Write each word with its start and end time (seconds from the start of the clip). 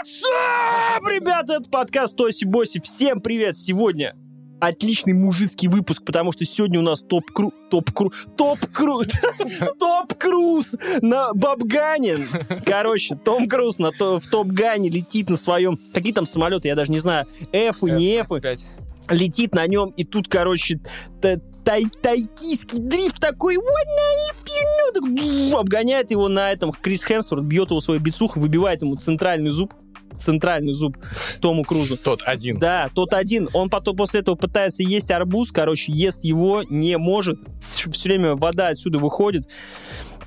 What's 0.00 0.22
up, 0.24 1.06
ребята? 1.10 1.54
Это 1.60 1.68
подкаст 1.68 2.16
Тоси 2.16 2.46
Боси. 2.46 2.80
Всем 2.80 3.20
привет! 3.20 3.58
Сегодня 3.58 4.14
отличный 4.58 5.12
мужицкий 5.12 5.68
выпуск, 5.68 6.02
потому 6.06 6.32
что 6.32 6.46
сегодня 6.46 6.78
у 6.78 6.82
нас 6.82 7.02
топ-кру... 7.02 7.52
Топ-кру... 7.70 8.10
Топ-кру... 8.34 9.02
Топ-круз 9.78 10.76
на 11.02 11.34
Бабгане. 11.34 12.16
Короче, 12.64 13.14
Том 13.14 13.46
Круз 13.46 13.76
на 13.78 13.92
то, 13.92 14.18
в 14.18 14.26
Топ-Гане 14.26 14.88
летит 14.88 15.28
на 15.28 15.36
своем... 15.36 15.78
Какие 15.92 16.14
там 16.14 16.24
самолеты, 16.24 16.68
я 16.68 16.76
даже 16.76 16.90
не 16.90 16.98
знаю. 16.98 17.26
Эфы, 17.52 17.90
не 17.90 18.22
Эфы. 18.22 18.40
Летит 19.10 19.54
на 19.54 19.66
нем, 19.66 19.90
и 19.90 20.04
тут, 20.04 20.28
короче, 20.28 20.80
тай 21.20 21.84
тайкийский 22.02 22.78
дрифт 22.78 23.20
такой, 23.20 23.56
what 23.56 23.64
if 24.30 24.46
you 24.46 25.50
know? 25.50 25.58
обгоняет 25.58 26.10
его 26.10 26.28
на 26.28 26.52
этом, 26.52 26.72
Крис 26.72 27.04
Хемсворт 27.04 27.44
бьет 27.44 27.70
его 27.70 27.80
свою 27.80 28.00
бицуху, 28.00 28.40
выбивает 28.40 28.82
ему 28.82 28.96
центральный 28.96 29.50
зуб, 29.50 29.74
центральный 30.20 30.72
зуб 30.72 30.96
Тому 31.40 31.64
Крузу. 31.64 31.96
Тот 31.96 32.22
один. 32.24 32.58
Да, 32.58 32.90
тот 32.94 33.14
один. 33.14 33.48
Он 33.52 33.70
потом 33.70 33.96
после 33.96 34.20
этого 34.20 34.36
пытается 34.36 34.82
есть 34.82 35.10
арбуз, 35.10 35.50
короче, 35.52 35.92
ест 35.92 36.24
его, 36.24 36.62
не 36.68 36.98
может. 36.98 37.38
Все 37.62 38.08
время 38.08 38.36
вода 38.36 38.68
отсюда 38.68 38.98
выходит. 38.98 39.48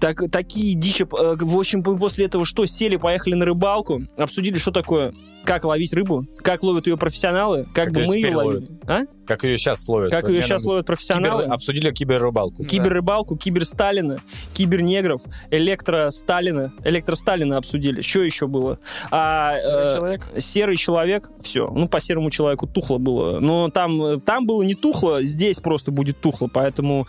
Так, 0.03 0.21
такие 0.29 0.75
дичи. 0.75 1.03
Э, 1.03 1.37
в 1.39 1.57
общем, 1.57 1.81
после 1.81 2.25
этого 2.25 2.43
что? 2.43 2.65
Сели, 2.65 2.97
поехали 2.97 3.35
на 3.35 3.45
рыбалку, 3.45 4.01
обсудили, 4.17 4.57
что 4.57 4.71
такое 4.71 5.13
как 5.45 5.63
ловить 5.63 5.93
рыбу, 5.93 6.25
как 6.39 6.61
ловят 6.61 6.87
ее 6.87 6.97
профессионалы, 6.97 7.67
как, 7.73 7.85
как 7.85 7.93
бы 7.93 8.05
мы 8.07 8.17
ее 8.17 8.35
ловим. 8.35 8.79
А? 8.85 9.03
Как 9.25 9.45
ее 9.45 9.57
сейчас 9.57 9.87
ловят. 9.87 10.11
Как 10.11 10.27
ее 10.27 10.41
сейчас 10.41 10.65
ловят 10.65 10.85
профессионалы. 10.85 11.43
Кибер, 11.43 11.53
обсудили 11.53 11.91
киберрыбалку. 11.91 12.65
Киберрыбалку, 12.65 13.37
кибер 13.37 13.63
Сталина, 13.63 14.21
кибер 14.53 14.81
негров, 14.81 15.21
электро 15.51 16.09
Сталина, 16.11 16.73
электро 16.83 17.15
Сталина 17.15 17.55
обсудили. 17.55 18.01
Что 18.01 18.23
еще 18.23 18.47
было? 18.47 18.79
А, 19.09 19.57
серый 19.57 19.87
э, 19.87 19.95
человек. 19.95 20.27
Серый 20.37 20.75
человек. 20.75 21.31
Все. 21.41 21.67
Ну, 21.67 21.87
по 21.87 22.01
серому 22.01 22.29
человеку 22.29 22.67
тухло 22.67 22.97
было. 22.97 23.39
Но 23.39 23.69
там, 23.69 24.19
там 24.19 24.45
было 24.45 24.63
не 24.63 24.75
тухло, 24.75 25.23
здесь 25.23 25.59
просто 25.59 25.91
будет 25.91 26.19
тухло. 26.19 26.49
Поэтому 26.53 27.07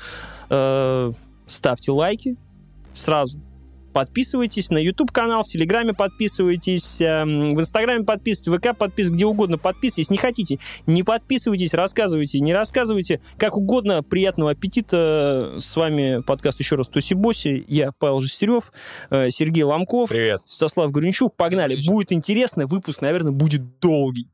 э, 0.48 1.12
ставьте 1.48 1.90
лайки 1.90 2.36
сразу 2.94 3.40
подписывайтесь 3.94 4.68
на 4.68 4.78
YouTube 4.78 5.10
канал, 5.10 5.44
в 5.44 5.48
Телеграме 5.48 5.94
подписывайтесь, 5.94 7.00
эм, 7.00 7.54
в 7.54 7.60
Инстаграме 7.60 8.04
подписывайтесь, 8.04 8.48
в 8.48 8.58
ВК 8.58 8.76
подписывайтесь, 8.76 9.16
где 9.16 9.24
угодно 9.24 9.56
подписывайтесь. 9.56 10.10
Не 10.10 10.18
хотите, 10.18 10.58
не 10.86 11.02
подписывайтесь, 11.02 11.72
рассказывайте, 11.72 12.40
не 12.40 12.52
рассказывайте, 12.52 13.22
как 13.38 13.56
угодно. 13.56 14.02
Приятного 14.02 14.50
аппетита. 14.50 15.54
С 15.58 15.76
вами 15.76 16.20
подкаст 16.22 16.58
еще 16.58 16.74
раз 16.74 16.88
Туси 16.88 17.14
Боси. 17.14 17.64
Я 17.68 17.92
Павел 17.92 18.20
Жестерев, 18.20 18.72
э, 19.10 19.30
Сергей 19.30 19.62
Ломков, 19.62 20.10
Привет. 20.10 20.42
Святослав 20.44 20.90
Горенчук. 20.90 21.36
Погнали. 21.36 21.78
Будет 21.86 22.12
интересно, 22.12 22.66
выпуск, 22.66 23.00
наверное, 23.00 23.32
будет 23.32 23.78
долгий. 23.78 24.28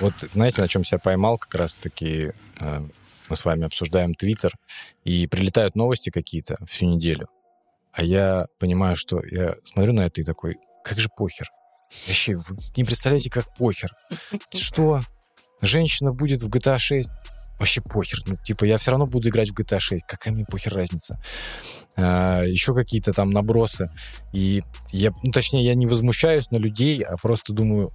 Вот 0.00 0.14
знаете, 0.32 0.62
на 0.62 0.68
чем 0.68 0.82
себя 0.82 0.98
поймал 0.98 1.38
как 1.38 1.54
раз-таки? 1.54 2.32
Э, 2.58 2.80
мы 3.28 3.36
с 3.36 3.44
вами 3.44 3.64
обсуждаем 3.64 4.14
Твиттер, 4.14 4.52
и 5.04 5.26
прилетают 5.28 5.76
новости 5.76 6.10
какие-то 6.10 6.58
всю 6.66 6.86
неделю. 6.86 7.28
А 7.92 8.02
я 8.02 8.46
понимаю, 8.58 8.96
что 8.96 9.24
я 9.24 9.54
смотрю 9.64 9.92
на 9.92 10.00
это 10.02 10.20
и 10.20 10.24
такой, 10.24 10.56
как 10.84 10.98
же 10.98 11.08
похер? 11.16 11.48
Вообще, 12.06 12.34
вы 12.34 12.56
не 12.76 12.84
представляете, 12.84 13.30
как 13.30 13.54
похер. 13.56 13.90
Что? 14.52 15.00
Женщина 15.60 16.12
будет 16.12 16.42
в 16.42 16.48
GTA 16.48 16.78
6? 16.78 17.08
Вообще 17.58 17.82
похер. 17.82 18.20
Ну, 18.26 18.36
типа, 18.36 18.64
я 18.64 18.78
все 18.78 18.92
равно 18.92 19.06
буду 19.06 19.28
играть 19.28 19.50
в 19.50 19.54
GTA 19.54 19.80
6. 19.80 20.06
Какая 20.06 20.32
мне 20.32 20.44
похер 20.44 20.72
разница? 20.72 21.20
А, 21.96 22.42
еще 22.42 22.74
какие-то 22.74 23.12
там 23.12 23.30
набросы. 23.30 23.90
И 24.32 24.62
я, 24.92 25.12
ну, 25.22 25.30
точнее, 25.30 25.64
я 25.64 25.74
не 25.74 25.86
возмущаюсь 25.86 26.50
на 26.50 26.56
людей, 26.56 27.02
а 27.02 27.16
просто 27.16 27.52
думаю, 27.52 27.92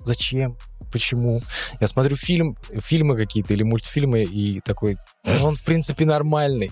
зачем? 0.00 0.58
Почему? 0.92 1.42
Я 1.80 1.86
смотрю 1.86 2.16
фильм, 2.16 2.56
фильмы 2.82 3.16
какие-то 3.16 3.54
или 3.54 3.62
мультфильмы 3.62 4.24
и 4.24 4.60
такой, 4.60 4.96
ну, 5.24 5.46
он 5.46 5.54
в 5.54 5.64
принципе 5.64 6.04
нормальный, 6.04 6.70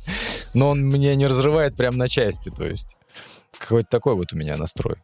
но 0.54 0.70
он 0.70 0.86
меня 0.86 1.14
не 1.14 1.26
разрывает 1.26 1.76
прям 1.76 1.96
на 1.96 2.08
части, 2.08 2.50
то 2.50 2.64
есть 2.64 2.96
какой-то 3.58 3.88
такой 3.88 4.14
вот 4.14 4.32
у 4.32 4.36
меня 4.36 4.56
настрой. 4.56 4.96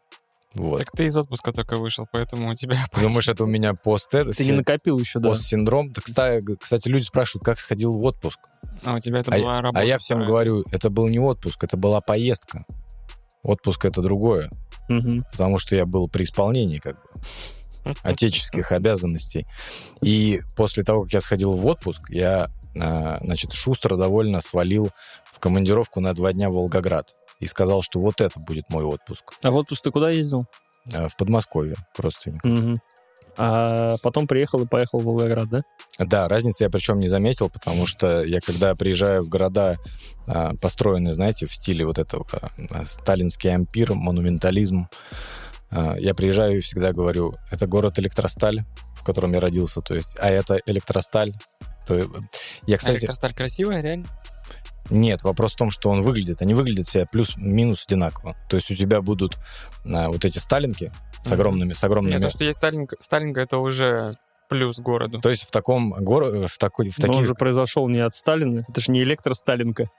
Вот. 0.56 0.78
Так 0.78 0.90
ты 0.90 1.04
из 1.04 1.16
отпуска 1.16 1.52
только 1.52 1.76
вышел, 1.76 2.06
поэтому 2.10 2.50
у 2.50 2.54
тебя... 2.54 2.82
Ты 2.92 3.00
думаешь, 3.02 3.28
это 3.28 3.44
у 3.44 3.46
меня 3.46 3.74
пост... 3.74 4.10
Ты 4.10 4.44
не 4.44 4.52
накопил 4.52 4.98
еще, 4.98 5.18
да? 5.18 5.28
Пост-синдром. 5.28 5.92
Кстати, 5.92 6.56
кстати, 6.58 6.88
люди 6.88 7.04
спрашивают, 7.04 7.44
как 7.44 7.60
сходил 7.60 7.92
в 7.92 8.02
отпуск. 8.04 8.40
А 8.82 8.94
у 8.94 9.00
тебя 9.00 9.20
это 9.20 9.34
а 9.34 9.38
была 9.38 9.60
работа? 9.60 9.80
А 9.80 9.84
я 9.84 9.98
всем 9.98 10.24
говорю, 10.24 10.64
это 10.72 10.88
был 10.88 11.08
не 11.08 11.18
отпуск, 11.18 11.62
это 11.62 11.76
была 11.76 12.00
поездка. 12.00 12.64
Отпуск— 13.42 13.84
это 13.86 14.00
другое. 14.00 14.50
Угу. 14.88 15.24
Потому 15.30 15.58
что 15.58 15.76
я 15.76 15.84
был 15.84 16.08
при 16.08 16.24
исполнении 16.24 16.78
как 16.78 16.96
бы 17.02 17.20
отеческих 18.02 18.72
обязанностей. 18.72 19.46
И 20.02 20.40
после 20.56 20.84
того, 20.84 21.02
как 21.02 21.12
я 21.12 21.20
сходил 21.20 21.52
в 21.52 21.66
отпуск, 21.66 22.02
я, 22.08 22.48
а, 22.78 23.18
значит, 23.20 23.52
шустро 23.52 23.96
довольно 23.96 24.40
свалил 24.40 24.90
в 25.32 25.38
командировку 25.38 26.00
на 26.00 26.14
два 26.14 26.32
дня 26.32 26.48
в 26.48 26.54
Волгоград 26.54 27.14
и 27.40 27.46
сказал, 27.46 27.82
что 27.82 28.00
вот 28.00 28.20
это 28.20 28.38
будет 28.40 28.70
мой 28.70 28.84
отпуск. 28.84 29.34
А 29.42 29.50
в 29.50 29.56
отпуск 29.56 29.82
ты 29.82 29.90
куда 29.90 30.10
ездил? 30.10 30.46
А, 30.92 31.08
в 31.08 31.16
Подмосковье, 31.16 31.76
родственников. 31.96 32.50
Угу. 32.50 32.78
А 33.38 33.96
потом 34.02 34.26
приехал 34.26 34.62
и 34.62 34.66
поехал 34.66 35.00
в 35.00 35.04
Волгоград, 35.04 35.48
да? 35.48 35.60
Да, 35.98 36.28
разницы 36.28 36.64
я 36.64 36.70
причем 36.70 36.98
не 36.98 37.08
заметил, 37.08 37.50
потому 37.50 37.86
что 37.86 38.22
я 38.22 38.40
когда 38.40 38.74
приезжаю 38.74 39.22
в 39.22 39.28
города, 39.28 39.76
а, 40.26 40.54
построенные, 40.60 41.14
знаете, 41.14 41.46
в 41.46 41.54
стиле 41.54 41.84
вот 41.84 41.98
этого 41.98 42.26
сталинский 42.86 43.54
ампир, 43.54 43.94
монументализм, 43.94 44.88
я 45.70 46.14
приезжаю 46.14 46.58
и 46.58 46.60
всегда 46.60 46.92
говорю, 46.92 47.34
это 47.50 47.66
город 47.66 47.98
Электросталь, 47.98 48.64
в 48.94 49.04
котором 49.04 49.32
я 49.32 49.40
родился, 49.40 49.80
то 49.80 49.94
есть, 49.94 50.16
а 50.20 50.30
это 50.30 50.60
Электросталь. 50.66 51.34
То, 51.86 52.08
я, 52.66 52.76
кстати, 52.76 52.96
а 52.96 52.98
Электросталь 52.98 53.34
красивая, 53.34 53.82
реально? 53.82 54.06
Нет, 54.90 55.22
вопрос 55.22 55.54
в 55.54 55.56
том, 55.56 55.70
что 55.70 55.90
он 55.90 56.00
выглядит. 56.00 56.42
Они 56.42 56.54
выглядят 56.54 56.86
все 56.86 57.06
плюс-минус 57.06 57.84
одинаково. 57.86 58.36
То 58.48 58.56
есть 58.56 58.70
у 58.70 58.74
тебя 58.74 59.00
будут 59.02 59.36
а, 59.84 60.08
вот 60.08 60.24
эти 60.24 60.38
сталинки 60.38 60.92
с 61.24 61.32
огромными, 61.32 61.72
с 61.72 61.82
огромными... 61.82 62.14
Нет, 62.14 62.22
то, 62.22 62.28
что 62.30 62.44
есть 62.44 62.58
сталинка, 62.58 62.96
сталинка, 63.00 63.40
это 63.40 63.58
уже 63.58 64.12
плюс 64.48 64.78
городу. 64.78 65.20
То 65.20 65.30
есть 65.30 65.44
в 65.44 65.50
таком 65.50 65.90
городе, 65.90 66.46
в 66.46 66.58
такой, 66.58 66.90
в 66.90 66.96
таких... 66.96 67.10
Но 67.10 67.18
он 67.18 67.24
же 67.24 67.34
произошел 67.34 67.88
не 67.88 68.00
от 68.00 68.14
Сталина, 68.14 68.64
это 68.68 68.80
же 68.80 68.92
не 68.92 69.02
электросталинка. 69.02 69.90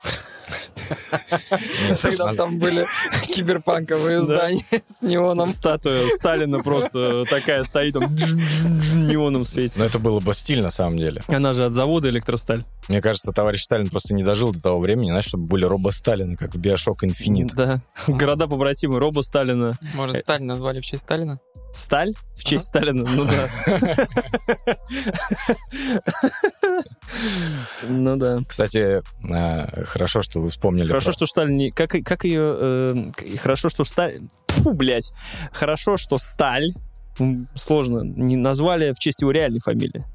Тогда 2.01 2.33
там 2.33 2.59
были 2.59 2.85
киберпанковые 3.27 4.23
здания 4.23 4.63
с 4.85 5.01
неоном. 5.01 5.47
Статуя 5.49 6.07
Сталина 6.15 6.59
просто 6.59 7.25
такая 7.25 7.63
стоит, 7.63 7.93
там 7.93 8.15
неоном 8.15 9.45
светит. 9.45 9.79
Но 9.79 9.85
это 9.85 9.99
было 9.99 10.19
бы 10.19 10.33
стиль 10.33 10.61
на 10.61 10.69
самом 10.69 10.97
деле. 10.97 11.23
Она 11.27 11.53
же 11.53 11.65
от 11.65 11.71
завода 11.71 12.09
электросталь. 12.09 12.63
Мне 12.87 13.01
кажется, 13.01 13.31
товарищ 13.33 13.63
Сталин 13.63 13.89
просто 13.89 14.13
не 14.13 14.23
дожил 14.23 14.53
до 14.53 14.61
того 14.61 14.79
времени, 14.79 15.09
знаешь, 15.09 15.25
чтобы 15.25 15.45
были 15.45 15.65
робо-Сталины, 15.65 16.37
как 16.37 16.55
в 16.55 16.57
Биошок 16.57 17.03
Инфинит. 17.03 17.53
Да. 17.53 17.81
Города 18.07 18.47
побратимы 18.47 18.99
робо-Сталина. 18.99 19.77
Может, 19.93 20.17
Сталин 20.17 20.47
назвали 20.47 20.79
в 20.79 20.85
честь 20.85 21.03
Сталина? 21.03 21.37
Сталь? 21.77 22.15
В 22.35 22.43
честь 22.43 22.67
Сталина? 22.67 23.03
Ну 23.07 23.25
да. 23.25 24.07
Ну 27.87 28.17
да. 28.17 28.39
Кстати, 28.47 29.01
э, 29.29 29.83
хорошо, 29.85 30.21
что 30.21 30.41
вы 30.41 30.49
вспомнили. 30.49 30.87
Хорошо, 30.87 31.11
что 31.11 31.25
Сталь 31.25 31.71
Как, 31.71 31.91
как 32.03 32.23
ее... 32.23 32.57
Э, 32.59 33.11
хорошо, 33.37 33.69
что 33.69 33.83
Сталь... 33.83 34.15
Фу, 34.47 34.73
блядь. 34.73 35.11
Хорошо, 35.51 35.97
что 35.97 36.17
Сталь... 36.17 36.73
Сложно. 37.55 38.01
Не 38.01 38.35
назвали 38.35 38.91
в 38.93 38.99
честь 38.99 39.21
его 39.21 39.31
реальной 39.31 39.59
фамилии. 39.59 40.05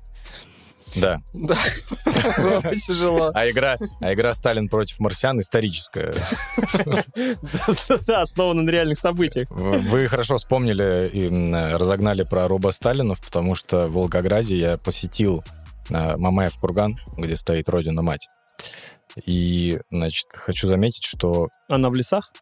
Да. 0.96 1.20
Да. 1.32 1.56
Было 2.38 2.76
тяжело. 2.76 3.30
А 3.34 3.48
игра, 3.50 3.76
а 4.00 4.12
игра 4.12 4.34
Сталин 4.34 4.68
против 4.68 5.00
марсиан 5.00 5.40
историческая. 5.40 6.14
Да, 8.06 8.22
основана 8.22 8.62
на 8.62 8.70
реальных 8.70 8.98
событиях. 8.98 9.48
Вы 9.50 10.06
хорошо 10.08 10.36
вспомнили 10.36 11.08
и 11.08 11.28
разогнали 11.74 12.22
про 12.22 12.48
Роба 12.48 12.70
Сталинов, 12.70 13.20
потому 13.20 13.54
что 13.54 13.88
в 13.88 13.92
Волгограде 13.92 14.56
я 14.56 14.76
посетил 14.76 15.44
а, 15.90 16.16
Мамаев 16.16 16.56
курган, 16.58 16.98
где 17.16 17.36
стоит 17.36 17.68
Родина-мать. 17.68 18.28
И, 19.26 19.78
значит, 19.90 20.26
хочу 20.32 20.66
заметить, 20.66 21.04
что... 21.04 21.48
Она 21.68 21.90
в 21.90 21.94
лесах? 21.94 22.32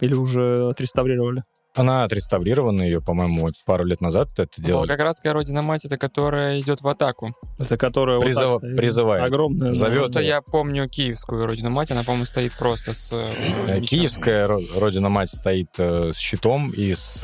Или 0.00 0.14
уже 0.14 0.68
отреставрировали? 0.68 1.42
Она 1.74 2.02
отреставрирована, 2.02 2.82
ее, 2.82 3.00
по-моему, 3.00 3.42
вот 3.42 3.54
пару 3.64 3.84
лет 3.84 4.00
назад 4.00 4.28
это 4.38 4.48
делали. 4.60 4.80
Волгоградская 4.88 5.32
родина 5.32 5.62
мать, 5.62 5.84
это 5.84 5.96
которая 5.98 6.58
идет 6.60 6.80
в 6.80 6.88
атаку. 6.88 7.32
Это 7.60 7.76
которая 7.76 8.18
вот 8.18 8.24
Призыв- 8.26 8.50
так 8.50 8.58
стоит. 8.58 8.76
призывает. 8.76 9.24
Огромная. 9.24 9.72
Зовет. 9.72 9.98
Просто 9.98 10.20
я 10.20 10.42
помню 10.42 10.88
киевскую 10.88 11.46
родину 11.46 11.70
мать, 11.70 11.92
она, 11.92 12.02
по-моему, 12.02 12.24
стоит 12.24 12.52
просто 12.54 12.92
с... 12.92 13.12
э, 13.12 13.34
Э. 13.68 13.80
Киевская 13.82 14.48
ро- 14.48 14.78
родина-мать 14.80 15.30
стоит 15.30 15.68
э, 15.78 16.10
с 16.12 16.16
щитом 16.18 16.70
и 16.70 16.92
с 16.92 17.22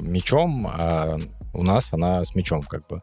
мечом, 0.00 0.66
а 0.72 1.18
у 1.52 1.62
нас 1.62 1.92
она 1.92 2.24
с 2.24 2.34
мечом 2.34 2.62
как 2.62 2.86
бы 2.88 3.02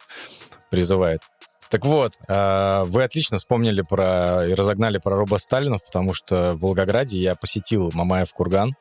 призывает. 0.71 1.21
Так 1.69 1.85
вот, 1.85 2.13
вы 2.27 3.03
отлично 3.03 3.37
вспомнили 3.37 3.83
про 3.87 4.43
и 4.47 4.55
разогнали 4.55 4.97
про 4.97 5.15
Роба 5.15 5.37
Сталинов, 5.37 5.85
потому 5.85 6.15
что 6.15 6.53
в 6.55 6.61
Волгограде 6.61 7.19
я 7.21 7.35
посетил 7.35 7.91
Мамаев 7.93 8.33
курган, 8.33 8.73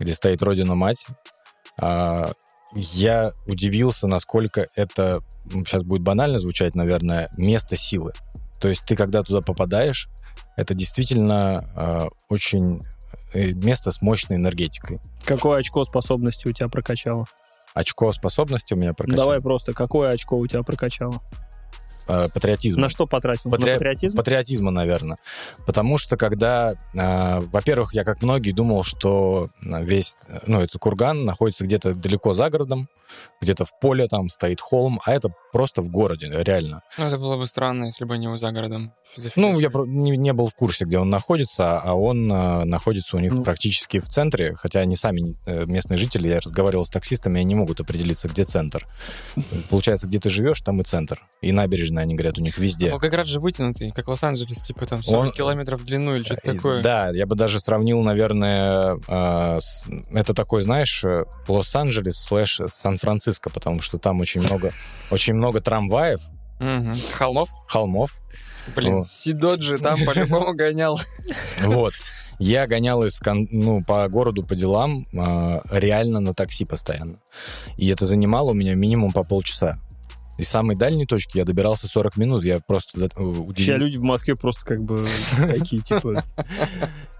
где 0.00 0.12
стоит 0.12 0.42
родина-мать. 0.42 1.06
А, 1.78 2.32
Я 2.74 3.32
удивился, 3.46 4.06
насколько 4.08 4.66
это, 4.74 5.22
сейчас 5.48 5.82
будет 5.82 6.02
банально 6.02 6.38
звучать, 6.38 6.74
наверное, 6.74 7.28
место 7.36 7.76
силы. 7.76 8.12
То 8.60 8.68
есть 8.68 8.82
ты, 8.86 8.96
когда 8.96 9.22
туда 9.22 9.40
попадаешь, 9.40 10.08
это 10.56 10.74
действительно 10.74 11.64
э, 11.74 12.08
очень 12.28 12.82
э, 13.32 13.52
место 13.52 13.92
с 13.92 14.02
мощной 14.02 14.36
энергетикой. 14.36 15.00
Какое 15.24 15.58
очко 15.58 15.84
способности 15.84 16.46
у 16.48 16.52
тебя 16.52 16.68
прокачало? 16.68 17.26
Очко 17.74 18.12
способности 18.12 18.74
у 18.74 18.76
меня 18.76 18.92
прокачано. 18.92 19.16
Давай 19.22 19.40
просто, 19.40 19.72
какое 19.72 20.10
очко 20.10 20.36
у 20.36 20.46
тебя 20.46 20.62
прокачало? 20.62 21.22
Э, 22.10 22.28
патриотизм. 22.32 22.80
На 22.80 22.88
что 22.88 23.06
потратил? 23.06 23.50
Патри- 23.50 23.72
На 23.72 23.78
патриотизм? 23.78 24.16
Патриотизма, 24.16 24.70
наверное. 24.70 25.16
Потому 25.66 25.98
что 25.98 26.16
когда, 26.16 26.72
э, 26.94 27.40
во-первых, 27.40 27.94
я 27.94 28.04
как 28.04 28.22
многие 28.22 28.52
думал, 28.52 28.82
что 28.82 29.48
весь, 29.62 30.16
э, 30.26 30.40
ну, 30.46 30.60
этот 30.60 30.80
курган 30.80 31.24
находится 31.24 31.64
где-то 31.64 31.94
далеко 31.94 32.34
за 32.34 32.50
городом, 32.50 32.88
где-то 33.40 33.64
в 33.64 33.78
поле 33.80 34.06
там 34.08 34.28
стоит 34.28 34.60
холм, 34.60 35.00
а 35.04 35.12
это 35.12 35.30
просто 35.52 35.82
в 35.82 35.88
городе, 35.90 36.28
реально. 36.30 36.82
Ну, 36.98 37.06
это 37.06 37.18
было 37.18 37.36
бы 37.36 37.46
странно, 37.46 37.84
если 37.84 38.04
бы 38.04 38.18
не 38.18 38.28
вы 38.28 38.36
за 38.36 38.52
городом. 38.52 38.92
Ну, 39.36 39.58
я 39.58 39.70
не, 39.86 40.16
не 40.16 40.32
был 40.32 40.46
в 40.48 40.54
курсе, 40.54 40.84
где 40.84 40.98
он 40.98 41.08
находится, 41.10 41.78
а 41.80 41.94
он 41.94 42.30
э, 42.32 42.64
находится 42.64 43.16
у 43.16 43.20
них 43.20 43.32
Ну. 43.32 43.42
практически 43.42 43.98
в 43.98 44.08
центре, 44.08 44.54
хотя 44.56 44.80
они 44.80 44.94
сами, 44.96 45.34
э, 45.46 45.64
местные 45.66 45.96
жители, 45.96 46.28
я 46.28 46.40
разговаривал 46.40 46.84
с 46.86 46.90
таксистами, 46.90 47.40
они 47.40 47.44
не 47.50 47.54
могут 47.54 47.80
определиться, 47.80 48.28
где 48.28 48.44
центр. 48.44 48.86
Получается, 49.68 50.06
где 50.06 50.20
ты 50.20 50.30
живешь, 50.30 50.60
там 50.60 50.80
и 50.80 50.84
центр. 50.84 51.20
И 51.40 51.52
набережная, 51.52 52.02
они 52.04 52.14
говорят, 52.14 52.38
у 52.38 52.42
них 52.42 52.58
везде. 52.58 52.90
Волгоград 52.90 53.26
же 53.26 53.40
вытянутый, 53.40 53.90
как 53.92 54.06
Лос-Анджелес, 54.08 54.60
типа 54.62 54.86
там 54.86 55.02
40 55.02 55.24
Он- 55.26 55.32
километров 55.32 55.80
в 55.80 55.84
длину 55.84 56.16
или 56.16 56.24
что-то 56.24 56.50
Э, 56.50 56.54
такое. 56.54 56.82
Да, 56.82 57.10
я 57.10 57.26
бы 57.26 57.34
даже 57.34 57.58
сравнил, 57.60 58.00
наверное, 58.02 58.98
э, 59.08 59.58
с- 59.60 59.84
это 60.12 60.34
такой, 60.34 60.62
знаешь, 60.62 61.02
э, 61.04 61.24
Лос-Анджелес 61.48 62.16
слэш 62.16 62.60
Сан-Франциско, 63.00 63.50
потому 63.50 63.80
что 63.80 63.98
там 63.98 64.20
очень 64.20 64.42
много, 64.42 64.72
очень 65.10 65.34
много 65.34 65.60
трамваев. 65.60 66.20
Холмов? 67.14 67.48
холмов. 67.66 68.20
Блин. 68.76 69.02
Сидоджи 69.02 69.78
там 69.78 69.98
по-любому 70.06 70.54
гонял. 70.54 71.00
Вот. 71.62 71.94
Я 72.38 72.66
гонял 72.66 73.04
из, 73.04 73.20
ну, 73.24 73.82
по 73.82 74.08
городу 74.08 74.42
по 74.42 74.54
делам 74.54 75.06
э, 75.12 75.60
реально 75.70 76.20
на 76.20 76.34
такси 76.34 76.64
постоянно. 76.64 77.18
И 77.76 77.88
это 77.88 78.06
занимало 78.06 78.50
у 78.50 78.54
меня 78.54 78.74
минимум 78.74 79.12
по 79.12 79.24
полчаса. 79.24 79.78
Из 80.40 80.48
самой 80.48 80.74
дальней 80.74 81.04
точки 81.04 81.36
я 81.36 81.44
добирался 81.44 81.86
40 81.86 82.16
минут. 82.16 82.44
Я 82.44 82.60
просто 82.60 82.98
э, 82.98 83.08
Сейчас 83.10 83.18
удивился. 83.18 83.72
люди 83.74 83.98
в 83.98 84.02
Москве 84.02 84.34
просто 84.36 84.64
как 84.64 84.82
бы 84.82 85.04
такие, 85.48 85.82
типа, 85.82 86.24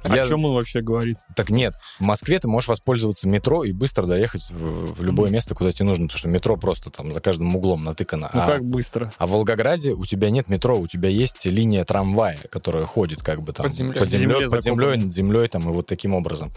Я- 0.05 0.23
о 0.23 0.27
чем 0.27 0.47
он 0.47 0.55
вообще 0.55 0.81
говорит? 0.81 1.19
Так 1.37 1.51
нет, 1.51 1.75
в 1.99 2.01
Москве 2.01 2.39
ты 2.39 2.49
можешь 2.49 2.69
воспользоваться 2.69 3.29
метро 3.29 3.63
и 3.65 3.73
быстро 3.73 4.07
доехать 4.07 4.51
в, 4.51 4.95
в 4.95 5.03
любое 5.03 5.31
место, 5.31 5.55
куда 5.55 5.71
тебе 5.71 5.85
нужно, 5.85 6.07
потому 6.07 6.19
что 6.19 6.29
метро 6.31 6.57
просто 6.57 6.89
там 6.89 7.13
за 7.13 7.21
каждым 7.21 7.55
углом 7.55 7.85
натыкано. 7.85 8.31
Ну 8.33 8.41
а, 8.41 8.47
как 8.47 8.65
быстро? 8.65 9.13
а 9.19 9.27
в 9.27 9.33
Волгограде 9.33 9.93
у 9.93 10.07
тебя 10.07 10.31
нет 10.31 10.49
метро, 10.49 10.79
у 10.79 10.87
тебя 10.87 11.11
есть 11.11 11.45
линия 11.45 11.85
трамвая, 11.85 12.39
которая 12.51 12.87
ходит 12.87 13.23
как 13.23 13.43
бы 13.43 13.53
там 13.53 13.67
Под 13.67 13.75
землей. 13.75 13.99
под 14.01 14.09
землей, 14.09 14.49
под 14.49 14.65
землей, 14.65 14.97
над 14.97 15.13
землей 15.13 15.47
там 15.49 15.69
и 15.69 15.73
вот 15.73 15.87
таким 15.87 16.15
образом. 16.15 16.51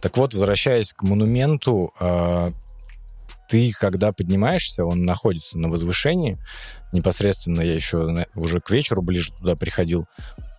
Так 0.00 0.16
вот, 0.16 0.34
возвращаясь 0.34 0.92
к 0.92 1.02
монументу, 1.02 1.94
э, 2.00 2.50
ты 3.52 3.70
когда 3.78 4.12
поднимаешься, 4.12 4.82
он 4.86 5.04
находится 5.04 5.58
на 5.58 5.68
возвышении, 5.68 6.38
непосредственно 6.92 7.60
я 7.60 7.74
еще 7.74 8.26
уже 8.34 8.60
к 8.60 8.70
вечеру 8.70 9.02
ближе 9.02 9.30
туда 9.38 9.56
приходил, 9.56 10.06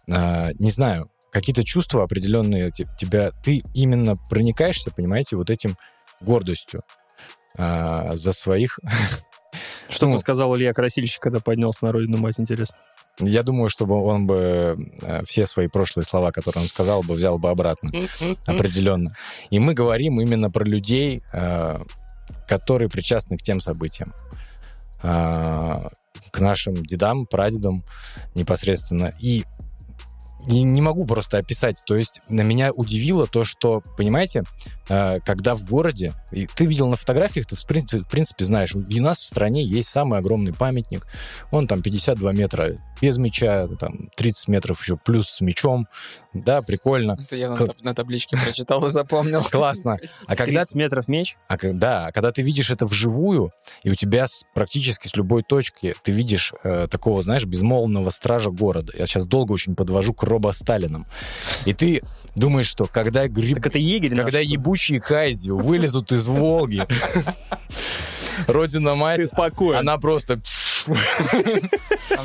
Э, 0.05 0.51
не 0.59 0.69
знаю, 0.69 1.09
какие-то 1.31 1.63
чувства 1.63 2.03
определенные 2.03 2.69
те- 2.71 2.85
тебя, 2.99 3.31
ты 3.43 3.63
именно 3.73 4.15
проникаешься, 4.29 4.91
понимаете, 4.91 5.37
вот 5.37 5.49
этим 5.49 5.75
гордостью 6.21 6.81
э, 7.57 8.11
за 8.13 8.33
своих 8.33 8.79
Что 9.89 10.05
Ну. 10.07 10.13
бы 10.13 10.19
сказал 10.19 10.55
Илья 10.55 10.73
Красильщик, 10.73 11.21
когда 11.21 11.39
поднялся 11.39 11.85
на 11.85 11.91
родину 11.93 12.17
мать, 12.17 12.39
интересно? 12.39 12.77
Я 13.19 13.43
думаю, 13.43 13.69
чтобы 13.69 13.95
он 14.03 14.27
бы 14.27 14.77
э, 15.01 15.21
все 15.25 15.45
свои 15.47 15.67
прошлые 15.67 16.05
слова, 16.05 16.31
которые 16.31 16.63
он 16.63 16.67
сказал, 16.69 17.01
бы 17.01 17.13
взял 17.15 17.37
бы 17.39 17.49
обратно. 17.49 17.91
Определенно. 18.45 19.13
И 19.51 19.59
мы 19.59 19.73
говорим 19.73 20.19
именно 20.19 20.51
про 20.51 20.65
людей, 20.65 21.23
э, 21.31 21.79
которые 22.53 22.87
причастны 22.87 23.35
к 23.35 23.41
тем 23.41 23.59
событиям. 23.59 24.13
Э, 25.01 25.87
К 26.31 26.39
нашим 26.39 26.75
дедам, 26.85 27.25
прадедам 27.25 27.83
непосредственно. 28.35 29.11
И, 29.19 29.43
не 30.47 30.81
могу 30.81 31.05
просто 31.05 31.39
описать. 31.39 31.81
То 31.87 31.95
есть 31.95 32.21
на 32.29 32.41
меня 32.41 32.71
удивило 32.71 33.25
то, 33.25 33.43
что, 33.43 33.81
понимаете, 33.97 34.43
когда 34.85 35.55
в 35.55 35.63
городе, 35.65 36.13
и 36.31 36.47
ты 36.47 36.65
видел 36.65 36.87
на 36.87 36.95
фотографиях, 36.95 37.45
ты 37.45 37.55
в 37.55 37.65
принципе, 37.65 38.03
в 38.03 38.07
принципе 38.07 38.45
знаешь, 38.45 38.75
у 38.75 38.79
нас 38.79 39.19
в 39.19 39.27
стране 39.27 39.63
есть 39.63 39.89
самый 39.89 40.19
огромный 40.19 40.53
памятник, 40.53 41.07
он 41.51 41.67
там 41.67 41.81
52 41.81 42.33
метра 42.33 42.77
без 43.01 43.17
мяча, 43.17 43.67
там 43.79 44.09
30 44.15 44.47
метров 44.47 44.81
еще 44.81 44.97
плюс 44.97 45.29
с 45.29 45.41
мячом, 45.41 45.87
да, 46.33 46.61
прикольно, 46.61 47.17
Это 47.19 47.35
я 47.35 47.49
на, 47.49 47.55
таб- 47.55 47.81
на 47.81 47.93
табличке 47.93 48.37
прочитал 48.37 48.85
и 48.85 48.89
запомнил. 48.89 49.43
классно. 49.51 49.99
А 50.27 50.35
когда 50.35 50.61
30 50.61 50.75
метров 50.75 51.07
меч? 51.07 51.37
а 51.47 51.57
когда, 51.57 52.07
а 52.07 52.11
когда 52.11 52.31
ты 52.31 52.41
видишь 52.41 52.71
это 52.71 52.85
вживую, 52.85 53.51
и 53.83 53.89
у 53.89 53.95
тебя 53.95 54.27
с, 54.27 54.43
практически 54.53 55.07
с 55.07 55.15
любой 55.15 55.43
точки 55.43 55.95
ты 56.03 56.11
видишь 56.11 56.53
э, 56.63 56.87
такого, 56.89 57.21
знаешь, 57.21 57.45
безмолвного 57.45 58.09
стража 58.09 58.51
города. 58.51 58.93
Я 58.97 59.05
сейчас 59.05 59.25
долго 59.25 59.51
очень 59.51 59.75
подвожу 59.75 60.13
к 60.13 60.23
Робо 60.23 60.51
Сталинам. 60.51 61.05
И 61.65 61.73
ты 61.73 62.01
думаешь, 62.35 62.67
что 62.67 62.85
когда 62.85 63.27
гриб... 63.27 63.55
Так 63.55 63.67
это 63.67 63.79
егерь 63.79 64.15
Когда 64.15 64.41
ли? 64.41 64.47
Ебучие 64.73 64.99
кайдзю 64.99 65.57
вылезут 65.57 66.11
из 66.11 66.27
Волги, 66.27 66.85
Родина 68.47 68.95
мать, 68.95 69.21
Ты 69.21 69.27
спокоен. 69.27 69.77
она 69.79 69.97
просто... 69.99 70.41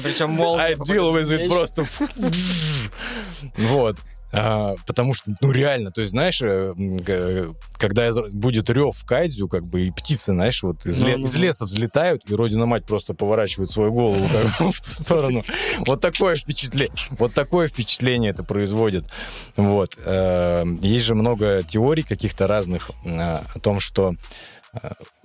Причем 0.02 0.31
молния 0.31 0.64
I 0.64 0.73
deal 0.75 1.12
with 1.12 1.31
it 1.31 1.49
просто... 1.49 1.87
Вот. 3.57 3.97
А, 4.31 4.75
потому 4.87 5.15
что, 5.15 5.33
ну, 5.41 5.51
реально, 5.51 5.91
то 5.91 6.01
есть, 6.03 6.11
знаешь, 6.11 6.41
э, 6.43 6.75
когда 7.79 8.11
будет 8.33 8.69
рев 8.71 8.97
в 8.97 9.05
кайдзю, 9.07 9.49
как 9.49 9.65
бы, 9.67 9.87
и 9.87 9.91
птицы, 9.91 10.33
знаешь, 10.33 10.63
вот 10.63 10.85
из, 10.87 10.99
ле- 11.01 11.13
Ну-ну-ну. 11.13 11.25
из 11.25 11.37
леса 11.37 11.65
взлетают, 11.65 12.23
и 12.29 12.35
Родина-мать 12.35 12.85
просто 12.85 13.15
поворачивает 13.15 13.71
свою 13.71 13.91
голову 13.93 14.27
как 14.31 14.67
бы, 14.67 14.73
в 14.73 14.81
ту 14.81 14.89
сторону. 14.91 15.45
Вот 15.87 16.01
такое 16.01 16.35
впечатление, 16.35 16.93
вот 17.19 17.33
такое 17.35 17.69
впечатление 17.69 18.31
это 18.33 18.45
производит. 18.45 19.07
Вот. 19.57 19.97
Э, 20.05 20.65
Есть 20.83 21.07
же 21.07 21.15
много 21.15 21.63
теорий 21.63 22.03
каких-то 22.03 22.47
разных 22.47 22.91
э, 23.05 23.11
о 23.55 23.59
том, 23.63 23.81
что 23.81 24.15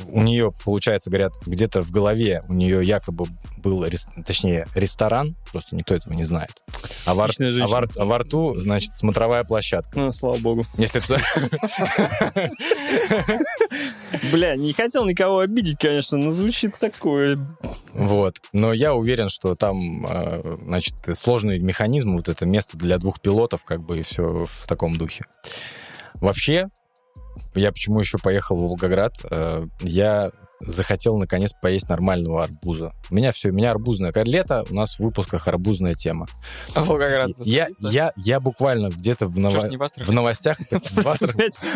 у 0.07 0.21
нее, 0.21 0.53
получается, 0.63 1.09
говорят, 1.09 1.33
где-то 1.45 1.81
в 1.81 1.91
голове 1.91 2.43
у 2.47 2.53
нее 2.53 2.83
якобы 2.85 3.25
был, 3.57 3.85
точнее, 4.25 4.67
ресторан, 4.75 5.35
просто 5.51 5.75
никто 5.75 5.95
этого 5.95 6.13
не 6.13 6.23
знает. 6.23 6.51
А 7.05 7.13
во, 7.15 7.25
а 7.25 7.67
во 7.67 7.87
а 7.97 8.05
во 8.05 8.17
рту, 8.19 8.59
значит, 8.59 8.95
смотровая 8.95 9.43
площадка. 9.43 9.99
Ну, 9.99 10.11
слава 10.11 10.37
богу. 10.37 10.65
Если 10.77 10.99
туда... 10.99 11.19
Бля, 14.31 14.55
не 14.55 14.73
хотел 14.73 15.05
никого 15.05 15.39
обидеть, 15.39 15.77
конечно, 15.79 16.17
но 16.17 16.31
звучит 16.31 16.77
такое. 16.79 17.37
Вот. 17.93 18.37
Но 18.53 18.73
я 18.73 18.93
уверен, 18.93 19.29
что 19.29 19.55
там, 19.55 20.05
э, 20.05 20.57
значит, 20.63 20.95
сложный 21.13 21.59
механизм, 21.59 22.15
вот 22.15 22.29
это 22.29 22.45
место 22.45 22.77
для 22.77 22.97
двух 22.97 23.19
пилотов, 23.19 23.65
как 23.65 23.81
бы, 23.81 23.99
и 23.99 24.03
все 24.03 24.45
в 24.45 24.67
таком 24.67 24.97
духе. 24.97 25.25
Вообще, 26.15 26.69
я 27.55 27.71
почему 27.71 27.99
еще 27.99 28.17
поехал 28.17 28.55
в 28.57 28.61
Волгоград? 28.61 29.15
Э, 29.29 29.65
Я 29.81 30.31
захотел 30.65 31.17
наконец 31.17 31.53
поесть 31.53 31.89
нормального 31.89 32.43
арбуза. 32.43 32.93
У 33.09 33.15
меня 33.15 33.31
все, 33.31 33.49
у 33.49 33.53
меня 33.53 33.71
арбузное. 33.71 34.13
Лето, 34.15 34.65
у 34.69 34.73
нас 34.73 34.95
в 34.95 34.99
выпусках 34.99 35.47
арбузная 35.47 35.93
тема. 35.95 36.27
А 36.75 36.81
это 36.81 37.43
Я, 37.43 37.67
я, 37.79 38.11
я 38.15 38.39
буквально 38.39 38.89
где-то 38.89 39.27
в, 39.27 39.37
ново- 39.37 39.59
в 39.59 40.07
в 40.07 40.11
новостях 40.11 40.59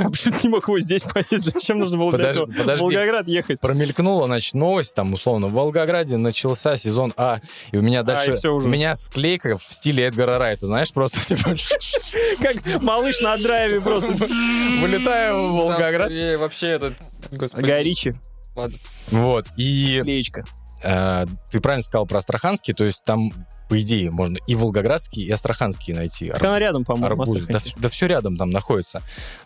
почему 0.10 0.38
не 0.44 0.50
мог 0.50 0.68
его 0.68 0.80
здесь 0.80 1.04
поесть? 1.04 1.46
Зачем 1.46 1.80
нужно 1.80 1.98
было 1.98 2.12
Подожди, 2.12 2.46
подожди. 2.58 2.84
Волгоград 2.84 3.28
ехать? 3.28 3.60
промелькнула, 3.62 4.26
значит, 4.28 4.54
новость, 4.54 4.96
там, 4.96 5.14
условно, 5.14 5.48
в 5.48 5.54
Волгограде 5.54 6.18
начался 6.18 6.78
сезон 6.78 7.14
А, 7.18 7.40
и 7.72 7.78
у 7.78 7.82
меня 7.82 8.04
дальше... 8.04 8.32
и 8.32 8.36
всё 8.36 8.54
уже. 8.54 8.68
У 8.68 8.72
меня 8.72 8.96
склейка 8.96 9.58
в 9.58 9.64
стиле 9.64 10.06
Эдгара 10.06 10.38
Райта, 10.38 10.66
знаешь, 10.66 10.92
просто, 10.94 11.20
типа, 11.26 11.56
Как 12.42 12.82
малыш 12.82 13.22
на 13.22 13.38
драйве 13.38 13.82
просто. 13.82 14.14
вылетаю 14.14 15.50
в 15.50 15.58
Волгоград. 15.58 16.12
вообще 16.40 16.68
этот... 16.68 16.94
Господи. 17.32 17.66
Горичи, 17.66 18.16
Ладно. 18.58 18.78
Вот, 19.12 19.46
и 19.56 20.00
склеечка. 20.02 20.44
э, 20.84 21.26
ты 21.52 21.62
правильно 21.62 21.84
сказал 21.84 22.08
про 22.08 22.18
Астраханский, 22.18 22.74
то 22.74 22.84
есть 22.84 23.04
там, 23.04 23.32
по 23.70 23.80
идее, 23.80 24.10
можно 24.10 24.38
и 24.48 24.56
волгоградский, 24.56 25.24
и 25.24 25.32
астраханский 25.32 25.94
найти. 25.94 26.30
Так 26.32 26.44
она 26.44 26.58
рядом, 26.58 26.84
по-моему, 26.84 27.06
арбуз. 27.06 27.44
Да, 27.44 27.58
Астрахань. 27.58 27.90
все 27.90 28.08
рядом 28.08 28.36
там 28.36 28.50
находится. 28.50 29.04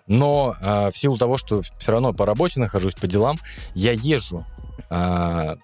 Но 0.08 0.56
э, 0.62 0.92
в 0.92 0.98
силу 0.98 1.18
того, 1.18 1.38
что 1.38 1.62
все 1.62 1.92
равно 1.92 2.14
по 2.14 2.26
работе 2.26 2.60
нахожусь, 2.62 2.94
по 2.94 3.06
делам, 3.08 3.38
я 3.76 3.92
езжу, 3.92 4.46
э, 4.90 5.56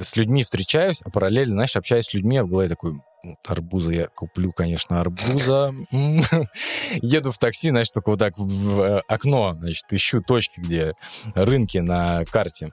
с 0.00 0.16
людьми 0.16 0.42
встречаюсь, 0.42 1.02
а 1.04 1.10
параллельно, 1.10 1.52
знаешь, 1.56 1.76
общаюсь 1.76 2.06
с 2.06 2.14
людьми, 2.14 2.38
а 2.38 2.44
в 2.44 2.48
голове 2.48 2.68
такой, 2.68 2.92
«Вот 2.92 3.02
арбуза 3.46 3.92
я 3.92 4.06
куплю, 4.08 4.52
конечно, 4.52 5.00
арбуза. 5.00 5.74
Еду 7.02 7.32
в 7.32 7.38
такси, 7.38 7.70
знаешь, 7.70 7.90
только 7.90 8.10
вот 8.10 8.18
так 8.18 8.38
в 8.38 8.80
э, 8.80 9.02
окно, 9.08 9.56
значит, 9.58 9.84
ищу 9.90 10.22
точки, 10.22 10.60
где 10.60 10.94
рынки 11.34 11.78
на 11.78 12.24
карте 12.24 12.70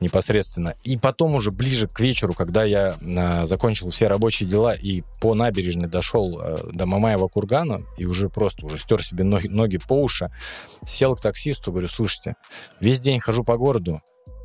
непосредственно. 0.00 0.74
И 0.84 0.96
потом 0.96 1.34
уже 1.34 1.50
ближе 1.50 1.88
к 1.88 2.00
вечеру, 2.00 2.34
когда 2.34 2.64
я 2.64 2.96
э, 3.00 3.46
закончил 3.46 3.90
все 3.90 4.08
рабочие 4.08 4.48
дела 4.48 4.74
и 4.74 5.02
по 5.20 5.34
набережной 5.34 5.88
дошел 5.88 6.40
э, 6.40 6.58
до 6.72 6.86
Мамаева 6.86 7.28
кургана 7.28 7.80
и 7.96 8.06
уже 8.06 8.28
просто 8.28 8.66
уже 8.66 8.78
стер 8.78 9.02
себе 9.02 9.24
ноги, 9.24 9.48
ноги 9.48 9.78
по 9.78 9.94
уши, 9.94 10.30
сел 10.86 11.16
к 11.16 11.20
таксисту, 11.20 11.72
говорю, 11.72 11.88
слушайте, 11.88 12.34
весь 12.80 13.00
день 13.00 13.20
хожу 13.20 13.44
по 13.44 13.56
городу, 13.56 14.00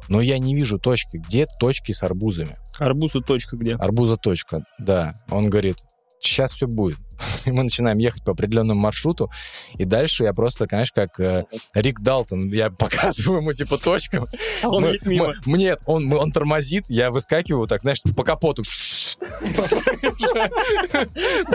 но 0.07 0.21
я 0.21 0.37
не 0.37 0.55
вижу 0.55 0.79
точки. 0.79 1.17
Где 1.17 1.47
точки 1.59 1.91
с 1.91 2.03
арбузами? 2.03 2.55
Арбуз 2.79 3.15
и 3.15 3.21
точка 3.21 3.57
где? 3.57 3.75
Арбуза 3.75 4.17
точка, 4.17 4.65
да. 4.79 5.15
Он 5.29 5.49
говорит, 5.49 5.77
сейчас 6.19 6.51
все 6.51 6.67
будет. 6.67 6.97
И 7.45 7.51
мы 7.51 7.63
начинаем 7.63 7.97
ехать 7.97 8.23
по 8.23 8.31
определенному 8.33 8.79
маршруту, 8.79 9.29
и 9.77 9.85
дальше 9.85 10.23
я 10.25 10.33
просто, 10.33 10.67
конечно, 10.67 10.93
как 11.05 11.19
э, 11.19 11.45
Рик 11.73 11.99
Далтон, 12.01 12.49
я 12.51 12.69
показываю 12.77 13.41
ему, 13.41 13.53
типа, 13.53 13.77
точку. 13.77 14.27
А 14.63 14.69
он 14.69 14.83
Мы- 14.83 14.89
едет 14.89 15.05
мимо. 15.05 15.33
мы- 15.45 15.57
Нет, 15.57 15.79
он, 15.85 16.05
мы- 16.05 16.17
он 16.17 16.31
тормозит, 16.31 16.85
я 16.87 17.11
выскакиваю 17.11 17.67
так, 17.67 17.81
знаешь, 17.81 18.01
по 18.15 18.23
капоту. 18.23 18.63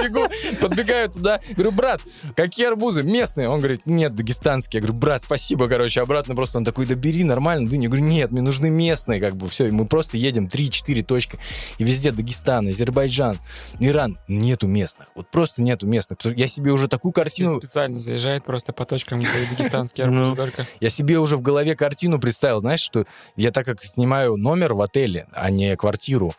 Бегу, 0.00 0.26
подбегаю 0.60 1.08
туда, 1.10 1.40
говорю, 1.54 1.72
брат, 1.72 2.00
какие 2.36 2.66
арбузы? 2.66 3.02
Местные? 3.02 3.48
Он 3.48 3.58
говорит, 3.58 3.82
нет, 3.86 4.14
дагестанские. 4.14 4.80
Я 4.80 4.86
говорю, 4.86 4.98
брат, 5.00 5.22
спасибо, 5.22 5.68
короче, 5.68 6.00
обратно 6.00 6.34
просто 6.34 6.58
он 6.58 6.64
такой, 6.64 6.86
да 6.86 6.94
бери, 6.94 7.24
нормально, 7.24 7.68
дынь. 7.68 7.82
Я 7.84 7.88
говорю, 7.88 8.04
нет, 8.04 8.30
мне 8.30 8.40
нужны 8.42 8.70
местные, 8.70 9.20
как 9.20 9.36
бы, 9.36 9.48
все, 9.48 9.66
и 9.66 9.70
мы 9.70 9.86
просто 9.86 10.16
едем 10.16 10.46
3-4 10.46 11.02
точки, 11.02 11.38
и 11.78 11.84
везде 11.84 12.12
Дагестан, 12.12 12.68
Азербайджан, 12.68 13.38
Иран, 13.78 14.18
нету 14.28 14.66
местных, 14.66 15.08
вот 15.14 15.30
просто 15.30 15.49
нету 15.58 15.86
местных. 15.86 16.18
Я 16.24 16.46
себе 16.46 16.72
уже 16.72 16.88
такую 16.88 17.12
Все 17.12 17.22
картину, 17.22 17.58
специально 17.58 17.98
заезжает 17.98 18.44
просто 18.44 18.72
по 18.72 18.84
точкам, 18.84 19.20
дагестанские 19.50 20.04
арбузы 20.06 20.30
Ну. 20.30 20.36
только. 20.36 20.66
я 20.80 20.90
себе 20.90 21.18
уже 21.18 21.36
в 21.36 21.42
голове 21.42 21.74
картину 21.76 22.18
представил, 22.20 22.60
знаешь, 22.60 22.80
что 22.80 23.04
я 23.36 23.50
так 23.50 23.66
как 23.66 23.82
снимаю 23.84 24.36
номер 24.36 24.74
в 24.74 24.80
отеле, 24.82 25.26
а 25.32 25.50
не 25.50 25.76
квартиру, 25.76 26.34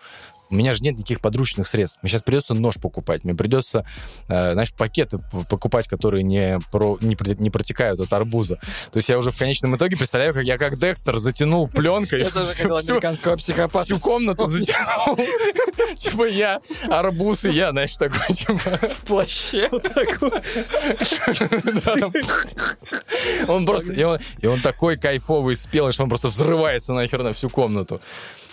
у 0.51 0.55
меня 0.55 0.73
же 0.73 0.83
нет 0.83 0.95
никаких 0.95 1.21
подручных 1.21 1.67
средств. 1.67 1.99
Мне 2.01 2.09
сейчас 2.09 2.21
придется 2.21 2.53
нож 2.53 2.75
покупать, 2.75 3.23
мне 3.23 3.33
придется, 3.33 3.85
э, 4.27 4.53
знаешь, 4.53 4.73
пакеты 4.73 5.19
покупать, 5.49 5.87
которые 5.87 6.23
не, 6.23 6.59
про, 6.71 6.97
не, 7.01 7.17
не 7.39 7.49
протекают 7.49 7.99
от 7.99 8.11
арбуза. 8.13 8.57
То 8.91 8.97
есть 8.97 9.09
я 9.09 9.17
уже 9.17 9.31
в 9.31 9.37
конечном 9.37 9.75
итоге 9.75 9.97
представляю, 9.97 10.33
как 10.33 10.43
я 10.43 10.57
как 10.57 10.77
Декстер 10.77 11.17
затянул 11.17 11.67
пленкой 11.67 12.21
Это 12.21 12.45
же 12.45 12.53
как 12.53 12.71
американского 12.71 13.37
психопата. 13.37 13.85
всю 13.85 13.99
комнату 13.99 14.45
затянул. 14.45 15.17
Типа 15.97 16.27
я 16.27 16.59
арбуз, 16.89 17.45
и 17.45 17.51
я, 17.51 17.71
знаешь, 17.71 17.95
такой, 17.95 18.33
типа, 18.33 18.55
в 18.55 19.01
плаще. 19.05 19.69
Вот 19.71 19.83
так 19.83 20.21
вот. 20.21 20.41
Да, 21.85 21.95
там. 21.95 22.13
Он 23.47 23.65
просто... 23.65 23.93
И 23.93 24.03
он, 24.03 24.19
и 24.39 24.47
он 24.47 24.59
такой 24.61 24.97
кайфовый, 24.97 25.55
спелый, 25.55 25.93
что 25.93 26.03
он 26.03 26.09
просто 26.09 26.27
взрывается 26.27 26.93
нахер 26.93 27.23
на 27.23 27.33
всю 27.33 27.49
комнату. 27.49 28.01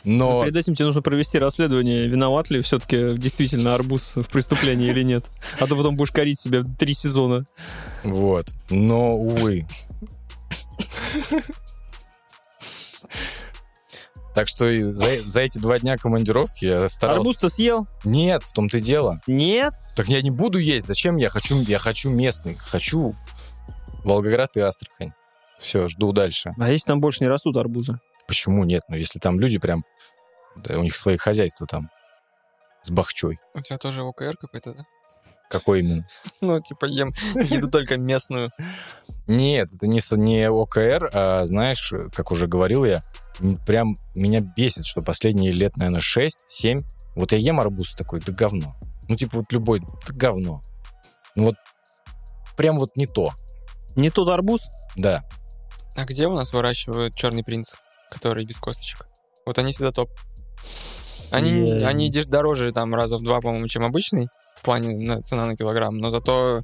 Но... 0.09 0.43
Перед 0.43 0.57
этим 0.57 0.75
тебе 0.75 0.87
нужно 0.87 1.03
провести 1.03 1.39
расследование, 1.39 2.09
виноват 2.09 2.49
ли 2.49 2.63
все-таки 2.63 3.15
действительно 3.19 3.75
арбуз 3.75 4.13
в 4.17 4.27
преступлении 4.29 4.89
или 4.89 5.03
нет. 5.03 5.27
А 5.61 5.67
то 5.67 5.77
потом 5.77 5.97
будешь 5.97 6.13
корить 6.13 6.41
себя 6.41 6.63
три 6.79 6.95
сезона. 6.95 7.45
Вот. 8.05 8.47
Но, 8.71 9.15
увы. 9.17 9.67
Так 14.35 14.49
что 14.49 14.93
за, 14.93 15.21
за 15.23 15.43
эти 15.43 15.59
два 15.59 15.79
дня 15.79 15.99
командировки 15.99 16.65
я 16.65 16.89
старался... 16.89 17.21
Арбуз-то 17.21 17.49
съел? 17.51 17.87
Нет, 18.05 18.45
в 18.45 18.53
том-то 18.53 18.79
и 18.79 18.81
дело. 18.81 19.21
Нет? 19.27 19.75
Так 19.95 20.09
я 20.09 20.23
не 20.23 20.31
буду 20.31 20.59
есть. 20.59 20.87
Зачем 20.87 21.17
я 21.17 21.29
хочу? 21.29 21.61
Я 21.63 21.79
хочу 21.79 22.09
местный. 22.09 22.55
Хочу 22.55 23.15
Волгоград 24.05 24.57
и 24.57 24.61
Астрахань. 24.61 25.13
Все, 25.59 25.87
жду 25.89 26.13
дальше. 26.13 26.55
А 26.59 26.71
если 26.71 26.87
там 26.87 27.01
больше 27.01 27.25
не 27.25 27.29
растут 27.29 27.57
арбузы? 27.57 27.99
Почему 28.29 28.65
нет? 28.65 28.83
Ну, 28.89 28.97
если 28.97 29.19
там 29.19 29.41
люди 29.41 29.59
прям... 29.59 29.85
да, 30.63 30.79
у 30.79 30.83
них 30.83 30.97
свои 30.97 31.17
хозяйства 31.17 31.67
там. 31.67 31.91
С 32.83 32.91
бахчой. 32.91 33.39
У 33.55 33.61
тебя 33.61 33.79
тоже 33.79 34.03
ОКР 34.03 34.37
какой-то, 34.37 34.75
да? 34.75 34.85
Какой 35.51 35.81
именно? 35.81 36.07
Ну, 36.41 36.61
типа 36.61 36.85
ем 36.87 37.13
еду 37.35 37.71
только 37.71 37.97
местную. 37.97 38.51
Нет, 39.27 39.69
это 39.75 39.87
не, 39.87 40.01
не 40.17 40.49
ОКР, 40.49 41.11
а, 41.13 41.45
знаешь, 41.45 41.93
как 42.15 42.31
уже 42.31 42.47
говорил 42.47 42.85
я, 42.85 43.03
прям 43.67 43.97
меня 44.15 44.41
бесит, 44.41 44.87
что 44.87 45.03
последние 45.03 45.53
лет, 45.53 45.77
наверное, 45.77 46.01
6-7, 46.01 46.83
вот 47.15 47.33
я 47.33 47.39
ем 47.39 47.61
арбуз 47.61 47.95
такой, 47.95 48.21
да 48.21 48.33
говно. 48.33 48.77
Ну, 49.09 49.17
типа 49.17 49.39
вот 49.39 49.53
любой, 49.53 49.81
да 49.81 50.13
говно. 50.15 50.61
Ну 51.35 51.47
вот 51.47 51.57
прям 52.57 52.79
вот 52.79 52.97
не 52.97 53.07
то, 53.07 53.33
Не 53.97 54.11
тот 54.11 54.29
арбуз? 54.29 54.63
да. 54.97 55.25
А 55.97 56.05
где 56.05 56.29
у 56.29 56.35
нас 56.35 56.53
выращивают 56.53 57.17
черный 57.17 57.43
принц, 57.43 57.73
который 58.11 58.45
без 58.45 58.59
косточек? 58.59 59.09
Вот 59.45 59.59
они 59.59 59.73
всегда 59.73 59.91
топ. 59.91 60.11
Они, 61.31 61.81
Я- 61.81 61.89
они 61.89 62.11
деш- 62.11 62.27
дороже 62.29 62.73
там 62.73 62.95
раза 62.95 63.19
в 63.19 63.23
два, 63.23 63.41
по-моему, 63.41 63.69
чем 63.69 63.85
обычный 63.85 64.29
в 64.57 64.63
плане 64.63 64.97
на- 64.97 65.23
цена 65.23 65.45
на 65.47 65.57
килограмм, 65.57 65.99
но 65.99 66.11
зато 66.11 66.61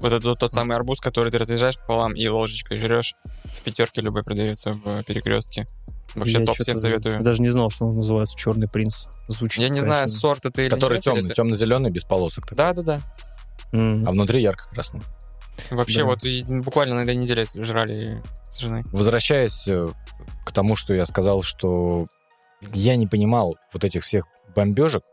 вот 0.00 0.12
это 0.12 0.34
тот 0.34 0.52
самый 0.54 0.76
арбуз, 0.76 1.00
который 1.00 1.30
ты 1.30 1.38
разрезаешь 1.38 1.78
пополам 1.78 2.14
и 2.14 2.26
ложечкой 2.28 2.76
жрешь, 2.78 3.14
в 3.44 3.60
пятерке 3.62 4.00
любой 4.00 4.22
продается 4.24 4.72
в 4.72 5.02
перекрестке. 5.04 5.66
Вообще 6.14 6.40
Я 6.40 6.44
топ 6.46 6.54
всем 6.56 6.78
советую. 6.78 7.22
Даже 7.22 7.40
не 7.42 7.50
знал, 7.50 7.70
что 7.70 7.86
он 7.86 7.96
называется 7.96 8.36
черный 8.36 8.68
принц. 8.68 9.06
Звучит. 9.28 9.62
Я 9.62 9.68
не 9.70 9.80
знаю, 9.80 10.00
конечно. 10.02 10.18
сорт 10.20 10.44
это 10.44 10.60
или 10.62 10.68
Который 10.68 10.94
нет, 10.96 11.04
темный, 11.04 11.24
это- 11.26 11.34
темно-зеленый, 11.34 11.90
без 11.90 12.04
полосок. 12.04 12.44
такой. 12.44 12.56
Да-да-да. 12.58 13.00
М. 13.72 14.06
А 14.06 14.10
внутри 14.10 14.42
ярко-красный. 14.42 15.00
Вообще 15.70 16.00
Да. 16.00 16.04
вот 16.06 16.24
и 16.24 16.44
буквально 16.48 16.96
на 16.96 17.00
этой 17.00 17.16
неделе 17.16 17.44
жрали 17.54 18.22
с 18.50 18.58
женой. 18.58 18.84
Возвращаясь 18.92 19.66
э, 19.68 19.88
к 20.44 20.52
тому, 20.52 20.76
что 20.76 20.92
я 20.92 21.06
сказал, 21.06 21.42
что 21.42 22.06
я 22.74 22.96
не 22.96 23.06
понимал 23.06 23.56
вот 23.72 23.84
этих 23.84 24.02
всех 24.02 24.26
бомбежек, 24.54 25.04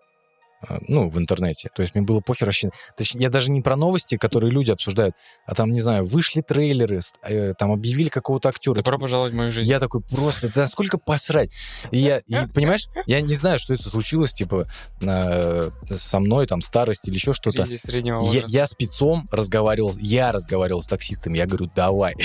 ну, 0.88 1.10
в 1.10 1.18
интернете. 1.18 1.70
То 1.76 1.82
есть 1.82 1.96
мне 1.96 2.04
было 2.04 2.20
похер 2.20 2.48
вообще. 2.48 2.70
Точнее, 2.98 3.24
я 3.24 3.30
даже 3.30 3.52
не 3.52 3.62
про 3.62 3.76
новости, 3.76 4.18
которые 4.18 4.52
люди 4.52 4.72
обсуждают, 4.72 5.16
а 5.46 5.56
там, 5.56 5.72
не 5.72 5.82
знаю, 5.82 6.06
вышли 6.06 6.42
трейлеры, 6.42 7.00
э, 7.24 7.54
там 7.58 7.72
объявили 7.72 8.10
какого-то 8.10 8.50
актера. 8.50 8.76
Добро 8.76 8.98
пожаловать 8.98 9.34
в 9.34 9.36
мою 9.36 9.52
жизнь. 9.52 9.70
Я 9.70 9.80
такой 9.80 10.02
просто, 10.02 10.52
да 10.54 10.68
сколько 10.68 10.98
посрать. 10.98 11.52
И 11.92 11.98
я, 12.00 12.18
и, 12.20 12.36
понимаешь, 12.54 12.88
я 13.06 13.22
не 13.22 13.36
знаю, 13.36 13.60
что 13.60 13.74
это 13.74 13.88
случилось, 13.90 14.34
типа, 14.34 14.68
на- 15.00 15.72
со 15.88 16.20
мной, 16.20 16.48
там, 16.48 16.62
старость 16.62 17.08
или 17.08 17.16
еще 17.16 17.34
что-то. 17.34 17.66
Среднего 17.66 18.16
Я, 18.18 18.22
возраста. 18.22 18.50
я 18.58 18.66
спецом 18.68 19.28
разговаривал, 19.32 19.94
я 20.00 20.32
разговаривал 20.32 20.84
с 20.84 20.88
таксистами, 20.88 21.38
я 21.38 21.46
говорю, 21.46 21.70
давай. 21.76 22.16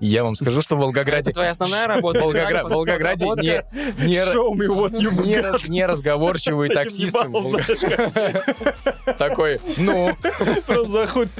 Я 0.00 0.24
вам 0.24 0.36
скажу, 0.36 0.60
что 0.60 0.76
в 0.76 0.78
Это 0.78 0.84
Волгограде... 0.86 1.32
твоя 1.32 1.50
основная 1.50 1.86
работа? 1.86 2.20
В 2.20 2.24
Волгогра- 2.24 2.66
в 2.66 2.70
Волгограде 2.70 3.24
не, 3.26 4.16
Show 4.32 4.50
me 4.52 4.66
what 4.68 4.92
you 4.92 5.10
не, 5.24 5.36
got. 5.36 5.42
раз- 5.42 5.68
не 5.68 5.82
знаешь, 7.30 9.16
Такой, 9.18 9.60
ну, 9.76 10.14
Просто 10.66 10.84
заходит. 10.90 11.30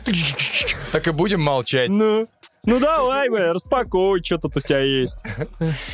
так 0.92 1.06
и 1.08 1.10
будем 1.10 1.40
молчать. 1.42 1.88
Ну, 1.90 2.26
ну 2.64 2.80
давай, 2.80 3.28
бля, 3.28 3.52
распакуй, 3.52 4.22
что 4.24 4.38
тут 4.38 4.56
у 4.56 4.60
тебя 4.60 4.80
есть. 4.80 5.18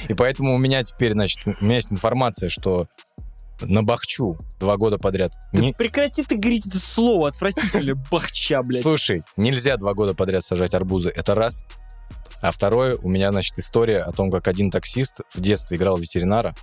И 0.09 0.14
поэтому 0.14 0.54
у 0.54 0.59
меня 0.59 0.83
теперь, 0.85 1.12
значит, 1.12 1.40
у 1.47 1.64
меня 1.64 1.76
есть 1.76 1.92
информация, 1.92 2.49
что 2.49 2.87
на 3.61 3.83
Бахчу 3.83 4.37
два 4.61 4.76
года 4.76 4.99
подряд. 4.99 5.33
Не- 5.52 5.73
Прекрати 5.73 6.23
ты 6.25 6.37
говорить 6.37 6.66
это 6.66 6.78
слово 6.78 7.28
отвратительное, 7.28 7.97
бахча, 8.11 8.62
блядь. 8.62 8.83
Слушай, 8.83 9.23
нельзя 9.37 9.76
два 9.76 9.95
года 9.95 10.14
подряд 10.14 10.45
сажать 10.45 10.75
арбузы. 10.75 11.11
Это 11.14 11.35
раз. 11.35 11.64
А 12.40 12.52
второе, 12.52 12.97
у 12.97 13.09
меня, 13.09 13.33
значит, 13.33 13.59
история 13.59 13.99
о 13.99 14.12
том, 14.12 14.30
как 14.30 14.47
один 14.47 14.71
таксист 14.71 15.16
в 15.35 15.40
детстве 15.40 15.76
играл 15.76 15.97
ветеринара, 15.97 16.54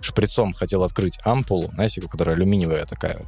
шприцом 0.00 0.52
хотел 0.52 0.82
открыть 0.84 1.18
ампулу, 1.24 1.68
знаете, 1.72 2.00
которая 2.02 2.36
алюминиевая 2.36 2.84
такая, 2.86 3.18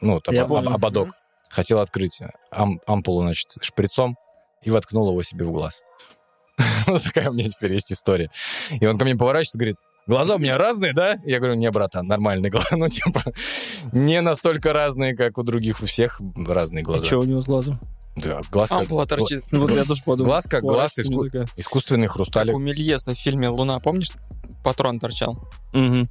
ну, 0.00 0.16
об- 0.16 0.22
об- 0.44 0.68
ободок. 0.74 1.08
Хотел 1.50 1.78
открыть 1.80 2.20
ам- 2.50 2.80
ампулу, 2.86 3.22
значит, 3.22 3.48
шприцом 3.60 4.16
и 4.62 4.70
воткнул 4.70 5.08
его 5.10 5.22
себе 5.22 5.44
в 5.44 5.52
глаз. 5.52 5.82
Вот 6.86 7.02
такая 7.04 7.30
у 7.30 7.32
меня 7.32 7.48
теперь 7.48 7.72
есть 7.74 7.92
история. 7.92 8.30
И 8.70 8.84
он 8.86 8.98
ко 8.98 9.04
мне 9.04 9.14
поворачивается 9.14 9.58
и 9.58 9.60
говорит, 9.60 9.76
глаза 10.06 10.34
у 10.34 10.38
меня 10.38 10.58
разные, 10.58 10.92
да? 10.92 11.16
Я 11.24 11.38
говорю, 11.38 11.54
не, 11.54 11.70
братан, 11.70 12.06
нормальные 12.06 12.50
глаза. 12.50 12.68
Ну, 12.76 12.88
типа, 12.88 13.22
не 13.92 14.20
настолько 14.20 14.72
разные, 14.72 15.14
как 15.16 15.38
у 15.38 15.42
других, 15.42 15.80
у 15.80 15.86
всех 15.86 16.20
разные 16.46 16.82
глаза. 16.82 17.06
Что 17.06 17.20
у 17.20 17.24
него 17.24 17.40
с 17.40 17.46
глазом? 17.46 17.78
Да, 18.16 18.40
глаз 18.50 18.68
как... 18.68 18.80
Ампула 18.80 19.06
торчит. 19.06 19.44
Ну 19.50 19.60
вот 19.60 19.70
я 19.72 19.84
тоже 19.84 20.02
подумал. 20.04 20.30
Глаз 20.30 20.44
как 20.46 20.62
глаз, 20.62 20.98
иску- 20.98 21.26
искусственный 21.56 22.06
хрусталик. 22.06 22.54
У 22.54 22.58
Мельеса 22.58 23.14
в 23.14 23.18
фильме 23.18 23.48
«Луна», 23.48 23.80
помнишь, 23.80 24.10
патрон 24.62 24.98
торчал? 25.00 25.38
Мгм. 25.72 26.06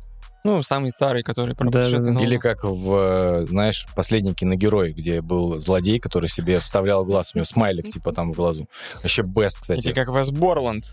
Ну, 0.46 0.62
самый 0.62 0.92
старый, 0.92 1.24
который 1.24 1.56
про 1.56 1.70
Да, 1.70 1.90
да, 1.90 2.22
Или 2.22 2.36
как 2.36 2.66
в, 2.66 2.94
э, 2.94 3.46
знаешь, 3.48 3.88
последний 3.96 4.34
киногерой, 4.34 4.92
где 4.92 5.22
был 5.22 5.58
злодей, 5.58 6.00
который 6.00 6.28
себе 6.28 6.60
вставлял 6.60 7.06
глаз, 7.06 7.32
у 7.34 7.38
него 7.38 7.46
смайлик 7.46 7.86
типа 7.90 8.12
там 8.12 8.34
в 8.34 8.36
глазу. 8.36 8.68
Вообще 9.02 9.22
best, 9.22 9.62
кстати. 9.62 9.86
Или 9.88 9.94
как 9.94 10.10
Вес 10.14 10.32
Борланд, 10.32 10.84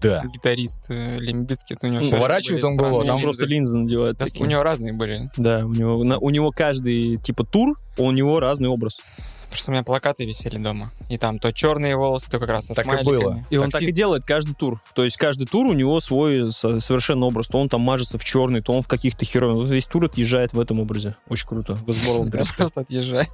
Да. 0.00 0.22
гитарист 0.24 0.86
э, 0.88 1.18
Лимбицкит. 1.18 1.84
У 1.84 1.86
него 1.86 2.02
Ну, 2.02 2.10
поворачивает 2.12 2.62
были 2.62 2.70
он 2.72 2.76
голову, 2.78 3.04
Там 3.04 3.20
просто 3.20 3.44
линзы 3.44 3.76
надевают. 3.76 4.16
Да. 4.16 4.24
У 4.40 4.46
него 4.46 4.62
разные 4.62 4.94
были. 4.94 5.30
Да, 5.36 5.66
у 5.66 5.72
него, 5.74 6.02
на- 6.02 6.18
у 6.18 6.30
него 6.30 6.50
каждый 6.50 7.18
типа 7.18 7.44
тур, 7.44 7.76
у 7.98 8.10
него 8.10 8.40
разный 8.40 8.70
образ. 8.70 8.98
Просто 9.52 9.70
у 9.70 9.74
меня 9.74 9.84
плакаты 9.84 10.24
висели 10.24 10.56
дома. 10.56 10.90
И 11.10 11.18
там 11.18 11.38
то 11.38 11.52
черные 11.52 11.94
волосы, 11.94 12.30
то 12.30 12.38
как 12.38 12.48
раз 12.48 12.68
со 12.68 12.74
Так 12.74 12.86
и 12.86 13.04
было. 13.04 13.44
И 13.50 13.58
он 13.58 13.66
Такси- 13.68 13.72
так 13.72 13.82
и 13.82 13.92
делает 13.92 14.24
каждый 14.24 14.54
тур. 14.54 14.80
То 14.94 15.04
есть 15.04 15.18
каждый 15.18 15.46
тур 15.46 15.66
у 15.66 15.74
него 15.74 16.00
свой 16.00 16.50
со- 16.50 16.80
совершенно 16.80 17.26
образ. 17.26 17.48
То 17.48 17.58
он 17.60 17.68
там 17.68 17.82
мажется 17.82 18.16
в 18.16 18.24
черный, 18.24 18.62
то 18.62 18.72
он 18.72 18.80
в 18.80 18.88
каких-то 18.88 19.26
херовых. 19.26 19.66
Вот 19.66 19.68
Весь 19.68 19.84
тур 19.84 20.06
отъезжает 20.06 20.54
в 20.54 20.58
этом 20.60 20.80
образе. 20.80 21.16
Очень 21.28 21.48
круто. 21.48 21.76
Просто 22.56 22.80
отъезжаю. 22.80 23.26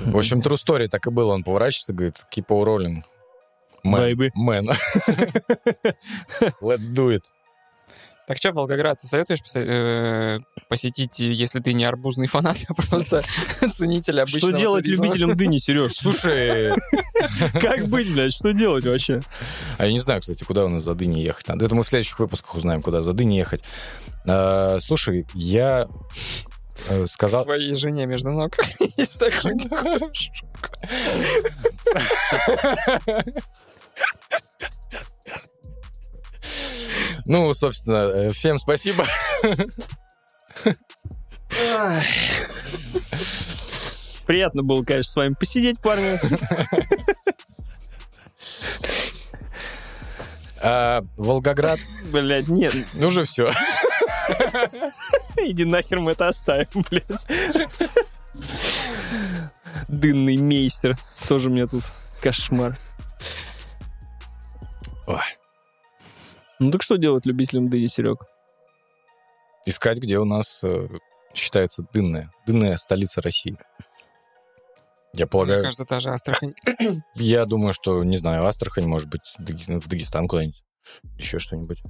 В 0.00 0.16
общем, 0.16 0.40
true 0.40 0.56
story 0.56 0.88
так 0.88 1.06
и 1.06 1.10
было. 1.10 1.32
Он 1.34 1.44
поворачивается 1.44 1.92
и 1.92 1.94
говорит, 1.94 2.26
keep 2.34 2.46
on 2.48 2.64
rolling. 2.64 3.02
Baby. 3.84 4.32
Man. 4.36 4.64
Let's 6.60 6.88
do 6.90 7.10
it. 7.10 7.22
Так 8.26 8.38
что, 8.38 8.50
Волгоград, 8.52 8.98
ты 9.00 9.06
советуешь 9.06 9.38
э, 9.54 10.38
посетить, 10.68 11.20
если 11.20 11.60
ты 11.60 11.72
не 11.72 11.84
арбузный 11.84 12.26
фанат, 12.26 12.56
а 12.68 12.74
просто 12.74 13.22
ценитель 13.72 14.20
обычного 14.20 14.52
Что 14.52 14.60
делать 14.60 14.84
туризма? 14.84 15.04
любителям 15.04 15.36
дыни, 15.36 15.58
Сереж? 15.58 15.92
Слушай, 15.96 16.72
Как 17.60 17.86
быть, 17.86 18.12
блядь? 18.12 18.32
Что 18.32 18.52
делать 18.52 18.84
вообще? 18.84 19.20
а 19.78 19.86
я 19.86 19.92
не 19.92 20.00
знаю, 20.00 20.20
кстати, 20.20 20.42
куда 20.42 20.64
у 20.64 20.68
нас 20.68 20.82
за 20.82 20.94
дыней 20.96 21.22
ехать 21.22 21.46
надо. 21.46 21.64
Это 21.66 21.74
мы 21.76 21.84
в 21.84 21.86
следующих 21.86 22.18
выпусках 22.18 22.54
узнаем, 22.56 22.82
куда 22.82 23.02
за 23.02 23.12
дыней 23.12 23.38
ехать. 23.38 23.62
А, 24.26 24.78
Слушай, 24.80 25.24
я 25.34 25.86
э, 26.88 27.04
К 27.04 27.06
сказал... 27.06 27.44
своей 27.44 27.74
жене 27.74 28.06
между 28.06 28.30
ног. 28.32 28.56
Есть 28.96 29.20
такой 29.20 29.56
такой 29.58 30.10
шутка. 30.12 30.70
Ну, 37.24 37.52
собственно, 37.54 38.08
э, 38.08 38.32
всем 38.32 38.58
спасибо. 38.58 39.06
Приятно 44.26 44.62
было, 44.62 44.82
конечно, 44.84 45.10
с 45.12 45.16
вами 45.16 45.34
посидеть, 45.38 45.80
парни. 45.80 46.18
А, 50.62 51.00
Волгоград, 51.16 51.78
Блядь, 52.10 52.48
нет, 52.48 52.74
ну 52.94 53.10
же 53.10 53.24
все. 53.24 53.52
иди 55.36 55.64
нахер 55.64 56.00
мы 56.00 56.12
это 56.12 56.28
оставим, 56.28 56.84
блядь. 56.90 57.26
Дынный 59.86 60.36
мейстер. 60.36 60.98
Тоже 61.28 61.50
мне 61.50 61.66
тут 61.66 61.84
кошмар. 62.20 62.76
Ой. 65.06 65.20
Ну 66.58 66.70
так 66.70 66.82
что 66.82 66.96
делать 66.96 67.26
любителям 67.26 67.68
дыни, 67.68 67.86
Серег? 67.86 68.24
Искать, 69.66 69.98
где 69.98 70.18
у 70.18 70.24
нас 70.24 70.60
э, 70.62 70.88
считается 71.34 71.84
дынная. 71.92 72.30
Дынная 72.46 72.76
столица 72.76 73.20
России. 73.20 73.58
Я 75.12 75.24
Мне 75.24 75.26
полагаю, 75.26 75.62
кажется, 75.62 75.84
та 75.84 76.00
же 76.00 76.10
Астрахань. 76.10 76.54
я 77.14 77.44
думаю, 77.46 77.72
что, 77.72 78.02
не 78.04 78.16
знаю, 78.16 78.46
Астрахань, 78.46 78.86
может 78.86 79.08
быть, 79.08 79.22
в 79.38 79.88
Дагестан 79.88 80.28
куда-нибудь. 80.28 80.62
Еще 81.18 81.38
что-нибудь. 81.38 81.82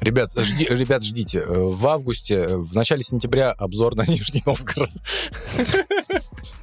Ребят, 0.00 0.30
жди, 0.36 0.64
ребят, 0.64 1.04
ждите. 1.04 1.38
Э, 1.38 1.44
В 1.46 1.86
августе, 1.86 2.34
э, 2.34 2.56
в 2.56 2.74
начале 2.74 3.02
сентября 3.02 3.52
обзор 3.52 3.94
на 3.94 4.02
Нижний 4.06 4.42
Новгород. 4.44 4.90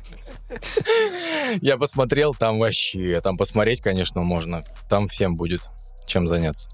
Я 1.61 1.77
посмотрел, 1.77 2.33
там 2.33 2.59
вообще, 2.59 3.21
там 3.21 3.37
посмотреть, 3.37 3.81
конечно, 3.81 4.21
можно. 4.21 4.61
Там 4.89 5.07
всем 5.07 5.35
будет 5.35 5.61
чем 6.05 6.27
заняться. 6.27 6.69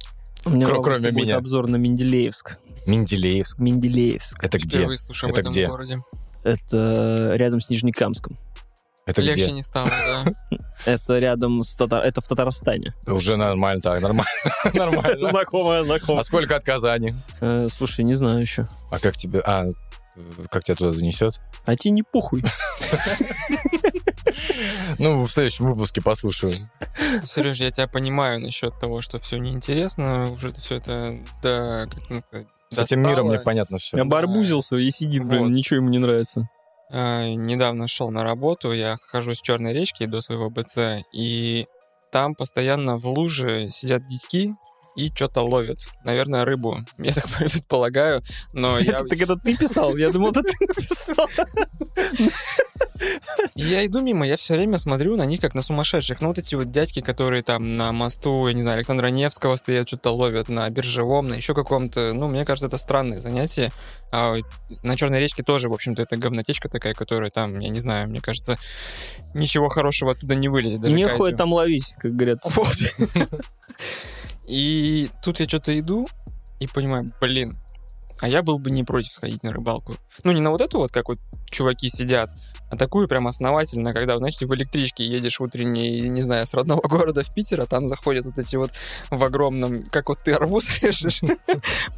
У 0.45 0.49
меня 0.51 0.67
августе 0.67 0.83
кроме 1.01 1.11
будет 1.11 1.25
меня. 1.25 1.37
обзор 1.37 1.67
на 1.67 1.75
Менделеевск. 1.75 2.57
Менделеевск. 2.85 3.57
Менделеевск. 3.59 4.43
Это 4.43 4.57
где? 4.59 4.77
Впервые 4.77 4.97
слушаю 4.97 5.29
об 5.29 5.33
Это 5.33 5.41
этом 5.41 5.51
где? 5.51 5.67
городе. 5.67 5.99
Это 6.43 7.31
рядом 7.35 7.59
с 7.59 7.69
Нижнекамском. 7.69 8.37
Это 9.07 9.21
Легче 9.21 9.43
где? 9.43 9.51
не 9.51 9.63
стало, 9.63 9.89
да. 9.89 10.57
Это 10.85 11.19
рядом 11.19 11.63
с 11.63 11.75
Татар... 11.75 12.03
Это 12.03 12.21
в 12.21 12.27
Татарстане. 12.27 12.93
Уже 13.07 13.37
нормально, 13.37 13.81
так, 13.81 14.01
нормально. 14.01 14.25
Нормально. 14.73 15.29
Знакомая, 15.29 15.81
А 15.81 15.83
знакомая. 15.83 16.23
сколько 16.23 16.55
от 16.55 16.63
Казани? 16.63 17.13
Э, 17.41 17.67
слушай, 17.69 18.03
не 18.03 18.13
знаю 18.15 18.39
еще. 18.41 18.67
А 18.89 18.97
как 18.99 19.15
тебе... 19.15 19.41
А, 19.45 19.65
как 20.49 20.63
тебя 20.63 20.75
туда 20.75 20.91
занесет? 20.91 21.41
А 21.65 21.75
тебе 21.75 21.91
не 21.91 22.03
похуй. 22.03 22.43
Ну, 24.99 25.23
в 25.23 25.31
следующем 25.31 25.65
выпуске 25.65 26.01
послушаю. 26.01 26.51
Сереж, 27.23 27.57
я 27.57 27.71
тебя 27.71 27.87
понимаю 27.87 28.41
насчет 28.41 28.77
того, 28.79 29.01
что 29.01 29.19
все 29.19 29.37
неинтересно. 29.37 30.31
Уже 30.31 30.51
все 30.53 30.75
это, 30.75 31.19
да, 31.41 31.85
как 31.85 32.09
ну, 32.09 32.21
С 32.69 32.79
этим 32.79 33.01
миром 33.01 33.31
непонятно 33.31 33.77
все. 33.77 33.97
Обарбузился 33.97 34.77
и 34.77 34.89
сидит, 34.89 35.23
блин, 35.23 35.51
ничего 35.51 35.77
ему 35.77 35.89
не 35.89 35.99
нравится. 35.99 36.49
А, 36.91 37.25
недавно 37.33 37.87
шел 37.87 38.11
на 38.11 38.23
работу, 38.23 38.71
я 38.71 38.95
схожу 38.97 39.33
с 39.33 39.41
Черной 39.41 39.73
речки 39.73 40.05
до 40.05 40.21
своего 40.21 40.49
БЦ, 40.49 41.05
и 41.13 41.67
там 42.11 42.35
постоянно 42.35 42.97
в 42.97 43.05
луже 43.07 43.69
сидят 43.69 44.05
детьки 44.07 44.53
и 44.95 45.11
что-то 45.13 45.41
ловят. 45.41 45.79
Наверное, 46.03 46.45
рыбу. 46.45 46.85
Я 46.97 47.13
так 47.13 47.27
предполагаю, 47.37 48.21
но 48.53 48.79
я, 48.79 48.93
Это, 48.93 49.05
так 49.05 49.21
это 49.21 49.35
ты 49.35 49.57
писал? 49.57 49.95
Я 49.97 50.09
думал, 50.11 50.31
это 50.31 50.43
ты 50.43 50.53
написал. 50.59 51.27
я 53.55 53.85
иду 53.85 54.01
мимо, 54.01 54.25
я 54.25 54.37
все 54.37 54.55
время 54.55 54.77
смотрю 54.77 55.17
на 55.17 55.25
них 55.25 55.41
как 55.41 55.53
на 55.53 55.61
сумасшедших. 55.61 56.21
Ну, 56.21 56.29
вот 56.29 56.37
эти 56.37 56.55
вот 56.55 56.71
дядьки, 56.71 57.01
которые 57.01 57.43
там 57.43 57.73
на 57.75 57.91
мосту, 57.91 58.47
я 58.47 58.53
не 58.53 58.61
знаю, 58.61 58.77
Александра 58.77 59.07
Невского 59.07 59.57
стоят, 59.57 59.87
что-то 59.87 60.11
ловят 60.11 60.49
на 60.49 60.69
биржевом, 60.69 61.27
на 61.27 61.35
еще 61.35 61.53
каком-то. 61.53 62.13
Ну, 62.13 62.27
мне 62.27 62.45
кажется, 62.45 62.67
это 62.67 62.77
странное 62.77 63.19
занятие. 63.19 63.71
А 64.11 64.35
на 64.83 64.95
Черной 64.95 65.19
речке 65.19 65.43
тоже, 65.43 65.67
в 65.67 65.73
общем-то, 65.73 66.03
это 66.03 66.15
говнотечка 66.15 66.69
такая, 66.69 66.93
которая 66.93 67.31
там, 67.31 67.59
я 67.59 67.69
не 67.69 67.79
знаю, 67.79 68.07
мне 68.07 68.21
кажется, 68.21 68.57
ничего 69.33 69.67
хорошего 69.67 70.11
оттуда 70.11 70.35
не 70.35 70.47
вылезет. 70.47 70.79
Даже 70.79 70.95
Не 70.95 71.07
ходит 71.07 71.37
там 71.37 71.51
ловить, 71.51 71.95
как 71.99 72.15
говорят. 72.15 72.39
Вот. 72.45 72.75
И 74.47 75.09
тут 75.23 75.39
я 75.39 75.47
что-то 75.47 75.77
иду 75.77 76.07
и 76.59 76.67
понимаю, 76.67 77.11
блин, 77.19 77.57
а 78.19 78.27
я 78.27 78.43
был 78.43 78.59
бы 78.59 78.71
не 78.71 78.83
против 78.83 79.11
сходить 79.11 79.43
на 79.43 79.51
рыбалку. 79.51 79.95
Ну, 80.23 80.31
не 80.31 80.41
на 80.41 80.51
вот 80.51 80.61
эту 80.61 80.79
вот, 80.79 80.91
как 80.91 81.09
вот 81.09 81.17
чуваки 81.49 81.89
сидят, 81.89 82.31
а 82.69 82.77
такую 82.77 83.07
прям 83.07 83.27
основательно, 83.27 83.93
когда, 83.93 84.17
знаете, 84.17 84.45
в 84.45 84.55
электричке 84.55 85.05
едешь 85.05 85.39
утренней, 85.39 86.09
не 86.09 86.21
знаю, 86.21 86.45
с 86.45 86.53
родного 86.53 86.81
города 86.87 87.23
в 87.23 87.33
Питер, 87.33 87.61
а 87.61 87.65
там 87.65 87.87
заходят 87.87 88.25
вот 88.25 88.37
эти 88.37 88.55
вот 88.55 88.71
в 89.09 89.23
огромном, 89.23 89.83
как 89.83 90.09
вот 90.09 90.19
ты 90.19 90.33
арбуз 90.33 90.69
режешь, 90.81 91.21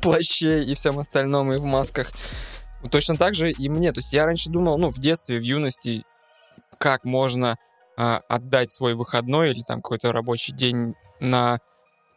плаще 0.01 0.63
и 0.63 0.73
всем 0.73 0.99
остальном, 0.99 1.53
и 1.53 1.57
в 1.57 1.65
масках. 1.65 2.11
Точно 2.91 3.15
так 3.15 3.33
же 3.33 3.51
и 3.51 3.69
мне. 3.69 3.91
То 3.91 3.99
есть 3.99 4.13
я 4.13 4.25
раньше 4.25 4.49
думал, 4.49 4.77
ну, 4.77 4.89
в 4.89 4.99
детстве, 4.99 5.39
в 5.39 5.41
юности, 5.41 6.03
как 6.77 7.05
можно 7.05 7.57
а, 7.97 8.21
отдать 8.27 8.71
свой 8.71 8.93
выходной 8.93 9.51
или 9.51 9.61
там 9.67 9.81
какой-то 9.81 10.11
рабочий 10.11 10.53
день 10.53 10.93
на 11.19 11.59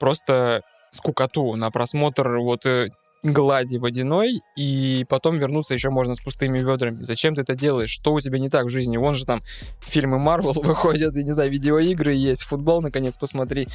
просто 0.00 0.62
скукоту, 0.90 1.54
на 1.54 1.70
просмотр 1.70 2.38
вот 2.38 2.66
э, 2.66 2.88
глади 3.22 3.76
водяной, 3.76 4.40
и 4.56 5.06
потом 5.08 5.38
вернуться 5.38 5.74
еще 5.74 5.90
можно 5.90 6.14
с 6.14 6.20
пустыми 6.20 6.58
ведрами. 6.58 6.96
Зачем 6.96 7.34
ты 7.34 7.42
это 7.42 7.54
делаешь? 7.54 7.90
Что 7.90 8.12
у 8.12 8.20
тебя 8.20 8.38
не 8.38 8.50
так 8.50 8.66
в 8.66 8.70
жизни? 8.70 8.96
Вон 8.96 9.14
же 9.14 9.24
там 9.24 9.40
фильмы 9.80 10.18
Марвел 10.18 10.52
выходят, 10.56 11.16
и, 11.16 11.24
не 11.24 11.32
знаю, 11.32 11.50
видеоигры 11.50 12.12
есть, 12.12 12.42
футбол, 12.42 12.82
наконец, 12.82 13.16
посмотри. 13.16 13.68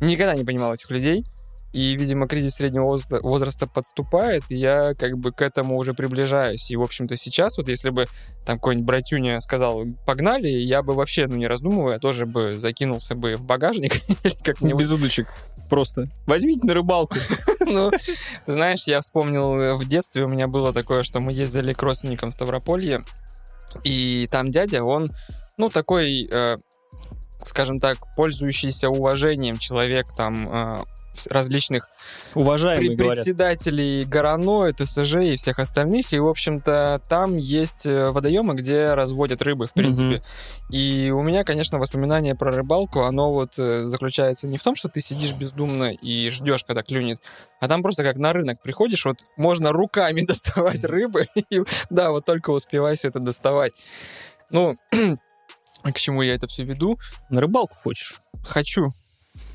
Никогда 0.00 0.34
не 0.34 0.44
понимал 0.44 0.74
этих 0.74 0.90
людей. 0.90 1.24
И, 1.74 1.94
видимо, 1.96 2.26
кризис 2.26 2.54
среднего 2.54 2.84
возраста, 2.84 3.20
возраста 3.20 3.66
подступает, 3.66 4.44
и 4.48 4.56
я 4.56 4.94
как 4.94 5.18
бы 5.18 5.32
к 5.32 5.42
этому 5.42 5.76
уже 5.76 5.92
приближаюсь. 5.92 6.70
И, 6.70 6.76
в 6.76 6.82
общем-то, 6.82 7.14
сейчас 7.14 7.58
вот 7.58 7.68
если 7.68 7.90
бы 7.90 8.06
там 8.46 8.56
какой-нибудь 8.56 8.86
братюня 8.86 9.38
сказал, 9.40 9.84
погнали, 10.06 10.48
я 10.48 10.82
бы 10.82 10.94
вообще, 10.94 11.26
ну, 11.26 11.36
не 11.36 11.46
раздумывая, 11.46 11.98
тоже 11.98 12.24
бы 12.24 12.58
закинулся 12.58 13.14
бы 13.14 13.34
в 13.34 13.44
багажник. 13.44 13.96
Без 14.62 14.90
удочек. 14.90 15.28
Просто. 15.68 16.08
Возьмите 16.26 16.60
на 16.66 16.74
рыбалку. 16.74 17.16
Ну, 17.70 17.90
знаешь, 18.46 18.84
я 18.86 18.98
вспомнил 19.00 19.54
э, 19.60 19.74
в 19.74 19.86
детстве 19.86 20.24
у 20.24 20.28
меня 20.28 20.48
было 20.48 20.72
такое, 20.72 21.02
что 21.02 21.20
мы 21.20 21.34
ездили 21.34 21.74
к 21.74 21.82
родственникам 21.82 22.30
в 22.30 22.32
Ставрополье, 22.32 23.04
и 23.84 24.26
там 24.30 24.50
дядя, 24.50 24.82
он, 24.82 25.10
ну, 25.58 25.68
такой, 25.68 26.26
э, 26.30 26.56
скажем 27.44 27.78
так, 27.78 27.98
пользующийся 28.16 28.88
уважением 28.88 29.58
человек, 29.58 30.06
там, 30.16 30.48
э, 30.48 30.84
различных 31.28 31.88
говорят. 32.94 33.24
председателей 33.24 34.04
ГРАНО, 34.04 34.72
ТСЖ 34.72 35.16
и 35.16 35.36
всех 35.36 35.58
остальных. 35.58 36.12
И, 36.12 36.18
в 36.18 36.26
общем-то, 36.26 37.00
там 37.08 37.36
есть 37.36 37.86
э, 37.86 38.10
водоемы, 38.10 38.54
где 38.54 38.94
разводят 38.94 39.42
рыбы, 39.42 39.66
в 39.66 39.72
принципе. 39.72 40.22
И 40.70 41.12
у 41.14 41.22
меня, 41.22 41.44
конечно, 41.44 41.78
воспоминание 41.78 42.34
про 42.34 42.52
рыбалку, 42.52 43.02
оно 43.02 43.32
вот 43.32 43.58
э, 43.58 43.88
заключается 43.88 44.46
не 44.48 44.58
в 44.58 44.62
том, 44.62 44.76
что 44.76 44.88
ты 44.88 45.00
сидишь 45.00 45.32
бездумно 45.32 45.92
и 45.92 46.28
ждешь, 46.28 46.64
когда 46.64 46.82
клюнет, 46.82 47.20
а 47.60 47.68
там 47.68 47.82
просто 47.82 48.02
как 48.02 48.16
на 48.16 48.32
рынок 48.32 48.60
приходишь, 48.62 49.04
вот 49.04 49.24
можно 49.36 49.72
руками 49.72 50.20
доставать 50.26 50.84
рыбы, 50.84 51.26
и, 51.50 51.62
да, 51.90 52.10
вот 52.10 52.24
только 52.24 52.50
успевай 52.50 52.96
все 52.96 53.08
это 53.08 53.18
доставать. 53.18 53.72
Ну, 54.50 54.76
к 55.82 55.94
чему 55.94 56.22
я 56.22 56.34
это 56.34 56.46
все 56.46 56.64
веду? 56.64 56.98
На 57.30 57.40
рыбалку 57.40 57.74
хочешь? 57.76 58.18
Хочу. 58.44 58.90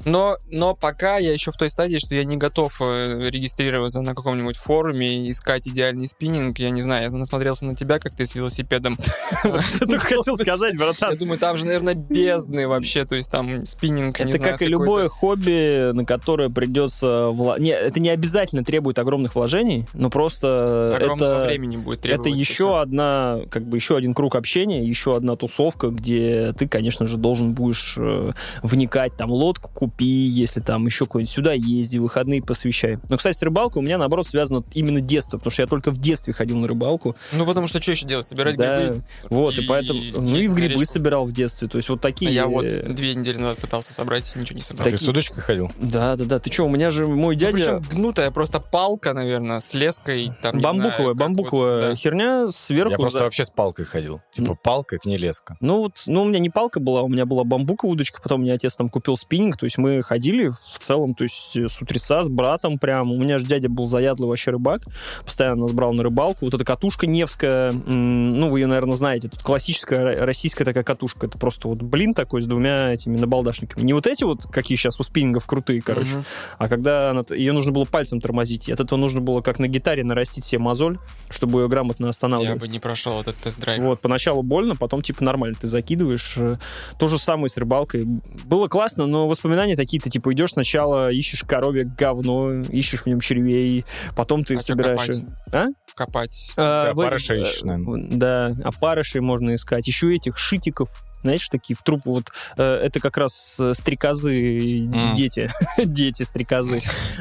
Но, 0.06 0.38
но 0.50 0.76
пока 0.76 1.18
я 1.18 1.32
еще 1.34 1.52
в 1.52 1.56
той 1.56 1.70
стадии, 1.70 1.98
что 1.98 2.16
я 2.16 2.24
не 2.24 2.38
готов 2.38 2.82
э, 2.82 3.30
регистрироваться 3.30 4.02
на 4.02 4.16
каком-нибудь 4.16 4.58
форуме 4.58 5.28
и 5.28 5.32
искать 5.32 5.68
идеальный 5.68 6.08
спиннинг. 6.08 6.60
Я 6.60 6.70
не 6.72 6.82
знаю, 6.82 7.10
я 7.10 7.18
насмотрелся 7.18 7.66
на 7.66 7.76
тебя, 7.76 8.00
как 8.00 8.16
ты 8.16 8.26
с 8.26 8.36
велосипедом. 8.36 8.98
Я 9.44 9.88
только 9.88 10.00
хотел 10.00 10.36
сказать, 10.36 10.74
Я 10.74 10.80
братан. 10.80 11.18
думаю, 11.18 11.40
там 11.40 11.58
же, 11.58 11.66
наверное, 11.66 11.96
бездны 11.96 12.68
вообще, 12.68 13.06
то 13.06 13.16
есть 13.16 13.32
там 13.32 13.66
спиннинг, 13.66 14.20
Это 14.20 14.38
как 14.40 14.62
и 14.62 14.66
любое 14.66 15.10
хобби, 15.10 15.92
на 15.94 16.06
которое 16.06 16.50
придется... 16.50 17.32
Не, 17.58 17.72
это 17.72 18.00
не 18.00 18.10
обязательно 18.10 18.64
требует 18.64 19.00
огромных 19.00 19.36
вложений, 19.36 19.88
но 19.94 20.10
просто 20.10 20.98
это... 21.00 21.46
времени 21.46 21.78
будет 21.78 22.00
Это 22.00 22.24
требовать. 22.24 22.40
еще 22.40 22.80
одна, 22.80 23.42
как 23.50 23.64
бы 23.64 23.78
еще 23.78 23.98
один 23.98 24.14
круг 24.14 24.36
общения, 24.36 24.84
еще 24.84 25.16
одна 25.16 25.36
тусовка, 25.36 25.88
где 25.90 26.54
ты, 26.54 26.68
конечно 26.68 27.06
же, 27.06 27.18
должен 27.18 27.54
будешь 27.54 27.96
э, 27.98 28.32
вникать, 28.62 29.16
там, 29.16 29.32
лодку 29.32 29.72
купи, 29.94 30.06
если 30.06 30.60
там 30.60 30.86
еще 30.86 31.06
какой-нибудь 31.06 31.32
сюда 31.32 31.54
езди, 31.54 31.98
выходные 32.00 32.42
посвящай. 32.42 32.98
Но, 33.10 33.18
кстати, 33.18 33.38
с 33.38 33.42
рыбалкой 33.44 33.82
у 33.82 33.86
меня, 33.86 33.98
наоборот, 33.98 34.28
связано 34.28 34.64
именно 34.74 35.02
детство, 35.02 35.38
потому 35.38 35.52
что 35.52 35.62
я 35.62 35.68
только 35.68 35.92
в 35.92 35.98
детстве 36.00 36.34
ходил 36.34 36.58
на 36.58 36.68
рыбалку. 36.68 37.16
Ну, 37.32 37.46
потому 37.46 37.68
что 37.68 37.82
что 37.82 37.92
еще 37.92 38.08
делать? 38.08 38.26
Собирать 38.26 38.58
Да, 38.58 38.82
грибы? 38.88 39.04
Вот, 39.30 39.58
и, 39.58 39.62
И 39.64 39.68
поэтому... 39.68 40.00
Ну, 40.02 40.36
и 40.36 40.48
в 40.48 40.56
грибы 40.56 40.82
речку. 40.82 40.94
собирал 40.94 41.26
в 41.26 41.32
детстве. 41.32 41.68
То 41.68 41.78
есть 41.78 41.90
вот 41.90 42.02
такие... 42.02 42.30
А 42.32 42.34
я 42.34 42.48
вот 42.48 42.66
э, 42.66 42.92
две 42.92 43.14
недели 43.14 43.38
назад 43.38 43.60
пытался 43.60 43.94
собрать, 43.94 44.34
ничего 44.36 44.56
не 44.56 44.62
А 44.62 44.66
собрал. 44.66 44.86
ты 44.86 44.92
Такие- 44.92 45.06
с 45.06 45.10
удочкой 45.10 45.42
ходил? 45.44 45.72
Да, 45.80 46.16
да, 46.16 46.26
да. 46.26 46.40
Ты 46.40 46.52
что, 46.52 46.64
у 46.66 46.70
меня 46.70 46.90
же 46.92 47.06
мой 47.08 47.36
Ну, 47.36 47.40
дядя... 47.40 47.54
причем 47.54 47.82
гнутая 47.92 48.32
просто 48.32 48.60
палка, 48.60 49.14
наверное, 49.14 49.60
с 49.60 49.74
леской. 49.74 50.32
Там, 50.42 50.60
бамбуковая, 50.60 50.96
знаю, 51.14 51.16
бамбуковая 51.16 51.76
вот, 51.76 51.90
да. 51.92 51.96
херня 51.96 52.48
сверху. 52.48 52.92
Я 52.92 52.98
просто 52.98 53.20
за- 53.20 53.26
вообще 53.26 53.46
с 53.46 53.50
палкой 53.52 53.86
ходил. 53.86 54.22
Типа 54.32 54.56
палка 54.56 54.98
к 54.98 55.06
ней 55.06 55.18
леска. 55.18 55.56
Ну 55.60 55.80
вот, 55.84 56.02
ну 56.08 56.24
у 56.24 56.26
меня 56.26 56.40
не 56.40 56.50
палка 56.50 56.80
была, 56.80 57.02
у 57.04 57.08
меня 57.08 57.26
была 57.26 57.44
бамбуковая 57.44 57.94
удочка, 57.94 58.22
потом 58.22 58.42
мне 58.42 58.54
отец 58.54 58.76
там 58.76 58.90
купил 58.90 59.16
спиннинг, 59.18 59.58
то 59.58 59.66
есть 59.66 59.78
мы 59.84 60.02
ходили 60.02 60.48
в 60.50 60.80
целом, 60.80 61.14
то 61.14 61.24
есть 61.24 61.56
э, 61.58 61.68
с 61.68 61.82
утреца, 61.82 62.24
с 62.24 62.30
братом 62.30 62.78
прям. 62.78 63.12
У 63.12 63.18
меня 63.18 63.38
же 63.38 63.46
дядя 63.46 63.70
был 63.70 63.86
заядлый 63.88 64.30
вообще 64.30 64.52
рыбак, 64.52 64.84
постоянно 65.26 65.64
нас 65.64 65.72
брал 65.74 65.94
на 65.94 66.04
рыбалку. 66.04 66.46
Вот 66.46 66.54
эта 66.54 66.64
катушка 66.64 67.06
Невская, 67.06 67.72
ну 67.72 68.50
вы 68.50 68.60
ее, 68.62 68.68
наверное, 68.68 68.96
знаете, 68.96 69.28
тут 69.28 69.42
классическая 69.42 70.00
ро- 70.00 70.26
российская 70.26 70.64
такая 70.66 70.84
катушка, 70.84 71.26
это 71.28 71.38
просто 71.38 71.68
вот 71.68 71.82
блин 71.82 72.14
такой 72.14 72.42
с 72.42 72.46
двумя 72.46 72.94
этими 72.94 73.18
набалдашниками. 73.18 73.84
Не 73.84 73.94
вот 73.94 74.08
эти 74.08 74.24
вот, 74.24 74.46
какие 74.52 74.78
сейчас 74.78 75.00
у 75.00 75.04
спиннингов 75.04 75.46
крутые, 75.46 75.82
короче, 75.82 76.16
Мгм. 76.16 76.26
а 76.58 76.68
когда 76.70 77.10
она, 77.12 77.24
ее 77.30 77.52
нужно 77.54 77.72
было 77.72 77.86
пальцем 77.86 78.22
тормозить, 78.22 78.70
и 78.70 78.72
от 78.72 78.80
этого 78.80 78.98
нужно 78.98 79.22
было 79.22 79.42
как 79.42 79.60
на 79.60 79.68
гитаре 79.68 80.04
нарастить 80.04 80.46
себе 80.46 80.60
мозоль, 80.60 80.98
чтобы 81.30 81.62
ее 81.62 81.68
грамотно 81.68 82.06
Я 82.06 82.10
останавливать. 82.12 82.60
бы 82.60 82.68
не 82.68 82.80
прошел 82.80 83.20
этот 83.22 83.36
тест-драйв. 83.38 83.84
Вот, 83.84 84.00
поначалу 84.02 84.44
больно, 84.44 84.76
потом 84.76 85.02
типа 85.02 85.24
нормально, 85.24 85.58
ты 85.60 85.68
закидываешь. 85.68 86.36
Э, 86.38 86.58
То 87.00 87.08
же 87.08 87.18
самое 87.18 87.50
с 87.50 87.58
рыбалкой. 87.58 88.06
Было 88.06 88.68
классно, 88.68 89.06
но 89.08 89.28
воспоминания 89.28 89.73
такие, 89.76 90.02
ты 90.02 90.10
типа 90.10 90.34
идешь 90.34 90.52
сначала, 90.52 91.12
ищешь 91.12 91.44
коровье 91.44 91.84
говно, 91.86 92.62
ищешь 92.62 93.02
в 93.04 93.08
нем 93.08 93.20
червей, 93.20 93.86
потом 94.16 94.44
ты 94.44 94.56
А 94.56 94.60
собираешь... 94.60 95.00
копать? 95.00 95.24
А? 95.52 95.66
Копать. 95.96 96.50
А, 96.58 96.86
Ты 96.86 96.90
опарыша 96.92 97.36
ищешь, 97.36 97.62
э, 97.64 97.66
наверное. 97.68 98.08
Да, 98.12 98.56
опарышей 98.64 99.22
можно 99.22 99.54
искать. 99.56 99.88
Еще 99.88 100.16
этих 100.16 100.38
шитиков. 100.38 100.90
Знаешь, 101.22 101.48
такие 101.48 101.74
в 101.74 101.84
трупу 101.84 102.12
вот 102.12 102.32
э, 102.58 102.64
это 102.64 103.00
как 103.00 103.16
раз 103.16 103.58
э, 103.58 103.74
стрекозы, 103.74 104.86
М. 104.88 105.16
дети, 105.16 105.50
дети 105.78 106.24
стрекозы. 106.24 106.80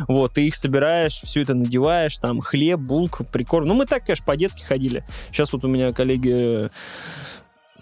Вот, 0.09 0.33
ты 0.33 0.47
их 0.47 0.57
собираешь, 0.57 1.13
все 1.13 1.43
это 1.43 1.55
надеваешь, 1.55 2.19
там 2.19 2.41
хлеб, 2.41 2.81
булка, 2.81 3.23
прикорм. 3.23 3.69
Ну, 3.69 3.75
мы 3.75 3.87
так, 3.87 4.05
конечно, 4.05 4.25
по-детски 4.27 4.63
ходили. 4.63 5.05
Сейчас 5.31 5.53
вот 5.53 5.65
у 5.65 5.69
меня 5.69 5.93
коллеги 5.93 6.71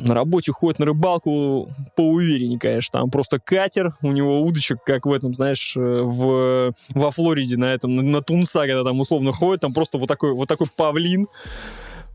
на 0.00 0.14
работе 0.14 0.52
ходят 0.52 0.78
на 0.78 0.86
рыбалку 0.86 1.68
поувереннее, 1.94 2.58
конечно. 2.58 3.00
Там 3.00 3.10
просто 3.10 3.38
катер, 3.38 3.92
у 4.02 4.12
него 4.12 4.42
удочек, 4.42 4.78
как 4.84 5.06
в 5.06 5.12
этом, 5.12 5.34
знаешь, 5.34 5.76
э, 5.76 5.80
в, 5.80 6.72
во 6.94 7.10
Флориде 7.10 7.56
на 7.56 7.72
этом, 7.72 7.94
на, 7.94 8.02
на 8.02 8.22
тунца, 8.22 8.60
когда 8.60 8.84
там 8.84 9.00
условно 9.00 9.32
ходит, 9.32 9.60
там 9.60 9.72
просто 9.72 9.98
вот 9.98 10.08
такой, 10.08 10.32
вот 10.32 10.48
такой 10.48 10.66
павлин, 10.74 11.26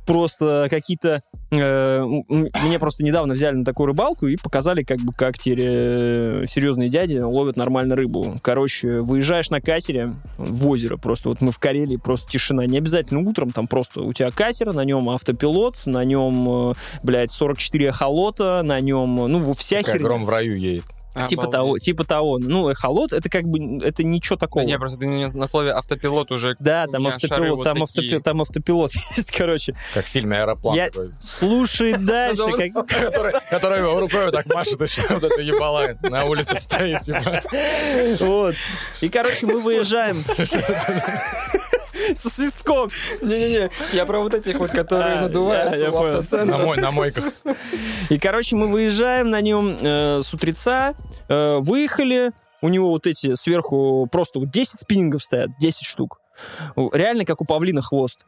просто 0.05 0.67
какие-то... 0.69 1.21
э, 1.51 1.57
м- 1.57 2.23
м- 2.29 2.47
мне 2.63 2.79
просто 2.79 3.03
недавно 3.03 3.33
взяли 3.33 3.55
на 3.55 3.65
такую 3.65 3.87
рыбалку 3.87 4.27
и 4.27 4.35
показали, 4.37 4.83
как 4.83 4.99
бы, 4.99 5.11
как 5.13 5.37
теперь 5.37 5.59
э, 5.61 6.45
серьезные 6.47 6.89
дяди 6.89 7.17
ловят 7.17 7.57
нормально 7.57 7.95
рыбу. 7.95 8.35
Короче, 8.41 9.01
выезжаешь 9.01 9.49
на 9.49 9.61
катере 9.61 10.13
в 10.37 10.67
озеро, 10.67 10.97
просто 10.97 11.29
вот 11.29 11.41
мы 11.41 11.51
в 11.51 11.59
Карелии, 11.59 11.97
просто 11.97 12.29
тишина. 12.31 12.65
Не 12.65 12.77
обязательно 12.77 13.21
утром, 13.27 13.51
там 13.51 13.67
просто 13.67 14.01
у 14.01 14.13
тебя 14.13 14.31
катер, 14.31 14.73
на 14.73 14.85
нем 14.85 15.09
автопилот, 15.09 15.75
на 15.85 16.03
нем, 16.05 16.71
э, 16.71 16.73
блядь, 17.03 17.31
44 17.31 17.87
эхолота, 17.87 18.61
на 18.63 18.79
нем, 18.79 19.25
э, 19.25 19.27
ну, 19.27 19.53
вся 19.53 19.77
Такая 19.77 19.93
херня. 19.95 20.07
гром 20.07 20.25
в 20.25 20.29
раю 20.29 20.55
едет. 20.57 20.85
Типа 21.27 21.43
Обалдеть. 21.43 21.51
того, 21.51 21.77
типа 21.77 22.03
того. 22.03 22.39
Ну, 22.39 22.69
эхолот, 22.69 23.13
это 23.13 23.29
как 23.29 23.45
бы, 23.45 23.85
это 23.85 24.03
ничего 24.03 24.35
Да 24.35 24.45
такого. 24.47 24.63
не, 24.63 24.77
просто 24.77 24.99
ты 24.99 25.07
на 25.07 25.47
слове 25.47 25.71
автопилот 25.71 26.29
уже... 26.31 26.55
Да, 26.59 26.87
там 26.87 27.07
автопилот, 27.07 27.57
вот 27.57 27.63
там, 27.63 27.77
такие. 27.85 28.17
автопи- 28.17 28.21
там 28.21 28.41
автопилот 28.41 28.91
есть, 29.15 29.31
короче. 29.31 29.73
Как 29.93 30.05
в 30.05 30.09
фильме 30.09 30.37
«Аэроплан». 30.41 30.75
Я- 30.75 30.87
такой. 30.87 31.11
Слушай 31.21 31.93
дальше. 31.97 32.43
Который, 33.49 33.99
рукой 33.99 34.29
так 34.31 34.45
машет 34.53 34.81
еще 34.81 35.03
вот 35.09 35.23
это 35.23 35.39
ебала 35.41 35.95
на 36.01 36.25
улице 36.25 36.55
стоит, 36.55 37.01
типа. 37.01 37.41
Вот. 38.19 38.55
И, 39.01 39.07
короче, 39.09 39.45
мы 39.45 39.61
выезжаем 39.61 40.17
со 42.15 42.29
свистком. 42.29 42.89
Не-не-не, 43.21 43.69
я 43.93 44.05
про 44.05 44.19
вот 44.19 44.33
этих 44.33 44.57
вот, 44.59 44.71
которые 44.71 45.15
А, 45.15 45.21
надуваются 45.23 45.91
в 45.91 45.97
автоцентре. 46.01 46.81
на 46.81 46.91
мойках. 46.91 47.25
И, 48.09 48.17
короче, 48.17 48.55
мы 48.55 48.67
выезжаем 48.67 49.29
на 49.29 49.41
нем 49.41 49.77
э, 49.79 50.21
с 50.21 50.33
утреца, 50.33 50.93
э, 51.27 51.57
выехали, 51.59 52.31
у 52.61 52.69
него 52.69 52.89
вот 52.89 53.05
эти 53.07 53.35
сверху 53.35 54.07
просто 54.11 54.39
вот 54.39 54.49
10 54.49 54.79
спиннингов 54.79 55.23
стоят, 55.23 55.49
10 55.59 55.85
штук. 55.85 56.19
Реально, 56.75 57.25
как 57.25 57.41
у 57.41 57.45
павлина 57.45 57.81
хвост. 57.81 58.25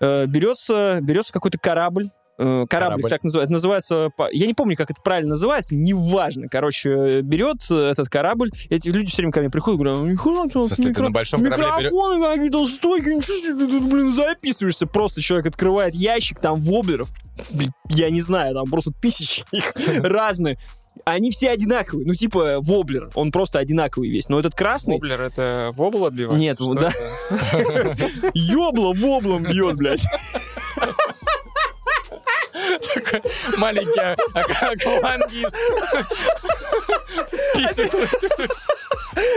Э, 0.00 0.26
берется, 0.26 0.98
берется 1.00 1.32
какой-то 1.32 1.58
корабль, 1.58 2.10
э, 2.38 2.66
корабль, 2.68 3.02
Корабль. 3.02 3.10
так 3.10 3.24
называется, 3.24 3.52
называется, 3.52 4.10
я 4.32 4.46
не 4.46 4.54
помню, 4.54 4.76
как 4.76 4.90
это 4.90 5.00
правильно 5.02 5.30
называется, 5.30 5.74
неважно, 5.74 6.48
короче, 6.48 6.90
э, 6.90 7.20
берет 7.22 7.58
э, 7.70 7.90
этот 7.90 8.08
корабль, 8.08 8.50
эти 8.70 8.88
люди 8.88 9.10
все 9.10 9.18
время 9.18 9.32
ко 9.32 9.40
мне 9.40 9.50
приходят, 9.50 9.80
говорят, 9.80 9.98
В 9.98 10.66
смысле, 10.68 10.94
ты 10.94 11.02
на 11.02 11.10
большом 11.10 11.42
микрофоны 11.42 12.22
какие-то 12.24 12.66
стойки, 12.66 13.08
ничего 13.08 13.36
себе, 13.36 13.66
ты 13.66 13.80
блин, 13.80 14.12
записываешься, 14.12 14.86
просто 14.86 15.20
человек 15.20 15.46
открывает 15.46 15.94
ящик, 15.94 16.40
там 16.40 16.60
воблеров, 16.60 17.10
блин, 17.50 17.72
я 17.88 18.10
не 18.10 18.20
знаю, 18.20 18.54
там 18.54 18.66
просто 18.70 18.92
тысячи 18.92 19.44
их 19.52 19.72
разные, 19.98 20.58
они 21.04 21.30
все 21.30 21.50
одинаковые, 21.50 22.06
ну 22.06 22.14
типа 22.14 22.58
воблер, 22.60 23.10
он 23.14 23.30
просто 23.30 23.58
одинаковый 23.58 24.08
весь, 24.08 24.28
но 24.28 24.40
этот 24.40 24.54
красный, 24.54 24.94
Воблер— 24.94 25.20
это 25.22 25.70
вобл 25.74 26.06
отбивать? 26.06 26.38
Нет, 26.38 26.56
Что 26.56 26.74
да. 26.74 26.92
ёбло 28.34 28.94
воблом 28.94 29.42
бьет, 29.42 29.76
блядь. 29.76 30.04
Маленький 33.56 34.00
а- 34.00 34.16
а- 34.34 34.70
аквалангист. 34.70 35.56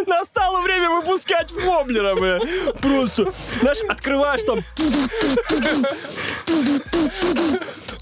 Настало 0.07 0.61
время 0.61 0.89
выпускать 0.89 1.51
воблера, 1.51 2.15
бля. 2.15 2.39
Просто, 2.81 3.31
знаешь, 3.61 3.81
открываешь 3.87 4.41
там... 4.43 4.63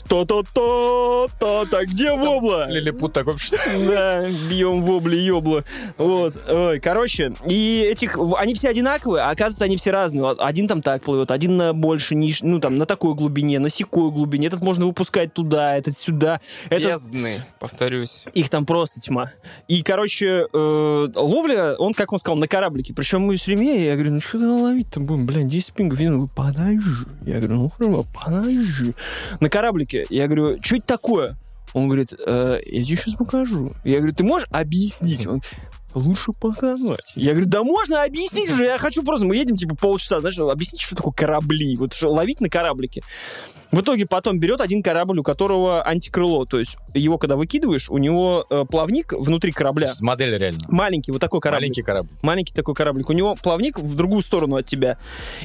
То-то-то, 0.07 1.65
так 1.69 1.87
где 1.87 2.13
вобла? 2.13 2.69
Лилипут 2.69 3.13
такой... 3.13 3.35
Да, 3.87 4.25
бьем 4.49 4.81
вобли, 4.81 5.17
ёбла. 5.17 5.63
Вот. 5.97 6.33
Ой, 6.47 6.79
короче, 6.79 7.33
и 7.45 7.87
этих... 7.91 8.17
Они 8.37 8.53
все 8.53 8.69
одинаковые, 8.69 9.23
а 9.23 9.31
оказывается, 9.31 9.65
они 9.65 9.75
все 9.75 9.91
разные. 9.91 10.31
Один 10.31 10.67
там 10.67 10.81
так 10.81 11.03
плывет, 11.03 11.31
один 11.31 11.57
на 11.57 11.73
больше, 11.73 12.15
ниш, 12.15 12.41
ну 12.41 12.59
там 12.59 12.77
на 12.77 12.85
такой 12.85 13.15
глубине, 13.15 13.59
на 13.59 13.69
секой 13.69 14.11
глубине. 14.11 14.47
Этот 14.47 14.61
можно 14.61 14.85
выпускать 14.85 15.33
туда, 15.33 15.75
этот 15.75 15.97
сюда. 15.97 16.39
Этот... 16.69 16.91
Бездны, 16.91 17.43
повторюсь. 17.59 18.23
Их 18.33 18.49
там 18.49 18.65
просто 18.65 19.01
тьма. 19.01 19.31
И, 19.67 19.83
короче, 19.83 20.47
э, 20.51 21.07
ловля, 21.15 21.75
он, 21.77 21.93
как 21.93 22.13
он 22.13 22.19
сказал, 22.19 22.37
на 22.37 22.47
кораблике. 22.47 22.93
Причем 22.93 23.21
мы 23.21 23.35
все 23.35 23.55
время, 23.55 23.79
я 23.83 23.95
говорю, 23.95 24.13
ну 24.13 24.21
что 24.21 24.37
ловить-то 24.37 24.99
будем, 24.99 25.25
блин, 25.25 25.49
10 25.49 25.73
пингов. 25.73 25.99
Я 25.99 26.11
говорю, 26.11 26.29
подожди. 26.33 27.07
Я 27.25 27.39
говорю, 27.39 27.71
ну 27.79 28.05
подожди. 28.13 28.93
На 29.39 29.49
кораблике. 29.49 29.96
Я 30.09 30.27
говорю, 30.27 30.57
что 30.61 30.77
это 30.77 30.85
такое? 30.85 31.37
Он 31.73 31.87
говорит, 31.87 32.13
э, 32.13 32.59
я 32.65 32.83
тебе 32.83 32.95
сейчас 32.95 33.15
покажу. 33.15 33.73
Я 33.83 33.97
говорю, 33.97 34.13
ты 34.13 34.23
можешь 34.23 34.47
объяснить? 34.51 35.27
Он, 35.27 35.41
лучше 35.93 36.31
показать. 36.31 37.13
Я 37.15 37.31
говорю, 37.31 37.47
да 37.47 37.63
можно 37.63 38.03
объяснить 38.03 38.51
уже, 38.51 38.65
я 38.65 38.77
хочу 38.77 39.03
просто, 39.03 39.25
мы 39.25 39.35
едем 39.35 39.55
типа 39.55 39.75
полчаса, 39.75 40.19
знаешь, 40.19 40.37
объяснить, 40.39 40.81
что 40.81 40.95
такое 40.95 41.13
корабли, 41.13 41.75
вот 41.77 41.93
что 41.93 42.09
ловить 42.09 42.41
на 42.41 42.49
кораблике. 42.49 43.01
В 43.71 43.81
итоге 43.81 44.05
потом 44.05 44.39
берет 44.39 44.61
один 44.61 44.81
корабль, 44.81 45.19
у 45.19 45.23
которого 45.23 45.85
антикрыло, 45.85 46.45
то 46.45 46.57
есть 46.57 46.77
его 46.93 47.17
когда 47.17 47.35
выкидываешь, 47.35 47.89
у 47.89 47.97
него 47.97 48.45
э, 48.49 48.63
плавник 48.69 49.11
внутри 49.11 49.51
корабля. 49.51 49.93
Модель 49.99 50.37
реально. 50.37 50.59
Маленький, 50.69 51.11
вот 51.11 51.19
такой 51.19 51.41
корабль. 51.41 51.63
Маленький 51.63 51.81
корабль. 51.81 52.09
Маленький 52.21 52.53
такой 52.53 52.75
кораблик. 52.75 53.09
У 53.09 53.13
него 53.13 53.35
плавник 53.35 53.79
в 53.79 53.95
другую 53.95 54.21
сторону 54.21 54.55
от 54.55 54.65
тебя. 54.65 54.97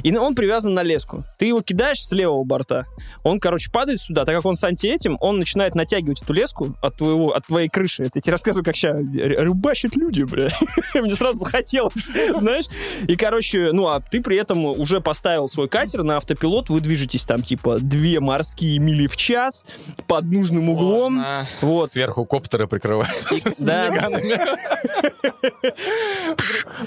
И 0.02 0.16
он 0.16 0.34
привязан 0.34 0.74
на 0.74 0.82
леску. 0.82 1.24
Ты 1.38 1.46
его 1.46 1.62
кидаешь 1.62 1.98
с 1.98 2.12
левого 2.12 2.44
борта. 2.44 2.86
Он, 3.24 3.40
короче, 3.40 3.70
падает 3.72 4.00
сюда. 4.00 4.24
Так 4.24 4.36
как 4.36 4.44
он 4.44 4.54
с 4.54 4.62
антиэтим, 4.62 5.16
он 5.20 5.38
начинает 5.38 5.74
натягивать 5.74 6.22
эту 6.22 6.32
леску 6.32 6.76
от, 6.80 6.96
твоего, 6.96 7.34
от 7.34 7.46
твоей 7.46 7.68
крыши. 7.68 8.04
Это 8.04 8.12
я 8.16 8.20
тебе 8.20 8.32
рассказываю, 8.32 8.64
как 8.64 8.76
сейчас 8.76 8.96
рыбачат 8.96 9.96
люди, 9.96 10.24
бля. 10.32 10.48
Мне 10.94 11.14
сразу 11.14 11.44
захотелось, 11.44 12.10
знаешь. 12.34 12.66
И, 13.06 13.16
короче, 13.16 13.70
ну, 13.72 13.88
а 13.88 14.00
ты 14.00 14.20
при 14.20 14.36
этом 14.36 14.64
уже 14.64 15.00
поставил 15.00 15.48
свой 15.48 15.68
катер 15.68 16.02
на 16.02 16.16
автопилот, 16.16 16.70
вы 16.70 16.80
движетесь 16.80 17.24
там, 17.24 17.42
типа, 17.42 17.78
две 17.78 18.20
морские 18.20 18.78
мили 18.78 19.06
в 19.06 19.16
час 19.16 19.64
под 20.06 20.24
нужным 20.24 20.68
углом. 20.70 21.24
Вот. 21.60 21.90
Сверху 21.90 22.24
коптеры 22.24 22.66
прикрывают. 22.66 23.12
Да. 23.62 23.90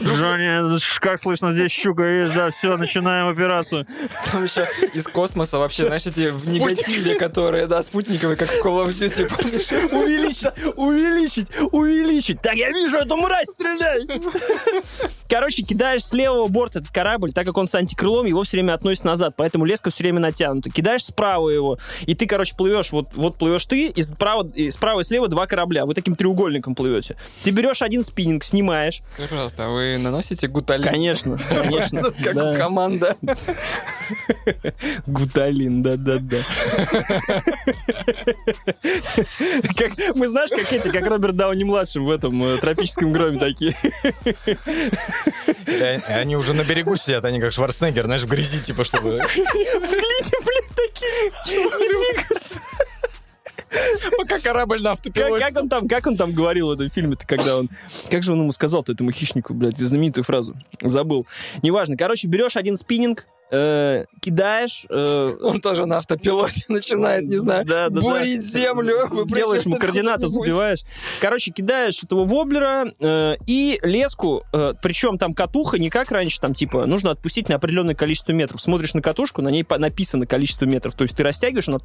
Джонни, 0.04 1.00
как 1.00 1.20
слышно, 1.20 1.52
здесь 1.52 1.72
щука 1.72 2.04
есть, 2.04 2.36
да, 2.36 2.50
все, 2.50 2.76
начинаем 2.76 3.28
операцию. 3.28 3.88
Там 4.32 4.44
еще 4.44 4.68
из 4.94 5.06
космоса 5.08 5.58
вообще, 5.60 5.86
знаешь, 5.86 6.06
эти 6.06 6.30
в 6.30 6.50
негативе, 6.50 7.16
которые, 7.16 7.68
да, 7.68 7.82
спутниковые, 7.82 8.36
как 8.36 8.50
в 8.50 8.66
Call 8.66 8.86
of 8.86 8.90
Duty? 8.90 9.26
Увеличить, 9.96 10.48
увеличить, 10.76 11.48
увеличить. 11.72 12.42
Так, 12.42 12.56
я 12.56 12.70
вижу 12.70 12.98
эту 12.98 13.16
мразь, 13.18 13.35
стреляй! 13.44 14.08
Короче, 15.30 15.64
кидаешь 15.64 16.04
с 16.04 16.14
левого 16.14 16.48
борта 16.48 16.80
этот 16.80 16.92
корабль, 16.92 17.34
так 17.34 17.46
как 17.46 17.58
он 17.58 17.68
с 17.68 17.76
антикрылом, 17.76 18.26
его 18.26 18.44
все 18.44 18.58
время 18.58 18.74
относит 18.74 19.04
назад, 19.04 19.34
поэтому 19.36 19.66
леска 19.66 19.90
все 19.90 20.04
время 20.04 20.20
натянута. 20.20 20.70
Кидаешь 20.70 21.04
справа 21.04 21.50
его, 21.50 21.78
и 22.06 22.16
ты, 22.16 22.28
короче, 22.28 22.56
плывешь, 22.56 22.92
вот, 22.92 23.08
вот 23.16 23.38
плывешь 23.38 23.66
ты, 23.66 23.88
и 23.88 24.04
справа, 24.04 24.48
и 24.54 24.70
справа 24.72 25.02
и 25.02 25.04
слева 25.04 25.28
два 25.28 25.48
корабля, 25.48 25.86
вы 25.86 25.94
таким 25.94 26.16
треугольником 26.16 26.76
плывете. 26.76 27.18
Ты 27.44 27.52
берешь 27.52 27.82
один 27.82 28.04
спиннинг, 28.04 28.44
снимаешь. 28.44 29.02
Скажи, 29.14 29.30
пожалуйста, 29.30 29.66
а 29.66 29.70
вы 29.70 29.98
наносите 29.98 30.48
гуталин? 30.48 30.84
Конечно, 30.84 31.38
конечно. 31.50 32.04
Как 32.24 32.36
да. 32.36 32.56
команда. 32.56 33.16
Гуталин, 35.08 35.82
да-да-да. 35.82 36.38
Как, 39.76 40.16
мы 40.16 40.28
знаешь, 40.28 40.50
как 40.50 40.72
эти, 40.72 40.90
как 40.90 41.08
Роберт 41.08 41.36
Дауни-младший 41.36 42.02
в 42.02 42.10
этом 42.10 42.44
э, 42.44 42.58
тропическом 42.58 43.12
громе 43.32 43.40
такие. 43.40 43.76
Они 46.10 46.36
уже 46.36 46.54
на 46.54 46.64
берегу 46.64 46.96
сидят, 46.96 47.26
они 47.26 47.40
как 47.40 47.52
Шварценеггер, 47.52 48.06
знаешь, 48.06 48.24
в 48.24 48.28
грязи, 48.28 48.62
типа, 48.62 48.84
чтобы... 48.84 49.22
В 49.22 49.36
глине, 49.36 50.32
блин, 50.46 50.64
такие. 50.76 51.32
Не 51.48 51.88
двигаться. 51.88 52.60
Пока 54.18 54.40
корабль 54.40 54.78
на 54.78 54.92
Как, 54.92 55.00
автопилоте. 55.00 55.46
как 55.46 55.56
он 55.62 55.70
там, 55.70 55.88
как 55.88 56.08
он 56.08 56.16
там 56.16 56.32
говорил 56.32 56.70
в 56.70 56.72
этом 56.72 56.90
фильме-то, 56.90 57.28
когда 57.28 57.58
он... 57.58 57.70
Как 58.10 58.24
же 58.24 58.32
он 58.32 58.40
ему 58.42 58.52
сказал-то, 58.54 58.94
этому 58.94 59.12
хищнику, 59.12 59.54
блядь, 59.54 59.78
знаменитую 59.78 60.24
фразу? 60.24 60.56
Забыл. 60.82 61.28
Неважно. 61.62 61.98
Короче, 61.98 62.28
берешь 62.28 62.56
один 62.56 62.78
спиннинг, 62.78 63.26
э, 63.52 64.06
кидаешь... 64.22 64.86
э, 64.90 65.38
Он 65.42 65.62
тоже 65.62 65.86
на 65.86 65.98
автопилоте 65.98 66.64
начинает, 66.70 67.24
не 67.24 67.38
знаю, 67.38 67.66
Да, 67.66 67.90
да, 67.90 68.02
бурить 68.02 68.42
да. 68.42 68.60
землю. 68.60 68.98
Делаешь 69.28 69.64
ему 69.64 69.78
координаты, 69.78 70.28
забиваешь. 70.28 70.82
Короче, 71.22 71.52
кидаешь 71.52 72.04
этого 72.04 72.26
воблера 72.26 72.86
э, 73.00 73.36
и 73.48 73.80
леску, 73.84 74.44
э, 74.54 74.74
причем 74.82 75.18
там 75.18 75.34
катуха 75.34 75.78
не 75.78 75.90
как 75.90 76.12
раньше, 76.12 76.40
там 76.40 76.54
типа 76.54 76.86
нужно 76.86 77.12
отпустить 77.12 77.50
на 77.50 77.56
определенное 77.56 77.96
количество 77.96 78.32
метров. 78.32 78.62
Смотришь 78.62 78.94
на 78.94 79.02
катушку, 79.02 79.42
на 79.42 79.50
ней 79.50 79.66
написано 79.78 80.26
количество 80.26 80.66
метров. 80.66 80.96
То 80.96 81.04
есть 81.04 81.16
ты 81.16 81.24
растягиваешь, 81.24 81.68
она 81.68 81.80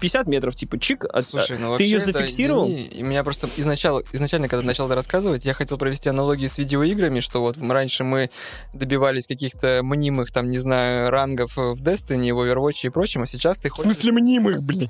50 0.00 0.26
метров, 0.26 0.54
типа 0.54 0.78
чик. 0.78 1.04
от- 1.04 1.24
Слушай, 1.26 1.58
ну 1.58 1.66
ты 1.66 1.70
вообще 1.70 1.84
ее 1.86 1.96
это, 1.98 2.06
зафиксировал? 2.12 2.66
извини, 2.66 2.82
и 2.84 3.02
меня 3.02 3.24
просто 3.24 3.48
изначально, 3.56 4.02
изначально, 4.12 4.48
когда 4.48 4.64
начал 4.66 4.86
это 4.86 4.94
рассказывать, 4.94 5.44
я 5.44 5.54
хотел 5.54 5.78
провести 5.78 6.08
аналогию 6.08 6.48
с 6.48 6.58
видеоиграми, 6.58 7.20
что 7.20 7.40
вот 7.40 7.56
раньше 7.60 8.04
мы 8.04 8.30
добивались 8.72 9.26
каких-то 9.26 9.80
мнимых, 9.82 10.30
там, 10.32 10.50
не 10.50 10.58
знаю, 10.58 11.10
рангов 11.10 11.56
в 11.56 11.82
Destiny, 11.82 12.32
в 12.32 12.38
Overwatch 12.40 12.80
и 12.86 12.88
прочем, 12.88 13.22
а 13.22 13.26
сейчас 13.26 13.58
ты 13.58 13.68
В 13.68 13.72
хочешь... 13.72 13.84
смысле 13.94 14.12
мнимых, 14.12 14.62
блин? 14.62 14.88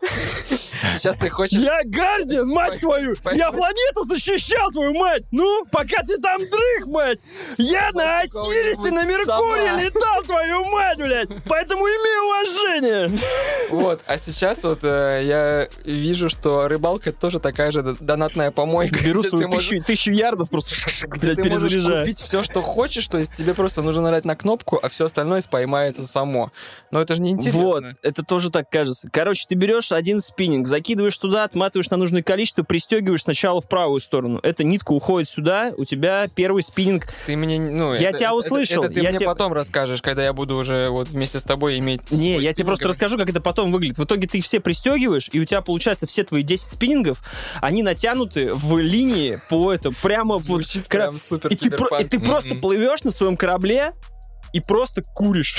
Сейчас 0.96 1.16
ты 1.18 1.30
хочешь... 1.30 1.58
Я 1.58 1.80
Гардиан, 1.84 2.48
мать 2.48 2.80
твою! 2.80 3.14
Я 3.34 3.50
планету 3.52 4.04
защищал, 4.04 4.70
твою 4.70 4.94
мать! 4.94 5.22
Ну, 5.30 5.64
пока 5.70 6.02
ты 6.02 6.16
там 6.18 6.38
дрых, 6.40 6.86
мать! 6.86 7.18
Я 7.58 7.90
на 7.92 8.20
Осирисе, 8.20 8.90
на 8.90 9.04
Меркурии 9.04 9.84
летал, 9.84 10.22
твою 10.22 10.64
мать, 10.66 10.98
блядь! 10.98 11.28
Поэтому 11.46 11.84
имею 11.86 12.24
уважение! 12.26 13.20
Вот, 13.70 14.00
а 14.06 14.18
сейчас 14.18 14.61
вот 14.64 14.80
э, 14.82 15.22
я 15.24 15.68
вижу, 15.84 16.28
что 16.28 16.68
рыбалка 16.68 17.10
это 17.10 17.18
тоже 17.18 17.40
такая 17.40 17.72
же 17.72 17.96
донатная 18.00 18.50
помойка. 18.50 19.02
Беру 19.04 19.22
свою 19.22 19.44
ты 19.46 19.48
можешь- 19.52 19.68
тысячу, 19.70 19.84
тысячу 19.86 20.12
ярдов, 20.12 20.50
просто, 20.50 20.74
блядь, 21.08 21.36
ты 21.36 21.44
можешь 21.50 21.82
купить 21.84 22.20
все, 22.20 22.42
что 22.42 22.62
хочешь, 22.62 23.06
то 23.08 23.18
есть 23.18 23.34
тебе 23.34 23.54
просто 23.54 23.82
нужно 23.82 24.02
нажать 24.02 24.24
на 24.24 24.36
кнопку, 24.36 24.78
а 24.82 24.88
все 24.88 25.06
остальное 25.06 25.40
споймается 25.40 26.06
само. 26.06 26.50
Но 26.90 27.00
это 27.00 27.14
же 27.14 27.22
неинтересно. 27.22 27.60
Вот, 27.62 27.84
это 28.02 28.22
тоже 28.22 28.50
так 28.50 28.68
кажется. 28.70 29.08
Короче, 29.12 29.44
ты 29.48 29.54
берешь 29.54 29.92
один 29.92 30.18
спиннинг, 30.20 30.66
закидываешь 30.66 31.16
туда, 31.16 31.44
отматываешь 31.44 31.90
на 31.90 31.96
нужное 31.96 32.22
количество, 32.22 32.62
пристегиваешь 32.62 33.22
сначала 33.22 33.60
в 33.60 33.68
правую 33.68 34.00
сторону. 34.00 34.40
Эта 34.42 34.64
нитка 34.64 34.92
уходит 34.92 35.28
сюда, 35.28 35.72
у 35.76 35.84
тебя 35.84 36.26
первый 36.34 36.62
спиннинг. 36.62 37.06
Ты 37.26 37.36
мне, 37.36 37.58
ну, 37.60 37.94
Я 37.94 38.10
это- 38.10 38.18
тебя 38.18 38.28
это- 38.28 38.36
услышал, 38.36 38.84
Это, 38.84 38.94
ты 38.94 39.00
я 39.00 39.10
мне 39.10 39.18
тебе- 39.18 39.26
потом 39.26 39.52
расскажешь, 39.52 40.02
когда 40.02 40.24
я 40.24 40.32
буду 40.32 40.56
уже 40.56 40.88
вот 40.90 41.08
вместе 41.08 41.38
с 41.38 41.44
тобой 41.44 41.78
иметь... 41.78 42.10
Не, 42.12 42.38
я 42.38 42.52
тебе 42.52 42.66
просто 42.66 42.88
расскажу, 42.88 43.16
как 43.18 43.28
это 43.30 43.40
потом 43.40 43.72
выглядит. 43.72 43.98
В 43.98 44.04
итоге 44.04 44.26
ты 44.28 44.38
их 44.38 44.46
все 44.52 44.60
пристегиваешь, 44.60 45.30
и 45.32 45.40
у 45.40 45.46
тебя 45.46 45.62
получается 45.62 46.06
все 46.06 46.24
твои 46.24 46.42
10 46.42 46.72
спиннингов, 46.72 47.22
они 47.62 47.82
натянуты 47.82 48.52
в 48.52 48.76
линии 48.78 49.38
по 49.48 49.72
это, 49.72 49.90
прямо 50.02 50.34
вот 50.34 50.42
Звучит 50.42 50.88
кра- 50.88 51.06
прям 51.06 51.18
супер 51.18 51.48
и 51.50 51.56
ты, 51.56 51.70
про- 51.70 52.00
и 52.00 52.04
ты 52.04 52.18
киберпанк. 52.18 52.30
просто 52.42 52.54
плывешь 52.56 53.02
на 53.02 53.10
своем 53.10 53.38
корабле 53.38 53.94
и 54.52 54.60
просто 54.60 55.00
куришь. 55.02 55.56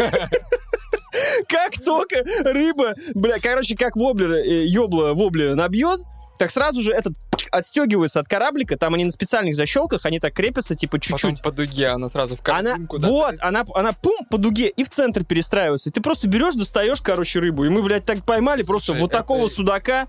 Как 1.48 1.72
только 1.84 2.24
рыба, 2.42 2.94
бля, 3.14 3.38
короче, 3.40 3.76
как 3.76 3.94
воблер, 3.96 4.32
э, 4.32 4.66
ёбла 4.66 5.14
воблера 5.14 5.54
набьет, 5.54 6.00
так 6.38 6.50
сразу 6.50 6.80
же 6.80 6.92
этот 6.92 7.14
отстегивается 7.50 8.20
от 8.20 8.28
кораблика, 8.28 8.76
там 8.76 8.94
они 8.94 9.04
на 9.04 9.10
специальных 9.10 9.54
защелках, 9.54 10.06
они 10.06 10.20
так 10.20 10.32
крепятся, 10.34 10.74
типа 10.74 11.00
чуть-чуть. 11.00 11.38
Потом 11.38 11.42
по 11.42 11.50
дуге 11.52 11.88
она 11.88 12.08
сразу 12.08 12.36
в 12.36 12.40
Она, 12.48 12.70
корзинку. 12.70 12.98
да, 12.98 13.08
вот, 13.08 13.34
ставит. 13.36 13.42
она, 13.42 13.64
она 13.74 13.92
пум 13.92 14.24
по 14.30 14.38
дуге 14.38 14.68
и 14.68 14.84
в 14.84 14.88
центр 14.88 15.24
перестраивается. 15.24 15.88
И 15.90 15.92
ты 15.92 16.00
просто 16.00 16.28
берешь, 16.28 16.54
достаешь, 16.54 17.00
короче, 17.02 17.40
рыбу. 17.40 17.64
И 17.64 17.68
мы, 17.68 17.82
блядь, 17.82 18.04
так 18.04 18.24
поймали 18.24 18.62
просто 18.62 18.86
Слушай, 18.88 19.00
вот 19.00 19.12
такого 19.12 19.46
это- 19.46 19.54
судака, 19.54 20.06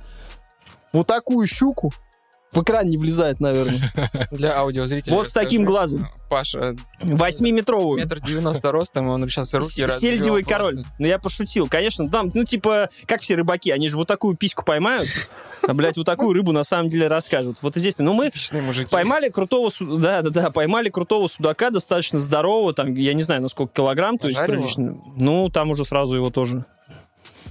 вот 0.93 1.07
такую 1.07 1.45
щуку. 1.47 1.91
В 2.51 2.63
экран 2.63 2.89
не 2.89 2.97
влезает, 2.97 3.39
наверное. 3.39 3.79
Для 4.31 4.57
аудиозрителей. 4.57 5.15
Вот 5.15 5.27
с 5.27 5.33
таким 5.33 5.65
глазом. 5.65 6.09
Паша, 6.29 6.75
Восьмиметровую. 6.99 7.99
метр 7.99 8.19
девяносто 8.19 8.71
ростом, 8.71 9.07
он 9.09 9.27
сейчас 9.29 9.53
руки 9.53 9.87
Сельдевый 9.89 10.43
король. 10.43 10.83
Ну, 10.97 11.07
я 11.07 11.19
пошутил. 11.19 11.67
Конечно, 11.67 12.09
там, 12.09 12.31
ну, 12.33 12.43
типа, 12.43 12.89
как 13.05 13.21
все 13.21 13.35
рыбаки, 13.35 13.71
они 13.71 13.87
же 13.87 13.97
вот 13.97 14.07
такую 14.07 14.35
письку 14.35 14.63
поймают, 14.63 15.07
а, 15.67 15.73
блядь, 15.73 15.97
вот 15.97 16.05
такую 16.05 16.33
рыбу 16.33 16.51
на 16.51 16.63
самом 16.63 16.89
деле 16.89 17.07
расскажут. 17.07 17.57
Вот 17.61 17.77
и 17.77 17.79
здесь, 17.79 17.95
ну, 17.97 18.13
мы 18.13 18.31
поймали 18.89 19.29
крутого, 19.29 19.71
да, 19.79 20.21
да, 20.21 20.29
да, 20.29 20.49
поймали 20.51 20.89
крутого 20.89 21.27
судака, 21.27 21.69
достаточно 21.69 22.19
здорового, 22.19 22.73
там, 22.73 22.93
я 22.95 23.13
не 23.13 23.23
знаю, 23.23 23.41
на 23.41 23.47
сколько 23.47 23.73
килограмм, 23.73 24.17
то 24.17 24.27
есть 24.27 24.39
прилично. 24.43 24.99
Ну, 25.17 25.49
там 25.49 25.69
уже 25.71 25.85
сразу 25.85 26.15
его 26.15 26.29
тоже 26.29 26.65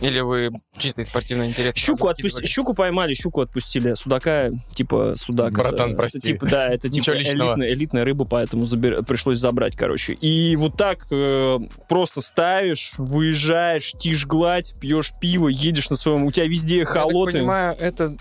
Или 0.00 0.20
вы 0.20 0.50
чисто 0.78 1.00
из 1.02 1.06
спортивного 1.06 1.48
интереса? 1.48 1.78
Щуку, 1.78 2.08
отпусти... 2.08 2.46
щуку 2.46 2.74
поймали, 2.74 3.14
щуку 3.14 3.40
отпустили. 3.40 3.94
Судака, 3.94 4.50
типа, 4.74 5.14
судак. 5.16 5.52
Братан, 5.52 5.90
это- 5.90 5.98
прости. 5.98 6.20
типа, 6.20 6.46
да, 6.46 6.68
это 6.68 6.88
типа 6.88 7.12
элитная, 7.18 7.72
элитная 7.72 8.04
рыба, 8.04 8.24
поэтому 8.24 8.64
забер- 8.64 9.04
пришлось 9.04 9.38
забрать, 9.38 9.76
короче. 9.76 10.14
И 10.14 10.56
вот 10.56 10.76
так 10.76 11.06
э, 11.10 11.58
просто 11.88 12.20
ставишь, 12.20 12.94
выезжаешь, 12.98 13.92
тишь 13.92 14.26
гладь, 14.26 14.74
пьешь 14.80 15.12
пиво, 15.20 15.48
едешь 15.48 15.90
на 15.90 15.96
своем... 15.96 16.24
У 16.24 16.30
тебя 16.30 16.46
везде 16.46 16.78
Я 16.78 16.84
так 16.84 16.94
холоты. 16.94 17.32
понимаю, 17.38 17.76
это 17.78 18.14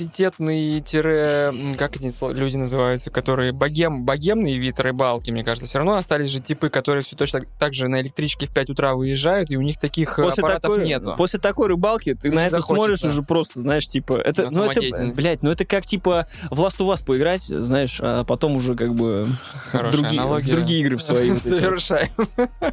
авторитетный 0.00 0.80
тире, 0.80 1.52
как 1.76 1.96
эти 1.96 2.10
люди 2.38 2.56
называются, 2.56 3.10
которые 3.10 3.52
богем, 3.52 4.04
богемный 4.04 4.54
вид 4.56 4.80
рыбалки, 4.80 5.30
мне 5.30 5.44
кажется. 5.44 5.68
Все 5.68 5.78
равно 5.78 5.96
остались 5.96 6.28
же 6.30 6.40
типы, 6.40 6.70
которые 6.70 7.02
все 7.02 7.16
точно 7.16 7.42
так 7.58 7.74
же 7.74 7.88
на 7.88 8.00
электричке 8.00 8.46
в 8.46 8.54
5 8.54 8.70
утра 8.70 8.94
выезжают, 8.94 9.50
и 9.50 9.56
у 9.56 9.60
них 9.62 9.78
таких 9.78 10.16
После 10.16 10.42
аппаратов 10.42 10.74
такой, 10.74 10.86
нету. 10.86 11.14
после 11.16 11.38
такой 11.38 11.68
рыбалки 11.68 11.99
ты 12.04 12.28
Не 12.28 12.36
на 12.36 12.46
это 12.46 12.60
захочется. 12.60 12.74
смотришь 12.74 13.04
уже 13.04 13.22
просто, 13.22 13.60
знаешь, 13.60 13.86
типа... 13.86 14.14
Это, 14.14 14.44
На 14.44 14.50
ну, 14.50 14.70
это, 14.70 14.80
блядь, 15.16 15.42
ну 15.42 15.50
это 15.50 15.64
как, 15.64 15.86
типа, 15.86 16.26
в 16.50 16.60
Last 16.60 16.78
of 16.78 16.92
Us 16.92 17.04
поиграть, 17.04 17.42
знаешь, 17.42 18.00
а 18.02 18.24
потом 18.24 18.56
уже 18.56 18.74
как 18.74 18.94
бы 18.94 19.28
в 19.72 19.90
другие, 19.90 20.22
в 20.22 20.46
другие 20.46 20.80
игры 20.80 20.96
в 20.96 21.02
свои. 21.02 21.30
Совершаем. 21.34 22.10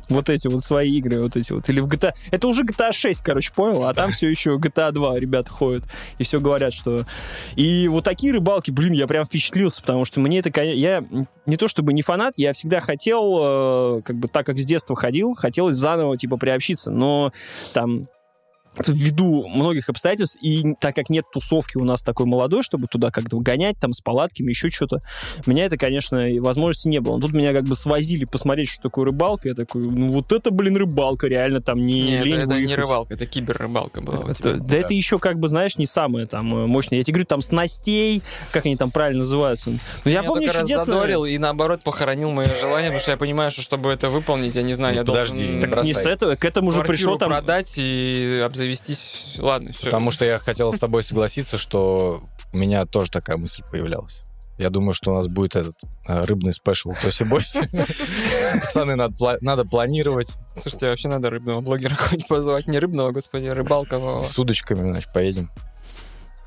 Вот 0.10 0.30
эти 0.30 0.48
вот 0.48 0.62
свои 0.62 0.92
игры, 0.98 1.22
вот 1.22 1.36
эти 1.36 1.52
вот. 1.52 1.70
Или 1.70 1.80
в 1.80 1.88
GTA... 1.88 2.14
Это 2.32 2.48
уже 2.48 2.64
GTA 2.64 2.92
6, 2.92 3.22
короче, 3.22 3.52
понял? 3.54 3.86
А 3.86 3.94
там 3.94 4.12
все 4.12 4.30
еще 4.30 4.56
GTA 4.56 4.92
2 4.92 5.20
ребята 5.20 5.52
ходят. 5.52 5.84
И 6.18 6.24
все 6.24 6.40
говорят, 6.40 6.74
что... 6.74 7.06
И 7.56 7.88
вот 7.88 8.04
такие 8.04 8.34
рыбалки, 8.34 8.72
блин, 8.72 8.94
я 8.94 9.08
прям 9.08 9.26
впечатлился, 9.26 9.82
потому 9.82 10.06
что 10.06 10.20
мне 10.20 10.40
это... 10.40 10.62
Я 10.62 11.04
не 11.46 11.58
то 11.58 11.68
чтобы 11.68 11.94
не 11.94 12.02
фанат, 12.02 12.34
я 12.38 12.54
всегда 12.54 12.82
хотел, 12.82 13.98
э, 13.98 14.02
как 14.04 14.18
бы 14.18 14.28
так 14.28 14.46
как 14.46 14.58
с 14.58 14.66
детства 14.66 14.96
ходил, 14.96 15.36
хотелось 15.36 15.76
заново, 15.76 16.18
типа, 16.18 16.38
приобщиться. 16.38 16.92
Но 16.92 17.32
там 17.74 18.08
ввиду 18.86 19.48
многих 19.48 19.90
обстоятельств, 19.90 20.38
и 20.42 20.74
так 20.80 20.96
как 20.96 21.10
нет 21.10 21.26
тусовки 21.32 21.78
у 21.78 21.84
нас 21.84 22.02
такой 22.04 22.26
молодой, 22.26 22.64
чтобы 22.64 22.88
туда 22.88 23.12
как-то 23.12 23.38
гонять, 23.40 23.80
там, 23.80 23.94
с 23.94 24.02
палатками, 24.02 24.50
еще 24.50 24.70
что-то, 24.70 25.00
у 25.46 25.50
меня 25.50 25.66
это, 25.66 25.78
конечно, 25.78 26.26
возможности 26.40 26.88
не 26.88 27.00
было. 27.00 27.16
Но 27.16 27.22
тут 27.22 27.34
меня 27.34 27.54
как 27.54 27.64
бы 27.66 27.76
свозили 27.76 28.26
посмотреть, 28.26 28.70
что 28.70 28.84
такое 28.84 29.06
рыбалка. 29.06 29.50
Я 29.50 29.56
такой, 29.56 29.82
ну 29.84 30.12
вот 30.12 30.32
это, 30.32 30.52
блин, 30.52 30.78
рыбалка, 30.78 31.28
реально 31.28 31.62
там 31.62 31.82
не 31.82 32.04
Нет, 32.12 32.26
лень 32.26 32.36
это 32.42 32.48
не 32.54 32.54
выехать. 32.66 32.78
рыбалка, 32.78 33.14
это 33.16 33.26
киберрыбалка 33.26 34.02
была. 34.02 34.20
у 34.20 34.28
Это- 34.28 34.36
тебя. 34.36 34.54
да, 34.56 34.78
это 34.78 34.94
еще 34.94 35.18
как 35.20 35.40
бы, 35.40 35.48
знаешь, 35.48 35.78
не 35.78 35.86
самое 35.86 36.26
там 36.28 36.56
э, 36.56 36.68
мощное. 36.68 37.00
Я 37.00 37.04
тебе 37.04 37.14
говорю, 37.16 37.26
там 37.28 37.42
снастей, 37.42 38.22
как 38.52 38.66
они 38.66 38.76
там 38.76 38.92
правильно 38.92 39.20
называются. 39.20 39.72
Но 39.72 40.12
я 40.12 40.20
Меня 40.22 40.24
помню 40.30 40.48
чудесно... 40.48 40.76
раззадорил 40.76 41.26
и 41.26 41.38
наоборот 41.38 41.84
похоронил 41.84 42.32
мое 42.32 42.48
желание, 42.62 42.90
потому 42.90 43.00
что 43.02 43.12
я 43.12 43.18
понимаю, 43.18 43.52
что 43.52 43.62
чтобы 43.62 43.92
это 43.92 44.10
выполнить, 44.10 44.56
я 44.56 44.62
не 44.64 44.74
знаю, 44.74 44.94
Ну, 44.96 45.00
я 45.02 45.06
подожди, 45.06 45.52
должен 45.54 45.72
так 45.72 45.84
Не 45.84 45.94
с 45.94 46.06
этого, 46.06 46.36
к 46.36 46.46
этому 46.46 46.68
уже 46.70 46.84
квартиру 46.84 46.98
пришло 46.98 47.18
там... 47.18 47.30
продать 47.30 47.74
и 47.78 48.42
обзавестись. 48.46 48.67
Ладно, 49.38 49.72
все. 49.72 49.86
Потому 49.86 50.12
что 50.12 50.26
я 50.26 50.38
хотел 50.40 50.72
с 50.74 50.80
тобой 50.80 51.04
согласиться, 51.04 51.58
что 51.58 52.22
у 52.54 52.58
меня 52.58 52.86
тоже 52.86 53.12
такая 53.12 53.38
мысль 53.38 53.64
появлялась. 53.70 54.22
Я 54.58 54.72
думаю, 54.72 54.94
что 54.94 55.12
у 55.12 55.16
нас 55.16 55.28
будет 55.28 55.56
этот 55.56 55.76
э, 56.08 56.26
рыбный 56.26 56.52
спешл 56.52 56.94
Тоси 57.04 57.24
Боси. 57.24 57.70
Пацаны, 58.60 58.96
надо, 58.96 59.14
пла- 59.14 59.38
надо 59.42 59.66
планировать. 59.66 60.36
Слушайте, 60.56 60.88
вообще 60.90 61.10
надо 61.10 61.30
рыбного 61.30 61.62
блогера 61.62 61.94
какого-нибудь 61.96 62.28
позвать. 62.28 62.68
Не 62.68 62.80
рыбного, 62.80 63.12
господи, 63.12 63.46
а 63.46 63.54
рыбалкового. 63.54 64.24
С 64.24 64.38
удочками, 64.40 64.90
значит, 64.90 65.14
поедем. 65.14 65.52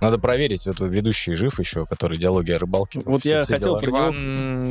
Надо 0.01 0.19
проверить, 0.19 0.67
вот 0.67 0.81
ведущий 0.81 1.35
жив 1.35 1.59
еще, 1.61 1.85
который 1.87 2.19
диалоги 2.19 2.51
о 2.53 2.59
рыбалке. 2.59 3.01
Вот 3.05 3.25
я 3.25 3.45
хотел 3.45 3.79
про- 3.81 4.13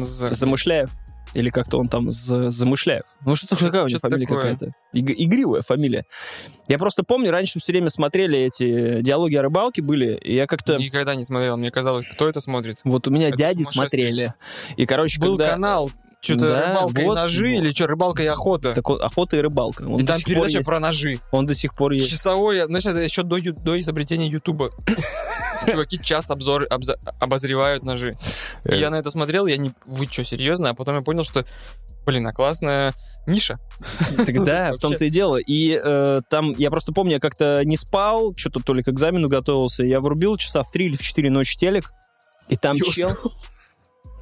З- 0.05 0.33
Замышляев. 0.33 0.89
Или 1.33 1.49
как-то 1.49 1.77
он 1.77 1.87
там 1.87 2.09
за- 2.11 2.49
Замышляев. 2.49 3.03
Ну, 3.25 3.35
что 3.35 3.55
такая 3.55 3.83
у 3.83 3.87
него 3.87 3.99
фамилия 3.99 4.25
такое? 4.25 4.41
какая-то? 4.41 4.73
Иг- 4.93 5.15
игривая 5.17 5.61
фамилия. 5.61 6.05
Я 6.67 6.77
просто 6.77 7.03
помню, 7.03 7.31
раньше 7.31 7.59
все 7.59 7.71
время 7.71 7.89
смотрели 7.89 8.37
эти 8.39 9.01
диалоги 9.01 9.35
о 9.35 9.41
рыбалке 9.41 9.81
были, 9.81 10.15
и 10.15 10.35
я 10.35 10.47
как-то... 10.47 10.77
Никогда 10.77 11.15
не 11.15 11.23
смотрел. 11.23 11.57
Мне 11.57 11.71
казалось, 11.71 12.05
кто 12.11 12.27
это 12.27 12.41
смотрит? 12.41 12.79
Вот 12.83 13.07
у 13.07 13.11
меня 13.11 13.27
Это 13.27 13.37
дяди 13.37 13.63
смотрели. 13.63 14.33
И, 14.77 14.85
короче, 14.85 15.19
Был 15.19 15.37
когда... 15.37 15.51
канал, 15.53 15.91
что-то 16.21 16.47
Да, 16.49 16.67
рыбалка 16.69 17.01
вот, 17.01 17.13
и 17.13 17.21
ножи, 17.21 17.45
вот. 17.45 17.63
или 17.63 17.71
что, 17.71 17.87
рыбалка 17.87 18.23
и 18.23 18.25
охота. 18.25 18.73
Так 18.73 18.89
вот, 18.89 19.01
охота 19.01 19.37
и 19.37 19.39
рыбалка. 19.39 19.83
Он 19.83 20.01
и 20.01 20.05
там 20.05 20.19
передача 20.19 20.57
есть. 20.57 20.65
про 20.67 20.79
ножи. 20.79 21.19
Он 21.31 21.45
до 21.45 21.53
сих 21.53 21.73
пор 21.75 21.93
есть. 21.93 22.09
Часовой, 22.09 22.57
это 22.57 22.89
еще 22.99 23.23
до, 23.23 23.39
до 23.39 23.79
изобретения 23.79 24.27
Ютуба. 24.27 24.71
Чуваки 25.71 25.99
час 26.01 26.29
обзор, 26.31 26.65
обза- 26.69 26.97
обозревают 27.19 27.83
ножи. 27.83 28.13
И 28.65 28.69
Э, 28.69 28.77
я 28.77 28.89
на 28.89 28.95
это 28.95 29.09
смотрел, 29.11 29.45
я 29.45 29.57
не... 29.57 29.71
Вы 29.85 30.05
что, 30.05 30.23
серьезно? 30.23 30.69
А 30.69 30.73
потом 30.73 30.95
я 30.95 31.01
понял, 31.01 31.23
что, 31.23 31.45
блин, 32.05 32.27
а 32.27 32.33
классная 32.33 32.93
ниша. 33.27 33.59
Так 34.17 34.35
то 34.35 34.43
да, 34.45 34.67
есть 34.67 34.79
в 34.79 34.81
том-то 34.81 35.05
и 35.05 35.09
дело. 35.09 35.37
И 35.37 35.79
э, 35.83 36.21
там, 36.29 36.53
я 36.57 36.69
просто 36.69 36.91
помню, 36.91 37.13
я 37.13 37.19
как-то 37.19 37.61
не 37.63 37.77
спал, 37.77 38.33
что-то 38.35 38.59
то 38.61 38.73
ли 38.73 38.83
к 38.83 38.89
экзамену 38.89 39.29
готовился, 39.29 39.83
я 39.83 39.99
врубил 39.99 40.37
часа 40.37 40.63
в 40.63 40.71
3 40.71 40.85
или 40.85 40.95
в 40.97 41.01
4 41.01 41.29
ночи 41.29 41.57
телек, 41.57 41.91
и 42.47 42.55
там 42.55 42.77
И 42.77 42.81
чел... 42.81 43.09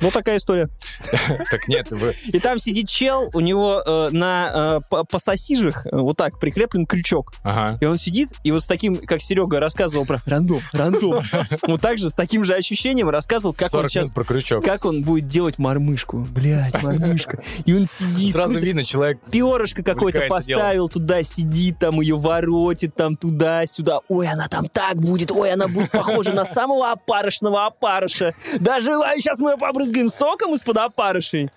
Ну, 0.02 0.12
такая 0.12 0.38
история. 0.38 0.70
Так 1.50 1.68
нет, 1.68 1.88
вы... 1.92 2.14
И 2.28 2.40
там 2.40 2.60
сидит 2.60 2.88
чел, 2.88 3.30
у 3.34 3.40
него 3.40 3.82
э, 3.86 4.10
на 4.12 4.52
э, 4.54 4.80
по, 4.90 5.04
по 5.04 5.20
сосижах 5.20 5.86
э, 5.86 5.90
вот 5.96 6.18
так 6.18 6.40
прикреплен 6.40 6.86
крючок. 6.86 7.34
Ага. 7.44 7.78
И 7.80 7.86
он 7.86 7.98
сидит, 7.98 8.30
и 8.44 8.52
вот 8.52 8.64
с 8.64 8.68
таким, 8.68 8.98
как 8.98 9.22
Серега 9.22 9.60
рассказывал 9.60 10.06
про 10.06 10.20
рандом, 10.26 10.62
рандом, 10.74 11.24
вот 11.68 11.82
так 11.82 11.98
же, 11.98 12.10
с 12.10 12.16
таким 12.16 12.44
же 12.44 12.56
ощущением 12.56 13.10
рассказывал, 13.10 13.54
как 13.54 13.74
он 13.74 13.82
40 13.82 13.90
сейчас 13.90 14.12
про 14.12 14.24
крючок. 14.24 14.64
как 14.64 14.86
он 14.86 15.04
будет 15.04 15.28
делать 15.28 15.58
мормышку. 15.58 16.18
Блядь, 16.18 16.82
мормышка. 16.84 17.42
И 17.66 17.74
он 17.74 17.86
сидит. 17.86 18.34
Сразу 18.34 18.60
видно, 18.60 18.84
человек 18.84 19.20
перышко 19.32 19.84
какое-то 19.84 20.28
поставил 20.28 20.90
туда, 20.90 21.24
сидит 21.24 21.80
там, 21.80 22.02
ее 22.02 22.18
воротит 22.18 22.96
там 22.96 23.16
туда-сюда. 23.16 24.00
Ой, 24.08 24.28
она 24.28 24.48
там 24.48 24.66
так 24.66 24.98
будет, 24.98 25.32
ой, 25.32 25.52
она 25.52 25.68
будет 25.68 25.92
похожа 25.92 26.34
на 26.34 26.46
самого 26.46 26.92
опарышного 26.92 27.68
опарыша. 27.68 28.34
Даже 28.60 28.92
сейчас 29.18 29.40
мы 29.40 29.52
ее 29.52 29.58
побрызгаем 29.58 29.87
соком 30.10 30.54
из-под 30.54 30.78
опарышей. 30.78 31.50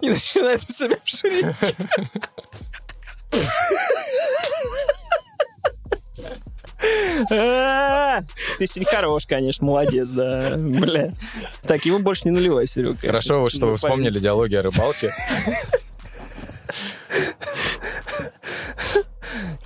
И 0.00 0.08
начинает 0.08 0.62
у 0.68 0.72
себя 0.72 0.96
в. 1.04 1.54
А, 7.30 8.22
Ты 8.58 8.66
сегодня 8.66 8.90
хорош, 8.90 9.26
конечно, 9.26 9.66
молодец, 9.66 10.10
да. 10.10 10.54
Бля. 10.56 11.12
Так, 11.62 11.84
его 11.84 11.98
больше 11.98 12.22
не 12.24 12.30
наливай, 12.30 12.66
Серега. 12.66 12.98
Хорошо, 12.98 13.40
вот, 13.40 13.50
что 13.50 13.66
вы 13.66 13.76
вспомнили 13.76 14.18
диалоги 14.18 14.54
о 14.54 14.62
рыбалке. 14.62 15.12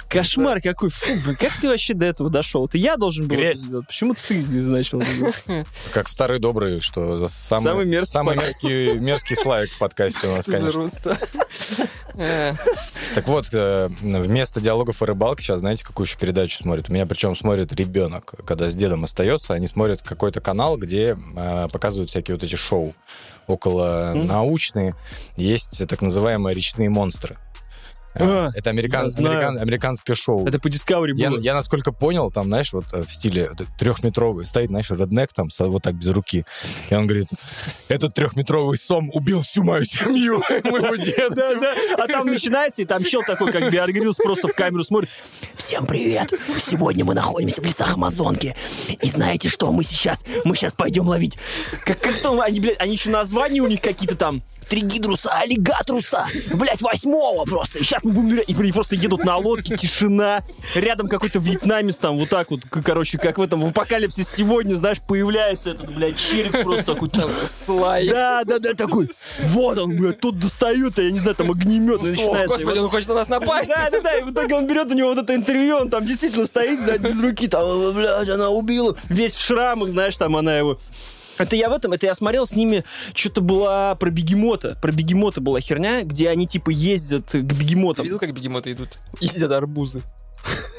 Кошмар 0.08 0.60
какой. 0.60 0.90
Фу, 0.90 1.12
блин, 1.24 1.36
как 1.36 1.52
ты 1.60 1.68
вообще 1.68 1.94
до 1.94 2.06
этого 2.06 2.30
дошел? 2.30 2.66
Это 2.66 2.78
я 2.78 2.96
должен 2.96 3.28
был 3.28 3.36
Грязь. 3.36 3.58
это 3.58 3.66
сделать. 3.66 3.86
Почему 3.86 4.14
ты 4.14 4.42
не 4.42 4.60
начал? 4.62 5.02
Как 5.92 6.08
в 6.08 6.12
старый 6.12 6.38
добрый, 6.38 6.80
что 6.80 7.18
за 7.18 7.28
самый, 7.28 7.62
Самый 7.62 7.86
мерзкий 7.86 8.12
самый 8.12 8.36
подкаст. 8.36 8.62
мерзкий, 8.62 8.98
мерзкий 8.98 9.36
слайк 9.36 9.70
в 9.70 9.78
подкасте 9.78 10.28
у 10.28 10.34
нас, 10.36 10.44
конечно. 10.46 10.90
Так 13.14 13.26
вот, 13.26 13.48
э, 13.52 13.88
вместо 14.00 14.60
диалогов 14.60 15.02
о 15.02 15.06
рыбалке 15.06 15.42
сейчас 15.42 15.60
знаете, 15.60 15.84
какую 15.84 16.06
еще 16.06 16.18
передачу 16.18 16.56
смотрит? 16.56 16.88
У 16.90 16.92
меня 16.92 17.06
причем 17.06 17.36
смотрит 17.36 17.72
ребенок, 17.72 18.34
когда 18.44 18.68
с 18.68 18.74
дедом 18.74 19.04
остается, 19.04 19.54
они 19.54 19.66
смотрят 19.66 20.02
какой-то 20.02 20.40
канал, 20.40 20.76
где 20.76 21.16
э, 21.36 21.68
показывают 21.72 22.10
всякие 22.10 22.36
вот 22.36 22.44
эти 22.44 22.56
шоу 22.56 22.94
около 23.46 24.12
научные. 24.14 24.94
Есть 25.36 25.86
так 25.88 26.02
называемые 26.02 26.54
речные 26.54 26.88
монстры. 26.90 27.38
А, 28.14 28.50
Это 28.54 28.70
американ- 28.70 29.08
я 29.08 29.24
американ- 29.30 29.58
американское 29.58 30.14
шоу. 30.14 30.46
Это 30.46 30.58
по 30.58 30.68
Discovery 30.68 31.12
Я, 31.16 31.30
было. 31.30 31.38
я, 31.40 31.54
насколько 31.54 31.92
понял, 31.92 32.30
там, 32.30 32.44
знаешь, 32.44 32.72
вот 32.72 32.84
э, 32.92 33.02
в 33.04 33.12
стиле 33.12 33.50
трехметровый 33.78 34.44
стоит, 34.44 34.68
знаешь, 34.68 34.90
реднек 34.90 35.32
там 35.32 35.48
вот 35.58 35.82
так 35.82 35.94
без 35.94 36.08
руки. 36.08 36.44
И 36.90 36.94
он 36.94 37.06
говорит, 37.06 37.28
этот 37.88 38.12
трехметровый 38.14 38.76
сом 38.76 39.10
убил 39.14 39.40
всю 39.42 39.62
мою 39.62 39.84
семью, 39.84 40.42
моего 40.64 40.94
деда. 40.96 41.22
Да, 41.42 41.54
да. 41.54 41.74
А 41.98 42.06
там 42.08 42.26
начинается, 42.26 42.82
и 42.82 42.84
там 42.84 43.02
чел 43.04 43.22
такой, 43.22 43.50
как 43.52 43.70
Беар 43.70 43.90
Гриллс, 43.90 44.16
просто 44.16 44.48
в 44.48 44.52
камеру 44.54 44.84
смотрит. 44.84 45.08
Всем 45.56 45.86
привет! 45.86 46.32
Сегодня 46.58 47.04
мы 47.04 47.14
находимся 47.14 47.60
в 47.60 47.64
лесах 47.64 47.94
Амазонки. 47.94 48.54
И 49.00 49.08
знаете 49.08 49.48
что? 49.48 49.72
Мы 49.72 49.82
сейчас, 49.84 50.24
мы 50.44 50.54
сейчас 50.56 50.74
пойдем 50.74 51.06
ловить 51.08 51.38
Как, 51.84 51.98
как 52.00 52.14
там, 52.20 52.40
они, 52.40 52.60
блядь, 52.60 52.80
они 52.80 52.92
еще 52.92 53.10
названия 53.10 53.60
у 53.60 53.66
них 53.66 53.80
какие-то 53.80 54.16
там. 54.16 54.42
Тригидруса, 54.72 55.30
аллигатруса, 55.34 56.26
блять, 56.54 56.80
восьмого 56.80 57.44
просто. 57.44 57.78
И 57.78 57.82
сейчас 57.82 58.04
мы 58.04 58.12
будем 58.12 58.30
нырять. 58.30 58.48
И 58.48 58.72
просто 58.72 58.94
едут 58.94 59.22
на 59.22 59.36
лодке, 59.36 59.76
тишина. 59.76 60.42
Рядом 60.74 61.08
какой-то 61.08 61.40
вьетнамец 61.40 61.96
там 61.96 62.16
вот 62.16 62.30
так 62.30 62.50
вот, 62.50 62.62
короче, 62.70 63.18
как 63.18 63.36
в 63.36 63.42
этом, 63.42 63.60
в 63.60 63.66
апокалипсис 63.66 64.26
сегодня, 64.26 64.74
знаешь, 64.76 64.96
появляется 65.06 65.70
этот, 65.70 65.94
блядь, 65.94 66.16
череп 66.16 66.62
просто 66.62 66.84
такой. 66.84 67.10
Слай. 67.44 68.08
Да, 68.08 68.44
да, 68.46 68.58
да, 68.58 68.72
такой. 68.72 69.10
Вот 69.40 69.76
он, 69.76 69.94
блядь, 69.94 70.20
тут 70.20 70.38
достает, 70.38 70.98
а 70.98 71.02
я 71.02 71.10
не 71.10 71.18
знаю, 71.18 71.36
там 71.36 71.50
огнемет 71.50 72.00
О, 72.00 72.04
начинается. 72.04 72.56
Господи, 72.56 72.78
он 72.78 72.88
хочет 72.88 73.08
на 73.08 73.14
нас 73.16 73.28
напасть. 73.28 73.68
Да, 73.68 73.90
да, 73.90 74.00
да, 74.00 74.16
и 74.16 74.22
в 74.22 74.32
итоге 74.32 74.54
он 74.54 74.66
берет 74.66 74.90
у 74.90 74.94
него 74.94 75.10
вот 75.10 75.18
это 75.18 75.34
интервью, 75.34 75.76
он 75.76 75.90
там 75.90 76.06
действительно 76.06 76.46
стоит, 76.46 76.82
блядь, 76.82 77.02
без 77.02 77.20
руки, 77.20 77.46
там, 77.46 77.92
блядь, 77.92 78.28
она 78.30 78.48
убила. 78.48 78.96
Весь 79.10 79.34
в 79.34 79.44
шрамах, 79.44 79.90
знаешь, 79.90 80.16
там 80.16 80.34
она 80.34 80.56
его... 80.56 80.78
Это 81.38 81.56
я 81.56 81.68
в 81.68 81.72
этом, 81.72 81.92
это 81.92 82.06
я 82.06 82.14
смотрел 82.14 82.46
с 82.46 82.54
ними, 82.54 82.84
что-то 83.14 83.40
была 83.40 83.94
про 83.94 84.10
бегемота, 84.10 84.76
про 84.80 84.92
бегемота 84.92 85.40
была 85.40 85.60
херня, 85.60 86.02
где 86.02 86.28
они 86.28 86.46
типа 86.46 86.70
ездят 86.70 87.26
к 87.26 87.30
Ты 87.32 87.40
бегемотам. 87.40 88.04
видел, 88.04 88.18
как 88.18 88.32
бегемоты 88.34 88.72
идут? 88.72 88.98
И 89.20 89.26
едят 89.26 89.50
арбузы. 89.52 90.02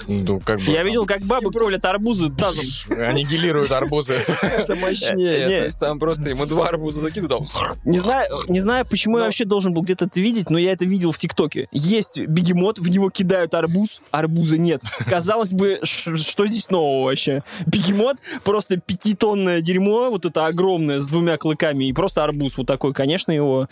Ну, 0.08 0.40
как 0.40 0.60
бы... 0.60 0.72
Я 0.72 0.84
видел, 0.84 1.06
как 1.06 1.22
бабы 1.22 1.52
колят 1.52 1.84
арбузы 1.86 2.30
тазом. 2.30 2.66
Аннигилируют 2.90 3.72
арбузы. 3.72 4.16
Это 4.42 4.76
мощнее. 4.76 5.48
Не. 5.48 5.60
То 5.60 5.66
есть 5.66 5.80
там 5.80 6.00
просто 6.00 6.30
ему 6.30 6.46
два 6.46 6.68
арбуза 6.68 7.00
закидывают. 7.00 7.50
Не 7.86 8.00
знаю, 8.00 8.28
не 8.48 8.60
знаю, 8.60 8.86
почему 8.86 9.18
я 9.18 9.26
вообще 9.26 9.46
должен 9.46 9.74
был 9.74 9.82
где-то 9.82 10.06
это 10.06 10.20
видеть, 10.20 10.50
но 10.50 10.58
я 10.58 10.74
это 10.74 10.86
видел 10.86 11.12
в 11.12 11.18
ТикТоке. 11.18 11.68
Есть 11.72 12.20
бегемот, 12.20 12.80
в 12.80 12.90
него 12.90 13.10
кидают 13.10 13.54
арбуз, 13.54 14.02
арбуза 14.12 14.58
нет. 14.58 14.82
Казалось 15.08 15.54
бы, 15.54 15.80
что 15.84 16.48
здесь 16.48 16.70
нового 16.70 17.06
вообще? 17.06 17.44
Бегемот, 17.66 18.18
просто 18.44 18.78
пятитонное 18.78 19.62
дерьмо, 19.62 20.10
вот 20.10 20.26
это 20.26 20.46
огромное, 20.46 21.00
с 21.00 21.08
двумя 21.08 21.38
клыками, 21.38 21.86
и 21.86 21.94
просто 21.94 22.24
арбуз 22.24 22.58
вот 22.58 22.68
такой. 22.68 22.94
Конечно, 22.94 23.32
его, 23.32 23.68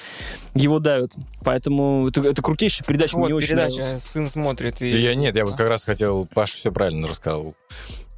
его 0.54 0.80
давят. 0.80 1.12
Поэтому 1.44 2.08
это, 2.08 2.22
это 2.22 2.42
крутейшая 2.42 2.86
передача, 2.86 3.18
мне 3.18 3.34
очень 3.34 3.50
передача, 3.50 3.82
нравилась. 3.82 4.04
сын 4.04 4.28
смотрит. 4.30 4.82
И... 4.82 4.92
Да 4.92 4.98
я 4.98 5.16
нет, 5.16 5.36
я 5.36 5.46
вот 5.46 5.56
как 5.56 5.70
раз 5.70 5.84
хотел, 5.84 6.21
Паша 6.26 6.56
все 6.56 6.72
правильно 6.72 7.08
рассказывал. 7.08 7.56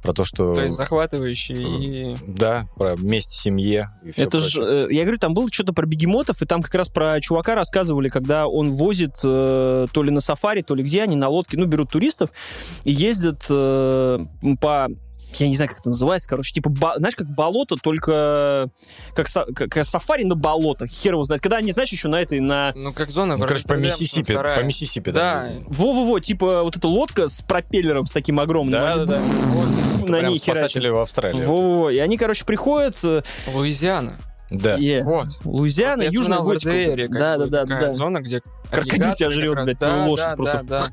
Про 0.02 0.12
то, 0.12 0.24
что... 0.26 0.54
То 0.54 0.62
есть 0.62 0.76
захватывающий 0.76 2.12
и... 2.12 2.16
Да, 2.26 2.66
про 2.76 2.94
месть 2.94 3.32
семье 3.32 3.88
и 4.04 4.12
все 4.12 4.24
Это 4.24 4.38
же, 4.38 4.62
э, 4.62 4.88
я 4.90 5.02
говорю, 5.04 5.16
там 5.16 5.32
было 5.32 5.48
что-то 5.50 5.72
про 5.72 5.86
бегемотов, 5.86 6.42
и 6.42 6.46
там 6.46 6.60
как 6.60 6.74
раз 6.74 6.90
про 6.90 7.18
чувака 7.22 7.54
рассказывали, 7.54 8.10
когда 8.10 8.46
он 8.46 8.72
возит 8.72 9.14
э, 9.24 9.86
то 9.90 10.02
ли 10.02 10.10
на 10.10 10.20
сафари, 10.20 10.60
то 10.60 10.74
ли 10.74 10.84
где 10.84 11.02
они 11.02 11.16
на 11.16 11.28
лодке, 11.28 11.56
ну, 11.56 11.64
берут 11.64 11.90
туристов 11.90 12.28
и 12.84 12.92
ездят 12.92 13.46
э, 13.48 14.18
по 14.60 14.88
я 15.40 15.48
не 15.48 15.56
знаю, 15.56 15.68
как 15.70 15.80
это 15.80 15.88
называется, 15.88 16.28
короче, 16.28 16.52
типа, 16.52 16.70
знаешь, 16.96 17.14
как 17.14 17.28
болото, 17.28 17.76
только 17.76 18.68
как, 19.14 19.26
са- 19.26 19.52
как 19.52 19.84
сафари 19.84 20.24
на 20.24 20.34
болотах, 20.34 20.88
хер 20.90 21.12
его 21.14 21.24
знает. 21.24 21.42
Когда 21.42 21.56
они, 21.58 21.72
знаешь, 21.72 21.90
еще 21.92 22.08
на 22.08 22.20
этой, 22.20 22.40
на... 22.40 22.72
Ну, 22.76 22.92
как 22.92 23.10
зона... 23.10 23.36
Ну, 23.36 23.44
короче, 23.46 23.64
по 23.66 23.74
Миссисипи, 23.74 24.32
вторая. 24.32 24.60
по 24.60 24.64
Миссисипи. 24.64 25.10
Да, 25.10 25.48
Во-во-во, 25.68 26.20
типа, 26.20 26.62
вот 26.62 26.76
эта 26.76 26.88
лодка 26.88 27.28
с 27.28 27.42
пропеллером, 27.42 28.06
с 28.06 28.12
таким 28.12 28.40
огромным. 28.40 28.72
Да, 28.72 28.92
они 28.94 29.06
да, 29.06 29.18
да. 29.18 29.20
бу- 30.02 30.10
На 30.10 30.20
ней 30.28 30.38
спасатели 30.38 30.88
в 30.88 30.98
Австралии. 30.98 31.44
Во-во-во. 31.44 31.90
И 31.90 31.98
они, 31.98 32.16
короче, 32.18 32.44
приходят, 32.44 32.96
э, 33.02 33.22
Луизиана. 33.52 34.16
Да. 34.50 34.76
и- 34.76 35.02
Вот. 35.02 35.28
Луизиана, 35.44 36.02
Южная 36.02 36.40
Готика. 36.40 37.08
Да, 37.08 37.36
да, 37.38 37.46
да, 37.46 37.66
такая 37.66 37.80
да. 37.86 37.90
зона, 37.90 38.20
где 38.20 38.42
Крокодил 38.70 39.14
тебя 39.14 39.30
жрет, 39.30 39.54
блядь, 39.64 39.78
Да, 39.78 40.04
лошадь 40.06 40.26
да, 40.26 40.36
просто. 40.36 40.62
Да, 40.64 40.78
да. 40.80 40.86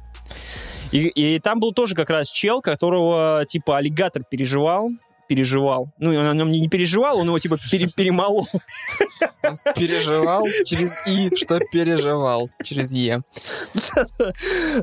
И, 0.92 1.08
и 1.08 1.39
там 1.39 1.60
был 1.60 1.72
тоже 1.72 1.96
как 1.96 2.10
раз 2.10 2.30
чел, 2.30 2.62
которого, 2.62 3.46
типа, 3.48 3.78
аллигатор 3.78 4.24
переживал, 4.24 4.89
переживал. 5.32 5.94
Ну, 5.98 6.10
он 6.10 6.26
о 6.28 6.34
нем 6.34 6.52
не, 6.52 6.68
переживал, 6.68 7.18
он 7.18 7.28
его, 7.28 7.40
типа, 7.40 7.56
пере- 7.72 7.88
перемолол. 7.88 8.50
Переживал 9.78 10.46
через 10.66 10.98
И, 11.08 11.34
что 11.38 11.62
переживал 11.72 12.50
через 12.66 12.92
Е. 12.92 13.22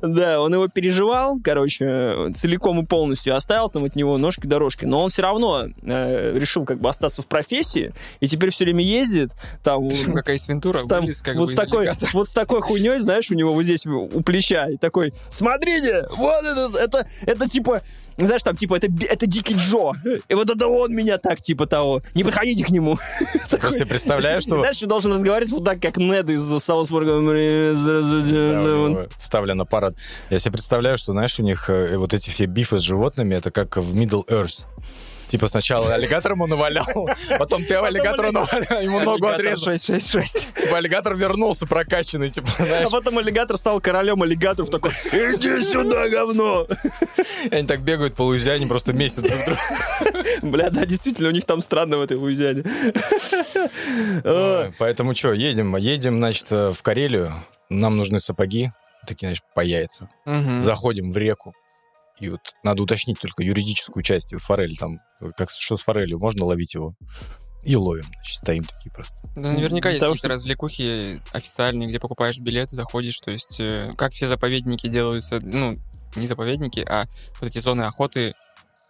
Да, 0.01 0.41
он 0.41 0.55
его 0.55 0.69
переживал, 0.69 1.39
короче, 1.45 2.33
целиком 2.35 2.81
и 2.81 2.87
полностью, 2.87 3.37
оставил 3.37 3.69
там 3.69 3.85
от 3.85 3.95
него 3.95 4.17
ножки-дорожки. 4.17 4.87
Но 4.87 5.05
он 5.05 5.11
все 5.11 5.21
равно 5.21 5.67
э, 5.83 6.39
решил 6.39 6.65
как 6.65 6.81
бы 6.81 6.89
остаться 6.89 7.21
в 7.21 7.27
профессии, 7.27 7.93
и 8.21 8.27
теперь 8.27 8.49
все 8.49 8.65
время 8.65 8.83
ездит, 8.83 9.33
там... 9.63 9.87
Как 10.15 10.31
Айс 10.31 10.49
Вентура 10.49 10.79
с 10.79 10.87
там- 10.87 11.03
вылез 11.03 11.21
как 11.21 11.37
вот, 11.37 11.51
с 11.51 11.55
такой, 11.55 11.91
вот 12.15 12.27
с 12.27 12.33
такой 12.33 12.63
хуйней, 12.63 12.99
знаешь, 13.01 13.31
у 13.31 13.35
него 13.35 13.53
вот 13.53 13.65
здесь 13.65 13.85
у 13.85 14.09
у 14.11 14.23
плеча, 14.23 14.69
и 14.71 14.79
такой, 14.79 15.13
смотрите, 15.29 16.07
вот 16.17 16.43
это, 16.43 16.79
это, 16.79 17.07
это 17.27 17.49
типа, 17.51 17.83
знаешь, 18.27 18.43
там, 18.43 18.57
типа, 18.57 18.77
это, 18.77 18.89
это 19.09 19.27
Дикий 19.27 19.55
Джо, 19.55 19.93
и 20.29 20.35
вот 20.35 20.51
это 20.51 20.67
он 20.67 20.95
меня 20.95 21.19
так, 21.19 21.41
типа 21.41 21.67
того, 21.67 22.01
не 22.15 22.25
подходите 22.25 22.65
к 22.65 22.71
нему. 22.71 22.99
Просто 23.61 23.81
я 23.81 23.87
представляю, 23.87 24.41
что... 24.41 24.59
Знаешь, 24.59 24.77
что 24.77 24.87
должен 24.87 25.13
разговаривать 25.13 25.53
вот 25.53 25.65
так, 25.65 25.81
как 25.81 25.97
Нед 25.97 26.29
из 26.29 26.43
Саусбурга. 26.63 27.19
Ну, 27.21 29.07
вставлен 29.19 29.61
аппарат. 29.61 29.95
Я 30.31 30.39
себе 30.39 30.53
представляю, 30.53 30.99
что, 30.99 31.13
знаешь, 31.13 31.39
у 31.39 31.43
них 31.43 31.71
э, 31.71 31.97
вот 31.97 32.15
эти 32.15 32.31
все 32.31 32.47
бифы 32.47 32.79
с 32.79 32.83
животными, 32.83 33.35
это 33.35 33.51
как 33.51 33.77
в 33.77 33.97
Middle 33.97 34.27
Earth. 34.29 34.65
Типа 35.29 35.47
сначала 35.49 35.95
аллигатор 35.95 36.33
ему 36.33 36.47
навалял, 36.47 36.87
потом 37.39 37.63
ты 37.63 37.75
аллигатору 37.75 38.33
навалял, 38.33 38.81
ему 38.81 39.01
ногу 39.01 39.27
отрезал. 39.29 39.73
666. 39.75 40.55
Типа 40.55 40.79
аллигатор 40.79 41.15
вернулся 41.17 41.67
прокачанный, 41.67 42.31
типа, 42.31 42.49
А 42.59 42.65
знаешь. 42.65 42.91
потом 42.91 43.19
аллигатор 43.19 43.57
стал 43.59 43.81
королем 43.81 44.23
аллигаторов, 44.23 44.71
такой, 44.71 44.93
иди 45.13 45.61
сюда, 45.63 46.09
говно. 46.09 46.67
И 47.51 47.55
Они 47.55 47.67
так 47.67 47.81
бегают 47.81 48.15
по 48.15 48.23
Луизиане, 48.23 48.67
просто 48.67 48.93
месяц 48.93 49.17
друг 49.19 49.33
друга. 49.45 50.25
Бля, 50.43 50.71
да, 50.71 50.87
действительно, 50.87 51.29
у 51.29 51.33
них 51.33 51.45
там 51.45 51.61
странно 51.61 51.99
в 51.99 52.01
этой 52.01 52.17
Луизиане. 52.17 52.65
Поэтому 54.79 55.15
что, 55.15 55.33
едем, 55.33 55.77
едем, 55.77 56.19
значит, 56.19 56.51
э, 56.51 56.73
в 56.73 56.83
Карелию. 56.83 57.33
Нам 57.71 57.97
нужны 57.97 58.19
сапоги, 58.21 58.71
такие, 59.07 59.29
значит, 59.29 59.45
по 59.55 59.61
яйца. 59.61 60.09
Мгм. 60.25 60.61
Заходим 60.63 61.11
в 61.11 61.17
реку. 61.17 61.53
И 62.21 62.29
вот 62.29 62.41
надо 62.65 62.83
уточнить 62.83 63.19
только 63.21 63.43
юридическую 63.43 64.03
часть. 64.03 64.35
Форель 64.39 64.77
там, 64.77 64.99
как, 65.37 65.51
что 65.51 65.77
с 65.77 65.83
форелью, 65.83 66.19
можно 66.19 66.45
ловить 66.45 66.75
его? 66.75 66.95
И 67.65 67.77
ловим, 67.77 68.05
значит, 68.05 68.39
стоим 68.39 68.65
такие 68.65 68.93
просто. 68.93 69.15
Да, 69.35 69.53
наверняка 69.53 69.91
есть 69.91 70.01
какие-то 70.01 70.29
развлекухи 70.29 71.19
официальные, 71.33 71.89
где 71.89 71.99
покупаешь 71.99 72.39
билеты, 72.39 72.77
заходишь, 72.77 73.19
то 73.19 73.33
есть 73.33 73.59
э, 73.61 73.93
как 73.97 74.13
все 74.13 74.29
заповедники 74.29 74.87
делаются, 74.87 75.41
ну, 75.41 75.77
не 76.15 76.27
заповедники, 76.27 76.81
а 76.81 77.07
вот 77.41 77.51
эти 77.51 77.59
зоны 77.59 77.83
охоты 77.83 78.35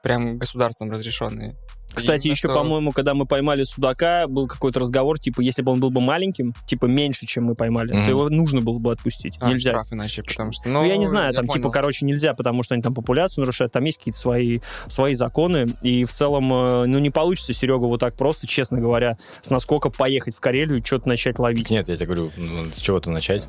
прям 0.02 0.38
государством 0.38 0.90
разрешенные. 0.90 1.56
Кстати, 1.98 2.26
Именно 2.26 2.32
еще, 2.32 2.48
что- 2.48 2.54
по-моему, 2.58 2.92
когда 2.92 3.14
мы 3.14 3.26
поймали 3.26 3.64
судака, 3.64 4.26
был 4.28 4.46
какой-то 4.46 4.80
разговор, 4.80 5.18
типа, 5.18 5.40
если 5.40 5.62
бы 5.62 5.72
он 5.72 5.80
был 5.80 5.90
бы 5.90 6.00
маленьким, 6.00 6.54
типа, 6.66 6.86
меньше, 6.86 7.26
чем 7.26 7.44
мы 7.44 7.54
поймали, 7.54 7.92
Мгм. 7.92 8.04
то 8.04 8.10
его 8.10 8.28
нужно 8.30 8.60
было 8.60 8.78
бы 8.78 8.92
отпустить. 8.92 9.34
А, 9.40 9.48
нельзя. 9.50 9.70
штраф 9.70 9.92
иначе, 9.92 10.22
потому 10.22 10.52
что... 10.52 10.68
Ну, 10.68 10.84
я 10.84 10.96
не 10.96 11.06
знаю, 11.06 11.28
я 11.32 11.34
там, 11.36 11.46
типа, 11.46 11.62
понял. 11.64 11.70
короче, 11.72 12.06
нельзя, 12.06 12.34
потому 12.34 12.62
что 12.62 12.74
они 12.74 12.82
там 12.82 12.94
популяцию 12.94 13.42
нарушают, 13.42 13.72
там 13.72 13.84
есть 13.84 13.98
какие-то 13.98 14.18
свои, 14.18 14.60
свои 14.88 15.14
законы, 15.14 15.66
и 15.82 16.04
в 16.04 16.12
целом, 16.12 16.52
э, 16.52 16.86
ну, 16.86 16.98
не 16.98 17.10
получится, 17.10 17.52
Серега, 17.52 17.84
вот 17.84 18.00
так 18.00 18.14
просто, 18.16 18.46
честно 18.46 18.80
говоря, 18.80 19.16
с 19.42 19.50
насколько 19.50 19.90
поехать 19.90 20.34
в 20.36 20.40
Карелию 20.40 20.78
и 20.80 20.84
что-то 20.84 21.08
начать 21.08 21.38
ловить. 21.38 21.70
Нет, 21.70 21.88
я 21.88 21.96
тебе 21.96 22.06
говорю, 22.06 22.30
ну, 22.36 22.64
с 22.74 22.80
чего-то 22.80 23.10
начать. 23.10 23.44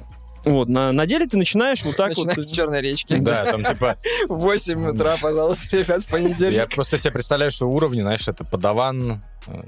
Вот, 0.46 0.70
на, 0.70 0.92
на 0.92 1.06
деле 1.06 1.26
ты 1.26 1.38
начинаешь 1.38 1.84
вот 1.84 1.96
так 1.96 2.10
Начинаем 2.10 2.36
вот... 2.36 2.46
с 2.46 2.52
Черной 2.52 2.82
речки. 2.82 3.16
Да, 3.16 3.46
там 3.46 3.64
типа... 3.64 3.98
В 4.28 4.40
8 4.40 4.90
утра, 4.90 5.18
пожалуйста, 5.22 5.76
ребят, 5.76 6.04
в 6.04 6.10
понедельник. 6.10 6.56
Я 6.56 6.68
просто 6.68 6.98
себе 6.98 7.12
представляю, 7.12 7.52
что 7.52 7.68
уровни, 7.68 8.02
знаешь, 8.02 8.28
это 8.28 8.44
подаван, 8.44 9.22
э, 9.48 9.62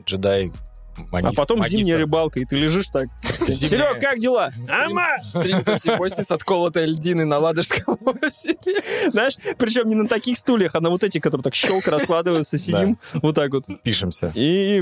джедай, 0.97 1.21
А 1.23 1.33
потом 1.33 1.59
магистр. 1.59 1.77
зимняя 1.81 1.97
рыбалка, 1.97 2.39
и 2.39 2.45
ты 2.45 2.55
лежишь 2.57 2.87
так. 2.87 3.07
Серега, 3.47 3.99
как 3.99 4.19
дела? 4.19 4.51
Ама! 4.69 5.07
Стрим 5.27 5.61
с 5.65 6.31
отколотой 6.31 6.85
льдины 6.85 7.25
на 7.25 7.39
Ладожском 7.39 7.97
озере. 8.05 8.81
Знаешь, 9.11 9.35
причем 9.57 9.89
не 9.89 9.95
на 9.95 10.07
таких 10.07 10.37
стульях, 10.37 10.75
а 10.75 10.81
на 10.81 10.89
вот 10.89 11.03
этих, 11.03 11.21
которые 11.21 11.43
так 11.43 11.55
щелка 11.55 11.91
раскладываются, 11.91 12.57
сидим 12.57 12.97
вот 13.21 13.35
так 13.35 13.51
вот. 13.53 13.65
Пишемся. 13.83 14.31
И 14.35 14.81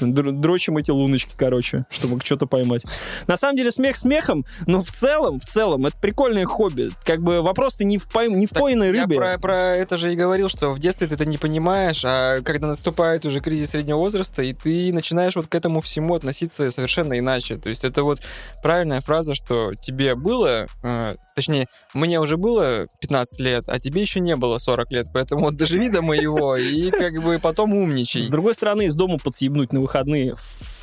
др- 0.00 0.32
дрочим 0.32 0.76
эти 0.78 0.90
луночки, 0.90 1.34
короче, 1.36 1.84
чтобы 1.90 2.20
что-то 2.24 2.46
поймать. 2.46 2.82
На 3.26 3.36
самом 3.36 3.56
деле 3.56 3.70
смех 3.70 3.96
смехом, 3.96 4.44
но 4.66 4.82
в 4.82 4.90
целом, 4.90 5.40
в 5.40 5.44
целом, 5.44 5.86
это 5.86 5.96
прикольное 5.98 6.44
хобби. 6.44 6.90
Как 7.04 7.22
бы 7.22 7.42
вопрос-то 7.42 7.84
не 7.84 7.98
в, 7.98 8.08
пой- 8.08 8.28
не 8.32 8.46
в 8.46 8.50
пойной 8.50 8.94
Я 8.94 9.02
рыбе. 9.02 9.16
про, 9.16 9.38
про 9.38 9.76
это 9.76 9.96
же 9.96 10.12
и 10.12 10.16
говорил, 10.16 10.48
что 10.48 10.70
в 10.72 10.78
детстве 10.78 11.06
ты 11.06 11.14
это 11.14 11.24
не 11.24 11.38
понимаешь, 11.38 12.02
а 12.04 12.40
когда 12.42 12.66
наступает 12.66 13.24
уже 13.24 13.40
кризис 13.40 13.70
среднего 13.70 13.98
возраста, 13.98 14.42
и 14.42 14.52
ты 14.52 14.90
начинаешь 14.96 15.36
вот 15.36 15.46
к 15.46 15.54
этому 15.54 15.80
всему 15.80 16.14
относиться 16.16 16.70
совершенно 16.72 17.18
иначе. 17.18 17.56
То 17.56 17.68
есть 17.68 17.84
это 17.84 18.02
вот 18.02 18.20
правильная 18.62 19.00
фраза, 19.00 19.34
что 19.34 19.74
тебе 19.74 20.14
было, 20.16 20.66
э, 20.82 21.14
точнее, 21.36 21.68
мне 21.94 22.18
уже 22.20 22.36
было 22.36 22.88
15 23.00 23.40
лет, 23.40 23.64
а 23.68 23.78
тебе 23.78 24.00
еще 24.02 24.18
не 24.20 24.34
было 24.34 24.58
40 24.58 24.90
лет, 24.90 25.06
поэтому 25.12 25.42
вот 25.42 25.56
доживи 25.56 25.88
до 25.88 26.02
моего 26.02 26.56
и 26.56 26.90
как 26.90 27.22
бы 27.22 27.38
потом 27.38 27.72
умничай. 27.74 28.22
С 28.22 28.28
другой 28.28 28.54
стороны, 28.54 28.86
из 28.86 28.94
дома 28.94 29.18
подъебнуть 29.18 29.72
на 29.72 29.80
выходные 29.80 30.34
в- 30.34 30.75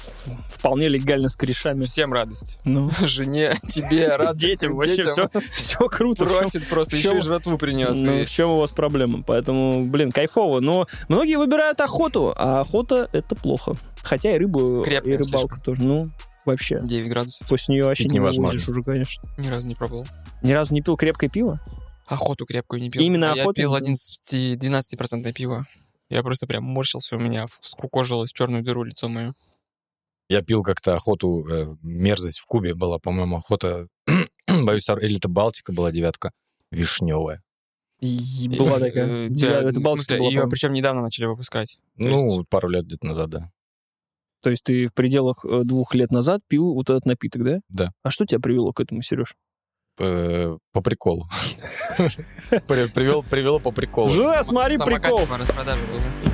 вполне 0.50 0.88
легально 0.88 1.30
с 1.30 1.36
корешами. 1.36 1.84
Всем 1.84 2.14
радость. 2.14 2.58
Ну, 2.64 2.90
Жене, 3.02 3.56
тебе, 3.70 4.08
рад 4.16 4.38
детям, 4.38 4.76
вообще 4.76 5.04
все, 5.10 5.28
все 5.56 5.80
круто. 5.88 6.26
Профит 6.26 6.68
просто, 6.68 6.96
еще 6.96 7.18
и 7.18 7.22
жратву 7.22 7.58
принес. 7.58 7.98
Ну, 7.98 8.24
в 8.26 8.30
чем 8.30 8.50
у 8.52 8.58
вас 8.60 8.72
проблема? 8.72 9.24
Поэтому, 9.24 9.86
блин, 9.86 10.12
кайфово. 10.12 10.60
Но 10.60 10.88
многие 11.10 11.36
выбирают 11.38 11.82
охоту, 11.82 12.34
а 12.36 12.62
охота— 12.62 13.10
это 13.14 13.36
плохо. 13.36 13.76
Хотя 14.04 14.36
и 14.36 14.38
рыбу, 14.38 14.84
Крепкая 14.84 15.14
и 15.14 15.18
рыбалка 15.18 15.60
тоже. 15.62 15.82
Ну, 15.82 16.10
вообще. 16.46 16.80
9 16.84 17.08
градусов. 17.10 17.48
После 17.48 17.76
нее 17.76 17.86
вообще 17.86 18.04
Пить 18.04 18.14
не 18.14 18.18
невозможно. 18.20 18.52
вывозишь 18.60 18.70
уже, 18.70 18.84
конечно. 18.84 19.24
Ни 19.38 19.48
разу 19.48 19.68
не 19.68 19.76
пробовал. 19.76 20.06
Ни 20.42 20.52
разу 20.52 20.74
не 20.74 20.82
пил 20.82 20.98
крепкое 20.98 21.30
пиво? 21.30 21.60
Охоту 22.06 22.46
крепкую 22.46 22.82
не 22.82 22.90
пил. 22.90 23.02
Именно 23.02 23.32
А 23.32 23.36
я 23.36 23.42
охоту 23.44 23.56
пил 23.56 23.74
не 23.78 23.80
пил? 23.80 24.58
11-12% 24.58 25.32
пива. 25.34 25.66
Я 26.10 26.22
просто 26.22 26.46
прям 26.46 26.64
морщился, 26.64 27.16
у 27.16 27.20
меня 27.20 27.46
скукожилось 27.62 28.32
черную 28.32 28.62
дыру 28.64 28.84
лицо 28.84 29.08
мое. 29.08 29.34
Я 30.30 30.42
пил 30.42 30.64
как-то 30.64 30.96
охоту, 30.96 31.46
э, 31.50 31.76
мерзость 31.82 32.40
в 32.40 32.46
Кубе 32.46 32.74
была, 32.74 32.98
по-моему, 33.00 33.38
охота, 33.38 33.88
боюсь, 34.48 34.88
или 34.90 35.18
это 35.18 35.28
Балтика 35.30 35.74
была 35.74 35.92
девятка, 35.92 36.32
вишневая. 36.72 37.42
И 38.00 38.50
была 38.58 38.80
такая. 38.80 39.30
Девя- 39.30 39.70
Это 39.70 39.80
Балтика 39.80 40.18
была, 40.18 40.30
Ее 40.30 40.48
причем 40.50 40.74
недавно 40.74 41.02
начали 41.02 41.26
выпускать. 41.26 41.78
То 41.98 42.04
Ну, 42.04 42.38
есть- 42.40 42.50
пару 42.50 42.68
лет 42.70 42.86
где-то 42.86 43.08
назад, 43.08 43.30
да. 43.30 43.52
То 44.42 44.50
есть 44.50 44.64
ты 44.64 44.88
в 44.88 44.94
пределах 44.94 45.46
э, 45.46 45.62
двух 45.64 45.96
лет 45.96 46.12
назад 46.12 46.42
пил 46.50 46.74
вот 46.74 46.90
этот 46.90 47.06
напиток, 47.06 47.44
да? 47.46 47.60
Да. 47.70 47.92
А 48.04 48.10
что 48.12 48.26
тебя 48.26 48.40
привело 48.42 48.74
к 48.74 48.80
этому, 48.82 49.02
Сереж? 49.02 49.36
э, 50.00 50.58
по 50.74 50.82
приколу. 50.82 51.28
При- 52.68 52.90
Привел, 52.92 53.24
привело 53.24 53.60
по 53.60 53.72
приколу. 53.72 54.10
Жора, 54.10 54.44
смотри, 54.44 54.78
прикол. 54.78 55.26
по 55.28 55.38
распродаже 55.38 55.82
был, 55.86 56.00
да? 56.26 56.33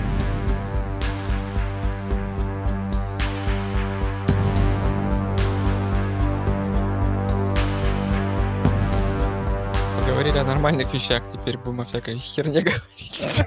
Поговорили 10.19 10.43
о 10.43 10.43
нормальных 10.43 10.93
вещах, 10.93 11.27
теперь 11.27 11.57
будем 11.57 11.79
о 11.79 11.85
всякой 11.85 12.17
херне 12.17 12.59
говорить. 12.61 13.41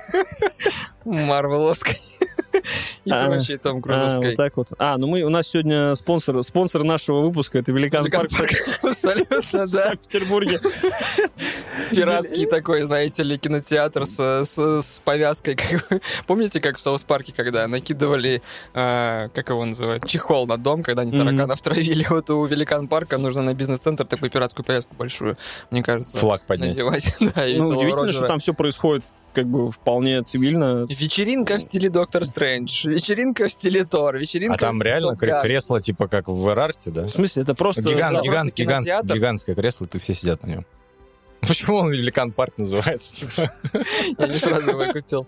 Марвеловской. 1.04 2.00
И 3.04 3.10
А, 3.10 3.26
прочей 3.28 3.56
Том 3.56 3.78
А, 3.78 3.82
Крузовской. 3.82 4.28
вот 4.30 4.36
так 4.36 4.56
вот. 4.56 4.68
А, 4.78 4.96
ну 4.98 5.06
мы, 5.06 5.22
у 5.22 5.28
нас 5.28 5.48
сегодня 5.48 5.94
спонсор, 5.94 6.42
спонсор 6.42 6.84
нашего 6.84 7.20
выпуска, 7.22 7.58
это 7.58 7.72
Великан 7.72 8.02
Великан 8.04 8.26
Парк. 8.28 8.50
Абсолютно, 8.82 9.42
в 9.66 9.70
да. 9.70 9.88
Санкт-Петербурге. 9.88 10.60
Пиратский 11.90 12.46
такой, 12.46 12.82
знаете 12.82 13.22
ли, 13.22 13.38
кинотеатр 13.38 14.06
с, 14.06 14.44
с- 14.44 14.82
с 14.82 15.00
повязкой. 15.04 15.58
Помните, 16.26 16.60
как 16.60 16.76
в 16.76 16.80
South 16.80 17.04
Park 17.04 17.23
е, 17.23 17.32
когда 17.34 17.66
накидывали, 17.68 18.42
э, 18.74 19.28
как 19.34 19.48
его 19.50 19.64
называют, 19.64 20.06
чехол 20.06 20.46
на 20.46 20.56
дом, 20.56 20.82
когда 20.82 21.02
они 21.02 21.12
тараканов 21.12 21.60
травили? 21.60 22.06
Вот 22.08 22.30
у 22.30 22.44
Великан 22.46 22.88
Парка 22.88 23.18
нужно 23.18 23.42
на 23.42 23.54
бизнес-центр 23.54 24.06
такую 24.06 24.30
пиратскую 24.30 24.64
повязку 24.64 24.94
большую, 24.94 25.36
мне 25.70 25.82
кажется, 25.82 26.18
Флаг 26.18 26.46
поднять. 26.46 26.70
надевать. 26.70 27.14
Да, 27.20 27.42
Ну, 27.56 27.68
удивительно, 27.76 28.12
что 28.12 28.26
там 28.26 28.38
все 28.38 28.54
происходит 28.54 29.04
как 29.32 29.46
бы 29.46 29.70
вполне 29.70 30.22
цивильно. 30.22 30.86
Вечеринка 30.88 31.58
в 31.58 31.62
стиле 31.62 31.88
Доктор 31.88 32.24
Стрэндж, 32.24 32.88
вечеринка 32.88 33.46
в 33.46 33.50
стиле 33.52 33.84
Тор, 33.84 34.16
вечеринка 34.16 34.54
А 34.54 34.58
там 34.58 34.78
в 34.78 34.82
реально 34.82 35.10
Топ 35.10 35.22
кре- 35.22 35.26
Gun. 35.28 35.42
кресло, 35.42 35.80
типа 35.80 36.08
как 36.08 36.28
в 36.28 36.48
Эрарте, 36.48 36.90
да? 36.90 37.04
В 37.04 37.08
смысле, 37.08 37.42
это 37.42 37.54
просто... 37.54 37.82
Гигант, 37.82 38.22
просто 38.24 38.54
гигант, 38.54 38.54
гигант, 38.84 39.06
гигантское 39.06 39.54
кресло, 39.54 39.88
и 39.92 39.98
все 39.98 40.14
сидят 40.14 40.42
на 40.42 40.50
нем. 40.50 40.66
Почему 41.40 41.76
он 41.78 41.90
Великан 41.90 42.32
Парк 42.32 42.58
называется? 42.58 43.16
Типа? 43.26 43.50
Я 44.18 44.26
не 44.28 44.38
сразу 44.38 44.70
его 44.72 44.92
купил. 44.92 45.26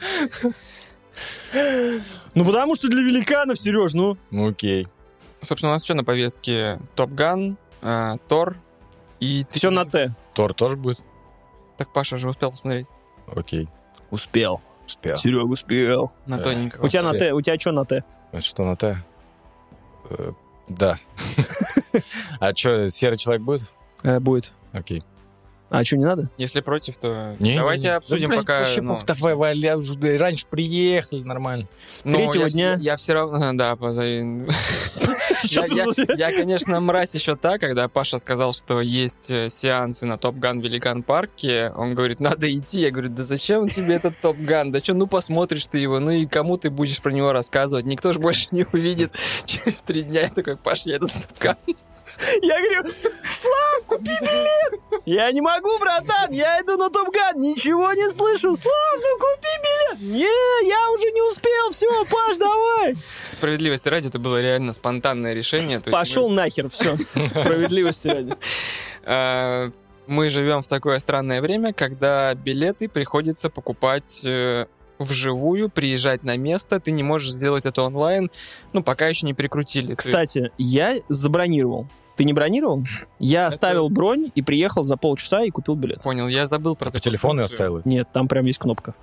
Ну, 2.35 2.45
потому 2.45 2.75
что 2.75 2.89
для 2.89 3.01
великанов, 3.03 3.59
Сереж, 3.59 3.95
ну... 3.95 4.17
Ну 4.31 4.49
окей. 4.49 4.87
Собственно, 5.41 5.71
у 5.71 5.75
нас 5.75 5.85
что 5.85 5.95
на 5.95 6.05
повестке? 6.05 6.81
Top 6.95 7.11
Gun, 7.11 7.57
э, 7.83 8.17
Тор 8.29 8.57
и... 9.21 9.45
Все 9.51 9.71
на 9.71 9.85
Т. 9.85 10.15
Тор 10.35 10.55
тоже 10.55 10.77
будет? 10.77 11.01
Так 11.77 11.93
Паша 11.93 12.19
же 12.19 12.29
успел 12.29 12.51
посмотреть. 12.51 12.87
Окей. 13.27 13.69
Успел. 14.15 14.61
Успел. 14.87 15.17
Серега 15.17 15.43
успел. 15.53 16.13
На 16.27 16.37
Да. 16.39 16.45
тоненького. 16.45 16.87
У 16.87 16.89
тебя 16.89 17.03
на. 17.03 17.13
Т, 17.13 17.33
у 17.33 17.41
тебя 17.41 17.59
что 17.59 17.73
на 17.73 17.85
Т? 17.85 18.05
Это 18.33 18.43
Что 18.43 18.65
на 18.65 18.77
Т? 18.77 19.03
Э, 20.11 20.33
Да. 20.69 20.97
А 22.41 22.55
что, 22.55 22.89
серый 22.91 23.17
человек 23.19 23.43
будет? 23.43 23.71
Э, 24.03 24.21
будет. 24.21 24.53
Окей. 24.73 25.03
А 25.71 25.85
что, 25.85 25.97
не 25.97 26.05
надо? 26.05 26.29
Если 26.37 26.61
против, 26.61 26.97
то 26.99 27.35
Не, 27.41 27.57
давайте 27.57 27.89
не, 27.89 27.91
не. 27.91 27.97
обсудим 27.97 28.31
Да, 28.31 28.37
пока. 28.37 28.59
вообще, 28.61 28.81
ну, 28.81 28.99
давай, 29.07 29.35
Валя, 29.35 29.77
уже 29.77 29.95
раньше 30.19 30.47
приехали, 30.49 31.23
нормально. 31.23 31.67
ну, 32.05 32.17
третьего 32.19 32.45
я, 32.45 32.49
дня. 32.49 32.77
Я 32.81 32.97
все 32.97 33.15
равно, 33.15 33.51
да, 33.55 33.75
позови. 33.77 34.47
Я, 35.45 36.31
конечно, 36.33 36.81
мразь 36.81 37.15
еще 37.15 37.37
так, 37.37 37.61
когда 37.61 37.89
Паша 37.89 38.19
сказал, 38.19 38.53
что 38.53 38.81
есть 38.81 39.31
э, 39.31 39.49
сеансы 39.49 40.07
на 40.07 40.17
Top 40.19 40.37
Gun 40.37 40.61
Великан 40.61 41.03
Парке. 41.03 41.73
Он 41.77 41.95
говорит, 41.95 42.21
надо 42.21 42.53
идти. 42.55 42.83
Я 42.83 42.91
говорю, 42.91 43.09
да 43.11 43.23
зачем 43.23 43.69
тебе 43.69 43.95
этот 43.95 44.21
Top 44.21 44.37
Gun? 44.39 44.71
Да 44.73 44.79
что, 44.81 44.95
ну 44.95 45.07
посмотришь 45.07 45.67
ты 45.67 45.79
его, 45.79 45.99
ну 46.01 46.11
и 46.11 46.27
кому 46.27 46.57
ты 46.57 46.71
будешь 46.71 47.01
про 47.01 47.11
него 47.11 47.33
рассказывать? 47.33 47.87
Никто 47.87 48.13
же 48.13 48.19
больше 48.21 48.49
не 48.53 48.65
увидит 48.73 49.13
через 49.45 49.83
три 49.83 50.03
дня. 50.03 50.23
Я 50.23 50.29
такой, 50.29 50.57
Паш, 50.57 50.87
я 50.87 50.97
этот 50.97 51.13
Top 51.13 51.39
Gun. 51.41 51.57
Я 52.43 52.61
говорю, 52.61 52.85
Слав, 53.33 53.85
купи 53.87 54.11
билет! 54.21 54.81
Я 55.07 55.31
не 55.33 55.41
могу, 55.41 55.79
братан, 55.79 56.31
я 56.31 56.61
иду 56.61 56.77
на 56.77 56.91
Top 56.91 57.12
Gun, 57.12 57.41
ничего 57.41 57.93
не 57.93 58.09
слышу. 58.11 58.55
Слав, 58.55 58.75
ну 58.97 59.19
купи 59.19 59.49
билет! 59.63 60.15
Не, 60.15 60.69
я 60.69 60.91
уже 60.91 61.11
не 61.11 61.23
успел, 61.23 61.71
все, 61.71 62.05
Паш, 62.05 62.39
давай! 62.39 62.95
Справедливости 63.31 63.89
ради, 63.89 64.09
это 64.09 64.19
было 64.19 64.41
реально 64.41 64.73
спонтанное 64.73 65.35
решение. 65.35 65.81
Пошел 65.81 66.29
нахер, 66.29 66.69
все, 66.69 66.97
справедливости 67.29 68.09
ради. 68.09 68.35
Э, 69.05 69.71
мы 70.07 70.29
живем 70.31 70.63
в 70.63 70.69
такое 70.69 70.99
странное 70.99 71.41
время, 71.41 71.73
когда 71.73 72.35
билеты 72.35 72.89
приходится 72.89 73.51
покупать 73.51 74.25
э, 74.27 74.67
вживую, 75.05 75.69
приезжать 75.71 76.23
на 76.25 76.37
место. 76.37 76.81
Ты 76.81 76.91
не 76.91 77.03
можешь 77.03 77.33
сделать 77.33 77.67
это 77.67 77.83
онлайн, 77.83 78.31
ну, 78.73 78.83
пока 78.83 79.07
еще 79.07 79.27
не 79.27 79.35
прикрутили. 79.35 79.87
То 79.87 79.93
есть- 79.93 80.01
Кстати, 80.03 80.51
я 80.59 80.97
забронировал. 81.09 81.87
Ты 82.17 82.25
не 82.25 82.33
бронировал? 82.33 82.85
Я 83.19 83.47
оставил 83.49 83.89
бронь 83.89 84.31
и 84.37 84.43
приехал 84.43 84.85
за 84.85 84.97
полчаса 84.97 85.43
и 85.43 85.51
купил 85.51 85.75
билет. 85.75 86.01
Понял, 86.03 86.29
я 86.29 86.47
забыл 86.47 86.77
про 86.77 86.87
По 86.87 86.93
такую 86.93 87.01
телефону 87.03 87.43
оставил. 87.43 87.83
Нет, 87.85 88.09
там 88.13 88.29
прям 88.29 88.45
есть 88.45 88.59
кнопка. 88.61 88.95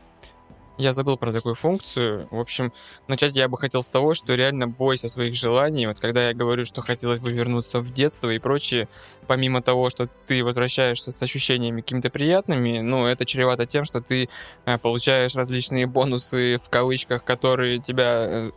Я 0.78 0.94
забыл 0.94 1.18
про 1.18 1.32
такую 1.32 1.56
функцию. 1.56 2.28
В 2.32 2.40
общем, 2.40 2.74
начать 3.08 3.36
я 3.36 3.48
бы 3.48 3.58
хотел 3.58 3.84
с 3.84 3.88
того, 3.88 4.14
что 4.14 4.34
реально 4.34 4.68
бойся 4.68 5.08
своих 5.08 5.36
желаний. 5.36 5.86
Вот 5.86 6.00
когда 6.00 6.30
я 6.30 6.34
говорю, 6.34 6.66
что 6.66 6.82
хотелось 6.82 7.20
бы 7.20 7.32
вернуться 7.32 7.82
в 7.82 7.94
детство 7.94 8.30
и 8.30 8.40
прочее, 8.40 8.88
помимо 9.28 9.62
того, 9.62 9.90
что 9.90 10.08
ты 10.26 10.44
возвращаешься 10.44 11.12
с 11.12 11.22
ощущениями 11.22 11.82
какими-то 11.82 12.10
приятными, 12.10 12.80
ну, 12.80 13.06
это 13.06 13.26
чревато 13.26 13.66
тем, 13.66 13.86
что 13.86 14.02
ты 14.02 14.30
э, 14.66 14.78
получаешь 14.78 15.36
различные 15.36 15.86
бонусы, 15.86 16.58
в 16.58 16.70
кавычках, 16.70 17.24
которые 17.24 17.80
тебя 17.80 18.26
э, 18.28 18.52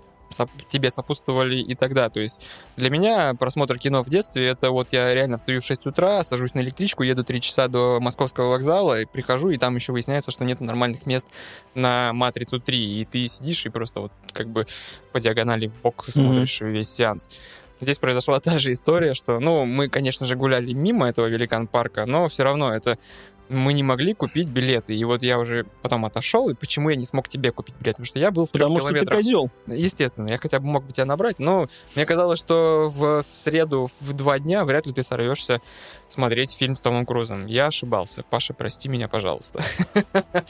тебе 0.69 0.91
сопутствовали 0.91 1.57
и 1.57 1.75
тогда. 1.75 2.09
То 2.11 2.21
есть 2.21 2.41
для 2.77 2.91
меня 2.91 3.35
просмотр 3.35 3.79
кино 3.79 4.03
в 4.03 4.09
детстве 4.09 4.47
это 4.47 4.71
вот 4.71 4.93
я 4.93 5.15
реально 5.15 5.37
встаю 5.37 5.61
в 5.61 5.65
6 5.65 5.87
утра, 5.87 6.23
сажусь 6.23 6.55
на 6.55 6.61
электричку, 6.61 7.03
еду 7.03 7.25
3 7.25 7.41
часа 7.41 7.69
до 7.69 7.99
московского 8.01 8.51
вокзала 8.51 9.01
и 9.01 9.07
прихожу, 9.07 9.51
и 9.51 9.57
там 9.57 9.75
еще 9.77 9.93
выясняется, 9.93 10.31
что 10.31 10.45
нет 10.45 10.61
нормальных 10.61 11.07
мест 11.07 11.29
на 11.75 12.13
Матрицу 12.13 12.61
3, 12.61 13.01
и 13.01 13.05
ты 13.05 13.27
сидишь 13.29 13.65
и 13.67 13.69
просто 13.69 14.01
вот 14.01 14.13
как 14.33 14.49
бы 14.49 14.67
по 15.13 15.21
диагонали 15.21 15.67
в 15.67 15.81
бок 15.81 16.07
смотришь 16.09 16.61
весь 16.61 16.91
сеанс. 16.91 17.29
Здесь 17.81 17.99
произошла 17.99 18.41
та 18.41 18.59
же 18.59 18.73
история, 18.73 19.15
что, 19.15 19.41
ну, 19.41 19.67
мы, 19.67 19.89
конечно 19.89 20.27
же, 20.27 20.37
гуляли 20.37 20.73
мимо 20.73 21.09
этого 21.09 21.27
великан 21.27 21.67
парка, 21.67 22.07
но 22.07 22.29
все 22.29 22.45
равно 22.45 22.73
это 22.73 22.99
мы 23.49 23.73
не 23.73 23.83
могли 23.83 24.15
купить 24.15 24.49
билеты. 24.49 24.95
И 24.95 25.05
вот 25.05 25.23
я 25.23 25.39
уже 25.39 25.67
потом 25.83 26.05
отошел, 26.07 26.49
и 26.49 26.55
почему 26.55 26.91
я 26.91 26.97
не 26.97 27.05
смог 27.05 27.29
тебе 27.29 27.53
купить 27.53 27.75
билет? 27.77 27.97
Потому 27.97 28.07
что 28.07 28.19
я 28.19 28.31
был 28.31 28.47
в 28.47 28.51
трех 28.51 28.63
Потому 28.63 28.77
что 28.81 28.89
ты 28.89 28.95
километрах. 28.95 29.19
козел. 29.19 29.51
Естественно, 29.67 30.29
я 30.29 30.39
хотя 30.39 30.61
бы 30.61 30.67
мог 30.67 30.85
бы 30.85 30.93
тебя 30.93 31.05
набрать, 31.05 31.39
но 31.39 31.69
мне 31.95 32.07
казалось, 32.07 32.39
что 32.39 32.89
в, 32.89 33.23
в 33.23 33.27
среду 33.37 33.89
в 34.01 34.13
два 34.13 34.39
дня 34.39 34.65
вряд 34.65 34.87
ли 34.87 34.93
ты 34.93 35.03
сорвешься 35.03 35.61
смотреть 36.09 36.53
фильм 36.53 36.75
с 36.75 36.81
Томом 36.81 37.07
Крузом. 37.07 37.47
Я 37.47 37.67
ошибался. 37.67 38.25
Паша, 38.29 38.55
прости 38.55 38.89
меня, 38.89 39.09
пожалуйста. 39.09 39.63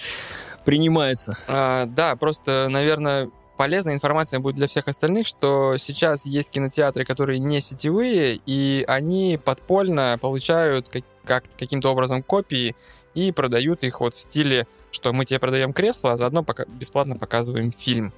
Принимается. 0.65 1.37
А, 1.47 1.87
да, 1.87 2.17
просто, 2.17 2.69
наверное, 2.69 3.31
полезная 3.57 3.95
информация 3.95 4.41
будет 4.41 4.57
для 4.57 4.67
всех 4.67 4.89
остальных, 4.89 5.27
что 5.27 5.77
сейчас 5.77 6.27
есть 6.27 6.51
кинотеатры, 6.51 7.05
которые 7.05 7.39
не 7.39 7.61
сетевые, 7.61 8.41
и 8.47 8.85
они 8.89 9.39
подпольно 9.43 10.19
получают 10.21 10.89
как, 11.25 11.45
как- 11.45 11.57
каким-то 11.59 11.91
образом 11.91 12.23
копии 12.23 12.75
и 13.15 13.33
продают 13.33 13.83
их 13.85 14.01
вот 14.01 14.15
в 14.15 14.21
стиле, 14.21 14.67
что 14.91 15.13
мы 15.13 15.25
тебе 15.25 15.39
продаем 15.39 15.73
кресло, 15.73 16.13
а 16.13 16.17
заодно 16.17 16.43
пока 16.43 16.65
бесплатно 16.67 17.17
показываем 17.17 17.71
фильм. 17.71 18.13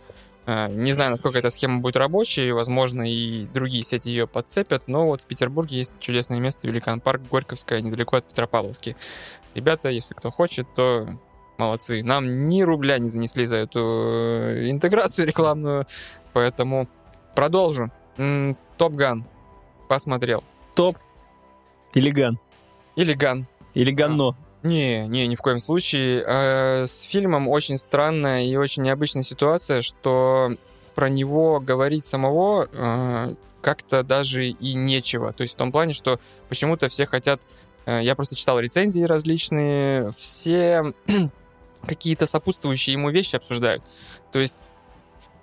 А, 0.46 0.68
Не 0.68 0.92
знаю, 0.92 1.10
насколько 1.10 1.38
эта 1.38 1.50
схема 1.50 1.80
будет 1.80 1.96
рабочей, 1.96 2.52
возможно, 2.52 3.02
и 3.02 3.46
другие 3.46 3.82
сети 3.82 4.10
ее 4.10 4.26
подцепят, 4.26 4.84
но 4.86 5.06
вот 5.06 5.22
в 5.22 5.26
Петербурге 5.26 5.78
есть 5.78 5.92
чудесное 5.98 6.38
место, 6.38 6.66
Великан 6.68 7.00
парк, 7.00 7.20
Горьковская, 7.30 7.80
недалеко 7.80 8.16
от 8.16 8.28
Петропавловки. 8.28 8.96
Ребята, 9.54 9.88
если 9.88 10.14
кто 10.14 10.30
хочет, 10.30 10.66
то 10.74 11.08
молодцы. 11.58 12.02
Нам 12.02 12.44
ни 12.44 12.62
рубля 12.62 12.98
не 12.98 13.08
занесли 13.08 13.46
за 13.46 13.56
эту 13.56 13.80
э, 13.80 14.70
интеграцию 14.70 15.26
рекламную, 15.26 15.86
поэтому 16.32 16.88
продолжу. 17.34 17.90
Топ 18.78 18.92
Ган. 18.94 19.24
Посмотрел. 19.88 20.44
Топ. 20.74 20.96
Или 21.94 22.10
ган. 22.10 22.38
Или 22.96 23.14
Ган. 23.14 23.46
Или 23.74 23.90
ганно. 23.90 24.34
Не, 24.62 25.06
не, 25.06 25.26
ни 25.26 25.34
в 25.34 25.42
коем 25.42 25.58
случае. 25.58 26.24
Э, 26.26 26.86
С 26.86 27.02
фильмом 27.02 27.46
очень 27.48 27.76
странная 27.76 28.44
и 28.44 28.56
очень 28.56 28.82
необычная 28.82 29.22
ситуация, 29.22 29.80
что 29.82 30.50
про 30.94 31.08
него 31.08 31.60
говорить 31.60 32.06
самого 32.06 32.68
э, 32.72 33.34
как-то 33.60 34.02
даже 34.02 34.48
и 34.48 34.74
нечего. 34.74 35.32
То 35.32 35.42
есть 35.42 35.54
в 35.54 35.56
том 35.58 35.70
плане, 35.72 35.92
что 35.92 36.18
почему-то 36.48 36.88
все 36.88 37.06
хотят... 37.06 37.42
э, 37.84 38.00
Я 38.02 38.14
просто 38.16 38.34
читал 38.34 38.58
рецензии 38.58 39.02
различные, 39.02 40.10
все 40.16 40.94
какие-то 41.86 42.26
сопутствующие 42.26 42.94
ему 42.94 43.10
вещи 43.10 43.36
обсуждают. 43.36 43.84
То 44.32 44.38
есть 44.40 44.58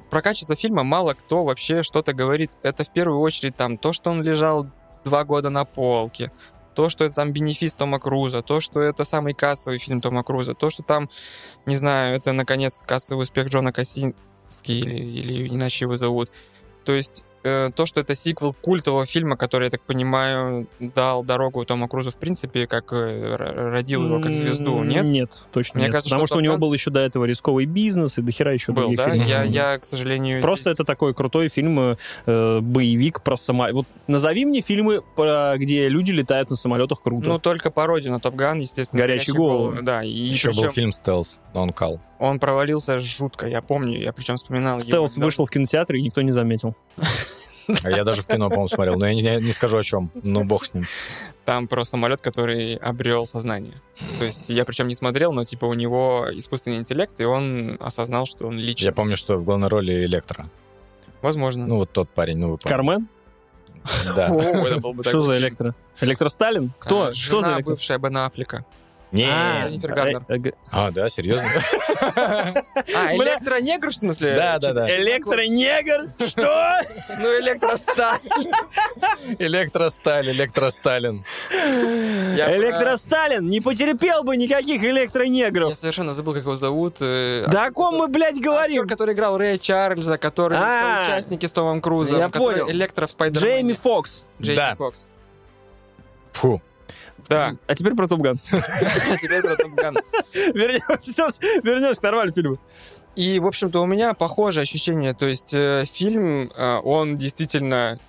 про 0.10 0.22
качество 0.22 0.56
фильма 0.56 0.84
мало 0.84 1.14
кто 1.14 1.44
вообще 1.44 1.84
что-то 1.84 2.14
говорит. 2.14 2.52
Это 2.64 2.84
в 2.84 2.92
первую 2.92 3.20
очередь 3.20 3.56
там 3.56 3.78
то, 3.78 3.94
что 3.94 4.10
он 4.10 4.22
лежал 4.24 4.68
два 5.04 5.24
года 5.24 5.50
на 5.50 5.66
полке, 5.66 6.32
то, 6.74 6.90
что 6.90 7.06
это 7.06 7.16
там 7.16 7.32
бенефис 7.32 7.76
Тома 7.76 8.00
Круза, 8.00 8.42
то, 8.42 8.60
что 8.60 8.82
это 8.82 9.04
самый 9.04 9.34
кассовый 9.34 9.80
фильм 9.80 10.02
Тома 10.02 10.24
Круза, 10.24 10.54
то, 10.54 10.70
что 10.70 10.84
там, 10.84 11.10
не 11.66 11.76
знаю, 11.76 12.16
это, 12.16 12.34
наконец, 12.34 12.84
кассовый 12.84 13.24
успех 13.24 13.48
Джона 13.48 13.72
Кассински 13.72 14.72
или, 14.72 14.96
или 14.96 15.48
иначе 15.50 15.86
его 15.86 15.96
зовут. 15.96 16.32
То 16.86 16.94
есть 16.94 17.24
э, 17.44 17.70
то, 17.76 17.86
что 17.86 18.00
это 18.02 18.16
сиквел 18.16 18.54
культового 18.54 19.06
фильма, 19.06 19.38
который, 19.38 19.66
я 19.66 19.70
так 19.70 19.82
понимаю, 19.82 20.68
дал 20.80 21.24
дорогу 21.24 21.66
Тому 21.66 21.88
Крузу, 21.88 22.12
в 22.12 22.18
принципе, 22.18 22.68
как 22.68 22.92
э, 22.94 23.36
родил 23.38 24.06
его 24.06 24.20
как 24.22 24.34
звезду, 24.34 24.84
нет? 24.84 25.06
Нет, 25.06 25.44
точно 25.52 25.78
Мне 25.80 25.86
нет. 25.88 25.92
кажется, 25.94 26.10
Потому 26.10 26.28
что 26.28 26.34
что 26.36 26.38
у 26.40 26.42
него 26.42 26.58
был 26.58 26.74
еще 26.74 26.90
до 26.92 27.00
этого 27.02 27.26
рисковый 27.26 27.66
бизнес 27.66 28.18
и 28.18 28.22
дохера 28.22 28.54
еще 28.54 28.72
Был, 28.72 28.84
других 28.84 28.98
да? 28.98 29.12
фильмов. 29.12 29.28
Я, 29.28 29.44
я, 29.44 29.78
к 29.80 29.86
сожалению... 29.86 30.42
Просто 30.42 30.66
здесь- 30.66 30.76
это 30.76 30.84
такой 30.86 31.14
крутой 31.14 31.50
фильм, 31.50 31.80
э, 31.80 31.96
э, 32.26 32.60
боевик 32.62 33.22
про 33.22 33.36
самолет. 33.36 33.76
Вот 33.76 33.88
назови 34.08 34.46
мне 34.46 34.62
фильмы, 34.62 35.02
про- 35.16 35.56
где 35.58 35.88
люди 35.90 36.12
летают 36.12 36.50
на 36.50 36.56
самолетах 36.56 37.02
круто. 37.02 37.28
Ну, 37.28 37.40
только 37.40 37.72
пародию 37.72 38.12
на 38.14 38.20
Топ 38.20 38.36
Ган, 38.36 38.60
естественно. 38.60 39.02
«Горячие 39.02 39.36
головы». 39.36 39.80
Да, 39.82 40.04
и 40.04 40.10
Еще 40.10 40.50
причем 40.50 40.62
был 40.64 40.72
фильм 40.72 40.92
«Стелс», 40.92 41.40
но 41.54 41.62
он 41.64 41.72
кал. 41.72 42.00
Он 42.24 42.40
провалился 42.40 43.00
жутко, 43.00 43.48
я 43.48 43.62
помню, 43.62 44.00
я 44.00 44.14
причем 44.14 44.36
вспоминал. 44.36 44.80
Стелс 44.80 45.18
вышел 45.18 45.46
в 45.46 45.50
кинотеатре, 45.50 46.00
и 46.00 46.02
никто 46.02 46.22
не 46.22 46.32
заметил. 46.32 46.76
А 47.84 47.90
я 47.90 48.04
даже 48.04 48.22
в 48.24 48.28
кино, 48.28 48.50
по-моему, 48.50 48.68
смотрел. 48.68 48.98
Но 48.98 49.08
я 49.08 49.14
не, 49.14 49.46
не 49.46 49.54
скажу 49.54 49.78
о 49.78 49.84
чем. 49.84 50.12
Ну, 50.22 50.44
бог 50.44 50.66
с 50.66 50.74
ним. 50.74 50.84
Там 51.46 51.68
про 51.68 51.84
самолет, 51.86 52.22
который 52.22 52.76
обрел 52.76 53.26
сознание. 53.26 53.74
То 54.20 54.26
есть 54.26 54.50
я 54.50 54.66
причем 54.66 54.88
не 54.88 54.96
смотрел, 54.96 55.32
но 55.32 55.46
типа 55.46 55.66
у 55.66 55.74
него 55.74 56.28
искусственный 56.32 56.78
интеллект, 56.78 57.20
и 57.20 57.24
он 57.26 57.78
осознал, 57.80 58.26
что 58.26 58.48
он 58.48 58.58
личность. 58.58 58.86
Я 58.86 58.92
помню, 58.92 59.16
что 59.16 59.38
в 59.38 59.44
главной 59.44 59.68
роли 59.70 60.06
Электро. 60.06 60.46
Возможно. 61.22 61.66
Ну, 61.66 61.78
вот 61.78 61.92
тот 61.92 62.10
парень, 62.10 62.38
ну, 62.38 62.52
вы 62.52 62.58
помните. 62.58 62.70
Кармен? 62.70 63.08
Да. 64.16 64.28
Что 65.04 65.22
за 65.22 65.38
электро? 65.38 65.74
Электро 66.02 66.30
Сталин? 66.30 66.74
Кто? 66.80 67.08
А, 67.08 67.12
Что 67.14 67.42
за 67.42 67.56
электро? 67.56 67.72
бывшая 67.72 67.98
Бен 67.98 68.18
Аффлека. 68.18 68.66
Не. 69.14 69.28
А, 69.30 69.62
Дженнифер 69.64 69.94
Гарнер. 69.94 70.22
э, 70.28 70.34
э, 70.34 70.38
г- 70.40 70.54
А, 70.72 70.90
да, 70.92 71.08
серьезно? 71.08 71.48
А, 72.96 73.16
электронегр, 73.16 73.90
в 73.90 73.96
смысле? 73.96 74.36
Да, 74.36 74.58
да, 74.60 74.74
да. 74.74 74.88
Электронегр? 74.90 76.10
Что? 76.28 76.80
Ну, 77.22 77.40
электросталь. 77.40 78.20
Электросталь, 79.40 80.30
Электросталин. 80.32 81.24
Я 81.52 82.58
Электросталин 82.58 83.48
не 83.48 83.62
потерпел 83.62 84.24
бы 84.24 84.36
никаких 84.36 84.82
Я 84.82 84.90
электронегров. 84.90 85.76
совершенно 85.76 86.14
забыл, 86.14 86.34
как 86.34 86.44
его 86.44 86.56
зовут. 86.56 86.98
э, 87.02 87.46
Да 87.50 87.66
о 87.68 87.72
ком 87.72 87.96
мы, 87.98 88.08
блядь, 88.08 88.32
Актер, 88.38 88.44
говорим? 88.44 88.88
который 88.88 89.14
играл 89.14 89.38
Рэя 89.38 89.58
Чарльза, 89.58 90.18
который 90.18 90.58
А, 90.60 91.04
соучастники 91.06 91.46
с 91.46 91.52
Томом 91.52 91.82
Крузом. 91.82 92.18
я 92.20 92.28
который 92.30 92.62
понял. 92.62 92.72
Электро 92.72 93.06
в. 93.06 93.40
Джейми 93.40 93.74
Фокс. 93.74 94.24
Джейми 94.42 94.56
Да. 94.58 94.76
Фокс. 94.76 95.12
Фу. 96.34 96.62
Да. 97.30 97.52
А 97.68 97.76
теперь 97.76 97.94
про 97.96 98.08
Топган. 98.08 98.38
А 98.52 99.18
теперь 99.18 99.42
про 99.42 99.56
Топ 99.56 99.72
Ган. 99.72 99.98
Вернемся 100.54 102.00
к 102.00 102.04
нормальному 102.04 102.36
фильму. 102.36 102.58
И, 103.16 103.40
в 103.40 103.48
общем-то, 103.48 103.82
у 103.82 103.86
меня 103.86 104.14
похожее 104.14 104.64
ощущение. 104.64 105.14
То 105.14 105.28
есть 105.28 105.54
э, 105.54 105.84
фильм, 105.86 106.52
э, 106.56 106.80
он 106.84 107.18
действительно 107.18 108.00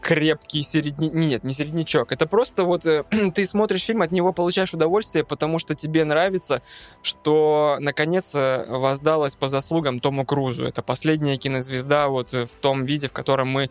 крепкий 0.00 0.62
середнячок. 0.62 1.14
Нет, 1.14 1.44
не 1.44 1.52
середнячок. 1.52 2.12
Это 2.12 2.26
просто 2.26 2.64
вот 2.64 2.84
э, 2.86 3.04
ты 3.34 3.46
смотришь 3.46 3.84
фильм, 3.84 4.02
от 4.02 4.10
него 4.10 4.32
получаешь 4.32 4.74
удовольствие, 4.74 5.24
потому 5.24 5.58
что 5.58 5.74
тебе 5.74 6.04
нравится, 6.04 6.62
что 7.02 7.76
наконец 7.80 8.34
воздалось 8.34 9.36
по 9.36 9.46
заслугам 9.46 10.00
Тому 10.00 10.24
Крузу. 10.24 10.64
Это 10.64 10.82
последняя 10.82 11.36
кинозвезда 11.36 12.08
вот 12.08 12.32
в 12.32 12.56
том 12.60 12.84
виде, 12.84 13.06
в 13.06 13.12
котором 13.12 13.48
мы 13.48 13.70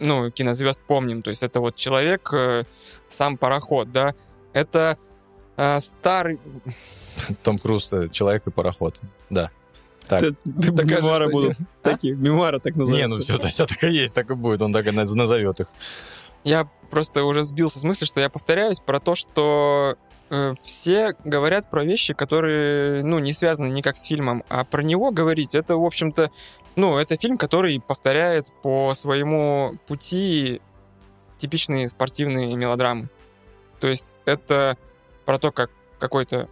ну, 0.00 0.30
кинозвезд 0.30 0.82
помним. 0.86 1.22
То 1.22 1.30
есть 1.30 1.42
это 1.42 1.60
вот 1.60 1.76
человек, 1.76 2.30
э, 2.32 2.64
сам 3.08 3.36
пароход, 3.36 3.92
да. 3.92 4.14
Это 4.54 4.96
э, 5.58 5.78
старый... 5.80 6.40
Том 7.42 7.58
Круз, 7.58 7.92
э, 7.92 8.08
человек 8.08 8.46
и 8.46 8.50
пароход. 8.50 8.98
Да. 9.28 9.50
Так. 10.08 10.22
Это 10.22 10.36
Докажи, 10.44 10.96
Мемуары 11.02 11.30
будут 11.30 11.58
нет. 11.58 11.68
такие. 11.82 12.14
Мемуары 12.14 12.60
так 12.60 12.74
Не, 12.76 12.80
ну 12.84 12.86
называются. 12.86 13.20
все, 13.38 13.48
все 13.48 13.66
так 13.66 13.84
и 13.84 13.90
есть, 13.90 14.14
так 14.14 14.30
и 14.30 14.34
будет. 14.34 14.62
Он 14.62 14.72
так 14.72 14.86
и 14.86 14.90
наз- 14.90 15.14
назовет 15.14 15.60
их. 15.60 15.66
Я 16.44 16.68
просто 16.90 17.24
уже 17.24 17.42
сбился 17.42 17.78
с 17.78 17.84
мысли, 17.84 18.04
что 18.04 18.20
я 18.20 18.28
повторяюсь 18.28 18.78
про 18.80 19.00
то, 19.00 19.14
что 19.14 19.96
э, 20.30 20.52
все 20.62 21.14
говорят 21.24 21.70
про 21.70 21.84
вещи, 21.84 22.12
которые, 22.12 23.02
ну, 23.02 23.18
не 23.18 23.32
связаны 23.32 23.68
никак 23.68 23.96
с 23.96 24.02
фильмом, 24.04 24.44
а 24.50 24.64
про 24.64 24.82
него 24.82 25.10
говорить, 25.10 25.54
это, 25.54 25.76
в 25.76 25.84
общем-то, 25.84 26.30
ну, 26.76 26.98
это 26.98 27.16
фильм, 27.16 27.38
который 27.38 27.80
повторяет 27.80 28.52
по 28.62 28.92
своему 28.94 29.76
пути 29.86 30.60
типичные 31.38 31.88
спортивные 31.88 32.54
мелодрамы. 32.56 33.08
То 33.84 33.88
есть 33.88 34.14
это 34.24 34.78
про 35.26 35.38
то, 35.38 35.52
как 35.52 35.70
какой-то 35.98 36.48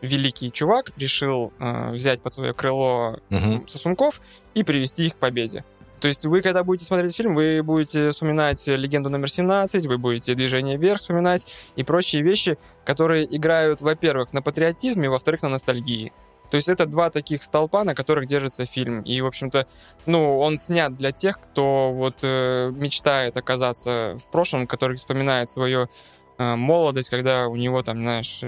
великий 0.00 0.50
чувак 0.50 0.92
решил 0.96 1.52
э, 1.60 1.90
взять 1.90 2.22
под 2.22 2.32
свое 2.32 2.54
крыло 2.54 3.18
Мгм. 3.28 3.68
сосунков 3.68 4.22
и 4.54 4.64
привести 4.64 5.08
их 5.08 5.16
к 5.16 5.18
победе. 5.18 5.62
То 6.00 6.08
есть 6.08 6.24
вы, 6.24 6.40
когда 6.40 6.64
будете 6.64 6.86
смотреть 6.86 7.14
фильм, 7.14 7.34
вы 7.34 7.62
будете 7.62 8.12
вспоминать 8.12 8.66
«Легенду 8.66 9.10
номер 9.10 9.28
17», 9.28 9.86
вы 9.88 9.98
будете 9.98 10.34
«Движение 10.34 10.78
вверх» 10.78 11.00
вспоминать 11.00 11.46
и 11.76 11.84
прочие 11.84 12.22
вещи, 12.22 12.56
которые 12.86 13.26
играют, 13.36 13.82
во-первых, 13.82 14.32
на 14.32 14.40
патриотизме, 14.40 15.10
во-вторых, 15.10 15.42
на 15.42 15.50
ностальгии. 15.50 16.14
То 16.50 16.56
есть 16.56 16.68
это 16.68 16.86
два 16.86 17.10
таких 17.10 17.42
столпа, 17.42 17.84
на 17.84 17.94
которых 17.94 18.28
держится 18.28 18.64
фильм. 18.64 19.00
И, 19.02 19.20
в 19.20 19.26
общем-то, 19.26 19.66
ну, 20.06 20.36
он 20.36 20.56
снят 20.56 20.96
для 20.96 21.10
тех, 21.10 21.40
кто 21.40 21.92
вот 21.92 22.18
э, 22.22 22.70
мечтает 22.70 23.36
оказаться 23.36 24.16
в 24.20 24.30
прошлом, 24.30 24.66
который 24.66 24.96
вспоминает 24.96 25.50
свою 25.50 25.82
э, 25.82 25.88
молодость, 26.38 27.10
когда 27.10 27.48
у 27.48 27.56
него 27.56 27.82
там, 27.82 27.98
знаешь, 27.98 28.42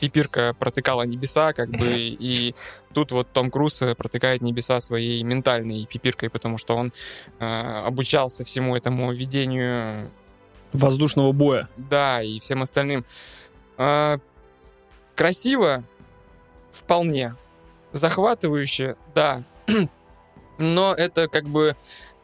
пипирка 0.00 0.54
протыкала 0.58 1.02
небеса, 1.02 1.52
как 1.52 1.70
бы, 1.70 1.86
и 1.88 2.54
тут 2.92 3.12
вот 3.12 3.32
Том 3.32 3.50
Круз 3.50 3.82
э, 3.82 3.94
протыкает 3.94 4.42
небеса 4.42 4.80
своей 4.80 5.22
ментальной 5.22 5.86
пипиркой, 5.86 6.30
потому 6.30 6.58
что 6.58 6.76
он 6.76 6.92
э, 7.38 7.44
обучался 7.44 8.44
всему 8.44 8.76
этому 8.76 9.12
ведению, 9.12 10.10
Воздушного 10.72 11.32
боя. 11.32 11.68
да, 11.76 12.22
и 12.22 12.38
всем 12.38 12.62
остальным. 12.62 13.04
А, 13.78 14.18
красиво, 15.14 15.84
вполне. 16.72 17.34
Захватывающе, 17.92 18.96
да. 19.14 19.42
Но 20.58 20.94
это 20.94 21.28
как 21.28 21.44
бы... 21.44 21.76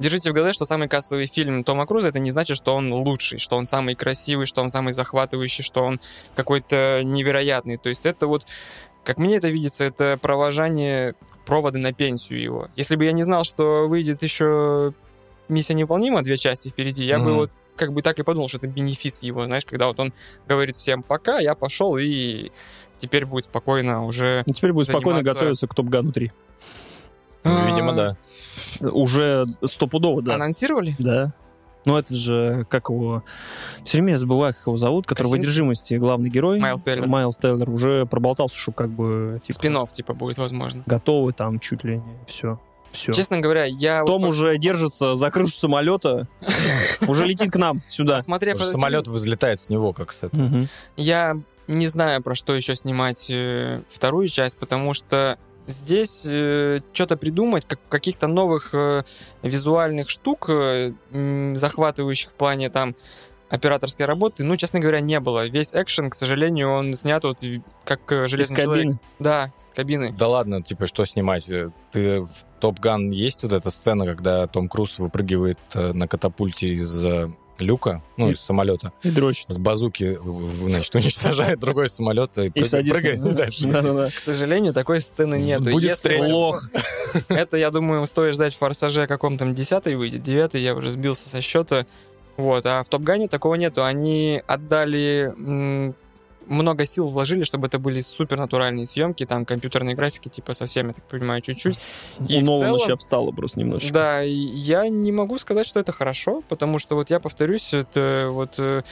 Держите 0.02 0.32
в 0.32 0.34
голове, 0.34 0.52
что 0.52 0.64
самый 0.64 0.88
кассовый 0.88 1.26
фильм 1.26 1.62
Тома 1.62 1.86
Круза, 1.86 2.08
это 2.08 2.18
не 2.18 2.32
значит, 2.32 2.56
что 2.56 2.74
он 2.74 2.92
лучший, 2.92 3.38
что 3.38 3.56
он 3.56 3.66
самый 3.66 3.94
красивый, 3.94 4.46
что 4.46 4.60
он 4.60 4.68
самый 4.68 4.92
захватывающий, 4.92 5.62
что 5.62 5.84
он 5.84 6.00
какой-то 6.34 7.02
невероятный. 7.04 7.76
То 7.76 7.88
есть 7.88 8.04
это 8.04 8.26
вот, 8.26 8.44
как 9.04 9.18
мне 9.18 9.36
это 9.36 9.48
видится, 9.48 9.84
это 9.84 10.18
провожание 10.20 11.14
проводы 11.46 11.78
на 11.78 11.92
пенсию 11.92 12.42
его. 12.42 12.68
Если 12.74 12.96
бы 12.96 13.04
я 13.04 13.12
не 13.12 13.22
знал, 13.22 13.44
что 13.44 13.86
выйдет 13.86 14.24
еще 14.24 14.92
«Миссия 15.48 15.74
невыполнима», 15.74 16.22
две 16.22 16.36
части 16.36 16.70
впереди, 16.70 17.04
я 17.04 17.18
бы 17.20 17.26
Мгм. 17.26 17.34
вот 17.34 17.50
как 17.76 17.92
бы 17.92 18.02
так 18.02 18.18
и 18.18 18.24
подумал, 18.24 18.48
что 18.48 18.58
это 18.58 18.66
бенефис 18.66 19.22
его, 19.22 19.44
знаешь, 19.44 19.64
когда 19.64 19.86
вот 19.86 20.00
он 20.00 20.12
говорит 20.48 20.76
всем 20.76 21.04
«пока», 21.04 21.38
я 21.38 21.54
пошел, 21.54 21.96
и 21.96 22.50
теперь 22.98 23.24
будет 23.24 23.44
спокойно 23.44 24.04
уже... 24.04 24.42
И 24.46 24.52
теперь 24.52 24.72
будет 24.72 24.88
спокойно 24.88 25.20
Заниматься- 25.20 25.34
готовиться 25.34 25.66
к 25.68 25.74
Топгану 25.76 26.10
3. 26.10 26.32
Ну, 27.44 27.66
видимо, 27.66 27.92
да. 27.92 28.16
Уже 28.80 29.46
стопудово, 29.64 30.22
да. 30.22 30.34
Анонсировали? 30.34 30.96
Да. 30.98 31.32
Ну, 31.84 31.96
это 31.96 32.14
же, 32.14 32.66
как 32.70 32.90
его... 32.90 33.24
Все 33.82 33.98
время 33.98 34.12
я 34.12 34.18
забываю, 34.18 34.54
как 34.54 34.66
его 34.66 34.76
зовут, 34.76 35.06
который 35.06 35.26
в 35.26 35.30
Косинский? 35.30 35.48
«Одержимости» 35.50 35.94
главный 35.94 36.30
герой. 36.30 36.60
Майлз 36.60 36.82
Тейлор. 36.82 37.08
Майлз 37.08 37.36
Тейлор 37.38 37.68
уже 37.70 38.06
проболтался, 38.06 38.56
что 38.56 38.72
как 38.72 38.90
бы... 38.90 39.40
Типа, 39.42 39.58
спин 39.58 39.86
типа, 39.86 40.14
будет 40.14 40.38
возможно. 40.38 40.82
готовы 40.86 41.32
там 41.32 41.58
чуть 41.58 41.82
ли 41.82 41.96
не 41.96 42.24
все. 42.26 42.60
Все. 42.92 43.12
Честно 43.12 43.40
говоря, 43.40 43.64
я... 43.64 44.04
Том 44.04 44.22
вот 44.22 44.28
уже 44.28 44.58
держится 44.58 45.14
за 45.14 45.30
крышу 45.30 45.54
самолета, 45.54 46.28
уже 47.08 47.26
летит 47.26 47.50
к 47.50 47.56
нам 47.56 47.80
сюда. 47.88 48.20
самолет 48.20 49.08
взлетает 49.08 49.58
с 49.60 49.68
него, 49.70 49.92
как 49.92 50.12
с 50.12 50.22
этого. 50.22 50.68
Я 50.96 51.36
не 51.68 51.86
знаю, 51.86 52.22
про 52.22 52.34
что 52.34 52.54
еще 52.54 52.74
снимать 52.76 53.30
э, 53.30 53.82
вторую 53.88 54.28
часть, 54.28 54.58
потому 54.58 54.94
что 54.94 55.38
здесь 55.66 56.20
что-то 56.20 57.16
придумать, 57.16 57.66
как, 57.66 57.78
каких-то 57.88 58.26
новых 58.26 58.70
э, 58.74 59.02
визуальных 59.42 60.10
штук, 60.10 60.46
э, 60.48 60.92
захватывающих 61.54 62.30
в 62.30 62.34
плане 62.34 62.70
там 62.70 62.94
операторской 63.52 64.06
работы, 64.06 64.44
ну, 64.44 64.56
честно 64.56 64.80
говоря, 64.80 65.00
не 65.00 65.20
было. 65.20 65.46
Весь 65.46 65.74
экшен, 65.74 66.08
к 66.08 66.14
сожалению, 66.14 66.70
он 66.70 66.94
снят 66.94 67.22
вот 67.22 67.40
как 67.84 68.10
э, 68.10 68.24
Из 68.24 68.30
железный 68.30 68.56
человек. 68.56 68.82
кабины. 68.84 69.00
Да, 69.18 69.52
с 69.58 69.72
кабины. 69.72 70.12
Да 70.12 70.28
ладно, 70.28 70.62
типа, 70.62 70.86
что 70.86 71.04
снимать? 71.04 71.50
Э, 71.50 71.68
Ты 71.90 72.22
в 72.22 72.30
Топ 72.60 72.80
Ган 72.80 73.10
есть 73.10 73.42
вот 73.42 73.52
эта 73.52 73.70
сцена, 73.70 74.06
когда 74.06 74.46
Том 74.46 74.70
Круз 74.70 74.98
выпрыгивает 74.98 75.58
э, 75.74 75.92
на 75.92 76.08
катапульте 76.08 76.68
из 76.68 77.04
э, 77.04 77.30
люка, 77.62 78.02
ну, 78.16 78.30
И- 78.30 78.34
из 78.34 78.40
самолета, 78.40 78.92
И 79.02 79.10
дрочит. 79.10 79.46
с 79.48 79.58
базуки, 79.58 80.18
значит, 80.62 80.94
уничтожает 80.94 81.58
другой 81.60 81.88
самолет 81.88 82.36
и, 82.38 82.46
И 82.46 82.48
прыг- 82.50 82.90
прыгает 82.90 83.34
дальше. 83.36 83.66
Да-да-да. 83.66 84.08
К 84.08 84.18
сожалению, 84.18 84.72
такой 84.72 85.00
сцены 85.00 85.36
нет. 85.38 85.62
Будет 85.62 85.94
встреча. 85.96 86.30
Лох. 86.32 86.68
Это, 87.28 87.56
я 87.56 87.70
думаю, 87.70 88.04
стоит 88.06 88.34
ждать 88.34 88.54
в 88.54 88.58
«Форсаже» 88.58 89.06
каком 89.06 89.38
там 89.38 89.54
десятый 89.54 89.94
выйдет, 89.96 90.22
девятый, 90.22 90.60
я 90.62 90.74
уже 90.74 90.90
сбился 90.90 91.28
со 91.28 91.40
счета. 91.40 91.86
Вот, 92.38 92.64
а 92.66 92.82
в 92.82 92.88
«Топ 92.88 93.02
Гане» 93.02 93.28
такого 93.28 93.54
нету. 93.56 93.84
Они 93.84 94.42
отдали 94.46 95.32
м, 95.36 95.94
много 96.46 96.84
сил 96.86 97.08
вложили, 97.08 97.44
чтобы 97.44 97.66
это 97.66 97.78
были 97.78 98.00
супер 98.00 98.38
натуральные 98.38 98.86
съемки, 98.86 99.24
там 99.26 99.44
компьютерные 99.44 99.94
графики, 99.94 100.28
типа 100.28 100.52
совсем, 100.52 100.88
я 100.88 100.92
так 100.94 101.04
понимаю, 101.04 101.40
чуть-чуть. 101.40 101.78
И 102.28 102.38
У 102.38 102.44
Нолана 102.44 102.78
сейчас 102.78 103.00
встало 103.00 103.30
просто 103.32 103.60
немножечко. 103.60 103.94
Да, 103.94 104.20
я 104.20 104.88
не 104.88 105.12
могу 105.12 105.38
сказать, 105.38 105.66
что 105.66 105.80
это 105.80 105.92
хорошо, 105.92 106.42
потому 106.48 106.78
что 106.78 106.94
вот 106.94 107.10
я 107.10 107.20
повторюсь, 107.20 107.72
это 107.74 108.28
вот... 108.30 108.54
э, 108.58 108.82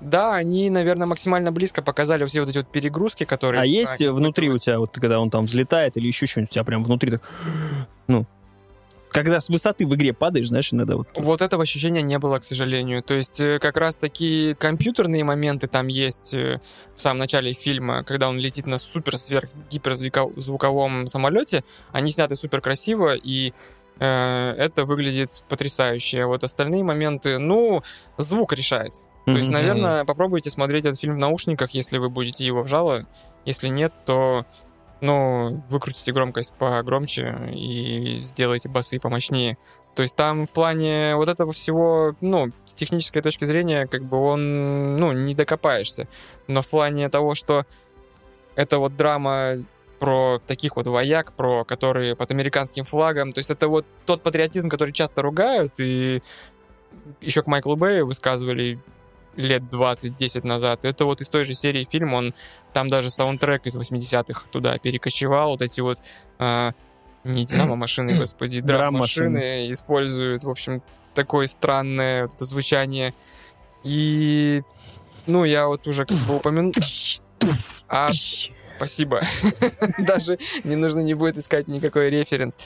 Да, 0.00 0.34
они, 0.34 0.70
наверное, 0.70 1.06
максимально 1.06 1.52
близко 1.52 1.82
показали 1.82 2.24
все 2.24 2.40
вот 2.40 2.50
эти 2.50 2.58
вот 2.58 2.72
перегрузки, 2.72 3.24
которые... 3.24 3.62
А 3.62 3.64
есть 3.66 4.00
внутри 4.00 4.48
у 4.50 4.58
тебя, 4.58 4.78
вот 4.78 4.92
когда 4.94 5.20
он 5.20 5.30
там 5.30 5.44
взлетает 5.44 5.96
или 5.96 6.06
еще 6.06 6.26
что-нибудь, 6.26 6.50
у 6.50 6.54
тебя 6.54 6.64
прям 6.64 6.82
внутри 6.84 7.10
так, 7.10 7.22
ну, 8.06 8.24
когда 9.10 9.40
с 9.40 9.48
высоты 9.48 9.86
в 9.86 9.94
игре 9.94 10.12
падаешь, 10.12 10.48
знаешь, 10.48 10.72
иногда 10.72 10.96
вот. 10.96 11.08
Вот 11.16 11.40
этого 11.40 11.62
ощущения 11.62 12.02
не 12.02 12.18
было, 12.18 12.38
к 12.38 12.44
сожалению. 12.44 13.02
То 13.02 13.14
есть 13.14 13.40
э, 13.40 13.58
как 13.58 13.76
раз 13.76 13.96
такие 13.96 14.54
компьютерные 14.54 15.24
моменты 15.24 15.66
там 15.66 15.88
есть 15.88 16.34
э, 16.34 16.60
в 16.94 17.00
самом 17.00 17.18
начале 17.18 17.52
фильма, 17.52 18.04
когда 18.04 18.28
он 18.28 18.38
летит 18.38 18.66
на 18.66 18.78
супер 18.78 19.16
сверх 19.16 19.50
гиперзвуковом 19.70 21.06
самолете. 21.06 21.64
Они 21.92 22.10
сняты 22.10 22.34
супер 22.36 22.60
красиво, 22.60 23.14
и 23.14 23.52
э, 23.98 24.54
это 24.56 24.84
выглядит 24.84 25.44
потрясающе. 25.48 26.26
Вот 26.26 26.44
остальные 26.44 26.84
моменты, 26.84 27.38
ну, 27.38 27.82
звук 28.16 28.52
решает. 28.52 28.94
То 29.26 29.36
есть, 29.36 29.50
наверное, 29.50 30.04
попробуйте 30.04 30.50
смотреть 30.50 30.86
этот 30.86 30.98
фильм 30.98 31.14
в 31.14 31.18
наушниках, 31.18 31.70
если 31.70 31.98
вы 31.98 32.08
будете 32.08 32.44
его 32.44 32.62
вжало. 32.62 33.06
Если 33.44 33.68
нет, 33.68 33.92
то 34.04 34.44
ну, 35.00 35.62
выкрутите 35.70 36.12
громкость 36.12 36.54
погромче 36.54 37.50
и 37.52 38.20
сделайте 38.22 38.68
басы 38.68 38.98
помощнее. 38.98 39.58
То 39.94 40.02
есть 40.02 40.14
там 40.14 40.46
в 40.46 40.52
плане 40.52 41.16
вот 41.16 41.28
этого 41.28 41.52
всего, 41.52 42.14
ну, 42.20 42.50
с 42.64 42.74
технической 42.74 43.22
точки 43.22 43.44
зрения, 43.44 43.86
как 43.86 44.04
бы 44.04 44.18
он, 44.18 44.96
ну, 44.96 45.12
не 45.12 45.34
докопаешься. 45.34 46.06
Но 46.46 46.62
в 46.62 46.68
плане 46.68 47.08
того, 47.08 47.34
что 47.34 47.66
это 48.54 48.78
вот 48.78 48.96
драма 48.96 49.64
про 49.98 50.40
таких 50.46 50.76
вот 50.76 50.86
вояк, 50.86 51.32
про 51.34 51.64
которые 51.64 52.16
под 52.16 52.30
американским 52.30 52.84
флагом, 52.84 53.32
то 53.32 53.38
есть 53.38 53.50
это 53.50 53.68
вот 53.68 53.86
тот 54.06 54.22
патриотизм, 54.22 54.68
который 54.68 54.92
часто 54.92 55.22
ругают, 55.22 55.74
и 55.78 56.22
еще 57.20 57.42
к 57.42 57.46
Майклу 57.46 57.76
Бэю 57.76 58.06
высказывали 58.06 58.78
лет 59.40 59.62
20-10 59.62 60.46
назад. 60.46 60.84
Это 60.84 61.04
вот 61.04 61.20
из 61.20 61.30
той 61.30 61.44
же 61.44 61.54
серии 61.54 61.84
фильм, 61.84 62.14
он 62.14 62.34
там 62.72 62.88
даже 62.88 63.10
саундтрек 63.10 63.66
из 63.66 63.76
80-х 63.76 64.48
туда 64.50 64.78
перекочевал, 64.78 65.50
вот 65.50 65.62
эти 65.62 65.80
вот 65.80 65.98
а, 66.38 66.72
не 67.24 67.44
динамо-машины, 67.44 68.14
господи, 68.18 68.60
драм-машины 68.60 69.70
используют, 69.70 70.44
в 70.44 70.50
общем, 70.50 70.82
такое 71.14 71.46
странное 71.46 72.24
вот 72.24 72.34
это 72.34 72.44
звучание. 72.44 73.14
И, 73.82 74.62
ну, 75.26 75.44
я 75.44 75.66
вот 75.66 75.86
уже 75.86 76.04
как 76.04 76.18
бы 76.28 76.36
упомянул... 76.36 76.72
А, 77.88 78.08
спасибо. 78.76 79.22
Даже 79.98 80.38
не 80.64 80.76
нужно 80.76 81.00
не 81.00 81.14
будет 81.14 81.38
искать 81.38 81.66
никакой 81.68 82.10
референс. 82.10 82.58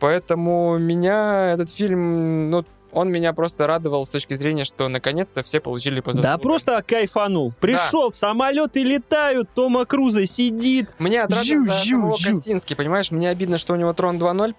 Поэтому 0.00 0.78
меня 0.78 1.52
этот 1.52 1.70
фильм, 1.70 2.50
ну, 2.50 2.64
он 2.92 3.10
меня 3.10 3.32
просто 3.32 3.66
радовал 3.66 4.04
с 4.04 4.10
точки 4.10 4.34
зрения, 4.34 4.64
что 4.64 4.88
наконец-то 4.88 5.42
все 5.42 5.60
получили 5.60 6.00
по 6.00 6.12
Да 6.12 6.20
заслугам. 6.20 6.40
просто 6.40 6.84
кайфанул. 6.86 7.52
Пришел, 7.60 8.10
самолеты 8.10 8.82
летают, 8.82 9.48
Тома 9.54 9.84
Круза 9.86 10.26
сидит. 10.26 10.90
Мне 10.98 11.22
отрадно 11.22 11.62
за 11.62 11.72
самого 11.72 12.16
жу. 12.18 12.28
Косински, 12.28 12.74
понимаешь? 12.74 13.10
Мне 13.10 13.28
обидно, 13.30 13.58
что 13.58 13.72
у 13.72 13.76
него 13.76 13.92
Трон 13.92 14.18
2.0 14.18 14.54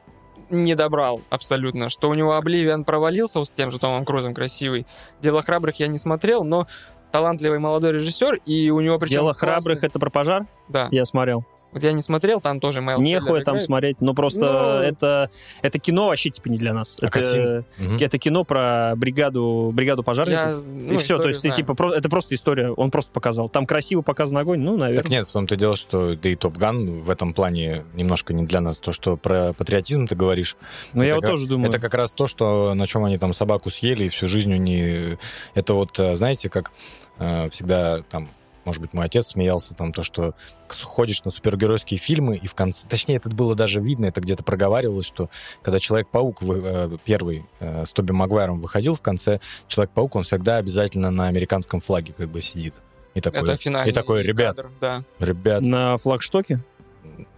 не 0.50 0.76
добрал 0.76 1.22
абсолютно, 1.30 1.90
что 1.90 2.10
у 2.10 2.14
него 2.14 2.34
Обливиан 2.34 2.84
провалился 2.84 3.44
с 3.44 3.52
тем 3.52 3.72
же 3.72 3.80
Томом 3.80 4.06
Крузом 4.06 4.34
красивый. 4.34 4.86
Дело 5.22 5.42
храбрых 5.42 5.80
я 5.80 5.88
не 5.88 5.98
смотрел, 5.98 6.44
но 6.44 6.68
талантливый 7.12 7.60
молодой 7.60 7.94
режиссер, 7.94 8.36
и 8.46 8.70
у 8.72 8.80
него 8.82 8.98
причем... 9.00 9.16
Дело 9.18 9.34
классный- 9.34 9.40
храбрых 9.40 9.84
это 9.84 10.00
про 10.00 10.10
пожар? 10.10 10.46
Да. 10.68 10.88
Я 10.92 11.06
смотрел. 11.06 11.46
Вот 11.74 11.84
я 11.84 11.92
не 11.92 12.02
смотрел, 12.02 12.40
там 12.42 12.60
тоже 12.60 12.82
Майлз 12.82 13.04
Нехуй 13.04 13.44
там 13.44 13.56
играет. 13.56 13.64
смотреть, 13.64 14.02
но 14.02 14.14
просто 14.14 14.40
Ну. 14.42 14.88
это, 14.88 15.30
это 15.62 15.80
кино 15.80 16.08
вообще 16.08 16.30
типа 16.30 16.48
не 16.50 16.58
для 16.58 16.74
нас. 16.74 16.98
А 17.02 17.08
это? 17.08 17.66
Мгм. 17.80 17.98
это 18.00 18.18
кино 18.18 18.44
про 18.44 18.94
бригаду, 18.96 19.72
бригаду 19.74 20.02
Я, 20.02 20.04
пожарников. 20.04 20.68
ну, 20.68 20.94
и 20.94 20.98
все, 20.98 21.18
то 21.18 21.28
есть 21.28 21.42
ты, 21.42 21.50
типа, 21.52 21.74
про- 21.74 21.94
это 21.94 22.10
просто 22.10 22.36
история, 22.36 22.70
он 22.72 22.92
просто 22.92 23.12
показал. 23.12 23.50
Там 23.50 23.66
красиво 23.66 24.02
показан 24.02 24.38
огонь, 24.38 24.60
ну, 24.62 24.78
наверное. 24.78 25.02
Так 25.04 25.10
нет, 25.12 25.28
в 25.28 25.32
том-то 25.32 25.56
дело, 25.56 25.76
что 25.76 26.16
да 26.16 26.30
и 26.30 26.36
Топ 26.36 26.58
Ган 26.58 27.02
в 27.02 27.10
этом 27.10 27.34
плане 27.34 27.84
немножко 27.94 28.34
не 28.34 28.44
для 28.46 28.62
нас. 28.62 28.78
То, 28.78 28.92
что 28.92 29.18
про 29.18 29.54
патриотизм 29.54 30.08
ты 30.08 30.16
говоришь, 30.16 30.56
Но 30.94 31.04
я 31.04 31.16
вот 31.16 31.22
как- 31.22 31.32
тоже 31.32 31.48
думаю. 31.48 31.70
это 31.70 31.80
как 31.80 31.94
раз 31.94 32.14
то, 32.14 32.28
что 32.28 32.74
на 32.76 32.86
чем 32.88 33.04
они 33.06 33.18
там 33.18 33.34
собаку 33.34 33.70
съели 33.70 34.06
и 34.06 34.10
всю 34.10 34.28
жизнь 34.28 34.54
у 34.54 34.58
них... 34.58 35.18
Это 35.56 35.74
вот, 35.74 35.98
э, 36.00 36.16
знаете, 36.16 36.50
как 36.50 36.72
э, 37.20 37.50
всегда 37.50 38.02
там, 38.10 38.30
может 38.66 38.82
быть, 38.82 38.94
мой 38.94 39.06
отец 39.06 39.28
смеялся, 39.28 39.74
там, 39.74 39.92
то, 39.92 40.04
что 40.04 40.34
ходишь 40.68 41.24
на 41.24 41.32
супергеройские 41.32 42.00
фильмы, 42.00 42.38
и 42.38 42.48
в 42.48 42.56
конце... 42.56 42.88
Точнее, 42.88 43.18
это 43.18 43.30
было 43.30 43.56
даже 43.56 43.82
видно, 43.82 44.08
это 44.08 44.22
где-то 44.22 44.44
проговаривалось, 44.44 45.06
что 45.06 45.30
когда 45.62 45.80
Человек-паук 45.80 46.42
вы- 46.42 46.62
э, 46.64 46.98
первый 47.04 47.46
э, 47.60 47.86
с 47.86 47.92
Тоби 47.92 48.12
Магуайром 48.12 48.62
выходил 48.62 48.96
в 48.96 49.02
конце, 49.02 49.40
Человек-паук, 49.68 50.16
он 50.16 50.24
всегда 50.24 50.58
обязательно 50.58 51.12
на 51.12 51.28
американском 51.28 51.82
флаге 51.82 52.14
как 52.14 52.30
бы 52.30 52.42
сидит. 52.42 52.76
И 53.14 53.22
такой, 53.22 53.44
Это 53.44 53.56
финальный 53.58 53.92
и 53.92 53.94
такой, 53.94 54.24
ребят, 54.24 54.56
кадр, 54.58 54.72
да. 54.82 55.04
ребят, 55.20 55.62
На 55.62 55.98
флагштоке? 55.98 56.64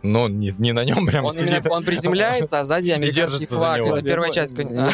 Но 0.03 0.27
не, 0.29 0.53
не 0.57 0.71
на 0.71 0.83
нем 0.83 1.05
прям 1.05 1.25
Он, 1.25 1.33
именно- 1.35 1.57
сидит. 1.57 1.71
он 1.71 1.83
приземляется, 1.83 2.59
а 2.59 2.63
сзади 2.63 2.89
американский 2.91 3.45
флаг. 3.45 3.79
Это 3.79 4.01
первая 4.01 4.31
часть. 4.31 4.53
а, 4.57 4.61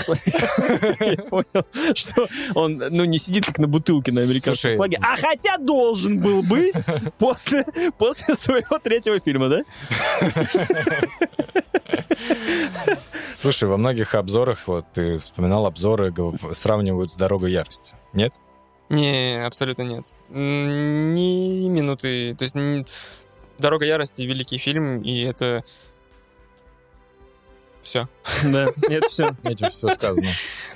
Я 1.03 1.17
понял, 1.17 1.65
что 1.95 2.27
он, 2.55 2.81
ну, 2.89 3.05
не 3.05 3.17
сидит 3.17 3.45
как 3.45 3.57
на 3.59 3.67
бутылке 3.67 4.11
на 4.11 4.21
американском 4.21 4.55
Слушай, 4.55 4.75
флаге. 4.77 4.97
А 5.01 5.15
хотя 5.17 5.57
должен 5.57 6.19
был 6.19 6.41
быть 6.43 6.73
после, 7.17 7.65
после 7.97 8.35
своего 8.35 8.79
третьего 8.79 9.19
фильма, 9.19 9.49
да? 9.49 9.63
Слушай, 13.33 13.67
во 13.69 13.77
многих 13.77 14.15
обзорах, 14.15 14.67
вот 14.67 14.85
ты 14.93 15.17
вспоминал 15.17 15.65
обзоры, 15.65 16.13
сравнивают 16.53 17.11
с 17.11 17.15
«Дорогой 17.15 17.51
ярости». 17.51 17.93
Нет? 18.13 18.33
Не, 18.89 19.45
абсолютно 19.45 19.83
нет. 19.83 20.13
Ни 20.29 21.67
минуты. 21.69 22.35
То 22.35 22.43
есть 22.43 22.55
«Дорога 23.61 23.85
ярости»— 23.85 24.21
великий 24.23 24.57
фильм, 24.57 25.01
и 25.01 25.21
это... 25.21 25.63
Все. 27.81 28.07
Да, 28.43 28.67
это 28.89 29.09
все. 29.09 29.31
Этим 29.43 29.69
все 29.69 29.89
сказано. 29.89 30.27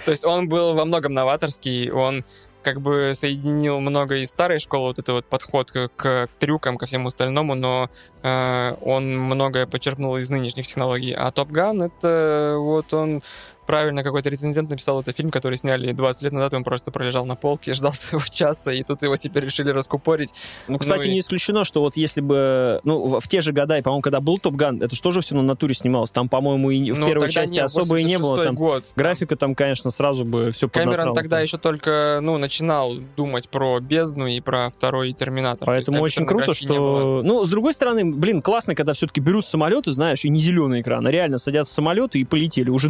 То 0.06 0.12
есть 0.12 0.26
он 0.26 0.50
был 0.50 0.74
во 0.74 0.86
многом 0.86 1.12
новаторский, 1.12 1.92
он 1.92 2.24
как 2.66 2.82
бы 2.82 3.12
соединил 3.14 3.80
много 3.80 4.16
из 4.16 4.32
старой 4.32 4.58
школы, 4.58 4.88
вот 4.88 5.00
это 5.00 5.14
вот 5.14 5.26
подход 5.26 5.72
к, 5.72 5.90
к 5.96 6.30
трюкам, 6.40 6.80
ко 6.80 6.88
всему 6.88 7.10
остальному, 7.10 7.54
но 7.54 7.92
э, 8.24 8.74
он 8.82 9.18
многое 9.18 9.68
почерпнул 9.68 10.18
из 10.18 10.32
нынешних 10.32 10.66
технологий. 10.66 11.14
А 11.14 11.32
Топ 11.32 11.52
Ган 11.52 11.84
это 11.84 12.56
вот 12.58 12.92
он 12.92 13.22
правильно 13.66 14.04
какой-то 14.04 14.30
рецензент 14.30 14.70
написал, 14.70 15.02
это 15.02 15.12
фильм, 15.12 15.32
который 15.32 15.58
сняли 15.58 15.92
20 15.92 16.22
лет 16.24 16.34
назад, 16.34 16.54
он 16.54 16.64
просто 16.64 16.92
пролежал 16.92 17.26
на 17.26 17.36
полке, 17.36 17.74
ждал 17.76 17.94
своего 17.94 18.26
часа, 18.30 18.72
и 18.72 18.84
тут 18.84 19.02
его 19.02 19.16
теперь 19.18 19.46
решили 19.46 19.70
раскупорить. 19.72 20.34
Ну, 20.68 20.78
кстати, 20.80 21.06
Ну 21.06 21.12
и- 21.12 21.14
не 21.16 21.20
исключено, 21.20 21.64
что 21.64 21.82
вот 21.82 21.98
если 21.98 22.22
бы, 22.22 22.80
ну, 22.84 23.20
в, 23.20 23.28
те 23.28 23.42
же 23.42 23.52
года, 23.54 23.78
и, 23.78 23.82
по-моему, 23.82 24.02
когда 24.02 24.20
был 24.20 24.38
Топ 24.40 24.56
Ган, 24.56 24.82
это 24.82 24.96
же 24.96 25.02
тоже 25.02 25.22
все 25.22 25.36
на 25.36 25.42
натуре 25.42 25.74
снималось. 25.74 26.12
Там, 26.12 26.30
по-моему, 26.30 26.72
и 26.72 26.92
в 26.92 27.00
Ну, 27.00 27.08
первой 27.08 27.30
части 27.30 27.56
не, 27.56 27.60
особо 27.62 27.98
и 27.98 28.04
не 28.04 28.18
было. 28.20 28.38
86-й 28.38 28.46
Там 28.46 28.56
год. 28.56 28.84
графика 28.96 29.36
там, 29.36 29.56
конечно, 29.56 29.92
сразу 29.92 30.26
бы 30.26 30.52
все 30.52 30.70
Кэмерон 30.70 31.14
тогда 31.14 31.40
еще 31.40 31.58
только, 31.58 32.20
ну, 32.22 32.38
начинал 32.38 32.96
думать 33.18 33.50
про 33.50 33.80
бездну 33.80 34.28
и 34.28 34.40
про 34.42 34.70
второй 34.70 35.14
Терминатор. 35.14 35.66
Поэтому 35.66 36.00
То 36.00 36.06
есть 36.06 36.18
очень 36.18 36.28
круто, 36.28 36.54
что... 36.54 37.22
Ну, 37.24 37.46
с 37.46 37.50
другой 37.50 37.74
стороны, 37.74 38.14
блин, 38.14 38.42
классно, 38.42 38.76
когда 38.76 38.94
все-таки 38.94 39.22
берут 39.22 39.46
самолеты, 39.48 39.92
знаешь, 39.94 40.26
и 40.26 40.30
не 40.30 40.40
зеленый 40.40 40.82
экран, 40.82 41.06
а 41.06 41.12
реально 41.12 41.38
садятся 41.38 41.72
в 41.72 41.76
самолеты 41.76 42.20
и 42.20 42.24
полетели. 42.26 42.70
Уже 42.70 42.90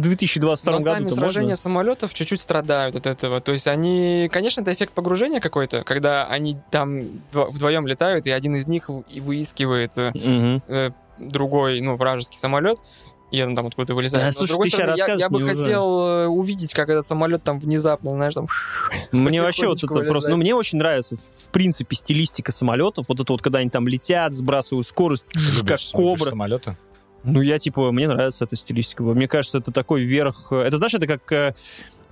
в 0.72 0.74
2022 0.74 0.94
Но 0.94 1.00
году 1.00 1.08
сами 1.10 1.20
сражения 1.20 1.48
можно. 1.50 1.62
самолетов 1.62 2.14
чуть-чуть 2.14 2.40
страдают 2.40 2.96
от 2.96 3.06
этого. 3.06 3.40
То 3.40 3.52
есть 3.52 3.66
они, 3.66 4.28
конечно, 4.32 4.60
это 4.62 4.72
эффект 4.72 4.92
погружения 4.92 5.40
какой-то, 5.40 5.82
когда 5.84 6.26
они 6.26 6.56
там 6.70 7.02
дво- 7.32 7.50
вдвоем 7.50 7.86
летают, 7.86 8.26
и 8.26 8.30
один 8.30 8.56
из 8.56 8.68
них 8.68 8.90
и 9.10 9.20
выискивает 9.20 9.92
э, 9.96 10.90
другой, 11.18 11.80
ну, 11.80 11.96
вражеский 11.96 12.38
самолет, 12.38 12.78
и 13.32 13.42
он 13.42 13.56
там 13.56 13.66
откуда-то 13.66 13.94
вылезает. 13.94 14.22
Да, 14.22 14.26
Но, 14.28 14.32
с 14.32 14.36
слушай, 14.36 14.50
другой 14.50 14.70
ты 14.70 14.76
стороны, 14.76 14.94
я, 14.98 15.14
я 15.14 15.28
бы 15.28 15.38
уже- 15.42 15.48
хотел 15.56 16.06
э, 16.06 16.26
увидеть, 16.26 16.74
как 16.74 16.88
этот 16.88 17.04
самолет 17.04 17.42
там 17.42 17.58
внезапно, 17.58 18.12
знаешь, 18.12 18.34
там... 18.34 18.46
Мне 19.12 19.42
вообще 19.42 19.66
вот 19.66 19.78
это 19.78 19.86
потихонечку 19.88 20.12
просто... 20.12 20.30
Ну, 20.30 20.36
вылезает. 20.36 20.52
мне 20.52 20.54
очень 20.54 20.78
нравится, 20.78 21.16
в 21.16 21.48
принципе, 21.50 21.96
стилистика 21.96 22.52
самолетов. 22.52 23.06
Вот 23.08 23.18
это 23.18 23.32
вот, 23.32 23.42
когда 23.42 23.58
они 23.58 23.70
там 23.70 23.88
летят, 23.88 24.32
сбрасывают 24.32 24.86
скорость, 24.86 25.24
Ты 25.32 25.40
любишь- 25.40 25.56
как 25.60 25.68
любишь 25.68 25.90
кобра. 25.92 26.30
самолеты? 26.30 26.76
Ну, 27.26 27.40
я, 27.40 27.58
типа, 27.58 27.90
мне 27.90 28.06
нравится 28.06 28.44
эта 28.44 28.54
стилистика. 28.56 29.02
Мне 29.02 29.26
кажется, 29.26 29.58
это 29.58 29.72
такой 29.72 30.04
верх... 30.04 30.52
Это, 30.52 30.76
знаешь, 30.76 30.94
это 30.94 31.06
как... 31.06 31.56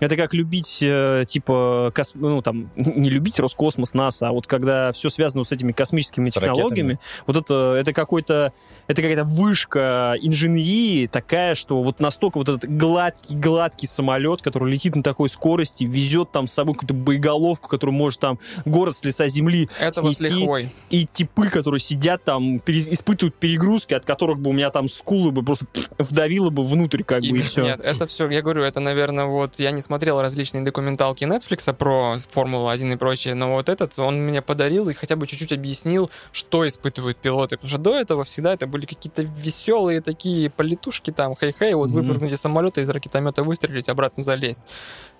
Это 0.00 0.16
как 0.16 0.34
любить, 0.34 0.78
э, 0.82 1.24
типа, 1.26 1.92
кос- 1.94 2.14
ну, 2.14 2.42
там, 2.42 2.70
не 2.76 3.10
любить 3.10 3.38
Роскосмос, 3.38 3.94
НАСА, 3.94 4.28
а 4.28 4.32
вот 4.32 4.46
когда 4.46 4.92
все 4.92 5.08
связано 5.08 5.44
с 5.44 5.52
этими 5.52 5.72
космическими 5.72 6.28
С 6.28 6.32
технологиями, 6.32 6.98
вот 7.26 7.36
это, 7.36 7.74
это 7.78 7.92
какой-то, 7.92 8.52
это 8.88 9.02
какая-то 9.02 9.24
вышка 9.24 10.14
инженерии 10.20 11.06
такая, 11.06 11.54
что 11.54 11.82
вот 11.82 12.00
настолько 12.00 12.38
вот 12.38 12.48
этот 12.48 12.68
гладкий-гладкий 12.68 13.86
самолет, 13.86 14.42
который 14.42 14.70
летит 14.72 14.96
на 14.96 15.02
такой 15.02 15.28
скорости, 15.30 15.84
везет 15.84 16.32
там 16.32 16.46
с 16.46 16.52
собой 16.52 16.74
какую-то 16.74 16.94
боеголовку, 16.94 17.68
которую 17.68 17.94
может 17.96 18.20
там 18.20 18.38
город 18.64 18.96
с 18.96 19.04
лица 19.04 19.28
земли 19.28 19.68
Этого 19.80 20.10
с 20.10 20.16
снести. 20.18 20.34
лихвой. 20.34 20.68
и 20.90 21.06
типы, 21.06 21.48
которые 21.50 21.80
сидят 21.80 22.24
там, 22.24 22.58
пере- 22.60 22.78
испытывают 22.92 23.34
перегрузки, 23.36 23.94
от 23.94 24.04
которых 24.04 24.38
бы 24.40 24.50
у 24.50 24.52
меня 24.52 24.70
там 24.70 24.88
скулы 24.88 25.30
бы 25.30 25.42
просто 25.42 25.66
вдавило 25.98 26.50
бы 26.50 26.64
внутрь, 26.64 27.02
как 27.02 27.22
бы, 27.22 27.38
и 27.38 27.42
все. 27.42 27.62
Нет, 27.64 27.80
это 27.80 28.06
все, 28.06 28.28
я 28.28 28.42
говорю, 28.42 28.62
это, 28.62 28.80
наверное, 28.80 29.26
вот 29.26 29.58
я 29.58 29.70
не 29.70 29.80
смотрел 29.84 30.20
различные 30.20 30.62
документалки 30.64 31.24
Netflix 31.24 31.72
про 31.74 32.16
Формулу-1 32.32 32.94
и 32.94 32.96
прочее, 32.96 33.34
но 33.34 33.52
вот 33.54 33.68
этот 33.68 33.98
он 33.98 34.16
мне 34.26 34.42
подарил 34.42 34.88
и 34.88 34.94
хотя 34.94 35.16
бы 35.16 35.26
чуть-чуть 35.26 35.52
объяснил, 35.52 36.10
что 36.32 36.66
испытывают 36.66 37.18
пилоты. 37.18 37.56
Потому 37.56 37.68
что 37.68 37.78
до 37.78 37.96
этого 37.98 38.24
всегда 38.24 38.54
это 38.54 38.66
были 38.66 38.86
какие-то 38.86 39.22
веселые 39.22 40.00
такие 40.00 40.50
полетушки 40.50 41.10
там, 41.10 41.34
хей-хей, 41.40 41.74
вот 41.74 41.90
Мгм. 41.90 42.00
выпрыгнуть 42.02 42.32
из 42.32 42.40
самолета, 42.40 42.80
из 42.80 42.88
ракетомета 42.88 43.42
выстрелить, 43.44 43.88
обратно 43.88 44.22
залезть. 44.22 44.66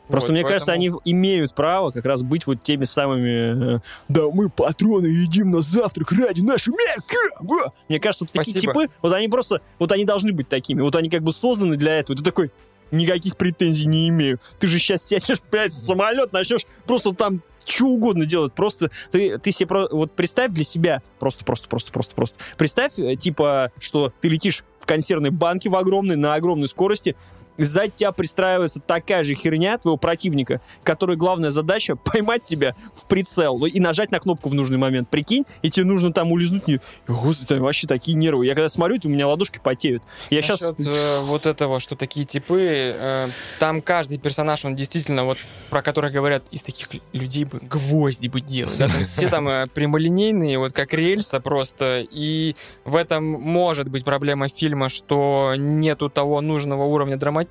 Просто 0.09 0.29
Вот, 0.29 0.33
мне 0.35 0.43
кажется, 0.43 0.73
поэтому- 0.73 1.01
они 1.05 1.11
имеют 1.13 1.55
право 1.55 1.91
как 1.91 2.05
раз 2.05 2.23
быть 2.23 2.47
вот 2.47 2.63
теми 2.63 2.85
самыми... 2.85 3.77
э, 3.77 3.81
Да, 4.09 4.25
мы 4.31 4.51
патроны 4.51 5.07
едим 5.07 5.51
на 5.51 5.63
завтрак 5.63 6.13
ради 6.13 6.43
нашей 6.43 6.75
Америки! 6.75 7.73
Мне 7.89 7.99
кажется, 8.01 8.25
вот 8.25 8.33
такие 8.33 8.53
Спасибо. 8.53 8.73
типы, 8.75 8.93
вот 9.01 9.13
они 9.15 9.29
просто, 9.29 9.63
вот 9.79 9.93
они 9.93 10.05
должны 10.05 10.33
быть 10.33 10.49
такими. 10.49 10.83
Вот 10.83 10.95
они 10.97 11.09
как 11.09 11.23
бы 11.23 11.33
созданы 11.33 11.77
для 11.77 11.99
этого. 11.99 12.19
Ты 12.19 12.23
такой, 12.23 12.51
никаких 12.95 13.37
претензий 13.37 13.87
не 13.87 14.09
имею. 14.09 14.41
Ты 14.59 14.67
же 14.67 14.79
сейчас 14.79 15.05
сядешь, 15.07 15.43
блядь, 15.51 15.73
в 15.73 15.77
самолет, 15.77 16.33
начнешь 16.33 16.67
просто 16.87 17.13
там 17.13 17.43
что 17.67 17.87
угодно 17.87 18.27
делать. 18.27 18.53
Просто 18.53 18.91
ты, 19.11 19.39
ты 19.39 19.51
себе 19.51 19.67
про- 19.67 19.89
вот 19.91 20.13
представь 20.13 20.53
для 20.53 20.65
себя, 20.65 21.03
просто, 21.19 21.45
просто, 21.45 21.69
просто, 21.69 21.93
просто, 21.93 22.15
просто. 22.15 22.39
Представь, 22.59 22.99
э, 22.99 23.17
типа, 23.17 23.73
что 23.81 24.13
ты 24.21 24.29
летишь 24.29 24.65
в 24.79 24.87
консервной 24.87 25.31
банке 25.31 25.71
в 25.71 25.77
огромной, 25.77 26.17
на 26.17 26.35
огромной 26.35 26.69
скорости, 26.69 27.17
сзади 27.59 27.93
тебя 27.97 28.13
пристраивается 28.13 28.81
такая 28.81 29.23
же 29.23 29.35
херня 29.35 29.79
твоего 29.79 29.97
противника, 29.97 30.61
которой 30.83 31.17
главная 31.17 31.51
задача 31.51 31.97
поймать 31.97 32.45
тебя 32.45 32.75
в 32.95 33.07
прицел 33.07 33.59
ну, 33.59 33.67
и 33.67 33.81
нажать 33.81 34.11
на 34.11 34.21
кнопку 34.21 34.49
в 34.49 34.55
нужный 34.55 34.79
момент. 34.79 35.09
Прикинь, 35.09 35.45
и 35.63 35.71
тебе 35.71 35.87
нужно 35.87 36.13
там 36.13 36.33
улизнуть. 36.33 36.67
Не... 36.67 36.81
Господи, 37.07 37.49
там 37.49 37.61
вообще 37.61 37.87
такие 37.87 38.17
нервы. 38.17 38.47
Я 38.47 38.55
когда 38.55 38.69
смотрю, 38.69 38.99
у 39.05 39.09
меня 39.09 39.29
ладошки 39.29 39.61
потеют. 39.63 40.03
Я 40.31 40.43
сейчас... 40.43 40.61
Насчет, 40.61 40.87
э, 40.87 41.21
вот 41.21 41.47
этого, 41.47 41.81
что 41.81 41.97
такие 41.97 42.27
типы, 42.27 42.95
э, 42.97 43.29
там 43.59 43.83
каждый 43.83 44.19
персонаж, 44.19 44.65
он 44.65 44.77
действительно, 44.77 45.25
вот 45.25 45.39
про 45.71 45.83
которых 45.83 46.13
говорят, 46.13 46.45
из 46.51 46.63
таких 46.63 46.89
людей 47.13 47.45
бы 47.45 47.59
гвозди 47.61 48.29
бы 48.29 48.41
делать. 48.41 48.79
Да? 48.79 48.89
Все 48.89 49.29
там 49.29 49.49
э, 49.49 49.67
прямолинейные, 49.67 50.59
вот 50.59 50.73
как 50.73 50.93
рельса 50.95 51.41
просто. 51.41 52.07
И 52.11 52.57
в 52.85 52.97
этом 52.97 53.25
может 53.25 53.89
быть 53.89 54.05
проблема 54.05 54.49
фильма, 54.49 54.89
что 54.89 55.55
нету 55.57 56.09
того 56.09 56.41
нужного 56.41 56.85
уровня 56.85 57.17
драматизма. 57.17 57.44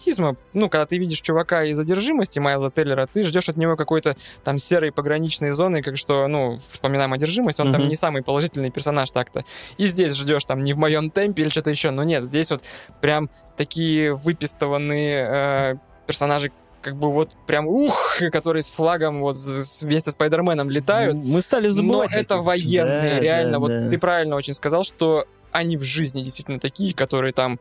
Ну, 0.54 0.70
когда 0.70 0.86
ты 0.86 0.98
видишь 0.98 1.22
чувака 1.22 1.64
из 1.64 1.80
одержимости 1.80 2.40
Майлза 2.40 2.70
Теллера, 2.72 3.08
ты 3.08 3.24
ждешь 3.24 3.50
от 3.50 3.58
него 3.58 3.76
какой-то 3.76 4.16
там 4.44 4.58
серой 4.58 4.92
пограничной 4.92 5.52
зоны, 5.52 5.82
как 5.82 5.98
что, 5.98 6.28
ну, 6.28 6.60
вспоминаем 6.72 7.14
одержимость, 7.14 7.60
он 7.60 7.72
там 7.72 7.82
Мгм. 7.82 7.90
не 7.90 7.96
самый 7.96 8.24
положительный 8.24 8.72
персонаж 8.72 9.12
так-то. 9.12 9.44
И 9.78 9.88
здесь 9.88 10.14
ждешь 10.16 10.46
там 10.46 10.62
не 10.62 10.74
в 10.74 10.78
моем 10.78 11.10
темпе 11.10 11.44
или 11.44 11.50
что-то 11.50 11.70
еще. 11.70 11.92
Но 11.92 12.04
нет, 12.04 12.24
здесь 12.24 12.50
вот 12.52 12.62
прям 13.02 13.30
такие 13.58 14.14
выпистованные 14.14 15.28
э, 15.30 15.76
персонажи, 16.08 16.52
как 16.82 16.98
бы 16.98 17.12
вот 17.12 17.32
прям 17.48 17.66
ух, 17.68 18.18
которые 18.32 18.62
с 18.62 18.70
флагом 18.72 19.22
вот 19.22 19.36
вместе 19.82 20.12
с 20.12 20.14
Спайдерменом 20.14 20.70
летают. 20.70 21.18
Мы 21.20 21.42
стали 21.42 21.70
забывать. 21.70 22.12
Но 22.12 22.18
это 22.18 22.38
военные, 22.38 23.16
Да, 23.16 23.20
реально. 23.20 23.52
да, 23.54 23.60
вот 23.60 23.68
да. 23.70 23.90
ты 23.90 23.98
правильно 23.98 24.36
очень 24.36 24.54
сказал, 24.54 24.84
что 24.84 25.26
они 25.52 25.78
в 25.78 25.84
жизни 25.84 26.22
действительно 26.24 26.60
такие, 26.60 26.94
которые 26.94 27.32
там... 27.32 27.60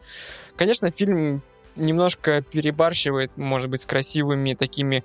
Конечно, 0.56 0.90
фильм 0.90 1.42
немножко 1.76 2.42
перебарщивает, 2.42 3.30
может 3.36 3.70
быть, 3.70 3.80
с 3.80 3.86
красивыми 3.86 4.54
такими 4.54 5.04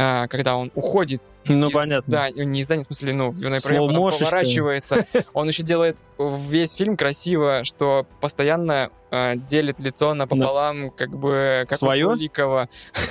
а, 0.00 0.28
когда 0.28 0.56
он 0.56 0.70
уходит 0.76 1.22
Ну, 1.46 1.68
из 1.70 1.72
понятно. 1.74 2.00
здания- 2.00 2.44
не 2.44 2.60
из 2.60 2.66
здания, 2.66 2.82
в 2.82 2.84
смысле, 2.84 3.14
ну, 3.14 3.30
в 3.30 3.34
дверной 3.34 3.58
проем, 3.60 3.88
потом 3.88 4.10
поворачивается. 4.12 5.06
Он 5.32 5.48
еще 5.48 5.64
делает 5.64 6.04
весь 6.18 6.74
фильм 6.74 6.96
красиво, 6.96 7.64
что 7.64 8.06
постоянно 8.20 8.90
делит 9.10 9.78
лицо 9.80 10.14
напополам, 10.14 10.90
как 10.90 11.10
бы, 11.10 11.64
как 11.68 11.78
Своё? 11.78 12.08
у 12.08 12.10
Куликова. 12.10 12.68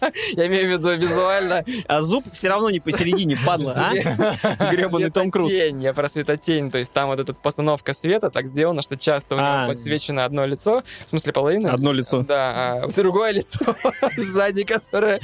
Да, 0.00 0.10
Я 0.32 0.46
имею 0.48 0.66
в 0.66 0.70
виду 0.72 0.94
визуально. 0.96 1.64
А 1.86 2.02
зуб 2.02 2.24
все 2.32 2.48
равно 2.48 2.70
не 2.70 2.80
посередине, 2.80 3.36
падла, 3.46 3.72
а? 3.76 3.92
Гребаный 4.72 5.10
Том 5.10 5.30
Круз. 5.30 5.52
Я 5.52 5.92
про 5.94 6.08
светотень. 6.08 6.70
То 6.70 6.78
есть 6.78 6.92
там 6.92 7.08
вот 7.08 7.20
эта 7.20 7.34
постановка 7.34 7.92
света 7.92 8.30
так 8.30 8.46
сделана, 8.46 8.82
что 8.82 8.96
часто 8.96 9.36
у 9.36 9.38
него 9.38 9.48
А. 9.48 9.66
подсвечено 9.68 10.24
одно 10.24 10.44
лицо, 10.46 10.82
в 11.04 11.08
смысле 11.08 11.32
половина. 11.32 11.72
Одно 11.72 11.92
лицо. 11.92 12.22
Да, 12.22 12.82
а 12.84 12.88
другое 12.88 13.30
лицо 13.32 13.60
сзади, 14.16 14.64
которое. 14.64 15.20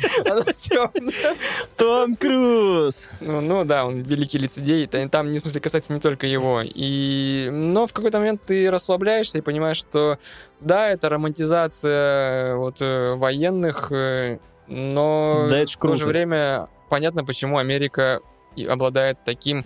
Том 1.76 2.16
Круз! 2.16 3.08
Ну, 3.20 3.40
ну 3.40 3.64
да, 3.64 3.84
он 3.86 4.00
великий 4.00 4.38
лицедей. 4.38 4.86
Та- 4.86 5.08
Там, 5.08 5.30
не 5.30 5.38
в 5.38 5.40
смысле, 5.42 5.60
касается 5.60 5.92
не 5.92 6.00
только 6.00 6.26
его. 6.26 6.62
И... 6.62 7.48
Но 7.50 7.86
в 7.86 7.92
какой-то 7.92 8.18
момент 8.18 8.42
ты 8.46 8.70
расслабляешься 8.70 9.38
и 9.38 9.40
понимаешь, 9.40 9.76
что 9.78 10.11
да, 10.60 10.88
это 10.88 11.08
романтизация 11.08 12.56
вот, 12.56 12.80
э, 12.80 13.14
военных, 13.14 13.90
э, 13.92 14.38
но 14.68 15.46
Да, 15.48 15.64
в 15.66 15.76
то 15.76 15.94
же 15.94 16.06
время 16.06 16.68
понятно, 16.88 17.24
почему 17.24 17.58
Америка 17.58 18.20
обладает 18.68 19.18
таким 19.24 19.64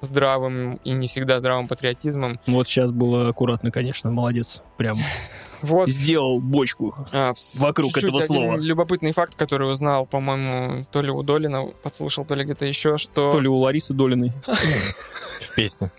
здравым 0.00 0.76
и 0.84 0.92
не 0.92 1.08
всегда 1.08 1.40
здравым 1.40 1.66
патриотизмом. 1.66 2.38
Вот 2.46 2.68
сейчас 2.68 2.92
было 2.92 3.28
аккуратно, 3.28 3.70
конечно, 3.70 4.10
молодец. 4.10 4.62
Прям 4.76 4.96
Вот 5.62 5.88
сделал 5.88 6.40
бочку. 6.40 6.94
а, 7.12 7.32
Вокруг 7.58 7.88
чуть-чуть 7.92 8.04
этого 8.04 8.18
один 8.18 8.26
слова. 8.26 8.56
любопытный 8.56 9.12
факт, 9.12 9.34
который 9.34 9.70
узнал, 9.70 10.06
по-моему, 10.06 10.86
то 10.92 11.02
ли 11.02 11.10
у 11.10 11.22
Долина, 11.24 11.66
подслушал, 11.82 12.24
то 12.24 12.34
ли 12.34 12.44
где-то 12.44 12.64
еще, 12.64 12.96
что... 12.96 13.32
То 13.32 13.40
ли 13.40 13.48
у 13.48 13.56
Ларисы 13.56 13.92
Долиной. 13.92 14.32
В 14.46 15.54
песне. 15.56 15.90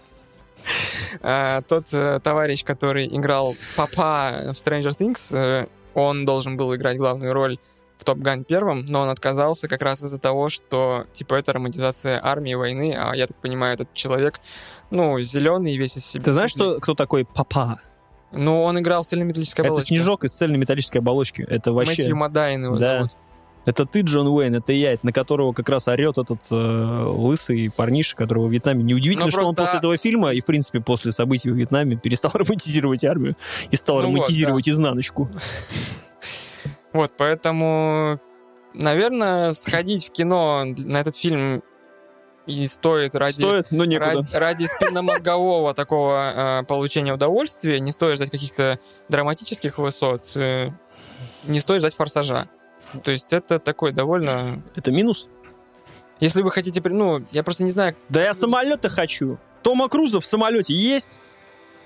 А, 1.22 1.62
тот 1.62 1.88
э, 1.94 2.20
товарищ, 2.24 2.64
который 2.64 3.08
играл 3.08 3.54
папа 3.76 4.54
в 4.54 4.58
Stranger 4.58 4.90
Things, 4.98 5.36
э, 5.36 5.68
он 5.94 6.26
должен 6.26 6.56
был 6.58 6.76
играть 6.76 6.98
главную 6.98 7.34
роль 7.34 7.58
в 7.98 8.06
Топ 8.06 8.20
Ган 8.20 8.46
первом, 8.46 8.86
но 8.88 9.02
он 9.02 9.10
отказался 9.10 9.68
как 9.68 9.82
раз 9.82 10.02
из-за 10.04 10.20
того, 10.20 10.48
что, 10.50 11.06
типа, 11.12 11.36
это 11.36 11.52
романтизация 11.52 12.20
армии, 12.24 12.54
войны, 12.54 12.96
а 12.98 13.14
я 13.16 13.28
так 13.28 13.36
понимаю, 13.38 13.74
этот 13.74 13.94
человек, 13.94 14.40
ну, 14.90 15.20
зеленый, 15.22 15.76
весь 15.76 15.98
из 15.98 16.06
себя. 16.06 16.24
Ты 16.24 16.32
знаешь, 16.32 16.52
что, 16.52 16.80
кто 16.80 16.94
такой 16.96 17.26
папа? 17.26 17.82
Ну, 18.32 18.62
он 18.62 18.80
играл 18.80 19.04
в 19.04 19.08
цельнометаллической 19.08 19.64
Это 19.64 19.72
оболочке. 19.72 19.96
снежок 19.96 20.24
из 20.24 20.32
цельной 20.32 20.58
металлической 20.60 21.00
оболочки. 21.00 21.42
Это 21.42 21.74
вообще... 21.74 22.04
Мэтью 22.04 22.16
Мадайн 22.16 22.64
его 22.64 22.78
Да. 22.78 22.98
зовут. 22.98 23.12
Это 23.66 23.86
ты, 23.86 24.02
Джон 24.02 24.28
Уэйн, 24.28 24.56
это 24.56 24.72
я, 24.72 24.94
это 24.94 25.06
на 25.06 25.12
которого 25.12 25.52
как 25.54 25.70
раз 25.70 25.88
орет 25.88 26.18
этот 26.18 26.42
э, 26.52 26.56
лысый 26.56 27.70
парниша, 27.76 28.16
которого 28.16 28.48
в 28.48 28.52
Вьетнаме. 28.52 28.84
Неудивительно, 28.84 29.26
Ну, 29.26 29.32
что 29.32 29.40
он 29.42 29.54
просто- 29.56 29.64
после 29.64 29.80
этого 29.80 29.98
фильма 29.98 30.34
и, 30.34 30.40
в 30.40 30.46
принципе, 30.46 30.80
после 30.80 31.12
событий 31.12 31.50
в 31.50 31.56
Вьетнаме 31.56 31.98
перестал 31.98 32.32
романтизировать 32.34 33.04
армию 33.04 33.36
и 33.70 33.76
стал 33.76 33.98
Ну 33.98 34.02
вот, 34.04 34.14
романтизировать 34.16 34.70
изнаночку. 34.70 35.30
Вот, 36.92 37.12
поэтому, 37.18 38.20
наверное, 38.74 39.52
сходить 39.52 40.08
в 40.08 40.12
кино 40.12 40.64
на 40.66 40.98
этот 41.02 41.16
фильм 41.16 41.62
и 42.48 42.66
стоит 42.66 43.14
ради... 43.14 43.34
Стоит, 43.34 43.68
но 43.70 43.86
некуда. 43.86 44.16
Ради, 44.16 44.36
ради 44.36 44.66
спинномозгового 44.66 45.76
такого 45.76 46.62
э, 46.62 46.66
получения 46.66 47.14
удовольствия 47.14 47.80
не 47.80 47.92
стоит 47.92 48.16
ждать 48.16 48.32
каких-то 48.32 48.80
драматических 49.08 49.78
высот, 49.78 50.32
э, 50.36 50.70
не 51.46 51.60
стоит 51.60 51.82
ждать 51.82 51.94
форсажа. 51.94 52.48
То 53.04 53.12
есть 53.12 53.34
это 53.34 53.60
такой 53.60 53.92
довольно... 53.92 54.62
Это 54.76 54.92
минус? 54.92 55.30
Если 56.20 56.42
вы 56.42 56.52
хотите... 56.52 56.82
Ну, 56.84 57.24
я 57.32 57.44
просто 57.44 57.64
не 57.64 57.70
знаю, 57.70 57.96
Да 58.10 58.22
я 58.24 58.34
самолета 58.34 58.90
хочу. 58.90 59.38
Тома 59.64 59.88
Круза 59.90 60.20
в 60.20 60.26
самолете 60.26 60.74
есть? 60.74 61.20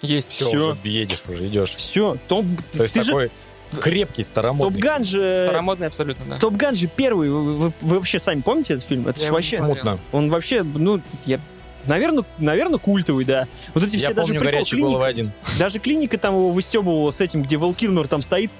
есть 0.02 0.30
Все, 0.32 0.46
Всё. 0.46 0.58
уже 0.72 0.78
едешь, 0.84 1.24
уже 1.30 1.48
идешь. 1.48 1.76
Все. 1.76 2.18
Том... 2.28 2.56
То 2.74 2.84
есть 2.84 2.94
ты 2.96 3.04
же... 3.04 3.10
такой 3.10 3.32
крепкий, 3.80 4.24
старомодный. 4.24 4.76
Top 4.76 4.90
Gun 4.90 5.04
же... 5.04 5.40
старомодный 5.44 5.88
абсолютно, 5.88 6.26
да. 6.26 6.40
Top 6.40 6.58
Gun 6.58 6.76
же 6.76 6.88
первый. 6.88 7.30
Вы, 7.30 7.54
вы- 7.54 7.74
вы 7.82 7.96
вообще 7.98 8.20
сами 8.20 8.42
помните 8.42 8.74
этот 8.74 8.88
фильм? 8.88 9.08
Это 9.08 9.20
Я 9.20 9.28
же 9.28 9.34
вообще... 9.34 9.58
Смутно. 9.58 10.00
Он 10.12 10.30
вообще, 10.30 10.64
ну, 10.64 11.02
я... 11.26 11.40
Наверное, 11.86 12.24
наверное, 12.38 12.80
культовый, 12.80 13.26
да. 13.26 13.48
Вот 13.74 13.84
эти 13.84 13.96
Я 13.98 14.06
все 14.06 14.14
даже 14.14 14.28
помню 14.30 14.40
прикол, 14.40 14.54
«Горячие 14.54 14.82
клиника- 14.82 15.06
один». 15.06 15.32
Даже 15.60 15.80
клиника 15.80 16.18
там 16.18 16.34
его 16.36 16.50
выстебывала 16.52 17.12
с 17.12 17.20
этим, 17.20 17.44
где 17.44 17.58
Вэл 17.58 17.74
Килмер 17.74 18.08
там 18.08 18.22
стоит. 18.22 18.52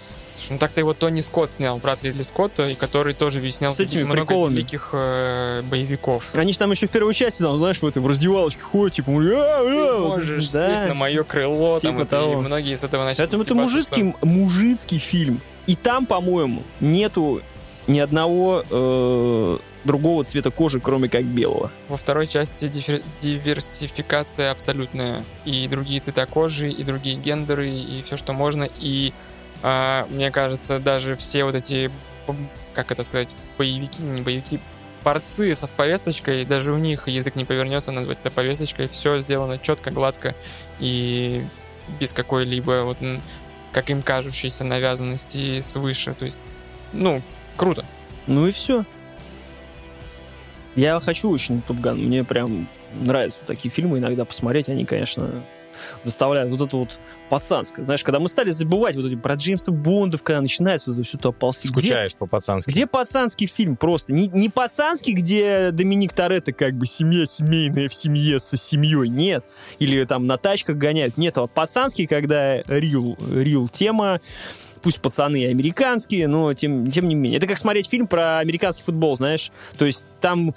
Ну 0.50 0.58
так-то 0.58 0.80
его 0.80 0.94
Тони 0.94 1.22
Скотт 1.22 1.52
снял, 1.52 1.78
брат 1.78 2.04
Ридли 2.04 2.22
Скотта, 2.24 2.68
и 2.68 2.76
который 2.76 3.14
тоже 3.14 3.40
ведь 3.40 3.56
снял 3.56 3.72
С 3.72 3.80
этими 3.80 4.04
много 4.04 4.22
приколами. 4.26 4.54
великих 4.56 4.90
э, 4.94 5.62
боевиков. 5.64 6.26
Они 6.34 6.54
же 6.54 6.60
там 6.60 6.72
еще 6.72 6.88
в 6.88 6.92
первой 6.92 7.14
части, 7.14 7.42
там, 7.42 7.58
знаешь, 7.58 7.82
в 7.82 7.86
этой 7.88 8.02
в 8.02 8.08
раздевалочке 8.08 8.62
ходят, 8.62 8.94
типа, 8.96 9.12
«А, 9.12 9.64
Ты 9.64 9.78
а», 9.78 10.00
можешь 10.10 10.50
да. 10.52 10.70
сесть 10.76 10.88
на 10.88 10.94
мое 10.94 11.24
крыло, 11.24 11.80
там, 11.80 11.92
Типа 11.94 12.02
и- 12.02 12.06
и 12.06 12.08
того. 12.08 12.42
многие 12.42 12.76
с 12.76 12.84
этого 12.84 13.04
начали 13.06 13.26
Это, 13.26 13.38
это 13.42 13.56
мужицкий, 13.56 14.14
мужицкий 14.22 15.00
фильм. 15.00 15.42
И 15.68 15.76
там, 15.76 16.06
по-моему, 16.06 16.64
нету 16.82 17.42
ни 17.88 18.00
одного 18.00 18.64
э, 18.70 19.58
другого 19.86 20.24
цвета 20.24 20.52
кожи, 20.52 20.80
кроме 20.80 21.10
как 21.10 21.24
белого. 21.26 21.72
Во 21.90 21.98
второй 21.98 22.28
части 22.28 22.66
дифер- 22.68 23.04
диверсификация 23.22 24.52
абсолютная. 24.52 25.24
И 25.46 25.68
другие 25.68 26.00
цвета 26.00 26.26
кожи, 26.26 26.70
и 26.70 26.84
другие 26.84 27.16
гендеры, 27.16 27.70
и 27.70 28.02
все, 28.06 28.18
что 28.18 28.34
можно. 28.34 28.68
И 28.80 29.14
а, 29.64 30.06
мне 30.10 30.30
кажется, 30.30 30.80
даже 30.80 31.16
все 31.16 31.46
вот 31.46 31.56
эти, 31.56 31.90
как 32.74 32.92
это 32.92 33.02
сказать, 33.02 33.34
боевики, 33.58 34.04
не 34.04 34.22
боевики, 34.22 34.60
борцы 35.04 35.56
со 35.56 35.68
с 35.68 35.72
повесточкой, 35.72 36.46
даже 36.46 36.74
у 36.74 36.78
них 36.78 37.08
язык 37.08 37.36
не 37.36 37.46
повернется 37.46 37.92
назвать 37.92 38.20
это 38.20 38.30
повесточкой. 38.30 38.90
Все 38.90 39.20
сделано 39.22 39.58
четко, 39.58 39.90
гладко 39.90 40.36
и 40.80 41.46
без 42.00 42.12
какой-либо, 42.12 42.84
вот, 42.84 42.98
как 43.72 43.90
им 43.90 44.02
кажущейся 44.02 44.66
навязанности 44.66 45.62
свыше. 45.62 46.14
То 46.14 46.26
есть, 46.26 46.40
ну, 46.92 47.22
круто. 47.56 47.86
Ну 48.28 48.48
и 48.48 48.52
все. 48.52 48.86
Я 50.76 51.00
хочу 51.00 51.30
очень 51.30 51.62
Топган. 51.62 51.98
Мне 51.98 52.24
прям 52.24 52.68
нравятся 52.94 53.40
такие 53.46 53.70
фильмы 53.70 54.00
иногда 54.00 54.26
посмотреть. 54.26 54.70
Они, 54.70 54.86
конечно, 54.86 55.44
заставляют 56.04 56.52
вот 56.52 56.68
это 56.68 56.78
вот 56.78 57.00
пацанское. 57.30 57.84
Знаешь, 57.84 58.04
когда 58.04 58.20
мы 58.20 58.28
стали 58.28 58.52
забывать 58.52 58.96
вот 58.96 59.06
эти 59.06 59.16
про 59.16 59.36
Джеймса 59.36 59.72
Бондов, 59.72 60.22
когда 60.24 60.42
начинается 60.42 60.92
вот 60.92 61.00
это 61.00 61.08
все 61.08 61.18
то 61.18 61.30
оползти. 61.30 61.70
Где, 61.70 61.80
Скучаешь 61.80 62.16
по-пацански. 62.16 62.70
где 62.70 62.86
пацанский 62.86 63.48
фильм 63.48 63.76
просто? 63.76 64.14
Не, 64.14 64.28
не 64.28 64.50
пацанский, 64.50 65.14
где 65.14 65.72
Доминик 65.72 66.14
Торетто 66.14 66.54
как 66.54 66.76
бы 66.76 66.86
семья 66.86 67.26
семейная 67.26 67.90
в 67.90 67.94
семье 67.94 68.40
со 68.40 68.58
семьей. 68.58 69.10
Нет. 69.10 69.46
Или 69.80 70.04
там 70.06 70.28
на 70.28 70.38
тачках 70.38 70.78
гоняют. 70.78 71.18
Нет. 71.18 71.38
А 71.38 71.48
пацанский, 71.48 72.06
когда 72.08 72.62
рил, 72.64 73.18
рил 73.32 73.68
тема, 73.68 74.22
пусть 74.84 75.00
пацаны 75.00 75.42
и 75.42 75.46
американские, 75.46 76.28
но 76.28 76.54
тем, 76.54 76.92
тем 76.92 77.08
не 77.08 77.16
менее. 77.16 77.38
Это 77.38 77.48
как 77.48 77.58
смотреть 77.58 77.90
фильм 77.90 78.06
про 78.06 78.40
американский 78.40 78.84
футбол, 78.84 79.16
знаешь. 79.16 79.52
То 79.78 79.86
есть 79.86 80.06
там 80.22 80.54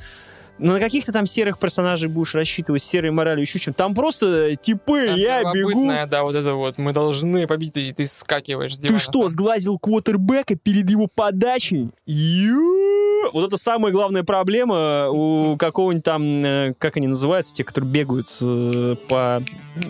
ну, 0.59 0.73
на 0.73 0.81
каких-то 0.81 1.13
там 1.13 1.27
серых 1.27 1.59
персонажей 1.59 2.09
будешь 2.09 2.35
рассчитывать, 2.35 2.83
серой 2.83 3.11
моралью, 3.11 3.43
еще 3.43 3.59
чем. 3.59 3.75
Там 3.75 3.95
просто 3.95 4.57
типы, 4.57 5.15
я 5.17 5.43
бегу. 5.53 5.91
Да, 6.09 6.23
вот 6.23 6.35
это 6.35 6.55
вот, 6.55 6.79
мы 6.79 6.93
должны 6.93 7.47
победить, 7.47 7.91
и 7.91 7.93
ты 7.93 8.07
скакиваешь 8.07 8.77
с 8.77 8.79
Ты 8.79 8.99
что, 8.99 9.29
сглазил 9.29 9.79
квотербека 9.79 10.57
перед 10.57 10.91
его 10.91 11.09
подачей? 11.13 11.91
Ю! 12.07 13.31
Вот 13.33 13.47
это 13.47 13.57
самая 13.57 13.93
главная 13.93 14.23
проблема 14.23 15.09
у 15.11 15.57
какого-нибудь 15.57 16.05
там, 16.05 16.23
э, 16.23 16.75
как 16.79 16.97
они 16.97 17.09
называются, 17.09 17.55
те, 17.55 17.65
которые 17.65 17.91
бегают 17.91 18.29
э, 18.41 18.97
по... 19.09 19.43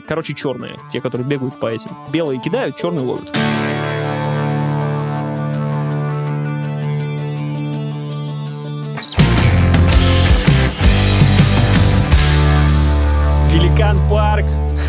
Короче, 0.06 0.34
черные. 0.34 0.76
Те, 0.90 1.00
которые 1.00 1.26
бегают 1.26 1.58
по 1.58 1.66
этим. 1.66 1.90
Белые 2.12 2.40
кидают, 2.40 2.76
черные 2.76 3.04
ловят. 3.04 3.30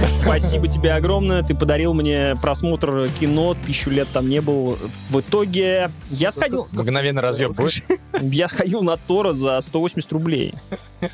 Спасибо 0.05 0.67
тебе 0.67 0.91
огромное. 0.93 1.43
Ты 1.43 1.55
подарил 1.55 1.93
мне 1.93 2.35
просмотр 2.41 3.07
кино. 3.19 3.55
Тысячу 3.65 3.89
лет 3.89 4.07
там 4.13 4.29
не 4.29 4.41
был. 4.41 4.77
В 5.09 5.19
итоге 5.19 5.89
я 6.09 6.31
сходил... 6.31 6.67
Мгновенно 6.71 7.21
будешь? 7.21 7.83
Я 8.21 8.47
сходил 8.47 8.81
на 8.81 8.97
Тора 8.97 9.33
за 9.33 9.59
180 9.59 10.11
рублей. 10.13 10.53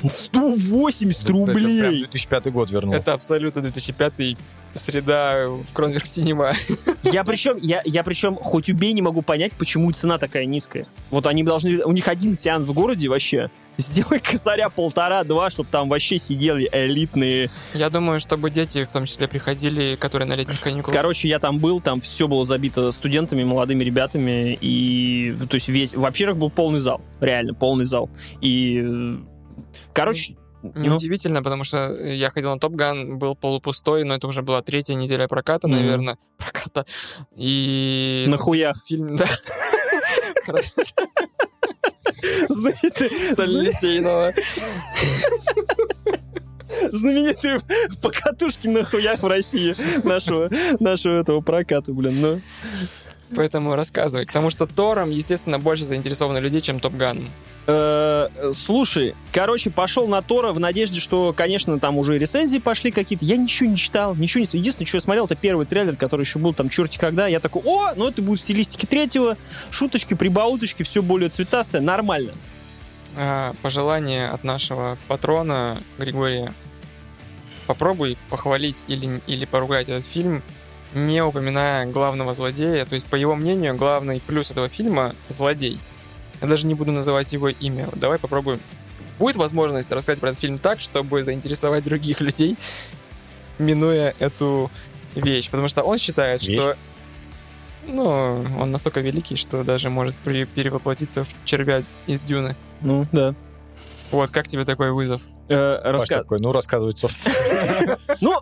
180 0.08 1.20
Это 1.20 1.26
прям 1.26 1.44
рублей! 1.44 1.98
2005 1.98 2.52
год 2.52 2.70
вернул. 2.70 2.94
Это 2.94 3.14
абсолютно 3.14 3.62
2005 3.62 4.36
среда 4.74 5.46
в 5.48 5.72
Кронверк 5.72 6.06
Синема. 6.06 6.52
Я 7.04 7.24
причем, 7.24 7.56
я, 7.60 7.80
я 7.84 8.02
причем 8.02 8.36
хоть 8.36 8.68
убей 8.68 8.92
не 8.92 9.02
могу 9.02 9.22
понять, 9.22 9.52
почему 9.52 9.90
цена 9.92 10.18
такая 10.18 10.46
низкая. 10.46 10.86
Вот 11.10 11.26
они 11.26 11.44
должны... 11.44 11.84
У 11.84 11.92
них 11.92 12.08
один 12.08 12.36
сеанс 12.36 12.64
в 12.64 12.72
городе 12.72 13.08
вообще. 13.08 13.50
Сделай 13.76 14.20
косаря 14.20 14.68
полтора-два, 14.68 15.50
чтобы 15.50 15.68
там 15.70 15.88
вообще 15.88 16.18
сидели 16.18 16.68
элитные. 16.72 17.50
Я 17.72 17.90
думаю, 17.90 18.20
чтобы 18.20 18.50
дети 18.50 18.84
в 18.84 18.92
том 18.92 19.04
числе 19.04 19.26
приходили, 19.26 19.96
которые 19.96 20.28
на 20.28 20.34
летних 20.34 20.60
каникулах. 20.60 20.96
Короче, 20.96 21.28
я 21.28 21.38
там 21.38 21.58
был, 21.58 21.80
там 21.80 22.00
все 22.00 22.28
было 22.28 22.44
забито 22.44 22.90
студентами, 22.92 23.42
молодыми 23.42 23.82
ребятами. 23.82 24.56
И, 24.60 25.34
то 25.48 25.54
есть, 25.54 25.68
весь... 25.68 25.94
Во-первых, 25.94 26.38
был 26.38 26.50
полный 26.50 26.78
зал. 26.78 27.00
Реально, 27.20 27.54
полный 27.54 27.84
зал. 27.84 28.10
И... 28.40 29.18
Короче, 29.92 30.36
ну, 30.62 30.72
Неудивительно, 30.80 31.42
потому 31.42 31.62
что 31.62 31.92
я 31.94 32.30
ходил 32.30 32.50
на 32.50 32.58
Топ 32.58 32.72
Ган, 32.72 33.18
был 33.18 33.34
полупустой, 33.36 34.04
но 34.04 34.14
это 34.14 34.26
уже 34.26 34.40
была 34.40 34.62
третья 34.62 34.94
неделя 34.94 35.28
проката, 35.28 35.68
Мгм. 35.68 35.76
наверное. 35.76 36.18
Проката. 36.38 36.86
И... 37.36 38.24
на 38.28 38.38
хуях. 38.38 38.74
Фильм, 38.86 39.14
да. 39.16 39.26
Знаменитый, 42.48 43.10
Сталилитейного. 43.32 44.32
знаменитые 46.90 47.58
покатушки 48.02 48.66
на 48.68 48.84
хуях 48.84 49.20
в 49.22 49.26
России 49.26 49.74
нашего, 50.06 50.50
нашего 50.80 51.20
этого 51.20 51.40
проката, 51.40 51.92
блин. 51.92 52.20
Ну, 52.20 52.40
Поэтому 53.34 53.74
рассказывай. 53.74 54.26
Потому 54.26 54.50
что 54.50 54.66
Тором, 54.66 55.10
естественно, 55.10 55.58
больше 55.58 55.84
заинтересованы 55.84 56.38
людей, 56.38 56.60
чем 56.60 56.80
Топ 56.80 56.94
Ганом. 56.94 57.24
Э, 57.26 57.53
слушай, 57.66 59.14
короче, 59.32 59.70
пошел 59.70 60.06
на 60.06 60.20
Тора 60.20 60.52
в 60.52 60.60
надежде, 60.60 61.00
что, 61.00 61.32
конечно, 61.34 61.80
там 61.80 61.96
уже 61.96 62.18
рецензии 62.18 62.58
пошли 62.58 62.90
какие-то. 62.90 63.24
Я 63.24 63.36
ничего 63.36 63.70
не 63.70 63.76
читал, 63.76 64.14
ничего 64.14 64.40
не. 64.40 64.58
Единственное, 64.58 64.86
что 64.86 64.96
я 64.96 65.00
смотрел, 65.00 65.24
это 65.24 65.34
первый 65.34 65.64
трейлер, 65.64 65.96
который 65.96 66.22
еще 66.22 66.38
был 66.38 66.52
там 66.52 66.68
черти 66.68 66.98
когда. 66.98 67.26
Я 67.26 67.40
такой, 67.40 67.62
о, 67.64 67.94
ну 67.96 68.08
это 68.08 68.20
будет 68.20 68.40
в 68.40 68.42
стилистике 68.42 68.86
третьего. 68.86 69.38
Шуточки, 69.70 70.14
прибауточки, 70.14 70.82
все 70.82 71.02
более 71.02 71.30
цветастое, 71.30 71.80
нормально. 71.80 72.32
А, 73.16 73.54
Пожелание 73.62 74.28
от 74.28 74.44
нашего 74.44 74.98
патрона 75.08 75.78
Григория. 75.98 76.52
Попробуй 77.66 78.18
похвалить 78.28 78.84
или, 78.88 79.22
или 79.26 79.46
поругать 79.46 79.88
этот 79.88 80.04
фильм, 80.04 80.42
не 80.92 81.22
упоминая 81.22 81.86
главного 81.86 82.34
злодея. 82.34 82.84
То 82.84 82.94
есть, 82.94 83.06
по 83.06 83.16
его 83.16 83.34
мнению, 83.34 83.74
главный 83.74 84.20
плюс 84.20 84.50
этого 84.50 84.68
фильма— 84.68 85.14
злодей. 85.28 85.78
Я 86.40 86.48
даже 86.48 86.66
не 86.66 86.74
буду 86.74 86.92
называть 86.92 87.32
его 87.32 87.48
имя. 87.48 87.88
Давай 87.94 88.18
попробуем. 88.18 88.60
Будет 89.18 89.36
возможность 89.36 89.92
рассказать 89.92 90.20
про 90.20 90.30
этот 90.30 90.40
фильм 90.40 90.58
так, 90.58 90.80
чтобы 90.80 91.22
заинтересовать 91.22 91.84
других 91.84 92.20
людей, 92.20 92.56
минуя 93.58 94.14
эту 94.18 94.70
вещь. 95.14 95.50
Потому 95.50 95.68
что 95.68 95.82
он 95.82 95.98
считает, 95.98 96.42
Вещь? 96.42 96.56
что 96.58 96.76
ну, 97.86 98.44
он 98.58 98.70
настолько 98.70 99.00
великий, 99.00 99.36
что 99.36 99.62
даже 99.62 99.90
может 99.90 100.16
при- 100.16 100.44
перевоплотиться 100.44 101.24
в 101.24 101.28
червя 101.44 101.82
из 102.06 102.20
дюны. 102.20 102.56
Ну, 102.80 103.06
да. 103.12 103.34
Вот, 104.10 104.30
как 104.30 104.48
тебе 104.48 104.64
такой 104.64 104.90
вызов? 104.92 105.20
Э, 105.48 105.92
раска- 105.92 106.18
такой, 106.20 106.38
ну, 106.40 106.52
рассказывать, 106.52 106.98
собственно. 106.98 107.98
Ну, 108.20 108.32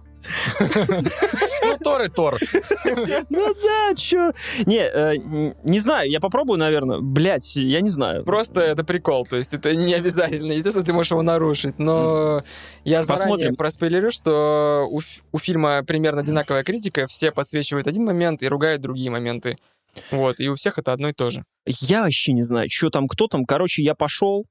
Ну, 1.65 1.77
Тор 1.83 2.03
и 2.03 2.09
Тор. 2.09 2.39
ну 3.29 3.55
да, 3.55 3.95
чё. 3.97 4.33
Не, 4.67 4.79
э, 4.87 5.15
не 5.65 5.81
знаю, 5.81 6.09
я 6.11 6.21
попробую, 6.21 6.59
наверное. 6.59 6.99
Блять, 7.01 7.57
я 7.57 7.81
не 7.81 7.89
знаю. 7.89 8.25
Просто 8.25 8.61
это 8.61 8.85
прикол, 8.85 9.27
то 9.27 9.37
есть 9.37 9.53
это 9.53 9.75
не 9.75 9.95
обязательно. 9.95 10.53
Естественно, 10.53 10.85
ты 10.85 10.93
можешь 10.93 11.11
его 11.11 11.23
нарушить, 11.23 11.79
но 11.79 12.45
я 12.85 13.03
заранее 13.03 13.23
Посмотрим. 13.25 13.57
проспойлерю, 13.57 14.11
что 14.11 14.89
у 15.33 15.39
фильма 15.39 15.83
примерно 15.85 16.21
одинаковая 16.21 16.63
критика, 16.63 17.07
все 17.09 17.33
подсвечивают 17.33 17.87
один 17.89 18.05
момент 18.05 18.43
и 18.43 18.49
ругают 18.49 18.81
другие 18.81 19.11
моменты. 19.11 19.57
Вот, 20.11 20.41
и 20.41 20.49
у 20.49 20.55
всех 20.55 20.79
это 20.79 20.93
одно 20.93 21.09
и 21.09 21.13
то 21.13 21.31
же. 21.31 21.45
Я 21.67 22.03
вообще 22.03 22.33
не 22.33 22.43
знаю, 22.43 22.69
что 22.71 22.91
там, 22.91 23.07
кто 23.07 23.29
там. 23.29 23.45
Короче, 23.45 23.83
я 23.83 23.95
пошел, 23.95 24.47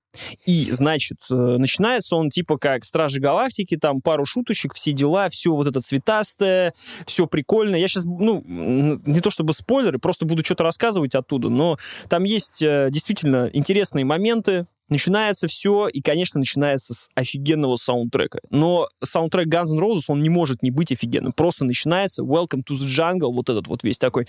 и, 0.45 0.71
значит, 0.71 1.17
э, 1.29 1.33
начинается 1.33 2.15
он 2.15 2.29
типа 2.29 2.57
как 2.57 2.85
Стражи 2.85 3.19
Галактики, 3.19 3.75
там 3.75 4.01
пару 4.01 4.25
шуточек, 4.25 4.73
все 4.73 4.93
дела, 4.93 5.29
все 5.29 5.51
вот 5.51 5.67
это 5.67 5.81
цветастое, 5.81 6.73
все 7.05 7.27
прикольно. 7.27 7.75
Я 7.75 7.87
сейчас, 7.87 8.05
ну, 8.05 8.43
не 8.45 9.19
то 9.19 9.29
чтобы 9.29 9.53
спойлеры, 9.53 9.99
просто 9.99 10.25
буду 10.25 10.45
что-то 10.45 10.63
рассказывать 10.63 11.15
оттуда, 11.15 11.49
но 11.49 11.77
там 12.07 12.23
есть 12.23 12.61
э, 12.61 12.87
действительно 12.89 13.49
интересные 13.51 14.05
моменты. 14.05 14.67
Начинается 14.91 15.47
все, 15.47 15.87
и, 15.87 16.01
конечно, 16.01 16.37
начинается 16.37 16.93
с 16.93 17.09
офигенного 17.15 17.77
саундтрека. 17.77 18.39
Но 18.49 18.89
саундтрек 19.01 19.47
Guns 19.47 19.71
N' 19.71 19.79
Roses, 19.79 20.03
он 20.09 20.21
не 20.21 20.29
может 20.29 20.63
не 20.63 20.69
быть 20.69 20.91
офигенным. 20.91 21.31
Просто 21.31 21.63
начинается 21.63 22.23
Welcome 22.23 22.65
to 22.67 22.73
the 22.73 22.87
Jungle, 22.87 23.33
вот 23.33 23.49
этот 23.49 23.67
вот 23.67 23.83
весь 23.83 23.97
такой. 23.97 24.27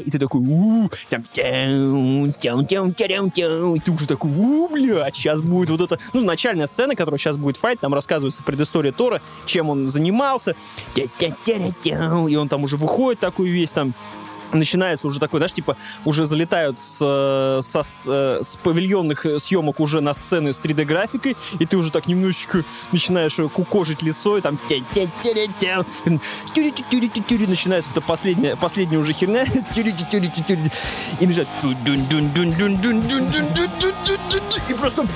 И 0.00 0.10
ты 0.10 0.18
такой, 0.18 0.40
там, 1.08 1.22
и 1.22 3.78
ты 3.78 3.92
уже 3.92 4.08
такой, 4.08 4.32
у, 4.32 4.68
блядь, 4.68 5.14
сейчас 5.14 5.40
будет 5.40 5.70
вот 5.70 5.82
это, 5.82 6.00
ну, 6.14 6.24
начальная 6.24 6.66
сцена, 6.66 6.96
которая 6.96 7.20
сейчас 7.20 7.36
будет 7.36 7.56
файт, 7.56 7.78
там 7.78 7.94
рассказывается 7.94 8.42
предыстория 8.42 8.90
Тора, 8.90 9.22
чем 9.44 9.70
он 9.70 9.86
занимался, 9.86 10.56
и 10.96 12.36
он 12.36 12.48
там 12.48 12.64
уже 12.64 12.76
выходит 12.76 13.20
такой 13.20 13.50
весь 13.50 13.70
там, 13.70 13.94
начинается 14.52 15.06
уже 15.06 15.20
такой, 15.20 15.40
знаешь, 15.40 15.52
типа, 15.52 15.76
уже 16.04 16.26
залетают 16.26 16.80
с, 16.80 16.98
э, 17.00 17.62
со, 17.62 17.82
с, 17.82 18.04
э, 18.06 18.40
с 18.42 18.56
павильонных 18.56 19.26
съемок 19.38 19.80
уже 19.80 20.00
на 20.00 20.14
сцены 20.14 20.52
с 20.52 20.60
3D-графикой, 20.60 21.36
и 21.58 21.66
ты 21.66 21.76
уже 21.76 21.90
так 21.90 22.06
немножечко 22.06 22.64
начинаешь 22.92 23.38
э, 23.38 23.48
кукожить 23.48 24.02
лицо, 24.02 24.38
и 24.38 24.40
там 24.40 24.58
начинается 27.46 27.90
это 27.90 28.00
последняя, 28.00 28.56
последняя 28.56 28.98
уже 28.98 29.12
херня, 29.12 29.44
и 31.20 31.26
начинает 31.26 31.48
и 34.68 34.74
просто 34.74 35.06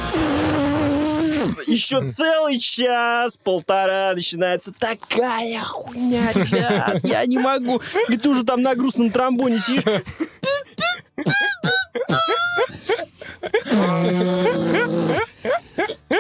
еще 1.67 2.07
целый 2.07 2.59
час, 2.59 3.37
полтора 3.37 4.13
начинается 4.15 4.73
такая 4.73 5.61
хуйня, 5.61 6.33
ребят, 6.33 7.01
я 7.05 7.27
не 7.27 7.39
могу. 7.39 7.81
И 8.09 8.17
ты 8.17 8.29
уже 8.29 8.45
там 8.45 8.63
на 8.63 8.75
грустном 8.75 9.11
тромбоне 9.11 9.59
сидишь. 9.59 9.85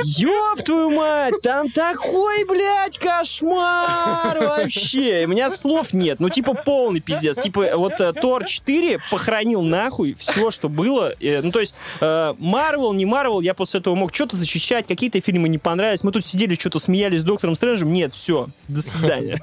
Ёб 0.02 0.62
твою 0.64 0.90
мать, 0.90 1.34
там 1.42 1.68
такой, 1.70 2.44
блядь, 2.44 2.98
кошмар 2.98 4.38
вообще. 4.38 5.24
У 5.26 5.30
меня 5.30 5.50
слов 5.50 5.92
нет. 5.92 6.20
Ну, 6.20 6.28
типа, 6.28 6.54
полный 6.54 7.00
пиздец. 7.00 7.36
Типа, 7.36 7.76
вот 7.76 8.00
э, 8.00 8.12
Тор 8.12 8.44
4 8.44 8.98
похоронил 9.10 9.62
нахуй 9.62 10.14
все, 10.14 10.50
что 10.50 10.68
было. 10.68 11.14
Ну, 11.20 11.50
то 11.50 11.60
есть, 11.60 11.74
э, 12.00 12.34
Марвел, 12.38 12.92
не 12.92 13.04
Марвел, 13.04 13.40
я 13.40 13.54
после 13.54 13.80
этого 13.80 13.94
мог 13.94 14.14
что-то 14.14 14.36
защищать, 14.36 14.86
какие-то 14.86 15.20
фильмы 15.20 15.48
не 15.48 15.58
понравились. 15.58 16.04
Мы 16.04 16.12
тут 16.12 16.24
сидели, 16.24 16.54
что-то 16.54 16.78
смеялись 16.78 17.20
с 17.20 17.24
Доктором 17.24 17.54
Стрэнджем. 17.54 17.92
Нет, 17.92 18.12
все, 18.12 18.48
до 18.68 18.80
свидания. 18.80 19.40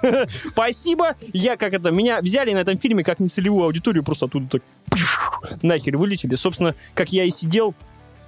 Спасибо. 0.47 1.15
Я 1.33 1.57
как 1.57 1.73
это, 1.73 1.91
меня 1.91 2.21
взяли 2.21 2.53
на 2.53 2.59
этом 2.59 2.77
фильме 2.77 3.03
как 3.03 3.19
нецелевую 3.19 3.65
аудиторию, 3.65 4.03
просто 4.03 4.25
оттуда 4.25 4.47
так 4.49 4.63
нахер 5.61 5.97
вылетели. 5.97 6.35
Собственно, 6.35 6.75
как 6.93 7.09
я 7.09 7.23
и 7.23 7.29
сидел, 7.29 7.75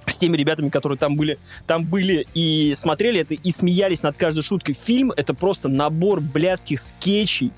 с 0.06 0.16
теми 0.16 0.36
ребятами, 0.36 0.68
которые 0.68 0.98
там 0.98 1.16
были, 1.16 1.38
там 1.66 1.84
были 1.84 2.26
и 2.34 2.72
смотрели 2.74 3.20
это, 3.20 3.34
и 3.34 3.50
смеялись 3.50 4.02
над 4.02 4.16
каждой 4.16 4.42
шуткой. 4.42 4.74
Фильм— 4.74 5.12
это 5.16 5.34
просто 5.34 5.68
набор 5.68 6.20
блядских 6.20 6.80
скетчей, 6.80 7.52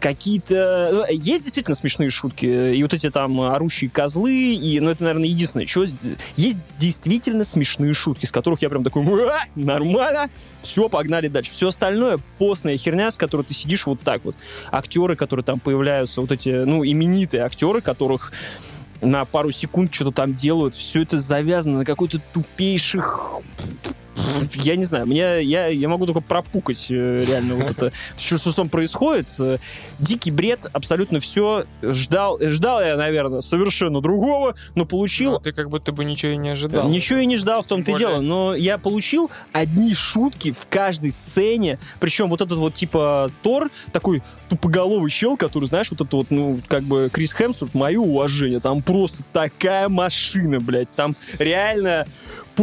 какие-то... 0.00 0.90
ну, 0.92 1.04
Есть 1.10 1.44
действительно 1.44 1.74
смешные 1.74 2.10
шутки, 2.10 2.46
и 2.46 2.82
вот 2.82 2.94
эти 2.94 3.10
там 3.10 3.40
орущие 3.40 3.90
козлы, 3.90 4.54
и, 4.54 4.80
ну, 4.80 4.90
это, 4.90 5.04
наверное, 5.04 5.28
единственное, 5.28 5.66
что... 5.66 5.84
Есть 6.36 6.58
действительно 6.78 7.44
смешные 7.44 7.94
шутки, 7.94 8.26
с 8.26 8.32
которых 8.32 8.62
я 8.62 8.68
прям 8.68 8.84
такой, 8.84 9.04
«Уа, 9.04 9.44
нормально, 9.54 10.30
все, 10.62 10.88
погнали 10.88 11.28
дальше. 11.28 11.52
Все 11.52 11.68
остальное— 11.68 12.18
постная 12.38 12.76
херня, 12.76 13.10
с 13.10 13.16
которой 13.16 13.42
ты 13.42 13.54
сидишь 13.54 13.86
вот 13.86 14.00
так 14.00 14.24
вот. 14.24 14.36
Актеры, 14.70 15.16
которые 15.16 15.44
там 15.44 15.60
появляются, 15.60 16.20
вот 16.20 16.32
эти, 16.32 16.50
ну, 16.50 16.84
именитые 16.84 17.42
актеры, 17.42 17.80
которых 17.80 18.32
на 19.00 19.24
пару 19.24 19.50
секунд 19.50 19.94
что-то 19.94 20.12
там 20.12 20.34
делают. 20.34 20.74
Все 20.74 21.02
это 21.02 21.18
завязано 21.18 21.78
на 21.78 21.84
какой-то 21.84 22.20
тупейших 22.32 23.40
я 24.54 24.76
не 24.76 24.84
знаю, 24.84 25.06
мне, 25.06 25.42
я, 25.42 25.66
я 25.66 25.88
могу 25.88 26.06
только 26.06 26.20
пропукать 26.20 26.86
э, 26.90 27.24
реально 27.24 27.56
вот 27.56 27.70
это, 27.70 27.92
что, 28.16 28.38
что 28.38 28.52
там 28.52 28.68
происходит. 28.68 29.28
Э, 29.38 29.58
Дикий 29.98 30.30
бред, 30.30 30.66
абсолютно 30.72 31.20
все. 31.20 31.66
Ждал, 31.82 32.38
ждал 32.40 32.80
я, 32.80 32.96
наверное, 32.96 33.40
совершенно 33.40 34.00
другого, 34.00 34.54
но 34.74 34.84
получил... 34.84 35.32
Ну, 35.32 35.38
ты 35.40 35.52
как 35.52 35.68
будто 35.68 35.92
бы 35.92 36.04
ничего 36.04 36.32
и 36.32 36.36
не 36.36 36.50
ожидал. 36.50 36.88
Ничего 36.88 37.20
и 37.20 37.26
не 37.26 37.36
ждал, 37.36 37.62
в 37.62 37.66
том-то 37.66 37.92
и 37.92 37.96
дело. 37.96 38.20
Но 38.20 38.54
я 38.54 38.78
получил 38.78 39.30
одни 39.52 39.94
шутки 39.94 40.52
в 40.52 40.66
каждой 40.68 41.12
сцене. 41.12 41.78
Причем 41.98 42.28
вот 42.28 42.40
этот 42.40 42.58
вот 42.58 42.74
типа 42.74 43.30
Тор, 43.42 43.70
такой 43.92 44.22
тупоголовый 44.48 45.10
чел, 45.10 45.36
который, 45.36 45.66
знаешь, 45.66 45.90
вот 45.90 46.00
это 46.00 46.16
вот, 46.16 46.30
ну, 46.30 46.60
как 46.66 46.82
бы 46.82 47.08
Крис 47.12 47.32
Хемсворт, 47.32 47.74
мое 47.74 48.00
уважение. 48.00 48.60
Там 48.60 48.82
просто 48.82 49.22
такая 49.32 49.88
машина, 49.88 50.60
блядь. 50.60 50.90
Там 50.90 51.16
реально 51.38 52.06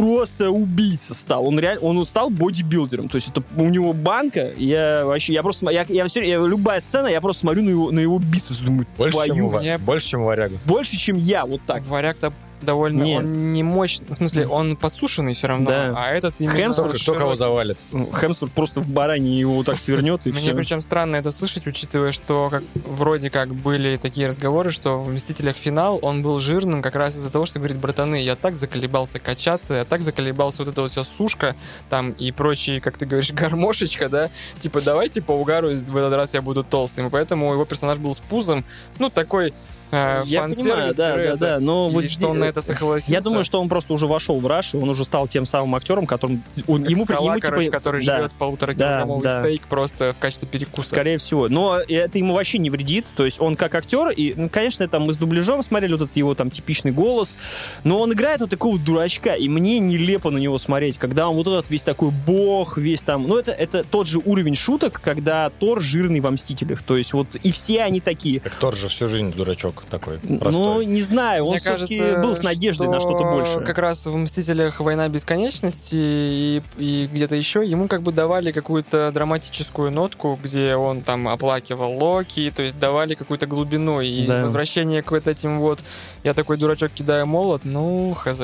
просто 0.00 0.50
убийца 0.50 1.14
стал. 1.14 1.46
Он 1.46 1.58
реально, 1.58 1.80
он 1.82 2.06
стал 2.06 2.30
бодибилдером. 2.30 3.08
То 3.08 3.16
есть 3.16 3.28
это 3.28 3.42
у 3.56 3.64
него 3.68 3.92
банка. 3.92 4.52
Я 4.56 5.04
вообще, 5.04 5.32
я 5.34 5.42
просто, 5.42 5.70
я, 5.70 5.84
я, 5.88 6.06
всё- 6.06 6.22
я- 6.22 6.38
любая 6.46 6.80
сцена, 6.80 7.06
я 7.08 7.20
просто 7.20 7.40
смотрю 7.40 7.62
на 7.62 7.70
его, 7.70 7.90
на 7.90 8.00
его 8.00 8.18
бицепс, 8.18 8.58
думаю, 8.58 8.86
Больше, 8.96 9.18
чем, 9.26 9.36
мне- 9.36 9.78
больше, 9.78 10.08
чем 10.08 10.24
варяга. 10.24 10.56
больше, 10.64 10.96
чем 10.96 11.16
я, 11.16 11.44
вот 11.44 11.60
так. 11.66 11.84
Варяг-то 11.86 12.32
довольно... 12.62 13.02
Не. 13.02 13.18
Он 13.18 13.52
не 13.52 13.62
мощный. 13.62 14.06
В 14.08 14.14
смысле, 14.14 14.46
он 14.46 14.76
подсушенный 14.76 15.32
все 15.32 15.48
равно. 15.48 15.70
Да. 15.70 15.94
А 15.96 16.10
этот 16.10 16.34
именно... 16.40 16.56
Хемсворт 16.56 17.00
кто 17.00 17.14
кого 17.14 17.34
завалит. 17.34 17.78
Ну, 17.92 18.10
Хемсворт 18.12 18.52
просто 18.52 18.80
в 18.80 18.88
баране 18.88 19.38
его 19.38 19.54
вот 19.54 19.66
так 19.66 19.78
свернет, 19.78 20.26
и 20.26 20.30
Мне 20.30 20.40
все. 20.40 20.54
причем 20.54 20.80
странно 20.80 21.16
это 21.16 21.30
слышать, 21.30 21.66
учитывая, 21.66 22.12
что 22.12 22.48
как, 22.50 22.62
вроде 22.74 23.30
как 23.30 23.54
были 23.54 23.96
такие 23.96 24.28
разговоры, 24.28 24.70
что 24.70 24.98
в 24.98 25.10
«Мстителях. 25.10 25.56
Финал» 25.56 25.98
он 26.02 26.22
был 26.22 26.38
жирным 26.38 26.82
как 26.82 26.94
раз 26.94 27.14
из-за 27.14 27.32
того, 27.32 27.44
что 27.44 27.58
говорит, 27.58 27.78
братаны, 27.78 28.22
я 28.22 28.36
так 28.36 28.54
заколебался 28.54 29.18
качаться, 29.18 29.74
я 29.74 29.84
так 29.84 30.02
заколебался 30.02 30.62
вот 30.62 30.72
эта 30.72 30.82
вот 30.82 30.90
вся 30.90 31.04
сушка 31.04 31.56
там 31.88 32.12
и 32.12 32.32
прочие, 32.32 32.80
как 32.80 32.96
ты 32.96 33.06
говоришь, 33.06 33.32
гармошечка, 33.32 34.08
да, 34.08 34.30
типа 34.58 34.80
давайте 34.80 35.22
по 35.22 35.32
угару 35.32 35.68
в 35.68 35.96
этот 35.96 36.12
раз 36.12 36.34
я 36.34 36.42
буду 36.42 36.64
толстым, 36.64 37.06
и 37.06 37.10
поэтому 37.10 37.52
его 37.52 37.64
персонаж 37.64 37.98
был 37.98 38.14
с 38.14 38.20
пузом, 38.20 38.64
ну 38.98 39.10
такой 39.10 39.52
э, 39.90 40.22
Я 40.26 40.42
понимаю, 40.42 40.94
да, 40.94 41.14
да, 41.14 41.22
это, 41.22 41.36
да, 41.36 41.60
но 41.60 41.88
вот 41.88 42.06
что 42.06 42.28
он 42.28 42.38
на 42.40 42.44
это 42.44 42.60
согласился. 42.60 43.12
Я 43.12 43.20
думаю, 43.20 43.44
что 43.44 43.60
он 43.60 43.68
просто 43.68 43.92
уже 43.92 44.06
вошел 44.06 44.40
в 44.40 44.46
Раш, 44.46 44.74
и 44.74 44.76
он 44.76 44.88
уже 44.88 45.04
стал 45.04 45.28
тем 45.28 45.46
самым 45.46 45.74
актером, 45.74 46.06
которым 46.06 46.42
он, 46.66 46.84
ему, 46.84 47.04
скала, 47.04 47.24
ему, 47.24 47.34
типа, 47.36 47.46
короче, 47.46 47.70
который 47.70 48.04
да, 48.04 48.18
жрет 48.18 48.32
полуторакилограммовый 48.32 49.22
да. 49.22 49.40
стейк 49.40 49.66
просто 49.66 50.12
в 50.12 50.18
качестве 50.18 50.48
перекуса. 50.48 50.90
Скорее 50.90 51.18
всего. 51.18 51.48
Но 51.48 51.78
это 51.78 52.18
ему 52.18 52.34
вообще 52.34 52.58
не 52.58 52.70
вредит. 52.70 53.06
То 53.16 53.24
есть 53.24 53.40
он 53.40 53.56
как 53.56 53.74
актер, 53.74 54.10
и, 54.10 54.34
ну, 54.36 54.48
конечно, 54.48 54.86
там 54.88 55.02
мы 55.02 55.12
с 55.12 55.16
дубляжом 55.16 55.62
смотрели 55.62 55.92
вот 55.92 56.02
этот 56.02 56.16
его 56.16 56.34
там 56.34 56.50
типичный 56.50 56.92
голос, 56.92 57.38
но 57.84 58.00
он 58.00 58.12
играет 58.12 58.40
вот 58.40 58.50
такого 58.50 58.78
дурачка, 58.78 59.34
и 59.34 59.48
мне 59.48 59.78
нелепо 59.78 60.30
на 60.30 60.38
него 60.38 60.58
смотреть, 60.58 60.98
когда 60.98 61.28
он 61.28 61.36
вот 61.36 61.46
этот 61.46 61.70
весь 61.70 61.82
такой 61.82 62.10
бог, 62.10 62.78
весь 62.78 63.02
там... 63.02 63.26
Ну, 63.26 63.38
это, 63.38 63.52
это 63.52 63.84
тот 63.84 64.06
же 64.06 64.20
уровень 64.24 64.54
шуток, 64.54 65.00
когда 65.02 65.50
Тор 65.50 65.80
жирный 65.80 66.20
во 66.20 66.30
«Мстителях». 66.30 66.82
То 66.82 66.96
есть 66.96 67.12
вот 67.12 67.36
и 67.36 67.52
все 67.52 67.82
они 67.82 68.00
такие. 68.00 68.40
Так 68.40 68.54
Тор 68.54 68.76
же 68.76 68.88
всю 68.88 69.08
жизнь 69.08 69.32
дурачок 69.32 69.77
такой, 69.86 70.18
Ну, 70.22 70.38
простой. 70.38 70.86
не 70.86 71.02
знаю, 71.02 71.44
он 71.44 71.50
Мне 71.50 71.58
все-таки 71.58 71.98
кажется, 71.98 72.20
был 72.22 72.36
с 72.36 72.42
надеждой 72.42 72.88
на 72.88 73.00
что-то 73.00 73.24
большее. 73.24 73.64
Как 73.64 73.78
раз 73.78 74.06
в 74.06 74.16
«Мстителях. 74.16 74.80
Война 74.80 75.08
бесконечности» 75.08 75.96
и, 75.96 76.62
и 76.78 77.08
где-то 77.12 77.34
еще 77.36 77.64
ему 77.66 77.88
как 77.88 78.02
бы 78.02 78.12
давали 78.12 78.52
какую-то 78.52 79.10
драматическую 79.12 79.90
нотку, 79.90 80.38
где 80.42 80.74
он 80.76 81.02
там 81.02 81.28
оплакивал 81.28 81.98
Локи, 82.02 82.52
то 82.54 82.62
есть 82.62 82.78
давали 82.78 83.14
какую-то 83.14 83.46
глубину. 83.46 84.00
И 84.00 84.26
Да. 84.26 84.42
возвращение 84.42 85.02
к 85.02 85.10
вот 85.10 85.26
этим 85.26 85.60
вот 85.60 85.80
«я 86.24 86.34
такой 86.34 86.56
дурачок, 86.56 86.90
кидаю 86.92 87.26
молот», 87.26 87.62
ну, 87.64 88.14
хз. 88.14 88.40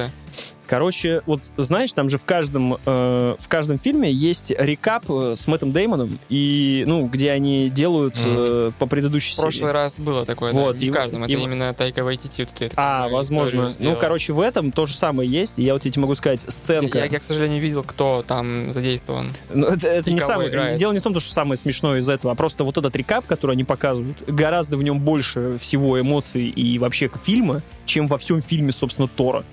Короче, 0.67 1.21
вот 1.27 1.43
знаешь, 1.59 1.93
там 1.93 2.09
же 2.09 2.17
в 2.17 2.25
каждом, 2.25 2.79
э, 2.87 3.37
в 3.39 3.49
каждом 3.49 3.79
фильме 3.79 4.11
есть 4.11 4.51
рекап 4.51 5.05
э, 5.11 5.35
с 5.37 5.47
Мэттом 5.47 5.73
Деймоном, 5.73 6.19
и, 6.31 6.85
ну, 6.87 7.07
где 7.07 7.33
они 7.33 7.69
делают 7.69 8.15
э, 8.17 8.71
по 8.79 8.87
предыдущей 8.87 9.35
В 9.35 9.41
прошлый 9.43 9.61
серии. 9.61 9.73
раз 9.73 9.99
было 10.01 10.25
такое, 10.25 10.55
Вот, 10.55 10.77
да, 10.77 10.81
не 10.81 10.87
и- 10.87 10.91
в 10.91 10.95
каждом, 10.95 11.27
и- 11.27 11.33
это 11.35 11.43
именно 11.43 11.75
Тайка 11.75 12.03
Вайтити 12.03 12.41
вот 12.49 12.63
эту 12.63 12.75
А, 12.79 13.09
возможно. 13.09 13.71
Ну, 13.79 13.97
короче, 14.01 14.33
в 14.33 14.41
этом 14.41 14.73
то 14.73 14.87
же 14.87 14.95
самое 14.95 15.29
есть. 15.31 15.59
И 15.59 15.63
я 15.63 15.75
вот 15.75 15.83
тебе 15.83 16.01
могу 16.01 16.15
сказать, 16.15 16.41
сценка. 16.49 16.97
Я, 16.97 17.05
я, 17.05 17.19
к 17.19 17.23
сожалению, 17.23 17.61
видел, 17.61 17.83
кто 17.85 18.25
там 18.27 18.73
задействован. 18.73 19.33
Ну, 19.53 19.67
это, 19.67 19.87
это 19.87 20.09
И 20.09 20.15
не 20.15 20.21
самое. 20.21 20.49
играет. 20.49 20.79
Дело 20.79 20.93
не 20.93 20.99
в 20.99 21.03
том, 21.03 21.13
что 21.21 21.31
самое 21.31 21.59
смешное 21.59 21.99
из 22.01 22.09
этого, 22.09 22.33
а 22.33 22.35
просто 22.37 22.65
вот 22.65 22.79
этот 22.79 22.97
рекап, 22.97 23.27
который 23.27 23.53
они 23.53 23.65
показывают, 23.65 24.17
гораздо 24.27 24.79
в 24.79 24.83
нем 24.83 24.99
больше 24.99 25.59
всего 25.61 26.01
эмоций 26.01 26.49
и 26.49 26.79
вообще 26.79 27.11
фильма, 27.23 27.61
чем 27.87 28.07
во 28.07 28.19
всем 28.19 28.41
фильме, 28.41 28.73
собственно, 28.73 29.09
Тора. 29.09 29.45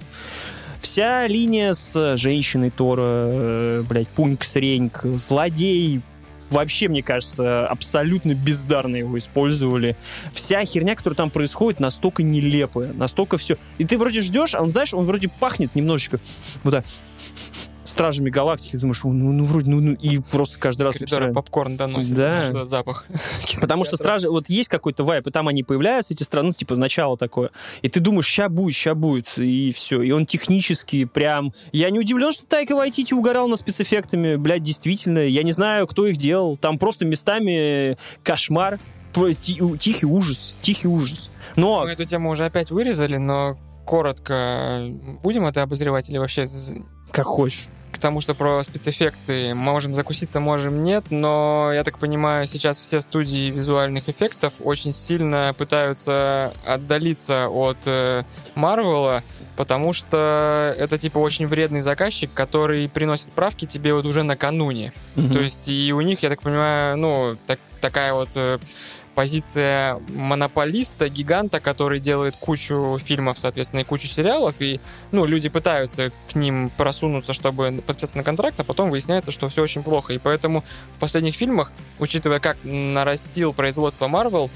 Вся 0.82 1.28
линия 1.28 1.74
с 1.74 2.18
женщиной 2.18 2.72
Тора, 2.72 3.02
э, 3.06 3.84
блядь, 3.88 4.08
Пункс 4.08 4.56
Реньк, 4.56 5.02
злодей, 5.04 6.02
вообще, 6.50 6.88
мне 6.88 7.02
кажется, 7.04 7.68
абсолютно 7.68 8.34
бездарно 8.34 8.98
его 8.98 9.18
использовали. 9.18 9.96
Вся 10.34 10.64
херня, 10.66 10.96
которая 10.96 11.16
там 11.16 11.30
происходит, 11.30 11.80
настолько 11.80 12.24
нелепая, 12.24 12.94
настолько 12.94 13.38
все. 13.38 13.58
И 13.78 13.86
ты 13.86 13.98
вроде 13.98 14.22
ждешь, 14.22 14.56
а 14.56 14.62
он, 14.62 14.72
знаешь, 14.72 14.94
он 14.94 15.06
вроде 15.06 15.30
пахнет 15.30 15.76
немножечко 15.76 16.20
вот 16.64 16.72
так 16.72 16.86
стражами 17.84 18.30
галактики, 18.30 18.76
думаешь, 18.76 19.04
ну, 19.04 19.12
ну, 19.12 19.44
вроде, 19.44 19.70
ну, 19.70 19.80
ну, 19.82 19.94
и 19.94 20.20
просто 20.20 20.60
каждый 20.60 20.84
С 20.84 20.86
раз... 20.86 20.98
коридора 20.98 21.34
попкорн 21.34 21.78
доносит, 21.78 22.16
Да. 22.16 22.38
потому 22.38 22.44
что 22.44 22.66
запах. 22.66 23.06
Потому 23.62 23.86
что 23.86 23.98
стражи, 23.98 24.30
вот 24.30 24.50
есть 24.50 24.70
какой-то 24.70 25.04
вайп, 25.04 25.28
и 25.28 25.32
там 25.32 25.48
они 25.48 25.64
появляются, 25.64 26.14
эти 26.14 26.24
страны, 26.24 26.50
ну, 26.50 26.54
типа, 26.54 26.76
начало 26.76 27.18
такое. 27.18 27.52
И 27.82 27.90
ты 27.90 28.00
думаешь, 28.00 28.26
ща 28.26 28.50
будет, 28.50 28.76
ща 28.76 28.94
будет, 28.96 29.28
и 29.38 29.72
все. 29.72 30.02
И 30.02 30.12
он 30.12 30.26
технически 30.26 31.06
прям... 31.06 31.54
Я 31.72 31.90
не 31.90 32.00
удивлен, 32.00 32.32
что 32.32 32.46
Тайка 32.46 32.76
Вайтити 32.76 33.14
угорал 33.14 33.48
на 33.48 33.56
спецэффектами. 33.56 34.36
Блядь, 34.36 34.64
действительно, 34.64 35.20
я 35.20 35.44
не 35.44 35.52
знаю, 35.52 35.88
кто 35.88 36.06
их 36.08 36.18
делал. 36.18 36.58
Там 36.58 36.78
просто 36.78 37.06
местами 37.06 37.98
кошмар, 38.24 38.80
тихий 39.40 40.06
ужас, 40.06 40.54
тихий 40.62 40.88
ужас. 40.88 41.30
Но 41.56 41.82
Мы 41.84 41.92
эту 41.92 42.06
тему 42.06 42.30
уже 42.30 42.46
опять 42.46 42.72
вырезали, 42.72 43.18
но 43.18 43.58
коротко 43.86 44.88
будем 45.24 45.46
это 45.46 45.64
обозревать 45.64 46.10
или 46.10 46.18
вообще... 46.18 46.46
Как 47.12 47.26
хочешь. 47.26 47.68
К 47.92 47.98
тому, 47.98 48.22
что 48.22 48.34
про 48.34 48.64
спецэффекты 48.64 49.54
можем 49.54 49.96
закуситься, 49.96 50.40
можем 50.40 50.82
нет, 50.82 51.06
но 51.10 51.72
я 51.74 51.84
так 51.84 52.00
понимаю, 52.00 52.46
сейчас 52.48 52.80
все 52.80 53.02
студии 53.02 53.52
визуальных 53.52 54.08
эффектов 54.08 54.54
очень 54.64 54.94
сильно 54.94 55.54
пытаются 55.58 56.54
отдалиться 56.66 57.50
от 57.50 57.78
э, 57.86 58.24
Марвела, 58.56 59.24
потому 59.58 59.92
что 59.92 60.74
это 60.78 60.98
типа 60.98 61.18
очень 61.18 61.48
вредный 61.48 61.82
заказчик, 61.82 62.32
который 62.34 62.88
приносит 62.88 63.32
правки 63.34 63.66
тебе 63.66 63.94
вот 63.94 64.06
уже 64.06 64.24
накануне. 64.24 64.94
Мгм. 65.16 65.34
То 65.34 65.40
есть 65.42 65.68
и 65.68 65.92
у 65.92 66.00
них, 66.00 66.24
я 66.24 66.30
так 66.30 66.42
понимаю, 66.42 66.98
ну, 66.98 67.38
так- 67.46 67.60
такая 67.82 68.14
вот 68.14 68.30
э, 68.36 68.60
позиция 69.16 70.00
монополиста, 70.10 71.10
гиганта, 71.10 71.60
который 71.60 72.00
делает 72.00 72.36
кучу 72.38 72.98
фильмов, 73.04 73.38
соответственно, 73.40 73.82
и 73.82 73.84
кучу 73.84 74.08
сериалов, 74.08 74.56
и, 74.62 74.80
ну, 75.12 75.26
люди 75.26 75.50
пытаются 75.50 76.12
к 76.32 76.36
ним 76.36 76.70
просунуться, 76.78 77.34
чтобы 77.34 77.82
подписаться 77.86 78.18
на 78.18 78.24
контракт, 78.24 78.60
а 78.60 78.64
потом 78.64 78.90
выясняется, 78.90 79.32
что 79.32 79.48
все 79.50 79.62
очень 79.64 79.84
плохо. 79.84 80.14
И 80.14 80.18
поэтому 80.18 80.64
в 80.94 81.00
последних 81.00 81.36
фильмах, 81.36 81.72
учитывая, 82.00 82.40
как 82.40 82.58
нарастил 82.64 83.54
производство 83.54 84.08
Marvel, 84.08 84.50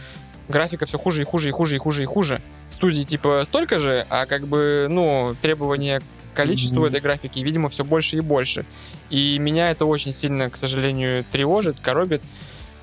графика 0.47 0.85
все 0.85 0.97
хуже 0.97 1.23
и 1.23 1.25
хуже 1.25 1.49
и 1.49 1.51
хуже 1.51 1.75
и 1.75 1.79
хуже 1.79 2.03
и 2.03 2.05
хуже. 2.05 2.41
Студии 2.69 3.03
типа 3.03 3.41
столько 3.45 3.79
же, 3.79 4.05
а 4.09 4.25
как 4.25 4.47
бы, 4.47 4.87
ну, 4.89 5.35
требования 5.41 6.01
количеству 6.33 6.79
Мгм. 6.79 6.87
этой 6.87 7.01
графики, 7.01 7.39
видимо, 7.39 7.69
все 7.69 7.83
больше 7.83 8.17
и 8.17 8.19
больше. 8.19 8.65
И 9.09 9.37
меня 9.39 9.71
это 9.71 9.85
очень 9.85 10.11
сильно, 10.11 10.49
к 10.49 10.57
сожалению, 10.57 11.23
тревожит, 11.31 11.79
коробит. 11.79 12.21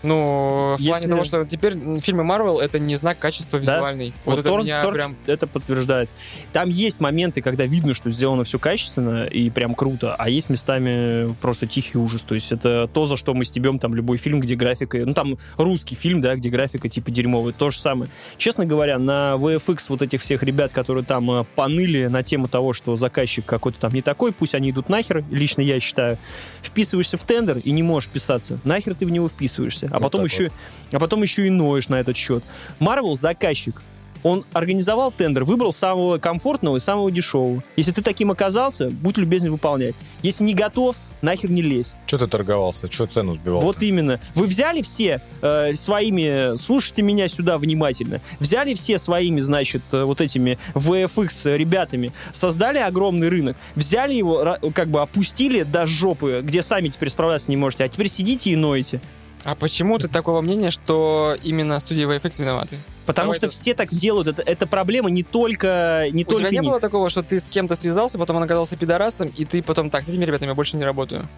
Ну, 0.02 0.74
в 0.76 0.80
Если- 0.80 0.90
плане 0.90 1.08
того, 1.08 1.24
что 1.24 1.44
теперь 1.44 1.74
фильмы 2.00 2.24
Marvel 2.24 2.60
это 2.60 2.78
не 2.78 2.96
знак 2.96 3.18
качества 3.18 3.60
Да. 3.60 3.76
визуальный. 3.76 4.12
Вот, 4.24 4.36
Вот, 4.36 4.46
это 4.46 4.56
меня 4.58 4.82
Торч 4.82 4.94
прям... 4.96 5.16
это 5.26 5.46
подтверждает. 5.46 6.10
Там 6.52 6.68
есть 6.68 7.00
моменты, 7.00 7.40
когда 7.40 7.64
видно, 7.66 7.94
что 7.94 8.10
сделано 8.10 8.44
все 8.44 8.58
качественно 8.58 9.24
и 9.24 9.50
прям 9.50 9.74
круто, 9.74 10.14
а 10.18 10.28
есть 10.28 10.50
местами 10.50 11.34
просто 11.40 11.66
тихий 11.66 11.98
ужас. 11.98 12.22
То 12.22 12.34
есть 12.34 12.52
это 12.52 12.88
то, 12.92 13.06
за 13.06 13.16
что 13.16 13.34
мы 13.34 13.44
стебем 13.44 13.78
там 13.78 13.94
любой 13.94 14.16
фильм, 14.18 14.40
где 14.40 14.54
графика... 14.54 14.98
Ну, 15.04 15.14
там 15.14 15.36
русский 15.56 15.94
фильм, 15.94 16.20
да, 16.20 16.34
где 16.36 16.48
графика 16.48 16.88
типа 16.88 17.10
дерьмовая. 17.10 17.52
То 17.52 17.70
же 17.70 17.78
самое. 17.78 18.10
Честно 18.38 18.66
говоря, 18.66 18.98
на 18.98 19.34
VFX 19.38 19.86
вот 19.88 20.02
этих 20.02 20.20
всех 20.22 20.42
ребят, 20.42 20.72
которые 20.72 21.04
там 21.04 21.30
э, 21.30 21.44
поныли 21.54 22.06
на 22.06 22.22
тему 22.22 22.48
того, 22.48 22.72
что 22.72 22.96
заказчик 22.96 23.44
какой-то 23.46 23.78
там 23.78 23.92
не 23.92 24.02
такой, 24.02 24.32
пусть 24.32 24.54
они 24.54 24.70
идут 24.70 24.88
нахер, 24.88 25.24
лично 25.30 25.60
я 25.62 25.78
считаю, 25.80 26.18
вписываешься 26.62 27.16
в 27.16 27.22
тендер 27.22 27.58
и 27.58 27.70
не 27.70 27.82
можешь 27.82 28.08
писаться. 28.08 28.58
Нахер 28.64 28.94
ты 28.94 29.06
в 29.06 29.10
него 29.10 29.28
вписываешься. 29.28 29.88
А 29.92 29.98
Вот 29.98 30.04
потом 30.04 30.24
еще 30.24 30.50
а 30.92 30.98
потом 30.98 31.22
еще 31.22 31.46
и 31.46 31.50
ноешь 31.50 31.88
на 31.88 32.00
этот 32.00 32.16
счет. 32.16 32.42
Marvel 32.80 33.14
заказчик. 33.14 33.82
Он 34.22 34.44
организовал 34.52 35.10
тендер, 35.10 35.44
выбрал 35.44 35.72
самого 35.72 36.18
комфортного 36.18 36.76
и 36.76 36.80
самого 36.80 37.10
дешевого. 37.10 37.62
Если 37.76 37.90
ты 37.90 38.02
таким 38.02 38.30
оказался, 38.30 38.88
будь 38.88 39.18
любезен 39.18 39.50
выполнять. 39.50 39.96
Если 40.22 40.44
не 40.44 40.54
готов, 40.54 40.96
нахер 41.22 41.50
не 41.50 41.60
лезь. 41.60 41.94
Что 42.06 42.18
ты 42.18 42.28
торговался? 42.28 42.90
Что 42.90 43.06
цену 43.06 43.34
сбивал? 43.34 43.60
Вот 43.60 43.82
именно. 43.82 44.20
Вы 44.36 44.46
взяли 44.46 44.82
все 44.82 45.20
э, 45.40 45.74
своими, 45.74 46.56
слушайте 46.56 47.02
меня 47.02 47.26
сюда 47.26 47.58
внимательно, 47.58 48.20
взяли 48.38 48.74
все 48.74 48.96
своими, 48.98 49.40
значит, 49.40 49.82
э, 49.90 50.04
вот 50.04 50.20
этими 50.20 50.56
VFX 50.74 51.56
ребятами, 51.56 52.12
создали 52.32 52.78
огромный 52.78 53.28
рынок, 53.28 53.56
взяли 53.74 54.14
его, 54.14 54.56
как 54.72 54.88
бы 54.88 55.02
опустили 55.02 55.64
до 55.64 55.84
жопы, 55.84 56.42
где 56.44 56.62
сами 56.62 56.90
теперь 56.90 57.10
справляться 57.10 57.50
не 57.50 57.56
можете, 57.56 57.82
а 57.82 57.88
теперь 57.88 58.08
сидите 58.08 58.50
и 58.50 58.56
ноете. 58.56 59.00
А 59.44 59.54
почему 59.56 59.98
ты 59.98 60.06
такого 60.08 60.40
мнения, 60.40 60.70
что 60.70 61.36
именно 61.42 61.80
студии 61.80 62.04
VFX 62.06 62.40
виноваты? 62.40 62.78
Потому 63.06 63.26
Давай 63.26 63.36
что 63.38 63.46
это- 63.46 63.54
все 63.54 63.74
так 63.74 63.88
делают. 63.90 64.28
Это, 64.28 64.42
это 64.42 64.66
проблема 64.68 65.10
не 65.10 65.24
только, 65.24 66.06
не 66.12 66.22
У 66.22 66.26
только 66.26 66.42
тебя 66.44 66.50
не 66.50 66.58
них. 66.58 66.70
было 66.70 66.78
такого, 66.80 67.10
что 67.10 67.22
ты 67.24 67.40
с 67.40 67.44
кем-то 67.44 67.74
связался, 67.74 68.18
потом 68.18 68.36
он 68.36 68.44
оказался 68.44 68.76
пидорасом, 68.76 69.28
и 69.36 69.44
ты 69.44 69.60
потом 69.62 69.90
так, 69.90 70.04
с 70.04 70.08
этими 70.08 70.24
ребятами 70.24 70.50
я 70.50 70.54
больше 70.54 70.76
не 70.76 70.84
работаю? 70.84 71.28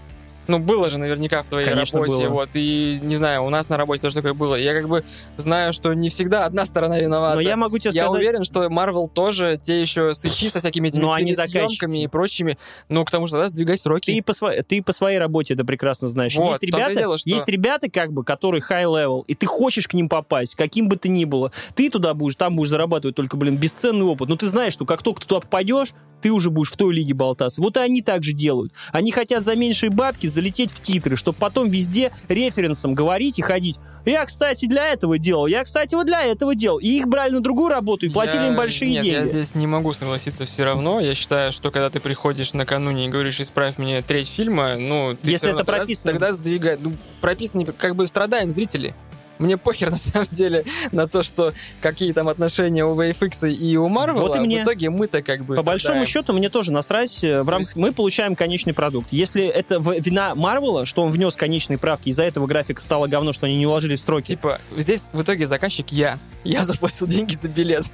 Ну, 0.46 0.58
было 0.58 0.90
же 0.90 0.98
наверняка 0.98 1.42
в 1.42 1.48
твоей 1.48 1.66
Конечно, 1.68 2.00
работе, 2.00 2.24
было. 2.26 2.32
вот, 2.32 2.50
и, 2.54 2.98
не 3.02 3.16
знаю, 3.16 3.44
у 3.44 3.50
нас 3.50 3.68
на 3.68 3.76
работе 3.76 4.02
тоже 4.02 4.14
такое 4.16 4.34
было. 4.34 4.54
Я 4.56 4.74
как 4.74 4.88
бы 4.88 5.04
знаю, 5.36 5.72
что 5.72 5.92
не 5.94 6.08
всегда 6.08 6.44
одна 6.44 6.66
сторона 6.66 6.98
виновата. 6.98 7.36
Но 7.36 7.40
я 7.40 7.56
могу 7.56 7.78
тебе 7.78 7.90
Я 7.94 8.04
сказать... 8.04 8.20
уверен, 8.20 8.44
что 8.44 8.64
Marvel 8.66 9.08
тоже 9.08 9.58
те 9.62 9.80
еще 9.80 10.12
сычи 10.14 10.48
со 10.48 10.58
всякими 10.58 10.88
этими 10.88 11.02
Но 11.02 11.12
они 11.12 11.34
заказчики. 11.34 11.84
и 11.96 12.06
прочими. 12.06 12.58
Ну, 12.88 13.04
к 13.04 13.10
тому 13.10 13.26
что, 13.26 13.38
да, 13.38 13.46
сдвигай 13.46 13.78
сроки. 13.78 14.12
Ты 14.14 14.22
по, 14.22 14.32
своей, 14.32 14.62
ты 14.62 14.82
по 14.82 14.92
своей 14.92 15.18
работе 15.18 15.54
это 15.54 15.64
прекрасно 15.64 16.08
знаешь. 16.08 16.34
Вот, 16.36 16.50
есть, 16.60 16.62
ребята, 16.64 16.94
дело, 16.94 17.18
что- 17.18 17.28
есть 17.30 17.48
ребята, 17.48 17.88
как 17.90 18.12
бы, 18.12 18.24
которые 18.24 18.62
high 18.62 18.84
level, 18.84 19.24
и 19.26 19.34
ты 19.34 19.46
хочешь 19.46 19.88
к 19.88 19.94
ним 19.94 20.08
попасть, 20.08 20.54
каким 20.54 20.88
бы 20.88 20.96
ты 20.96 21.08
ни 21.08 21.24
было. 21.24 21.52
Ты 21.74 21.88
туда 21.90 22.14
будешь, 22.14 22.36
там 22.36 22.56
будешь 22.56 22.70
зарабатывать 22.70 23.16
только, 23.16 23.36
блин, 23.36 23.56
бесценный 23.56 24.04
опыт. 24.04 24.28
Но 24.28 24.36
ты 24.36 24.46
знаешь, 24.46 24.72
что 24.72 24.84
как 24.84 25.02
только 25.02 25.20
ты 25.22 25.26
туда 25.28 25.40
попадешь, 25.40 25.92
ты 26.20 26.30
уже 26.30 26.48
будешь 26.50 26.70
в 26.70 26.76
той 26.76 26.94
лиге 26.94 27.12
болтаться. 27.12 27.60
Вот 27.60 27.76
и 27.76 27.80
они 27.80 28.00
так 28.00 28.22
же 28.22 28.32
делают. 28.32 28.72
Они 28.92 29.12
хотят 29.12 29.42
за 29.42 29.54
меньшие 29.56 29.90
бабки 29.90 30.26
залететь 30.35 30.70
в 30.73 30.81
титры, 30.81 31.16
чтобы 31.16 31.39
потом 31.39 31.70
везде 31.70 32.12
референсом 32.28 32.94
говорить 32.94 33.39
и 33.39 33.43
ходить. 33.43 33.78
Я, 34.05 34.27
кстати, 34.27 34.66
для 34.66 34.89
этого 34.93 35.16
делал. 35.16 35.47
Я, 35.47 35.65
кстати, 35.65 35.94
вот 35.94 36.06
для 36.06 36.23
этого 36.23 36.55
делал. 36.55 36.77
И 36.78 36.89
их 36.89 37.09
брали 37.09 37.32
на 37.32 37.40
другую 37.40 37.70
работу 37.70 38.05
и 38.05 38.11
платили 38.11 38.43
Я- 38.43 38.48
им 38.48 38.56
большие 38.56 38.90
нет, 38.93 39.02
деньги. 39.02 39.16
я 39.16 39.24
здесь 39.24 39.55
не 39.55 39.66
могу 39.66 39.94
согласиться 39.94 40.44
все 40.44 40.65
равно. 40.65 41.01
Я 41.01 41.15
считаю, 41.15 41.52
что 41.52 41.70
когда 41.70 41.89
ты 41.89 42.01
приходишь 42.01 42.52
накануне 42.52 43.06
и 43.06 43.09
говоришь, 43.09 43.40
исправь 43.40 43.78
мне 43.78 44.02
треть 44.02 44.28
фильма, 44.28 44.77
ну, 44.77 45.16
ты 45.16 45.31
Если 45.31 45.48
это 45.48 45.59
тогда- 45.59 45.73
прописано. 45.78 46.12
Тогда 46.12 46.32
сдвигай. 46.32 46.77
Ну, 46.78 46.93
прописано, 47.23 47.65
как 47.65 47.97
бы 47.97 48.06
страдаем 48.06 48.51
зрители. 48.51 48.94
Мне 49.39 49.56
похер, 49.56 49.90
на 49.90 49.98
самом 49.98 50.28
деле, 50.31 50.65
на 50.93 51.09
то, 51.09 51.23
что 51.23 51.52
какие 51.81 52.12
там 52.12 52.28
отношения 52.28 52.85
у 52.85 52.94
VFX 53.01 53.51
и 53.51 53.77
у 53.77 53.89
Marvel. 53.89 54.20
Вот 54.20 54.36
и 54.36 54.40
мне. 54.40 54.61
В 54.61 54.65
итоге 54.65 54.90
мы-то 54.90 55.23
как 55.23 55.44
бы 55.44 55.56
По 55.56 55.62
большому 55.62 55.78
страдаем. 55.78 56.06
счету, 56.06 56.32
мне 56.32 56.48
тоже 56.51 56.73
насрать. 56.73 57.23
э, 57.24 57.43
В 57.43 57.48
рамках... 57.48 57.77
Мы 57.77 57.93
получаем 57.93 58.36
конечный 58.36 58.73
продукт. 58.74 59.09
Если 59.12 59.44
это 59.44 59.78
вина 59.78 60.35
Марвела, 60.35 60.86
что 60.86 61.02
он 61.02 61.11
внес 61.11 61.36
конечные 61.36 61.78
правки, 61.78 62.09
из-за 62.11 62.24
этого 62.24 62.47
графика 62.47 62.81
стало 62.81 63.06
говно, 63.06 63.32
что 63.32 63.47
они 63.47 63.56
не 63.56 63.66
уложили 63.66 63.97
в 63.97 64.01
строки. 64.01 64.28
Типа, 64.28 64.61
здесь 64.77 65.09
в 65.12 65.23
итоге 65.23 65.47
заказчик 65.47 65.90
я. 65.90 66.19
Я 66.44 66.65
заплатил 66.65 67.06
деньги 67.06 67.35
за 67.35 67.48
билет. 67.48 67.85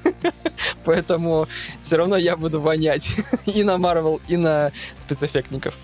Поэтому 0.85 1.47
все 1.81 1.97
равно 1.97 2.17
я 2.17 2.35
буду 2.37 2.59
вонять 2.61 3.15
и 3.45 3.63
на 3.63 3.75
Marvel, 3.75 4.21
и 4.27 4.37
на 4.37 4.71
спецэффектников. 4.97 5.77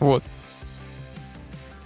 Вот. 0.00 0.22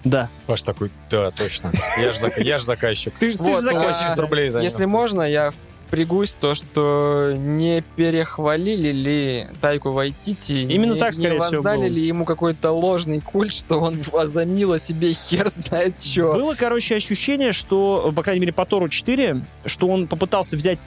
Да. 0.05 0.29
Паш 0.47 0.63
такой, 0.63 0.91
да, 1.11 1.31
точно. 1.31 1.73
Я 1.99 2.13
же 2.13 2.33
я 2.39 2.59
ж 2.59 2.63
заказчик. 2.63 3.13
Ты, 3.19 3.33
ты 3.33 3.39
Вот, 3.39 3.57
же 3.57 3.63
заказчик. 3.63 4.03
80 4.03 4.19
рублей 4.21 4.49
за 4.49 4.61
Если 4.61 4.85
можно, 4.85 5.23
я 5.23 5.51
впрягусь 5.89 6.35
то, 6.35 6.55
что 6.55 7.33
не 7.37 7.83
перехвалили 7.97 8.93
ли 8.93 9.47
Тайку 9.61 9.93
Вайтити, 9.93 10.53
Именно 10.53 10.93
не, 10.93 10.99
так, 10.99 11.15
скорее 11.15 11.35
не 11.35 11.41
всего, 11.41 11.63
воздали 11.63 11.89
было. 11.89 11.95
ли 11.95 12.07
ему 12.07 12.25
какой-то 12.25 12.71
ложный 12.73 13.21
культ, 13.21 13.55
что 13.55 13.81
он 13.81 13.99
возомнил 14.13 14.73
о 14.73 14.79
себе 14.79 15.13
хер 15.15 15.49
знает 15.49 16.03
что. 16.03 16.35
Было, 16.35 16.55
короче, 16.55 16.97
ощущение, 16.97 17.53
что, 17.53 18.13
по 18.15 18.23
крайней 18.23 18.41
мере, 18.41 18.53
по 18.53 18.67
Тору 18.67 18.89
4, 18.89 19.41
что 19.65 19.89
он 19.89 20.07
попытался 20.07 20.57
взять 20.57 20.79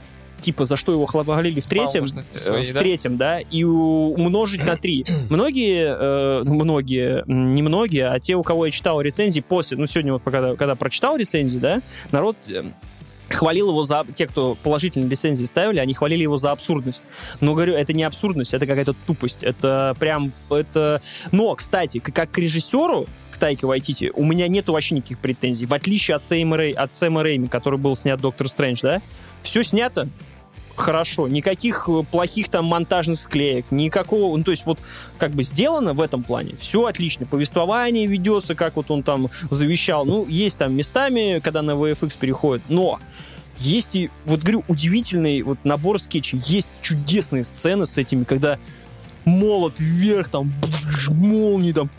типа, 0.41 0.65
за 0.65 0.75
что 0.75 0.91
его 0.91 1.05
хвалили 1.05 1.59
в 1.59 1.67
третьем, 1.67 2.05
э, 2.05 2.21
своей, 2.21 2.71
в 2.71 2.73
да? 2.73 2.79
третьем, 2.79 3.17
да, 3.17 3.39
и 3.39 3.63
умножить 3.63 4.65
на 4.65 4.75
три. 4.77 5.05
Многие, 5.29 5.95
э, 5.97 6.43
многие, 6.43 7.23
м, 7.27 7.53
не 7.55 7.61
многие, 7.61 8.07
а 8.07 8.19
те, 8.19 8.35
у 8.35 8.43
кого 8.43 8.65
я 8.65 8.71
читал 8.71 9.01
рецензии 9.01 9.41
после, 9.41 9.77
ну, 9.77 9.85
сегодня 9.85 10.13
вот, 10.13 10.23
когда, 10.23 10.55
когда 10.55 10.75
прочитал 10.75 11.15
рецензии, 11.15 11.59
да, 11.59 11.81
народ 12.11 12.35
э, 12.49 12.63
хвалил 13.33 13.69
его 13.69 13.83
за... 13.83 14.05
Те, 14.15 14.27
кто 14.27 14.55
положительные 14.61 15.09
рецензии 15.09 15.45
ставили, 15.45 15.79
они 15.79 15.93
хвалили 15.93 16.23
его 16.23 16.37
за 16.37 16.51
абсурдность. 16.51 17.01
Но, 17.39 17.53
говорю, 17.53 17.73
это 17.73 17.93
не 17.93 18.03
абсурдность, 18.03 18.53
это 18.53 18.65
какая-то 18.65 18.93
тупость. 19.05 19.43
Это 19.43 19.95
прям... 19.99 20.31
Это... 20.49 21.01
Но, 21.31 21.55
кстати, 21.55 21.99
как 21.99 22.31
к 22.31 22.37
режиссеру, 22.37 23.07
к 23.31 23.37
Тайке 23.37 23.67
Вайтити, 23.67 24.11
у 24.13 24.25
меня 24.25 24.47
нету 24.47 24.73
вообще 24.73 24.95
никаких 24.95 25.19
претензий. 25.19 25.65
В 25.65 25.73
отличие 25.73 26.15
от 26.15 26.23
Сэма, 26.23 26.57
Рэй, 26.57 26.71
от 26.73 26.93
Сэма 26.93 27.23
Рэйми, 27.23 27.47
который 27.47 27.79
был 27.79 27.95
снят 27.95 28.19
Доктор 28.19 28.49
Стрэндж, 28.49 28.81
да? 28.81 29.01
Все 29.41 29.63
снято 29.63 30.07
хорошо, 30.81 31.27
никаких 31.27 31.87
э, 31.87 32.03
плохих 32.11 32.49
там 32.49 32.65
монтажных 32.65 33.19
склеек, 33.19 33.65
никакого, 33.71 34.35
ну, 34.35 34.43
то 34.43 34.51
есть 34.51 34.65
вот 34.65 34.79
как 35.17 35.31
бы 35.31 35.43
сделано 35.43 35.93
в 35.93 36.01
этом 36.01 36.23
плане, 36.23 36.55
все 36.55 36.85
отлично, 36.85 37.25
повествование 37.25 38.05
ведется, 38.07 38.55
как 38.55 38.75
вот 38.75 38.91
он 38.91 39.03
там 39.03 39.29
завещал, 39.49 40.05
ну, 40.05 40.27
есть 40.27 40.57
там 40.57 40.73
местами, 40.73 41.39
когда 41.43 41.61
на 41.61 41.71
VFX 41.71 42.17
переходит, 42.19 42.63
но 42.67 42.99
есть 43.57 43.95
и, 43.95 44.09
вот 44.25 44.41
говорю, 44.41 44.63
удивительный 44.67 45.41
вот 45.43 45.59
набор 45.63 45.99
скетчей, 45.99 46.39
есть 46.45 46.71
чудесные 46.81 47.43
сцены 47.43 47.85
с 47.85 47.97
этими, 47.97 48.23
когда 48.23 48.59
молот 49.25 49.79
вверх, 49.79 50.29
там, 50.29 50.53
молнии, 51.09 51.71
там, 51.71 51.89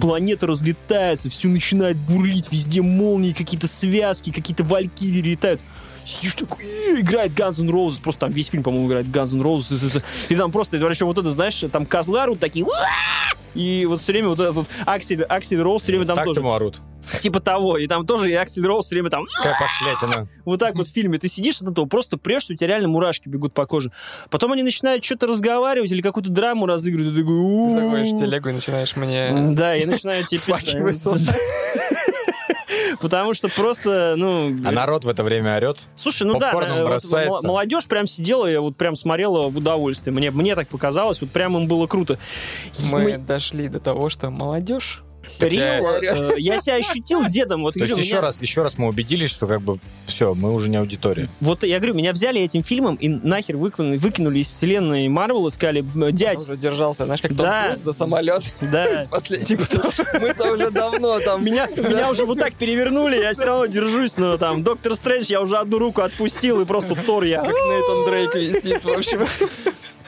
планета 0.00 0.46
разлетается, 0.46 1.28
все 1.30 1.48
начинает 1.48 1.96
бурлить, 1.96 2.52
везде 2.52 2.82
молнии, 2.82 3.32
какие-то 3.32 3.68
связки, 3.68 4.30
какие-то 4.30 4.64
валькирии 4.64 5.22
летают. 5.30 5.60
Сидишь 6.04 6.34
такой, 6.34 6.64
«Э, 6.64 7.00
играет 7.00 7.32
Guns 7.32 7.60
N' 7.60 7.68
Roses, 7.68 8.00
просто 8.00 8.20
там 8.20 8.32
весь 8.32 8.46
фильм, 8.46 8.62
по-моему, 8.62 8.88
играет 8.88 9.06
Guns 9.06 9.34
N' 9.34 9.42
Roses, 9.42 10.02
и 10.30 10.36
там 10.36 10.50
просто, 10.50 10.78
причем 10.78 11.06
вот 11.06 11.18
это, 11.18 11.30
знаешь, 11.30 11.62
там 11.70 11.84
козлы 11.84 12.20
орут 12.22 12.40
такие! 12.40 12.64
И 13.54 13.86
вот 13.86 14.00
все 14.00 14.12
время 14.12 14.28
вот 14.28 14.40
этот 14.40 14.54
вот 14.54 14.68
Аксель, 14.86 15.22
Аксель 15.22 15.60
Роуз 15.60 15.82
все 15.82 15.92
время 15.92 16.06
там 16.06 16.16
так 16.16 16.26
тоже. 16.26 16.40
ему 16.40 16.52
орут. 16.52 16.80
Типа 17.18 17.40
того. 17.40 17.78
И 17.78 17.86
там 17.86 18.06
тоже 18.06 18.30
и 18.30 18.34
Аксель 18.34 18.66
Роуз 18.66 18.86
все 18.86 18.94
время 18.96 19.08
там 19.10 19.24
Какая 19.36 19.56
пошлятина. 19.58 20.28
вот 20.44 20.60
так 20.60 20.74
вот 20.74 20.86
в 20.86 20.92
фильме. 20.92 21.18
Ты 21.18 21.28
сидишь 21.28 21.60
от 21.62 21.68
этого, 21.68 21.86
просто 21.86 22.18
прешься, 22.18 22.52
у 22.52 22.56
тебя 22.56 22.68
реально 22.68 22.88
мурашки 22.88 23.28
бегут 23.28 23.54
по 23.54 23.66
коже. 23.66 23.90
Потом 24.30 24.52
они 24.52 24.62
начинают 24.62 25.04
что-то 25.04 25.26
разговаривать 25.26 25.90
или 25.90 26.02
какую-то 26.02 26.30
драму 26.30 26.66
разыгрывать. 26.66 27.14
Ты 27.14 27.20
такой, 27.22 27.68
Ты 27.70 27.80
заходишь 27.80 28.12
в 28.12 28.18
телегу 28.18 28.48
и 28.50 28.52
начинаешь 28.52 28.96
мне... 28.96 29.52
Да, 29.52 29.74
я 29.74 29.86
начинаю 29.86 30.24
тебе 30.24 30.40
писать. 30.46 30.74
Потому 33.00 33.34
что 33.34 33.48
просто, 33.48 34.14
ну... 34.16 34.56
А 34.64 34.72
народ 34.72 35.04
в 35.04 35.08
это 35.08 35.22
время 35.22 35.56
орет. 35.56 35.78
Слушай, 35.94 36.24
ну 36.26 36.38
да, 36.38 36.50
вот 36.52 36.64
м- 36.64 37.46
молодежь 37.46 37.86
прям 37.86 38.06
сидела 38.06 38.50
и 38.50 38.56
вот 38.56 38.76
прям 38.76 38.96
смотрела 38.96 39.48
в 39.48 39.56
удовольствие. 39.56 40.12
Мне, 40.14 40.30
мне 40.30 40.54
так 40.56 40.68
показалось, 40.68 41.20
вот 41.20 41.30
прям 41.30 41.56
им 41.56 41.68
было 41.68 41.86
круто. 41.86 42.18
Мы 42.90 43.02
Мы- 43.02 43.18
дошли 43.18 43.68
до 43.68 43.80
того, 43.80 44.08
что 44.08 44.30
молодежь... 44.30 45.02
Реал, 45.40 45.94
такая- 45.94 46.32
э, 46.32 46.34
я 46.38 46.58
себя 46.58 46.76
ощутил 46.76 47.26
дедом. 47.26 47.62
Вот, 47.62 47.74
То 47.74 47.80
есть 47.80 47.90
говорю, 47.90 48.04
еще 48.04 48.14
меня- 48.16 48.22
раз, 48.22 48.40
еще 48.42 48.62
раз 48.62 48.78
мы 48.78 48.88
убедились, 48.88 49.30
что 49.30 49.46
как 49.46 49.60
бы 49.62 49.78
все, 50.06 50.34
мы 50.34 50.52
уже 50.52 50.68
не 50.68 50.76
аудитория. 50.76 51.28
Вот 51.40 51.62
я 51.64 51.78
говорю, 51.78 51.94
меня 51.94 52.12
взяли 52.12 52.40
этим 52.40 52.62
фильмом 52.62 52.94
и 52.96 53.08
нахер 53.08 53.56
выкинули, 53.56 53.96
выкинули 53.98 54.40
из 54.40 54.48
вселенной 54.48 55.08
Марвел 55.08 55.46
и 55.46 55.50
сказали, 55.50 55.80
«М, 55.80 56.12
дядь, 56.12 56.38
уже 56.40 56.56
держался, 56.56 57.04
знаешь, 57.04 57.20
как 57.22 57.34
Да. 57.34 57.62
Том 57.62 57.72
Круз 57.72 57.84
за 57.84 57.92
самолет. 57.92 58.42
да, 58.60 59.04
последних. 59.10 59.58
Мы-то 60.20 60.52
уже 60.52 60.70
давно 60.70 61.18
там... 61.20 61.44
Меня, 61.44 61.66
меня 61.68 62.10
уже 62.10 62.24
вот 62.26 62.38
так 62.38 62.54
перевернули, 62.54 63.16
я 63.16 63.32
все 63.32 63.44
равно 63.44 63.66
держусь, 63.66 64.16
но 64.16 64.36
там 64.38 64.62
Доктор 64.62 64.94
Стрэндж, 64.96 65.26
я 65.30 65.40
уже 65.40 65.56
одну 65.56 65.78
руку 65.78 66.02
отпустил, 66.02 66.60
и 66.60 66.64
просто 66.64 66.94
Тор 66.94 67.24
я 67.24 67.42
Как 67.42 67.52
Нейтан 67.52 68.04
Дрейк 68.06 68.34
висит, 68.34 68.84
в 68.84 68.88
общем. 68.90 69.26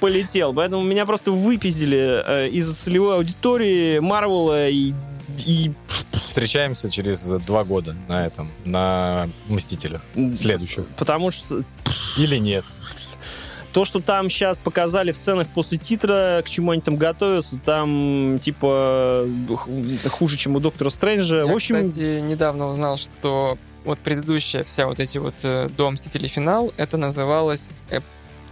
полетел. 0.01 0.53
Поэтому 0.55 0.83
меня 0.83 1.05
просто 1.07 1.31
выпиздили 1.31 2.23
э, 2.27 2.49
из 2.49 2.73
целевой 2.73 3.17
аудитории 3.17 3.99
Марвела 3.99 4.69
и, 4.69 4.93
и 5.39 5.73
Встречаемся 6.13 6.91
через 6.91 7.21
два 7.21 7.65
года 7.65 7.97
на 8.09 8.27
этом, 8.27 8.51
на 8.65 9.29
Мстителях. 9.49 10.03
Следующих. 10.35 10.85
потому 10.97 11.31
что 11.31 11.63
Или 12.17 12.37
нет. 12.37 12.65
то, 13.73 13.85
что 13.85 14.01
там 14.01 14.29
сейчас 14.29 14.59
показали 14.59 15.13
в 15.13 15.17
сценах 15.17 15.49
после 15.49 15.79
титра, 15.79 16.43
к 16.45 16.49
чему 16.49 16.73
они 16.73 16.83
там 16.83 16.97
готовятся, 16.97 17.59
там 17.59 18.39
типа 18.41 19.27
хуже, 20.09 20.37
чем 20.37 20.57
у 20.57 20.61
Доктора 20.61 20.91
Стрэнджа. 20.91 21.39
Я, 21.39 21.47
в 21.47 21.55
общем, 21.55 21.87
кстати, 21.87 22.21
недавно 22.21 22.69
узнал, 22.69 22.97
что 22.97 23.59
вот 23.85 23.99
предыдущая 23.99 24.65
вся 24.65 24.87
вот 24.87 25.01
эти 25.01 25.19
вот 25.19 25.35
э, 25.43 25.69
до 25.77 25.91
Мстителей 25.91 26.29
финал, 26.29 26.73
это 26.77 26.97
называлось 26.97 27.71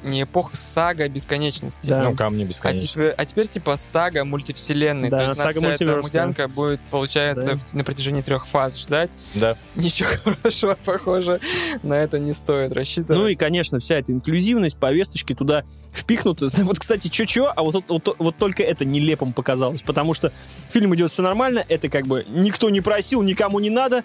не 0.09 0.23
эпоха 0.25 0.57
сага 0.57 1.09
бесконечности. 1.09 1.91
Да. 1.91 2.03
Ну, 2.03 2.17
камни 2.17 2.43
А 2.45 2.47
бесконечно. 2.47 2.89
теперь, 2.89 3.11
а 3.11 3.25
теперь 3.25 3.47
типа 3.47 3.77
сага 3.77 4.25
мультивселенной. 4.25 5.11
Да, 5.11 5.19
То 5.19 5.23
есть 5.25 5.37
нас 5.37 5.43
сага 5.55 5.59
вся 5.75 5.85
эта 5.85 6.01
мудянка 6.03 6.49
будет, 6.49 6.81
получается, 6.91 7.47
Да. 7.53 7.57
в- 7.57 7.75
на 7.75 7.85
протяжении 7.85 8.23
трех 8.23 8.47
фаз 8.47 8.79
ждать. 8.79 9.17
Да. 9.35 9.57
Ничего 9.77 10.09
хорошего, 10.25 10.77
похоже, 10.85 11.41
на 11.83 11.95
это 11.95 12.19
не 12.19 12.33
стоит 12.33 12.73
рассчитывать. 12.73 13.19
Ну 13.21 13.29
и, 13.29 13.35
конечно, 13.35 13.79
вся 13.81 13.97
эта 13.97 14.13
инклюзивность, 14.13 14.77
повесточки 14.79 15.35
туда 15.35 15.65
впихнуты. 15.93 16.49
Вот, 16.65 16.79
кстати, 16.79 17.09
чё-чё, 17.09 17.53
а 17.55 17.63
вот, 17.63 17.75
вот, 17.75 17.85
вот, 17.89 18.17
вот 18.19 18.37
только 18.37 18.63
это 18.63 18.85
нелепым 18.85 19.33
показалось, 19.33 19.83
потому 19.83 20.15
что 20.15 20.33
фильм 20.73 20.95
идет 20.95 21.11
все 21.11 21.23
нормально, 21.23 21.65
это 21.69 21.89
как 21.89 22.07
бы 22.07 22.25
никто 22.29 22.71
не 22.71 22.81
просил, 22.81 23.23
никому 23.23 23.59
не 23.61 23.71
надо, 23.71 24.03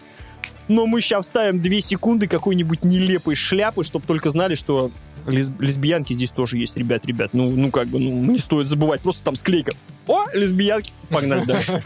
но 0.68 0.86
мы 0.86 1.02
сейчас 1.02 1.26
вставим 1.26 1.62
две 1.62 1.82
секунды 1.82 2.28
какой-нибудь 2.28 2.84
нелепой 2.86 3.36
шляпы, 3.36 3.84
чтобы 3.84 4.06
только 4.08 4.30
знали, 4.30 4.56
что 4.56 4.92
лесбиянки 5.28 6.14
здесь 6.14 6.32
тоже 6.32 6.58
есть, 6.58 6.78
ребят, 6.78 7.06
ребят. 7.06 7.32
Ну, 7.34 7.52
ну 7.52 7.72
как 7.72 7.88
бы, 7.88 8.00
ну, 8.00 8.12
не 8.12 8.40
стоит 8.40 8.68
забывать, 8.68 9.02
просто 9.02 9.24
там 9.24 9.36
склейка. 9.36 9.72
О, 10.08 10.26
лесбиянки, 10.34 10.92
погнали 11.10 11.46
дальше. 11.46 11.82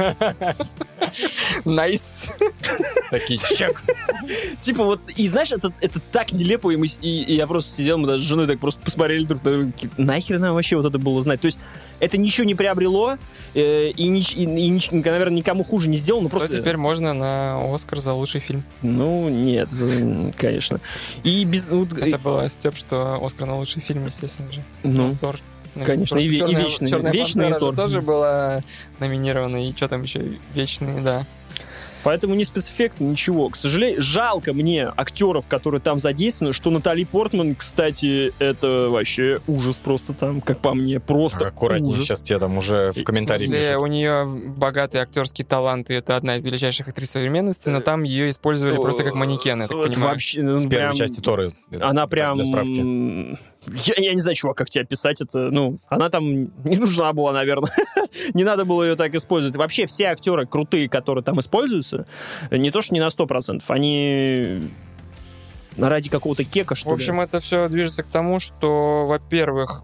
Nice. 1.66 2.32
Такие 3.11 3.39
чек. 3.39 3.81
Типа 4.60 4.84
вот, 4.84 5.02
и 5.15 5.27
знаешь, 5.27 5.52
это, 5.52 5.72
это 5.81 5.99
так 6.11 6.31
нелепо, 6.31 6.72
и, 6.72 6.76
мы, 6.77 6.88
с- 6.88 6.98
и, 7.02 7.23
и 7.23 7.35
я 7.35 7.48
просто 7.48 7.72
сидел, 7.72 7.98
мы 7.98 8.07
даже 8.07 8.23
с 8.23 8.27
женой 8.27 8.48
так 8.48 8.60
просто 8.60 8.81
посмотрели 8.81 9.23
друг 9.23 9.44
на 9.44 9.53
друга, 9.53 9.72
нахер 9.98 10.39
нам 10.39 10.56
вообще 10.56 10.76
вот 10.77 10.85
это 10.85 10.98
было 10.99 11.22
знать? 11.22 11.41
То 11.41 11.45
есть 11.45 11.60
это 11.99 12.18
ничего 12.18 12.45
не 12.45 12.56
приобрело, 12.56 13.18
э, 13.53 13.89
и, 13.89 14.10
нич- 14.10 14.35
и, 14.35 14.44
и 14.44 14.69
нич- 14.72 14.89
наверное, 14.91 15.38
никому 15.38 15.64
хуже 15.64 15.89
не 15.89 15.95
сделано, 15.98 16.23
ну 16.23 16.30
Зато 16.30 16.39
просто... 16.39 16.57
теперь 16.57 16.77
можно 16.77 17.14
на 17.14 17.73
Оскар 17.73 17.99
за 17.99 18.14
лучший 18.14 18.41
фильм. 18.41 18.64
Ну, 18.81 19.30
нет, 19.30 19.69
конечно. 20.38 20.80
И 21.23 21.44
без... 21.45 21.68
Это 21.68 22.18
было 22.18 22.48
Степ, 22.49 22.76
что 22.77 23.23
Оскар 23.23 23.48
на 23.48 23.57
лучший 23.57 23.81
фильм, 23.81 24.06
естественно 24.06 24.52
же. 24.52 24.64
ну, 24.84 25.15
Тор. 25.19 25.38
Конечно, 25.86 26.16
Просто 26.16 26.28
и 26.28 26.32
ве- 26.32 26.36
и 26.36 26.38
«Черная- 26.40 26.62
«Вечный». 26.64 26.88
«Черная 26.90 27.12
«Вечный» 27.12 27.44
Пантера» 27.45 27.60
же 27.60 27.66
Тор. 27.66 27.76
тоже 27.76 28.02
была 28.02 28.62
номинирована. 28.99 29.68
И 29.68 29.72
что 29.76 29.88
там 29.88 30.02
еще? 30.04 30.24
Вечный, 30.54 31.02
да. 31.02 31.26
Поэтому 32.08 32.36
ни 32.36 32.44
спецэффекты, 32.44 33.04
ничего. 33.04 33.50
К 33.50 33.58
сожалению, 33.58 34.02
жалко 34.02 34.54
мне 34.54 34.86
актеров, 34.96 35.46
которые 35.46 35.82
там 35.82 36.00
задействованы, 36.00 36.54
что 36.54 36.70
Натали 36.70 37.04
Портман, 37.04 37.54
кстати, 37.54 38.32
это 38.40 38.88
вообще 38.90 39.40
ужас 39.46 39.76
просто 39.76 40.14
там, 40.14 40.40
как 40.40 40.60
по 40.60 40.74
мне, 40.74 41.02
просто 41.02 41.48
Аккуратнее, 41.48 41.92
ужас. 41.92 42.06
сейчас 42.06 42.22
тебе 42.22 42.40
там 42.40 42.56
уже 42.60 42.92
в 42.92 42.94
смысле, 42.94 43.60
пишут. 43.60 43.76
у 43.76 43.88
нее 43.88 44.26
богатые 44.26 45.02
актерские 45.02 45.46
таланты, 45.46 45.96
это 45.96 46.16
одна 46.16 46.38
из 46.38 46.46
величайших 46.46 46.88
актрис 46.88 47.12
современности, 47.12 47.68
но 47.68 47.82
там 47.82 48.04
ее 48.04 48.30
использовали 48.30 48.78
просто 48.78 49.04
как 49.04 49.14
манекен, 49.14 49.64
я 49.64 49.68
так 49.68 49.76
понимаю. 49.78 50.08
Вообще, 50.08 50.44
ну, 50.44 50.56
С 50.56 50.62
первой 50.62 50.78
прям- 50.78 50.94
части 50.96 51.20
Торы. 51.20 51.52
Она 51.82 52.04
Так, 52.04 52.10
прям... 52.12 52.36
Для 52.38 52.46
справки. 52.46 53.38
Я, 53.86 53.96
я 53.98 54.14
не 54.14 54.20
знаю, 54.22 54.36
чувак, 54.36 54.58
как 54.58 54.70
тебе 54.70 54.84
описать 54.84 55.20
это. 55.22 55.50
Ну, 55.52 55.80
она 55.90 56.10
там 56.10 56.24
не 56.64 56.78
нужна 56.78 57.12
была, 57.12 57.34
наверное. 57.34 57.72
не 58.34 58.44
надо 58.44 58.64
было 58.66 58.84
ее 58.84 58.96
так 58.96 59.14
использовать. 59.16 59.58
Вообще, 59.58 59.86
все 59.86 60.06
актеры 60.06 60.46
крутые, 60.46 60.88
которые 60.88 61.24
там 61.24 61.40
используются, 61.40 61.97
не 62.52 62.72
то, 62.72 62.82
что 62.82 62.94
не 62.94 62.99
на 62.99 63.07
100%, 63.07 63.64
они 63.68 64.72
ради 65.78 66.10
какого-то 66.10 66.44
кека, 66.44 66.76
что 66.76 66.90
В 66.90 66.94
общем, 66.94 67.22
это 67.22 67.40
все 67.40 67.69
движется 67.69 68.03
к 68.03 68.07
тому, 68.07 68.40
что, 68.40 69.06
во-первых, 69.06 69.84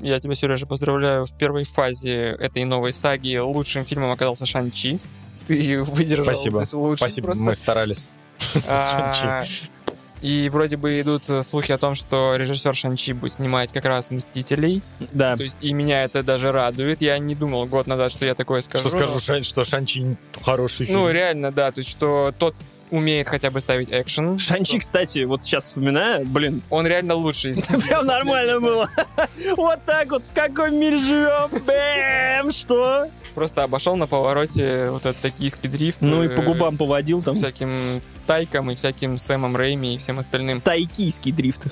я 0.00 0.18
тебя, 0.18 0.34
Сережа, 0.34 0.66
поздравляю, 0.66 1.26
в 1.26 1.36
первой 1.36 1.64
фазе 1.64 2.36
этой 2.38 2.64
новой 2.64 2.92
саги 2.92 3.36
лучшим 3.36 3.84
фильмом 3.84 4.10
оказался 4.10 4.46
Шан-Чи. 4.46 4.98
Ты 5.46 5.82
выдержал 5.82 6.24
Спасибо. 6.24 6.62
лучший 6.72 6.98
Спасибо, 6.98 7.26
просто. 7.26 7.42
мы 7.42 7.54
старались. 7.54 8.08
И 10.20 10.48
вроде 10.50 10.76
бы 10.76 11.00
идут 11.00 11.28
э, 11.30 11.42
слухи 11.42 11.72
о 11.72 11.78
том, 11.78 11.94
что 11.94 12.36
режиссер 12.36 12.74
Шанчи 12.74 13.12
будет 13.12 13.32
снимать 13.32 13.72
как 13.72 13.84
раз 13.86 14.10
«Мстителей». 14.10 14.82
Да. 15.12 15.36
То 15.36 15.44
есть 15.44 15.62
и 15.62 15.72
меня 15.72 16.04
это 16.04 16.22
даже 16.22 16.52
радует. 16.52 17.00
Я 17.00 17.18
не 17.18 17.34
думал 17.34 17.66
год 17.66 17.86
назад, 17.86 18.12
что 18.12 18.26
я 18.26 18.34
такое 18.34 18.60
скажу. 18.60 18.88
Что 18.88 18.98
скажу, 18.98 19.18
Шан- 19.18 19.42
что 19.42 19.64
Шанчи 19.64 20.16
хороший 20.42 20.86
фильм. 20.86 21.00
Ну, 21.00 21.10
реально, 21.10 21.52
да. 21.52 21.70
То 21.72 21.78
есть 21.78 21.90
что 21.90 22.34
тот 22.38 22.54
умеет 22.90 23.28
хотя 23.28 23.50
бы 23.50 23.60
ставить 23.60 23.88
экшен. 23.90 24.38
Шанчи, 24.38 24.78
кстати, 24.78 25.24
вот 25.24 25.44
сейчас 25.44 25.64
вспоминаю, 25.64 26.26
блин, 26.26 26.60
Он 26.70 26.86
реально 26.86 27.14
лучший. 27.14 27.54
прям 27.88 28.06
нормально 28.06 28.60
было. 28.60 28.88
Вот 29.56 29.84
так 29.86 30.10
вот, 30.10 30.24
в 30.26 30.34
каком 30.34 30.74
мире 30.74 30.96
живем? 30.96 31.48
Бэм, 31.64 32.50
что? 32.50 33.08
Просто 33.34 33.62
обошел 33.62 33.96
на 33.96 34.06
повороте 34.06 34.90
вот 34.90 35.06
этот 35.06 35.20
токийский 35.22 35.68
дрифт. 35.68 36.00
Ну 36.00 36.24
и 36.24 36.28
по 36.28 36.40
э, 36.40 36.44
губам 36.44 36.76
поводил 36.76 37.22
там. 37.22 37.34
Всяким 37.34 38.00
Тайком 38.26 38.70
и 38.70 38.74
всяким 38.74 39.16
Сэмом 39.16 39.56
Рэйми 39.56 39.94
и 39.94 39.98
всем 39.98 40.18
остальным. 40.18 40.60
Тайкийский 40.60 41.32
дрифт. 41.32 41.66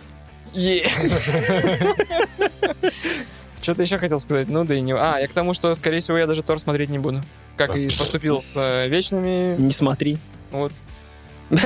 Что-то 3.61 3.83
еще 3.83 3.99
хотел 3.99 4.19
сказать, 4.19 4.49
ну 4.49 4.65
да 4.65 4.75
и 4.75 4.81
не... 4.81 4.95
А, 4.95 5.19
я 5.19 5.29
к 5.29 5.33
тому, 5.33 5.53
что, 5.53 5.75
скорее 5.75 6.01
всего, 6.01 6.17
я 6.17 6.27
даже 6.27 6.43
Тор 6.43 6.59
смотреть 6.59 6.89
не 6.89 6.99
буду. 6.99 7.23
Как 7.57 7.77
и 7.77 7.87
поступил 7.89 8.41
с 8.41 8.57
э, 8.57 8.89
Вечными. 8.89 9.57
Не 9.61 9.73
смотри. 9.73 10.17
Вот. 10.51 10.73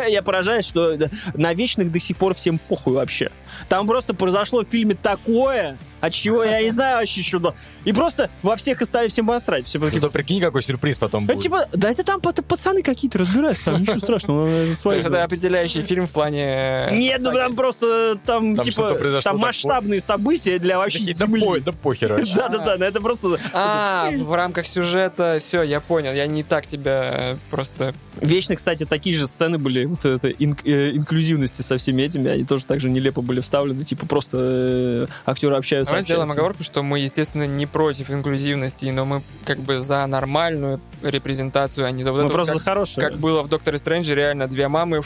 Я 0.08 0.22
поражаюсь, 0.22 0.66
что 0.66 0.96
на 1.34 1.54
вечных 1.54 1.90
до 1.90 1.98
сих 2.00 2.16
пор 2.16 2.34
всем 2.34 2.58
похуй 2.58 2.94
вообще. 2.94 3.30
Там 3.68 3.86
просто 3.86 4.14
произошло 4.14 4.62
в 4.62 4.68
фильме 4.68 4.94
такое, 4.94 5.76
от 6.00 6.12
чего 6.12 6.42
я 6.44 6.62
не 6.62 6.70
знаю 6.70 6.98
вообще 6.98 7.22
что. 7.22 7.54
И 7.84 7.92
просто 7.92 8.30
во 8.42 8.56
всех 8.56 8.80
остальных 8.80 9.12
всем 9.12 9.26
посрать. 9.26 9.66
Все 9.66 9.78
Зато 9.78 10.10
прикинь, 10.10 10.40
какой 10.40 10.62
сюрприз 10.62 10.98
потом 10.98 11.26
«Да, 11.26 11.34
будет. 11.34 11.42
типа, 11.42 11.66
да 11.72 11.90
это 11.90 12.04
там 12.04 12.20
пацаны 12.20 12.82
какие-то 12.82 13.18
разбираются, 13.18 13.66
там 13.66 13.80
ничего 13.80 13.98
страшного. 13.98 14.46
ну, 14.46 14.52
это 14.52 14.82
То 14.82 14.92
есть 14.92 15.06
это 15.06 15.10
дела». 15.10 15.24
определяющий 15.24 15.82
фильм 15.82 16.06
в 16.06 16.10
плане... 16.10 16.88
э, 16.90 16.96
Нет, 16.96 17.20
ну 17.20 17.32
там 17.32 17.54
просто 17.54 18.18
там, 18.24 18.56
типа 18.56 18.96
там 19.22 19.38
масштабные 19.38 20.00
события 20.00 20.58
для 20.58 20.78
вообще 20.78 20.98
земли. 21.00 21.60
да 21.60 21.72
похер 21.72 22.12
вообще. 22.12 22.34
Да-да-да, 22.34 22.76
ну 22.78 22.84
это 22.84 23.00
просто 23.00 23.38
А, 23.52 24.10
в 24.12 24.32
рамках 24.34 24.66
сюжета, 24.66 25.38
все, 25.40 25.62
я 25.62 25.80
понял. 25.80 26.12
Я 26.12 26.26
не 26.26 26.42
так 26.42 26.66
тебя 26.66 27.10
э, 27.12 27.36
просто... 27.50 27.94
Вечно, 28.20 28.56
кстати, 28.56 28.84
такие 28.86 29.16
же 29.16 29.26
сцены 29.26 29.58
были, 29.58 29.71
вот 29.86 30.04
это 30.04 30.30
инк- 30.30 30.62
э, 30.64 30.92
инклюзивности 30.96 31.62
со 31.62 31.76
всеми 31.76 32.02
этими, 32.02 32.30
они 32.30 32.44
тоже 32.44 32.64
так 32.64 32.80
же 32.80 32.90
нелепо 32.90 33.22
были 33.22 33.40
вставлены, 33.40 33.84
типа 33.84 34.06
просто 34.06 34.38
э, 34.40 35.06
актеры 35.26 35.56
общаются. 35.56 35.90
Давай 35.92 36.02
сделаем 36.02 36.22
общаются. 36.22 36.40
оговорку, 36.40 36.62
что 36.64 36.82
мы, 36.82 37.00
естественно, 37.00 37.46
не 37.46 37.66
против 37.66 38.10
инклюзивности, 38.10 38.86
но 38.86 39.04
мы 39.04 39.22
как 39.44 39.58
бы 39.58 39.80
за 39.80 40.06
нормальную 40.06 40.80
репрезентацию, 41.02 41.86
а 41.86 41.90
не 41.90 42.02
за 42.02 42.12
вот 42.12 42.18
Мы 42.18 42.22
вот 42.24 42.32
просто 42.32 42.54
как, 42.54 42.62
за 42.62 42.68
хорошее. 42.68 43.08
как 43.08 43.18
было 43.18 43.42
в 43.42 43.48
Докторе 43.48 43.78
Стрэнджи, 43.78 44.14
реально 44.14 44.46
две 44.48 44.68
мамы 44.68 45.02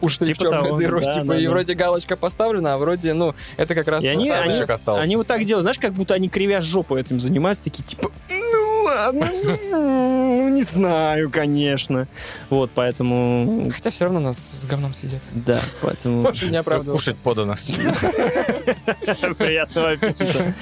ушли 0.00 0.26
Типа 0.26 0.38
в 0.38 0.42
черную 0.42 0.64
того, 0.64 0.76
дыру, 0.76 1.00
да, 1.00 1.10
типа, 1.12 1.26
да, 1.26 1.38
и 1.38 1.44
да. 1.44 1.50
вроде 1.50 1.74
галочка 1.74 2.16
поставлена, 2.16 2.74
а 2.74 2.78
вроде, 2.78 3.14
ну, 3.14 3.34
это 3.56 3.74
как 3.74 3.88
раз 3.88 4.04
И 4.04 4.08
они- 4.08 4.28
они-. 4.30 4.54
Они 5.00 5.16
вот 5.16 5.26
так 5.26 5.44
делают, 5.44 5.62
знаешь, 5.62 5.78
как 5.78 5.94
будто 5.94 6.12
они 6.14 6.28
кривя 6.28 6.60
жопу 6.60 6.96
этим 6.96 7.20
занимаются, 7.20 7.64
такие 7.64 7.84
типа, 7.84 8.10
ладно. 8.84 9.28
Ну, 10.34 10.48
не 10.48 10.62
знаю, 10.62 11.30
конечно. 11.30 12.06
Вот, 12.50 12.70
поэтому... 12.74 13.70
Хотя 13.72 13.90
все 13.90 14.04
равно 14.04 14.20
нас 14.20 14.36
с 14.36 14.66
говном 14.66 14.94
сидят. 14.94 15.22
Да, 15.32 15.60
поэтому... 15.80 16.30
Не 16.50 16.56
оправдывался. 16.56 17.12
Кушать 17.12 17.16
подано. 17.18 17.54
Приятного 19.38 19.90
аппетита. 19.90 20.54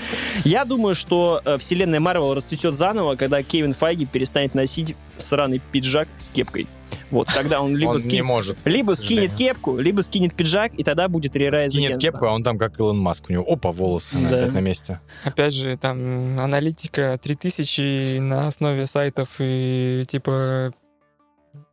Я 0.45 0.65
думаю, 0.65 0.95
что 0.95 1.41
э, 1.45 1.59
вселенная 1.59 2.01
Марвел 2.01 2.35
расцветет 2.35 2.75
заново, 2.75 3.17
когда 3.17 3.43
Кевин 3.43 3.73
Файги 3.73 4.07
перестанет 4.07 4.55
носить 4.55 4.95
сраный 5.17 5.61
пиджак 5.73 6.09
с 6.19 6.31
кепкой. 6.31 6.67
Вот, 7.11 7.29
тогда 7.35 7.61
он 7.61 7.77
либо 7.77 7.91
Он 7.91 7.97
не 7.97 8.03
скинет... 8.03 8.25
может. 8.25 8.59
Либо 8.65 8.93
скинет 8.93 9.35
кепку, 9.35 9.79
либо 9.79 10.01
скинет 10.03 10.35
пиджак, 10.35 10.75
и 10.75 10.85
тогда 10.85 11.09
будет 11.09 11.37
рерайз 11.37 11.73
Скинет 11.73 11.99
кепку, 11.99 12.27
а 12.27 12.33
он 12.33 12.43
там 12.43 12.59
как 12.59 12.79
Илон 12.79 12.99
Маск. 12.99 13.29
У 13.29 13.33
него 13.33 13.45
опа, 13.47 13.73
волосы 13.73 14.17
Да. 14.19 14.39
опять 14.39 14.53
на 14.53 14.59
месте. 14.61 15.01
Опять 15.25 15.55
же, 15.55 15.77
там 15.77 16.39
аналитика 16.41 17.19
3000 17.23 18.19
на 18.21 18.47
основе 18.47 18.87
сайтов 18.87 19.29
и 19.39 20.05
типа 20.07 20.73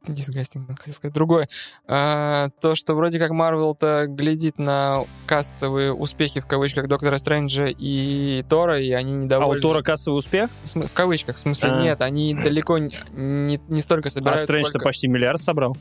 дисгастинг, 0.08 0.80
хотел 0.80 0.94
сказать, 0.94 1.14
другое. 1.14 1.48
А, 1.88 2.50
то, 2.62 2.74
что 2.76 2.96
вроде 2.96 3.20
как 3.20 3.32
Марвел-то 3.32 4.06
глядит 4.08 4.58
на 4.58 5.04
кассовые 5.26 5.94
успехи 5.94 6.40
в 6.40 6.46
кавычках 6.48 6.88
Доктора 6.88 7.18
Стрэнджа 7.18 7.68
и 7.68 8.44
Тора, 8.50 8.80
и 8.82 8.92
они 8.92 9.14
А 9.14 9.18
недовольны. 9.18 9.60
у 9.60 9.62
Тора 9.62 9.82
кассовый 9.84 10.18
успех, 10.18 10.50
В, 10.64 10.94
кавычках, 10.94 11.36
в 11.36 11.40
смысле, 11.40 11.70
А. 11.72 11.82
нет, 11.82 12.02
они 12.02 12.34
далеко 12.34 12.78
не, 12.78 12.92
не, 13.12 13.60
не 13.68 13.82
столько 13.82 14.08
а 14.08 14.12
собирают, 14.12 14.42
Стрэндж-то 14.42 14.70
сколько- 14.70 14.86
почти 14.86 15.08
миллиард 15.08 15.42
собрал. 15.42 15.76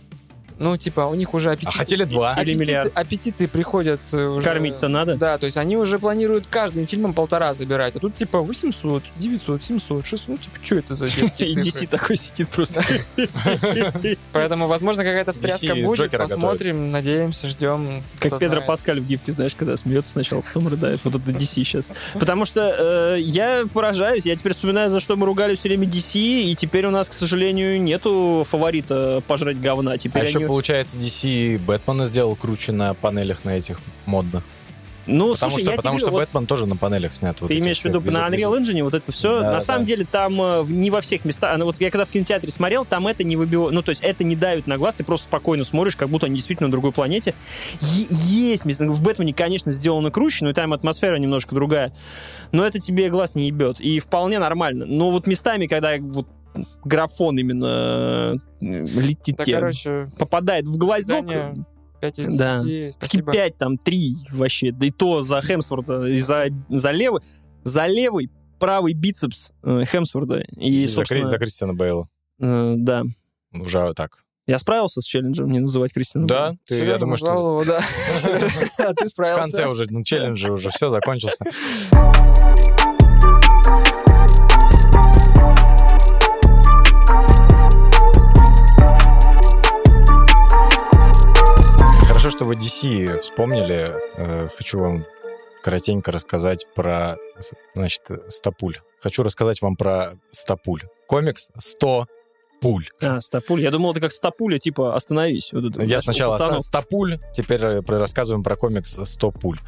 Ну, 0.58 0.76
типа, 0.76 1.02
у 1.02 1.14
них 1.14 1.34
уже 1.34 1.50
А 1.50 1.52
аппетиты... 1.52 1.78
хотели 1.78 2.04
два. 2.04 2.32
Или 2.32 2.40
аппетиты, 2.40 2.60
миллиард. 2.60 2.98
аппетиты 2.98 3.48
приходят 3.48 4.00
э, 4.12 4.24
уже... 4.26 4.44
Кормить-то 4.44 4.88
надо. 4.88 5.16
Да, 5.16 5.38
то 5.38 5.46
есть 5.46 5.56
они 5.56 5.76
уже 5.76 5.98
планируют 5.98 6.46
каждым 6.48 6.86
фильмом 6.86 7.14
полтора 7.14 7.54
забирать, 7.54 7.94
а 7.96 8.00
тут 8.00 8.14
типа 8.14 8.40
800, 8.40 9.04
900, 9.16 9.62
700, 9.62 10.06
600, 10.06 10.28
ну 10.28 10.36
типа, 10.36 10.56
что 10.62 10.74
это 10.76 10.94
за 10.94 11.06
детские 11.06 11.48
И? 11.52 11.56
DC 11.56 11.88
такой 11.88 12.16
сидит 12.16 12.48
просто. 12.48 12.82
Поэтому, 14.32 14.66
возможно, 14.66 15.04
какая-то 15.04 15.32
встряска 15.32 15.74
будет, 15.76 16.10
посмотрим, 16.10 16.90
надеемся, 16.90 17.46
ждем. 17.46 18.02
Как 18.18 18.38
Педро. 18.38 18.60
Паскаль 18.60 19.00
в 19.00 19.06
гифке, 19.06 19.32
знаешь, 19.32 19.54
когда 19.54 19.76
смеется 19.76 20.10
сначала, 20.10 20.40
потом 20.40 20.68
рыдает. 20.68 21.00
Вот 21.04 21.14
это 21.14 21.30
DC 21.30 21.64
сейчас. 21.64 21.92
Потому 22.14 22.44
что 22.44 23.14
э, 23.16 23.20
я 23.20 23.64
поражаюсь, 23.72 24.26
я 24.26 24.34
теперь 24.34 24.52
вспоминаю, 24.52 24.90
за 24.90 25.00
что 25.00 25.16
мы 25.16 25.26
ругали 25.26 25.54
все 25.54 25.68
время 25.68 25.86
DC, 25.86 26.18
и 26.18 26.54
теперь 26.56 26.86
у 26.86 26.90
нас, 26.90 27.08
к 27.08 27.12
сожалению, 27.12 27.80
нету 27.80 28.44
фаворита 28.46 29.22
пожрать 29.26 29.60
говна. 29.60 29.92
А 29.92 29.98
Теперь 29.98 30.22
они... 30.22 30.47
получается, 30.48 30.98
DC 30.98 31.58
Бэтмена 31.58 32.06
сделал 32.06 32.34
круче 32.34 32.72
на 32.72 32.94
панелях 32.94 33.44
на 33.44 33.50
этих 33.50 33.78
модных. 34.06 34.44
Ну, 35.10 35.32
Потому 35.32 35.50
слушай, 35.52 35.62
что, 35.62 35.70
я 35.70 35.76
потому 35.78 35.94
тебе 35.98 36.06
что 36.06 36.10
вот- 36.10 36.20
Бэтмен 36.20 36.46
тоже 36.46 36.66
на 36.66 36.76
панелях 36.76 37.14
снят. 37.14 37.40
вот 37.40 37.46
Ты 37.48 37.58
имеешь 37.60 37.80
в 37.80 37.84
виду 37.86 37.98
на 38.02 38.28
Unreal. 38.28 38.60
Engine 38.60 38.82
вот 38.82 38.92
это 38.92 39.10
все? 39.10 39.40
Да, 39.40 39.52
на 39.52 39.60
самом 39.62 39.84
да. 39.84 39.88
деле 39.88 40.04
там 40.04 40.38
э, 40.38 40.64
не 40.68 40.90
во 40.90 41.00
всех 41.00 41.24
местах. 41.24 41.56
Ну, 41.56 41.64
вот 41.64 41.80
я 41.80 41.90
когда 41.90 42.04
в 42.04 42.10
кинотеатре 42.10 42.52
смотрел, 42.52 42.84
там 42.84 43.06
это 43.06 43.24
не 43.24 43.34
выбивает. 43.36 43.72
Ну, 43.72 43.80
то 43.80 43.88
есть 43.88 44.02
это 44.02 44.22
не 44.22 44.36
давит 44.36 44.66
на 44.66 44.76
глаз, 44.76 44.96
ты 44.96 45.04
просто 45.04 45.24
спокойно 45.24 45.64
смотришь, 45.64 45.96
как 45.96 46.10
будто 46.10 46.26
они 46.26 46.34
действительно 46.34 46.66
на 46.68 46.72
другой 46.72 46.92
планете. 46.92 47.32
Е- 47.80 48.06
есть 48.10 48.66
места. 48.66 48.84
В 48.86 49.00
Бэтмене, 49.00 49.32
конечно, 49.32 49.72
сделано 49.72 50.10
круче, 50.10 50.44
но 50.44 50.52
там 50.52 50.74
атмосфера 50.74 51.16
немножко 51.16 51.54
другая. 51.54 51.90
Но 52.52 52.66
это 52.66 52.78
тебе 52.78 53.08
глаз 53.08 53.34
не 53.34 53.46
ебет. 53.46 53.80
И 53.80 54.00
вполне 54.00 54.38
нормально. 54.38 54.84
Но 54.84 55.10
вот 55.10 55.26
местами, 55.26 55.66
когда 55.68 55.96
вот 55.98 56.26
графон 56.84 57.38
именно 57.38 58.36
э, 58.60 58.64
летит 59.00 59.36
Да, 59.36 59.44
тебе, 59.44 59.56
короче, 59.58 60.10
попадает 60.18 60.66
в 60.66 60.76
глазок, 60.76 61.24
свидания. 61.28 61.54
5 62.00 62.18
из 62.20 62.36
Да. 62.36 62.54
10, 62.56 62.62
Какие 62.64 62.90
спасибо. 62.90 63.32
пять, 63.32 63.56
там, 63.58 63.76
три 63.78 64.16
вообще. 64.32 64.70
Да 64.72 64.86
и 64.86 64.90
то 64.90 65.22
за 65.22 65.40
Хемсворта, 65.42 66.04
и 66.04 66.16
за, 66.18 66.46
за 66.68 66.90
левый, 66.92 67.22
за 67.64 67.86
левый 67.86 68.30
правый 68.60 68.92
бицепс 68.92 69.52
э, 69.62 69.84
Хемсворта. 69.84 70.40
И, 70.56 70.82
И 70.82 70.86
за, 70.86 70.94
собственно, 70.96 71.24
за 71.26 71.38
Кристиана 71.38 71.74
Бейла. 71.74 72.08
э, 72.40 72.74
да. 72.76 73.02
Уже 73.52 73.92
так. 73.94 74.24
Я 74.46 74.58
справился 74.58 75.00
с 75.02 75.04
челленджем 75.04 75.50
не 75.50 75.58
называть 75.60 75.92
Кристину. 75.92 76.26
Да, 76.28 76.52
ты, 76.66 76.84
я 76.84 76.98
думаю, 76.98 77.16
что 77.16 77.32
его, 77.32 77.64
да. 77.64 77.80
А 78.78 78.94
ты 78.94 79.04
в 79.04 79.08
справился. 79.08 79.42
конце 79.42 79.66
уже, 79.66 79.86
ну, 79.90 80.02
челлендж 80.04 80.48
уже 80.50 80.70
все 80.70 80.88
закончился. 80.88 81.44
что 92.38 92.44
вы 92.44 92.54
DC 92.54 93.18
вспомнили. 93.18 93.92
Э, 94.16 94.46
Хочу 94.56 94.78
вам 94.78 95.04
коротенько 95.60 96.12
рассказать 96.12 96.66
про, 96.72 97.16
значит, 97.74 98.02
Стопуль. 98.28 98.76
Хочу 99.00 99.24
рассказать 99.24 99.60
вам 99.60 99.74
про 99.74 100.10
Стопуль. 100.30 100.82
Комикс 101.08 101.50
100 101.58 102.06
пуль. 102.60 102.86
А, 103.02 103.20
стопуль. 103.20 103.60
Я 103.62 103.72
думал, 103.72 103.90
это 103.90 104.00
как 104.00 104.12
стопуля, 104.12 104.58
типа, 104.60 104.94
остановись. 104.94 105.52
Вот 105.52 105.64
Я 105.78 105.84
знаешь, 105.84 106.02
сначала 106.04 106.32
пацанов. 106.34 106.58
оста- 106.58 106.78
100 106.80 106.88
пуль, 106.88 107.18
теперь 107.34 107.60
э, 107.60 107.80
рассказываем 107.88 108.44
про 108.44 108.54
комикс 108.54 109.00
100 109.02 109.30
пуль. 109.32 109.58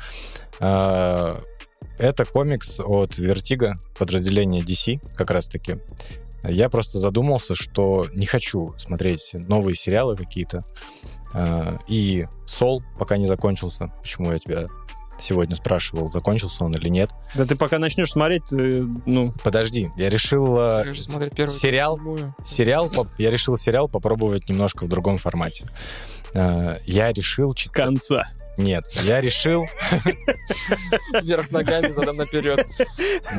А, 0.60 1.40
Это 1.98 2.24
комикс 2.24 2.78
от 2.78 3.18
Vertigo, 3.18 3.72
подразделения 3.98 4.62
DC, 4.62 5.00
как 5.16 5.30
раз-таки. 5.32 5.78
Я 6.44 6.68
просто 6.68 6.98
задумался, 6.98 7.56
что 7.56 8.06
не 8.14 8.26
хочу 8.26 8.74
смотреть 8.78 9.32
новые 9.34 9.74
сериалы 9.74 10.16
какие-то. 10.16 10.60
А, 11.32 11.78
И 11.88 12.26
Сол 12.46 12.82
пока 12.98 13.16
не 13.16 13.26
закончился. 13.26 13.92
Почему 14.00 14.32
я 14.32 14.38
тебя 14.38 14.66
сегодня 15.18 15.54
спрашивал, 15.54 16.10
закончился 16.10 16.64
он 16.64 16.74
или 16.74 16.88
нет. 16.88 17.10
Да 17.34 17.44
ты 17.44 17.56
пока 17.56 17.78
начнешь 17.78 18.10
смотреть, 18.10 18.44
ты, 18.48 18.84
ну, 19.06 19.32
Подожди, 19.44 19.90
я 19.96 20.08
решил 20.08 20.58
э, 20.58 20.94
сериал 20.94 22.00
сериал, 22.42 22.90
я 23.18 23.30
решил 23.30 23.56
сериал 23.56 23.88
попробовать 23.88 24.48
немножко 24.48 24.84
в 24.84 24.88
другом 24.88 25.18
формате. 25.18 25.66
Э, 26.34 26.78
Я 26.86 27.12
решил... 27.12 27.54
с 27.56 27.70
конца. 27.70 28.24
Нет, 28.56 28.84
я 29.04 29.20
решил... 29.20 29.66
Вверх 31.22 31.50
ногами, 31.50 31.88
задом 31.88 32.16
наперед. 32.16 32.66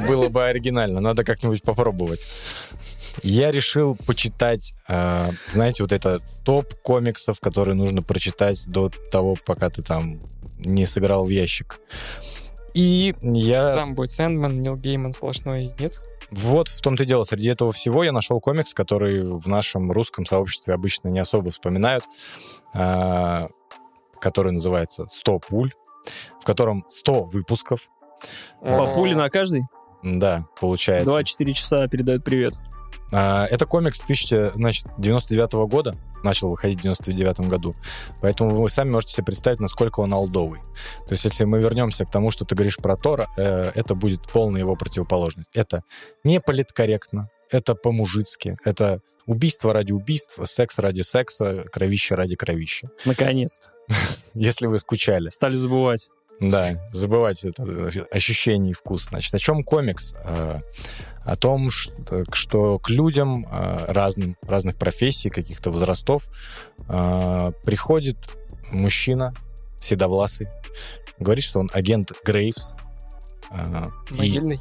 Было 0.07 0.30
бы 0.30 0.45
оригинально, 0.45 0.99
надо 0.99 1.23
как-нибудь 1.23 1.61
попробовать. 1.63 2.26
Я 3.23 3.51
решил 3.51 3.95
почитать, 3.95 4.73
э, 4.88 5.29
знаете, 5.53 5.83
вот 5.83 5.91
это 5.91 6.21
топ 6.43 6.73
комиксов, 6.81 7.39
которые 7.39 7.75
нужно 7.75 8.01
прочитать 8.01 8.67
до 8.67 8.89
того, 9.11 9.35
пока 9.45 9.69
ты 9.69 9.81
там 9.81 10.19
не 10.57 10.85
сыграл 10.85 11.25
в 11.25 11.29
ящик. 11.29 11.79
И 12.73 13.13
я... 13.21 13.73
Там 13.73 13.93
будет 13.93 14.11
Сэндман, 14.11 14.61
Нил 14.61 14.75
Гейман 14.75 15.13
сплошной, 15.13 15.73
нет? 15.79 15.99
Вот 16.31 16.69
в 16.69 16.81
том-то 16.81 17.03
и 17.03 17.05
дело. 17.05 17.25
Среди 17.25 17.49
этого 17.49 17.73
всего 17.73 18.03
я 18.03 18.13
нашел 18.13 18.39
комикс, 18.39 18.73
который 18.73 19.21
в 19.21 19.47
нашем 19.47 19.91
русском 19.91 20.25
сообществе 20.25 20.73
обычно 20.73 21.09
не 21.09 21.19
особо 21.19 21.49
вспоминают, 21.49 22.05
а, 22.73 23.49
который 24.21 24.53
называется 24.53 25.07
«100 25.11 25.39
пуль», 25.45 25.73
в 26.39 26.45
котором 26.45 26.85
100 26.88 27.25
выпусков. 27.25 27.89
По 28.61 28.93
пуле 28.93 29.15
на 29.15 29.29
каждый. 29.29 29.63
Да, 30.03 30.45
получается. 30.59 31.11
2-4 31.11 31.53
часа 31.53 31.88
передают 31.88 32.23
привет. 32.23 32.53
А, 33.11 33.45
Это 33.45 33.65
комикс 33.65 34.01
1999 34.01 35.53
года, 35.69 35.95
начал 36.23 36.49
выходить 36.49 36.79
в 36.79 36.81
99 36.81 37.41
году, 37.41 37.75
поэтому 38.21 38.51
вы 38.51 38.69
сами 38.69 38.91
можете 38.91 39.13
себе 39.13 39.25
представить, 39.25 39.59
насколько 39.59 39.99
он 39.99 40.13
олдовый. 40.13 40.61
То 41.07 41.11
есть, 41.11 41.25
если 41.25 41.45
мы 41.45 41.59
вернемся 41.59 42.05
к 42.05 42.11
тому, 42.11 42.31
что 42.31 42.45
ты 42.45 42.55
говоришь 42.55 42.77
про 42.77 42.95
Тора, 42.95 43.27
э, 43.38 43.71
это 43.75 43.95
будет 43.95 44.21
полная 44.31 44.61
его 44.61 44.75
противоположность. 44.75 45.49
Это 45.53 45.83
не 46.23 46.39
политкорректно, 46.39 47.29
это 47.49 47.75
по-мужицки, 47.75 48.57
это 48.63 49.01
убийство 49.25 49.73
ради 49.73 49.91
убийства, 49.91 50.45
секс 50.45 50.79
ради 50.79 51.01
секса, 51.01 51.65
кровище 51.71 52.15
ради 52.15 52.35
кровища. 52.35 52.89
Наконец-то. 53.05 53.71
Если 54.33 54.67
вы 54.67 54.77
скучали. 54.79 55.29
Стали 55.29 55.55
забывать. 55.55 56.09
Да, 56.41 56.89
забывать 56.91 57.45
это 57.45 57.63
ощущение 58.11 58.72
и 58.72 58.73
вкус. 58.73 59.09
Значит, 59.09 59.34
о 59.35 59.38
чем 59.38 59.63
комикс? 59.63 60.15
Э, 60.23 60.57
О 61.23 61.35
том, 61.35 61.69
что 61.69 62.80
к 62.80 62.89
людям 62.89 63.45
э, 63.45 63.85
разным, 63.89 64.35
разных 64.41 64.76
профессий, 64.77 65.30
каких-то 65.30 65.69
возрастов 65.69 66.30
э, 66.89 67.51
приходит 67.63 68.18
мужчина 68.72 69.35
седовласый, 69.80 70.47
говорит, 71.19 71.43
что 71.43 71.59
он 71.59 71.69
агент 71.73 72.11
Грейвс. 72.26 72.76
Могильный. 74.09 74.59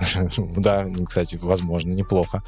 да, 0.56 0.86
кстати, 1.06 1.36
возможно, 1.40 1.92
неплохо. 1.92 2.42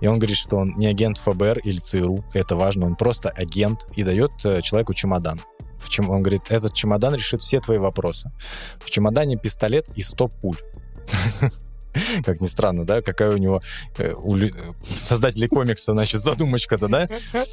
И 0.00 0.06
он 0.06 0.18
говорит, 0.18 0.38
что 0.38 0.56
он 0.56 0.74
не 0.76 0.86
агент 0.86 1.18
ФБР 1.18 1.58
или 1.58 1.78
ЦРУ, 1.78 2.24
это 2.32 2.56
важно, 2.56 2.86
он 2.86 2.96
просто 2.96 3.28
агент 3.28 3.86
и 3.96 4.02
дает 4.02 4.30
человеку 4.62 4.94
чемодан. 4.94 5.40
В 5.78 5.88
чем, 5.88 6.10
он 6.10 6.22
говорит, 6.22 6.42
этот 6.48 6.74
чемодан 6.74 7.14
решит 7.14 7.42
все 7.42 7.60
твои 7.60 7.78
вопросы. 7.78 8.30
В 8.80 8.90
чемодане 8.90 9.36
пистолет 9.36 9.88
и 9.96 10.02
100 10.02 10.28
пуль. 10.28 10.58
Как 12.24 12.40
ни 12.40 12.46
странно, 12.46 12.84
да? 12.84 13.02
Какая 13.02 13.30
у 13.30 13.36
него 13.36 13.62
э, 13.96 14.12
у 14.12 14.36
создателей 14.96 15.48
комикса, 15.48 15.92
значит, 15.92 16.20
задумочка-то, 16.20 16.88
да? 16.88 17.06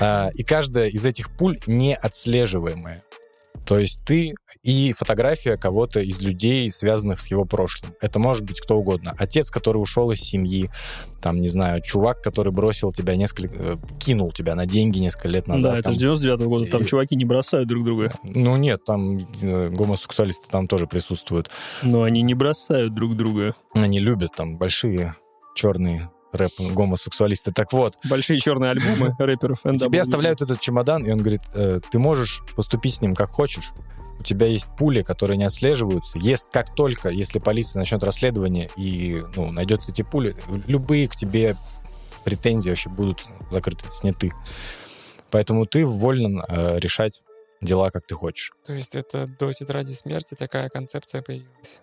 А, 0.00 0.30
И 0.34 0.42
каждая 0.42 0.88
из 0.88 1.04
этих 1.04 1.34
пуль 1.36 1.58
неотслеживаемая. 1.66 3.02
То 3.66 3.78
есть 3.80 4.04
ты 4.04 4.34
и 4.62 4.92
фотография 4.92 5.56
кого-то 5.56 6.00
из 6.00 6.20
людей, 6.20 6.70
связанных 6.70 7.18
с 7.20 7.30
его 7.30 7.44
прошлым. 7.44 7.92
Это 8.00 8.18
может 8.18 8.44
быть 8.44 8.60
кто 8.60 8.78
угодно. 8.78 9.14
Отец, 9.18 9.50
который 9.50 9.78
ушел 9.78 10.10
из 10.12 10.20
семьи, 10.20 10.70
там, 11.20 11.40
не 11.40 11.48
знаю, 11.48 11.82
чувак, 11.82 12.22
который 12.22 12.52
бросил 12.52 12.92
тебя 12.92 13.16
несколько... 13.16 13.56
э, 13.58 13.76
кинул 13.98 14.30
тебя 14.30 14.54
на 14.54 14.66
деньги 14.66 14.98
несколько 14.98 15.28
лет 15.28 15.48
назад. 15.48 15.72
да, 15.72 15.78
это 15.78 15.82
там. 15.84 15.92
же 15.94 15.98
99 15.98 16.40
года, 16.46 16.70
там 16.70 16.82
И- 16.82 16.86
чуваки 16.86 17.16
не 17.16 17.24
бросают 17.24 17.68
друг 17.68 17.84
друга. 17.84 18.16
Ну 18.22 18.56
нет, 18.56 18.84
там 18.84 19.26
э, 19.42 19.68
гомосексуалисты 19.70 20.48
там 20.48 20.68
тоже 20.68 20.86
присутствуют. 20.86 21.50
Но 21.82 22.04
они 22.04 22.22
не 22.22 22.34
бросают 22.34 22.94
друг 22.94 23.16
друга. 23.16 23.56
Они 23.74 23.98
любят 23.98 24.30
там 24.36 24.58
большие 24.58 25.16
черные 25.56 26.10
рэп 26.36 26.52
гомосексуалисты. 26.72 27.52
Так 27.52 27.72
вот, 27.72 27.94
Большие 28.04 28.38
черные 28.38 28.70
альбомы 28.72 29.14
рэперов. 29.18 29.60
тебе 29.62 30.00
оставляют 30.00 30.42
этот 30.42 30.60
чемодан, 30.60 31.04
и 31.04 31.10
он 31.10 31.18
говорит, 31.18 31.42
«Э, 31.54 31.80
ты 31.90 31.98
можешь 31.98 32.42
поступить 32.54 32.94
с 32.94 33.00
ним 33.00 33.14
как 33.14 33.30
хочешь. 33.30 33.72
У 34.18 34.22
тебя 34.22 34.46
есть 34.46 34.68
пули, 34.78 35.02
которые 35.02 35.36
не 35.36 35.44
отслеживаются. 35.44 36.18
Если, 36.18 36.50
как 36.50 36.74
только, 36.74 37.10
если 37.10 37.38
полиция 37.38 37.80
начнет 37.80 38.02
расследование 38.02 38.70
и 38.76 39.22
ну, 39.36 39.52
найдет 39.52 39.80
эти 39.88 40.02
пули, 40.02 40.34
любые 40.66 41.06
к 41.08 41.14
тебе 41.16 41.54
претензии 42.24 42.70
вообще 42.70 42.88
будут 42.90 43.24
закрыты, 43.50 43.84
сняты. 43.90 44.32
Поэтому 45.30 45.66
ты 45.66 45.84
вольно 45.84 46.44
э, 46.48 46.78
решать 46.78 47.20
дела, 47.60 47.90
как 47.90 48.06
ты 48.06 48.14
хочешь. 48.14 48.52
То 48.64 48.74
есть 48.74 48.94
это 48.94 49.26
до 49.38 49.52
тетради 49.52 49.92
смерти 49.92 50.34
такая 50.34 50.68
концепция 50.68 51.22
появилась. 51.22 51.80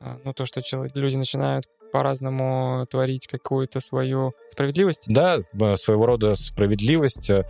А, 0.00 0.18
Ну, 0.24 0.32
то, 0.32 0.44
что 0.46 0.60
люди 0.94 1.16
начинают 1.16 1.66
по-разному 1.94 2.84
творить 2.90 3.28
какую-то 3.28 3.78
свою 3.78 4.32
справедливость. 4.50 5.04
Да, 5.06 5.38
э, 5.38 5.76
своего 5.76 6.06
рода 6.06 6.34
справедливость. 6.34 7.30
э, 7.30 7.46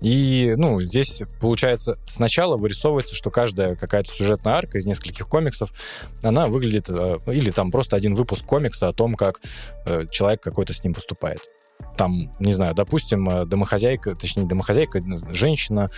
И, 0.00 0.52
ну, 0.56 0.82
здесь, 0.82 1.22
получается, 1.40 1.96
сначала 2.08 2.56
вырисовывается, 2.56 3.14
что 3.14 3.30
каждая 3.30 3.76
какая-то 3.76 4.12
сюжетная 4.12 4.54
арка 4.54 4.78
из 4.78 4.86
нескольких 4.86 5.28
комиксов, 5.28 5.70
она 6.24 6.48
выглядит... 6.48 6.88
э, 6.88 7.18
Или 7.28 7.50
там 7.50 7.70
просто 7.70 7.94
один 7.94 8.16
выпуск 8.16 8.44
комикса 8.44 8.88
о 8.88 8.92
том, 8.92 9.14
как 9.14 9.40
человек 10.10 10.42
какой-то 10.42 10.72
с 10.72 10.82
ним 10.82 10.92
поступает. 10.92 11.38
Там, 11.96 12.32
не 12.40 12.52
знаю, 12.52 12.74
допустим, 12.74 13.28
э, 13.28 13.46
домохозяйка, 13.46 14.14
точнее, 14.16 14.42
не 14.42 14.48
домохозяйка, 14.48 15.00
женщина, 15.30 15.88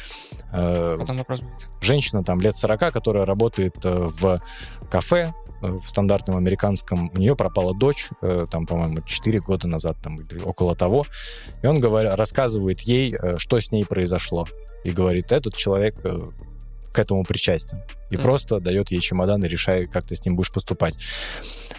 э, 0.52 0.96
Потом 0.98 1.18
вопрос 1.18 1.40
будет. 1.40 1.66
женщина 1.80 2.22
там 2.22 2.40
лет 2.40 2.54
40, 2.56 2.92
которая 2.92 3.24
работает 3.24 3.76
э, 3.82 4.08
в 4.20 4.40
кафе 4.90 5.32
э, 5.62 5.66
в 5.66 5.88
стандартном 5.88 6.36
американском. 6.36 7.10
У 7.14 7.18
нее 7.18 7.34
пропала 7.34 7.74
дочь, 7.74 8.10
там, 8.50 8.66
по-моему, 8.66 9.00
4 9.00 9.40
года 9.40 9.68
назад 9.68 9.96
там, 10.02 10.20
около 10.44 10.76
того. 10.76 11.06
И 11.62 11.66
он 11.66 11.80
говоря, 11.80 12.14
рассказывает 12.14 12.80
ей, 12.82 13.16
что 13.38 13.58
с 13.58 13.72
ней 13.72 13.84
произошло. 13.84 14.46
И 14.84 14.90
говорит, 14.90 15.32
этот 15.32 15.56
человек 15.56 15.96
к 16.96 16.98
этому 16.98 17.24
причастен. 17.24 17.82
И 18.10 18.14
Мгм. 18.16 18.22
просто 18.22 18.60
дает 18.60 18.90
ей 18.90 19.00
чемодан 19.00 19.42
и 19.44 19.48
решай, 19.48 19.86
как 19.86 20.04
ты 20.06 20.14
с 20.16 20.24
ним 20.24 20.36
будешь 20.36 20.52
поступать. 20.52 20.94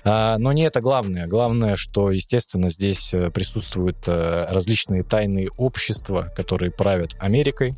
А, 0.04 0.38
но 0.38 0.54
не 0.54 0.64
это 0.64 0.80
главное. 0.80 1.28
Главное, 1.28 1.76
что, 1.76 2.12
естественно, 2.12 2.70
здесь 2.70 3.14
э, 3.14 3.30
присутствуют 3.30 3.98
э, 4.08 4.45
различные 4.49 5.04
тайные 5.04 5.49
общества, 5.58 6.32
которые 6.36 6.72
правят 6.72 7.16
Америкой. 7.20 7.74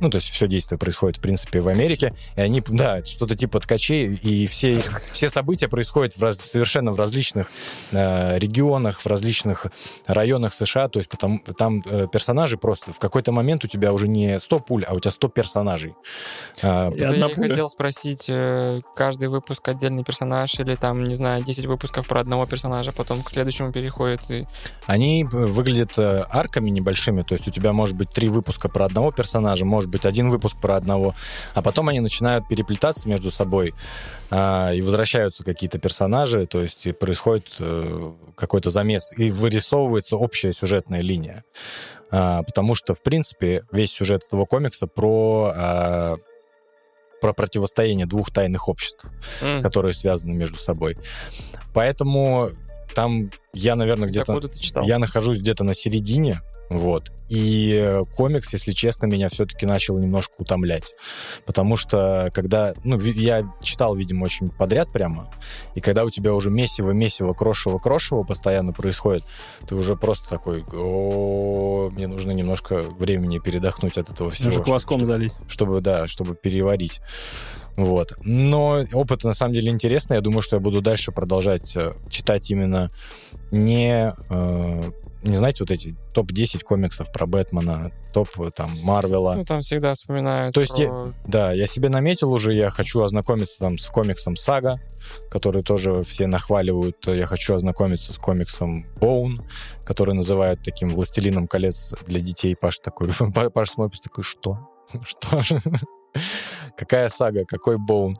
Ну, 0.00 0.10
то 0.10 0.16
есть 0.16 0.28
все 0.30 0.48
действие 0.48 0.78
происходит, 0.78 1.18
в 1.18 1.20
принципе, 1.20 1.60
в 1.60 1.68
Америке. 1.68 2.12
И 2.36 2.40
они, 2.40 2.62
да, 2.68 3.04
что-то 3.04 3.36
типа 3.36 3.60
ткачей, 3.60 4.14
и 4.14 4.46
все, 4.48 4.80
все 5.12 5.28
события 5.28 5.68
происходят 5.68 6.14
в 6.16 6.22
раз- 6.22 6.38
совершенно 6.40 6.92
в 6.92 6.98
различных 6.98 7.50
э, 7.92 8.38
регионах, 8.38 9.00
в 9.00 9.06
различных 9.06 9.66
районах 10.06 10.52
США. 10.54 10.88
То 10.88 10.98
есть 10.98 11.08
потому, 11.08 11.38
там 11.56 11.82
персонажи 11.82 12.58
просто... 12.58 12.92
В 12.92 12.98
какой-то 12.98 13.32
момент 13.32 13.64
у 13.64 13.68
тебя 13.68 13.92
уже 13.92 14.08
не 14.08 14.38
100 14.38 14.60
пуль, 14.60 14.84
а 14.84 14.94
у 14.94 15.00
тебя 15.00 15.10
100 15.12 15.28
персонажей. 15.28 15.94
А, 16.62 16.90
я 16.90 17.28
пуля. 17.28 17.48
хотел 17.48 17.68
спросить, 17.68 17.81
э, 18.28 18.80
каждый 18.94 19.28
выпуск 19.28 19.66
отдельный 19.68 20.04
персонаж 20.04 20.58
или 20.60 20.74
там, 20.74 21.02
не 21.04 21.14
знаю, 21.14 21.42
10 21.42 21.66
выпусков 21.66 22.06
про 22.06 22.20
одного 22.20 22.46
персонажа, 22.46 22.92
потом 22.92 23.22
к 23.22 23.30
следующему 23.30 23.72
переходит 23.72 24.30
и... 24.30 24.46
Они 24.86 25.24
э, 25.24 25.26
выглядят 25.26 25.98
э, 25.98 26.24
арками 26.30 26.70
небольшими, 26.70 27.22
то 27.22 27.34
есть 27.34 27.48
у 27.48 27.50
тебя 27.50 27.72
может 27.72 27.96
быть 27.96 28.10
три 28.10 28.28
выпуска 28.28 28.68
про 28.68 28.86
одного 28.86 29.10
персонажа, 29.10 29.64
может 29.64 29.90
быть 29.90 30.04
один 30.04 30.30
выпуск 30.30 30.56
про 30.60 30.76
одного, 30.76 31.14
а 31.54 31.62
потом 31.62 31.88
они 31.88 32.00
начинают 32.00 32.48
переплетаться 32.48 33.08
между 33.08 33.30
собой, 33.30 33.72
а, 34.30 34.72
и 34.72 34.80
возвращаются 34.80 35.44
какие-то 35.44 35.78
персонажи, 35.78 36.46
то 36.46 36.62
есть 36.62 36.98
происходит 36.98 37.46
какой-то 38.36 38.70
замес, 38.70 39.12
и 39.16 39.30
вырисовывается 39.30 40.16
общая 40.16 40.52
сюжетная 40.52 41.00
линия. 41.00 41.44
А, 42.12 42.42
потому 42.42 42.74
что, 42.74 42.92
в 42.92 43.02
принципе, 43.02 43.64
весь 43.72 43.90
сюжет 43.90 44.24
этого 44.26 44.44
комикса 44.44 44.86
про, 44.86 45.52
а, 45.54 46.16
про 47.22 47.32
противостояние 47.32 48.04
двух 48.04 48.32
тайных 48.32 48.68
обществ 48.68 49.06
М, 49.40 49.62
которые 49.62 49.94
связаны 49.94 50.34
между 50.34 50.58
собой. 50.58 50.96
Поэтому 51.72 52.50
там 52.94 53.30
я, 53.54 53.76
наверное, 53.76 54.08
где-то... 54.08 54.40
Я 54.82 54.98
нахожусь 54.98 55.38
где-то 55.38 55.62
на 55.64 55.72
середине, 55.72 56.42
вот. 56.78 57.12
И 57.28 58.00
комикс, 58.16 58.52
если 58.52 58.72
честно, 58.72 59.06
меня 59.06 59.28
все-таки 59.28 59.64
начал 59.64 59.96
немножко 59.98 60.32
утомлять. 60.38 60.92
Потому 61.46 61.76
что, 61.76 62.30
когда... 62.34 62.74
Ну, 62.84 62.98
я 63.00 63.50
читал, 63.62 63.94
видимо, 63.94 64.24
очень 64.24 64.48
подряд 64.48 64.92
прямо. 64.92 65.30
И 65.74 65.80
когда 65.80 66.04
у 66.04 66.10
тебя 66.10 66.34
уже 66.34 66.50
месиво-месиво, 66.50 67.32
крошево-крошево 67.32 68.22
постоянно 68.22 68.72
происходит, 68.72 69.24
ты 69.66 69.74
уже 69.74 69.96
просто 69.96 70.28
такой, 70.28 70.62
о, 70.74 71.88
мне 71.90 72.06
нужно 72.06 72.32
немножко 72.32 72.82
времени 72.82 73.38
передохнуть 73.38 73.96
от 73.96 74.10
этого 74.10 74.30
всего. 74.30 74.50
Даже 74.50 74.62
кваском 74.62 75.04
залить. 75.04 75.34
чтобы, 75.48 75.80
да, 75.80 76.06
чтобы 76.06 76.34
переварить. 76.34 77.00
Вот. 77.76 78.12
Но 78.20 78.82
опыт 78.92 79.24
на 79.24 79.32
самом 79.32 79.54
деле 79.54 79.70
интересный. 79.70 80.16
Я 80.16 80.20
думаю, 80.20 80.42
что 80.42 80.56
я 80.56 80.60
буду 80.60 80.82
дальше 80.82 81.12
продолжать 81.12 81.74
э, 81.76 81.92
читать 82.10 82.50
именно 82.50 82.90
не, 83.50 84.12
э, 84.28 84.82
не 85.22 85.34
знаете, 85.36 85.58
вот 85.62 85.70
эти 85.70 85.96
топ-10 86.14 86.60
комиксов 86.60 87.12
про 87.12 87.26
Бэтмена, 87.26 87.92
топ 88.12 88.28
э, 88.40 88.50
там 88.54 88.70
Марвела. 88.82 89.34
Ну, 89.34 89.44
там 89.44 89.60
всегда 89.60 89.94
вспоминают 89.94 90.54
То 90.54 90.60
есть 90.60 90.76
про- 90.76 91.12
Да, 91.26 91.52
я 91.52 91.66
себе 91.66 91.88
наметил 91.88 92.32
уже, 92.32 92.54
я 92.54 92.70
хочу 92.70 93.02
ознакомиться 93.02 93.58
там 93.58 93.78
с 93.78 93.86
комиксом 93.88 94.36
Сага, 94.36 94.80
который 95.30 95.62
тоже 95.62 96.02
все 96.02 96.26
нахваливают. 96.26 97.06
Я 97.06 97.26
хочу 97.26 97.54
ознакомиться 97.54 98.12
с 98.12 98.18
комиксом 98.18 98.86
Боун, 99.00 99.42
который 99.84 100.14
называют 100.14 100.62
таким 100.64 100.90
«Властелином 100.90 101.46
колец» 101.46 101.94
для 102.06 102.20
детей. 102.20 102.56
Паш 102.56 102.78
такой, 102.78 103.10
Паш 103.54 103.70
смотрит 103.70 104.02
такой, 104.02 104.24
что? 104.24 104.58
Что? 105.04 105.40
Какая 106.76 107.08
сага, 107.08 107.44
какой 107.46 107.78
Боун? 107.78 108.12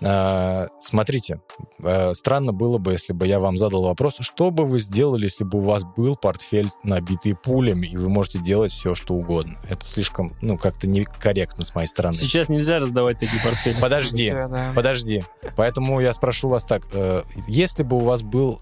А, 0.00 0.66
Смотрите, 0.78 1.40
а, 1.82 2.12
странно 2.14 2.52
было 2.52 2.78
бы, 2.78 2.92
если 2.92 3.12
бы 3.12 3.26
я 3.26 3.40
вам 3.40 3.56
задал 3.56 3.82
вопрос, 3.82 4.16
что 4.20 4.50
бы 4.50 4.64
вы 4.64 4.78
сделали, 4.78 5.24
если 5.24 5.44
бы 5.44 5.58
у 5.58 5.62
вас 5.62 5.82
был 5.84 6.14
портфель, 6.14 6.70
набитый 6.84 7.34
пулями, 7.34 7.88
и 7.88 7.96
вы 7.96 8.08
можете 8.08 8.38
делать 8.38 8.70
все, 8.70 8.94
что 8.94 9.14
угодно. 9.14 9.58
Это 9.68 9.84
слишком, 9.84 10.36
ну, 10.40 10.56
как-то 10.56 10.86
некорректно 10.86 11.64
с 11.64 11.74
моей 11.74 11.88
стороны. 11.88 12.14
Сейчас 12.14 12.48
нельзя 12.48 12.78
раздавать 12.78 13.18
такие 13.18 13.42
портфели. 13.42 13.76
Подожди, 13.80 14.32
подожди. 14.74 15.24
Поэтому 15.56 15.98
я 16.00 16.12
спрошу 16.12 16.48
вас 16.48 16.64
так. 16.64 16.86
э, 16.92 17.22
Если 17.48 17.82
бы 17.82 17.96
у 17.96 18.00
вас 18.00 18.22
был 18.22 18.60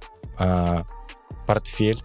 портфель 1.47 2.01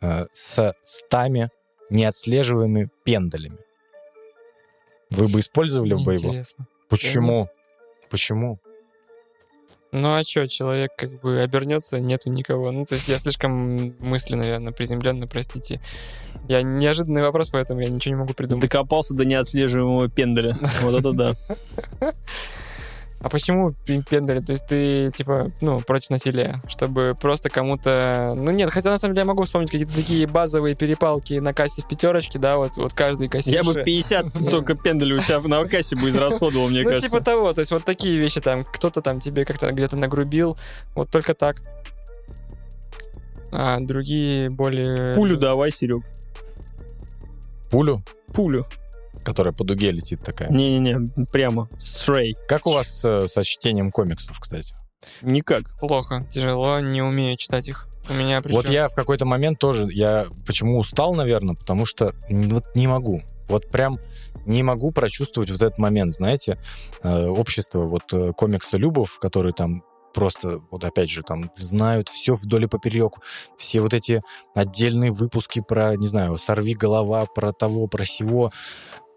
э, 0.00 0.26
с 0.32 0.72
стами 0.84 1.50
неотслеживаемыми 1.90 2.90
пендалями, 3.04 3.58
вы 5.10 5.28
бы 5.28 5.40
использовали 5.40 5.94
бы 5.94 6.14
его? 6.14 6.28
Интересно. 6.28 6.66
Почему? 6.88 7.48
Почему? 8.10 8.58
Ну 9.90 10.14
а 10.14 10.22
что, 10.22 10.46
человек 10.46 10.90
как 10.96 11.20
бы 11.20 11.40
обернется, 11.40 11.98
нету 11.98 12.28
никого. 12.28 12.70
Ну, 12.70 12.84
то 12.84 12.94
есть 12.94 13.08
я 13.08 13.16
слишком 13.16 13.94
мысли, 14.00 14.34
наверное, 14.34 14.72
приземленно, 14.72 15.26
простите. 15.26 15.80
Я 16.46 16.62
неожиданный 16.62 17.22
вопрос, 17.22 17.48
поэтому 17.48 17.80
я 17.80 17.88
ничего 17.88 18.14
не 18.14 18.20
могу 18.20 18.34
придумать. 18.34 18.62
Докопался 18.62 19.14
до 19.14 19.24
неотслеживаемого 19.24 20.10
пенделя. 20.10 20.56
Вот 20.82 20.94
это 20.94 21.12
да. 21.12 21.32
А 23.20 23.28
почему 23.28 23.74
пендали? 23.84 24.40
То 24.40 24.52
есть 24.52 24.66
ты, 24.68 25.10
типа, 25.10 25.50
ну, 25.60 25.80
против 25.80 26.10
насилия, 26.10 26.62
чтобы 26.68 27.16
просто 27.20 27.50
кому-то... 27.50 28.34
Ну, 28.36 28.52
нет, 28.52 28.70
хотя, 28.70 28.90
на 28.90 28.96
самом 28.96 29.14
деле, 29.14 29.22
я 29.22 29.26
могу 29.26 29.42
вспомнить 29.42 29.70
какие-то 29.70 29.94
такие 29.94 30.26
базовые 30.28 30.76
перепалки 30.76 31.34
на 31.34 31.52
кассе 31.52 31.82
в 31.82 31.88
пятерочке, 31.88 32.38
да, 32.38 32.56
вот, 32.58 32.76
вот 32.76 32.92
каждый 32.92 33.28
кассирша. 33.28 33.58
Я 33.58 33.64
бы 33.64 33.82
50 33.82 34.32
только 34.50 34.76
пенделей 34.76 35.16
у 35.16 35.20
себя 35.20 35.40
на 35.40 35.64
кассе 35.64 35.96
бы 35.96 36.08
израсходовал, 36.08 36.68
мне 36.68 36.80
ну, 36.84 36.90
кажется. 36.90 37.08
типа 37.10 37.20
того, 37.22 37.52
то 37.52 37.58
есть 37.60 37.72
вот 37.72 37.84
такие 37.84 38.16
вещи 38.16 38.40
там, 38.40 38.62
кто-то 38.62 39.02
там 39.02 39.18
тебе 39.18 39.44
как-то 39.44 39.72
где-то 39.72 39.96
нагрубил, 39.96 40.56
вот 40.94 41.10
только 41.10 41.34
так. 41.34 41.60
А 43.50 43.80
другие 43.80 44.48
более... 44.50 45.14
Пулю 45.16 45.36
давай, 45.36 45.72
Серег. 45.72 46.04
Пулю, 47.70 48.04
Пулю. 48.32 48.66
Которая 49.24 49.52
по 49.52 49.64
дуге 49.64 49.90
летит 49.90 50.20
такая. 50.24 50.50
Не-не-не, 50.50 51.26
прямо. 51.26 51.68
Стрей. 51.78 52.36
Как 52.48 52.66
у 52.66 52.72
вас 52.72 53.04
э, 53.04 53.26
со 53.26 53.42
чтением 53.42 53.90
комиксов, 53.90 54.38
кстати? 54.40 54.74
Никак. 55.22 55.78
Плохо, 55.78 56.26
тяжело, 56.30 56.80
не 56.80 57.02
умею 57.02 57.36
читать 57.36 57.68
их. 57.68 57.88
У 58.08 58.14
меня 58.14 58.40
причем... 58.40 58.56
Вот 58.56 58.68
я 58.68 58.88
в 58.88 58.94
какой-то 58.94 59.26
момент 59.26 59.58
тоже, 59.58 59.86
я 59.90 60.26
почему 60.46 60.78
устал, 60.78 61.14
наверное, 61.14 61.54
потому 61.54 61.84
что 61.84 62.14
вот 62.28 62.64
не 62.74 62.86
могу. 62.86 63.22
Вот 63.48 63.70
прям 63.70 63.98
не 64.46 64.62
могу 64.62 64.90
прочувствовать 64.92 65.50
вот 65.50 65.60
этот 65.60 65.78
момент, 65.78 66.14
знаете, 66.14 66.58
э, 67.02 67.26
общество 67.26 67.84
вот 67.84 68.12
э, 68.12 68.32
комикса-любов, 68.32 69.18
которые 69.18 69.52
там 69.52 69.82
просто, 70.14 70.60
вот 70.70 70.84
опять 70.84 71.10
же, 71.10 71.22
там 71.22 71.50
знают 71.56 72.08
все 72.08 72.34
вдоль 72.34 72.64
и 72.64 72.66
поперек, 72.66 73.18
все 73.56 73.80
вот 73.80 73.94
эти 73.94 74.22
отдельные 74.54 75.12
выпуски 75.12 75.60
про, 75.60 75.96
не 75.96 76.06
знаю, 76.06 76.38
«Сорви 76.38 76.74
голова», 76.74 77.26
про 77.26 77.52
того, 77.52 77.86
про 77.88 78.04
сего, 78.04 78.50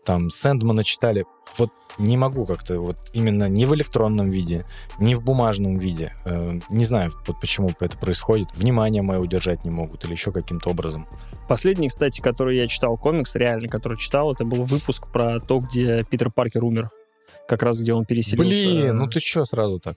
там, 0.06 0.30
Сэндмана 0.30 0.84
читали. 0.84 1.26
Вот 1.58 1.70
не 1.98 2.18
могу 2.18 2.46
как-то 2.46 2.80
вот 2.80 2.98
именно 3.14 3.50
не 3.50 3.66
в 3.66 3.76
электронном 3.76 4.30
виде, 4.30 4.66
не 5.00 5.16
в 5.16 5.24
бумажном 5.24 5.78
виде. 5.78 6.14
Э, 6.26 6.60
не 6.70 6.86
знаю, 6.86 7.12
вот 7.28 7.40
почему 7.40 7.72
это 7.80 7.98
происходит. 7.98 8.56
Внимание 8.56 9.02
мое 9.02 9.20
удержать 9.20 9.66
не 9.66 9.72
могут 9.72 10.06
или 10.06 10.14
еще 10.14 10.32
каким-то 10.32 10.70
образом. 10.70 11.08
Последний, 11.50 11.90
кстати, 11.90 12.22
который 12.22 12.56
я 12.56 12.68
читал 12.68 12.98
комикс, 12.98 13.36
реально, 13.36 13.68
который 13.68 13.98
читал, 13.98 14.32
это 14.32 14.46
был 14.46 14.64
выпуск 14.64 15.12
про 15.12 15.40
то, 15.40 15.60
где 15.60 16.06
Питер 16.06 16.32
Паркер 16.32 16.64
умер. 16.64 16.90
Как 17.48 17.64
раз 17.64 17.80
где 17.82 17.94
он 17.94 18.06
переселился. 18.06 18.50
Блин, 18.50 18.98
ну 18.98 19.08
ты 19.08 19.20
что 19.20 19.44
сразу 19.46 19.80
так? 19.80 19.96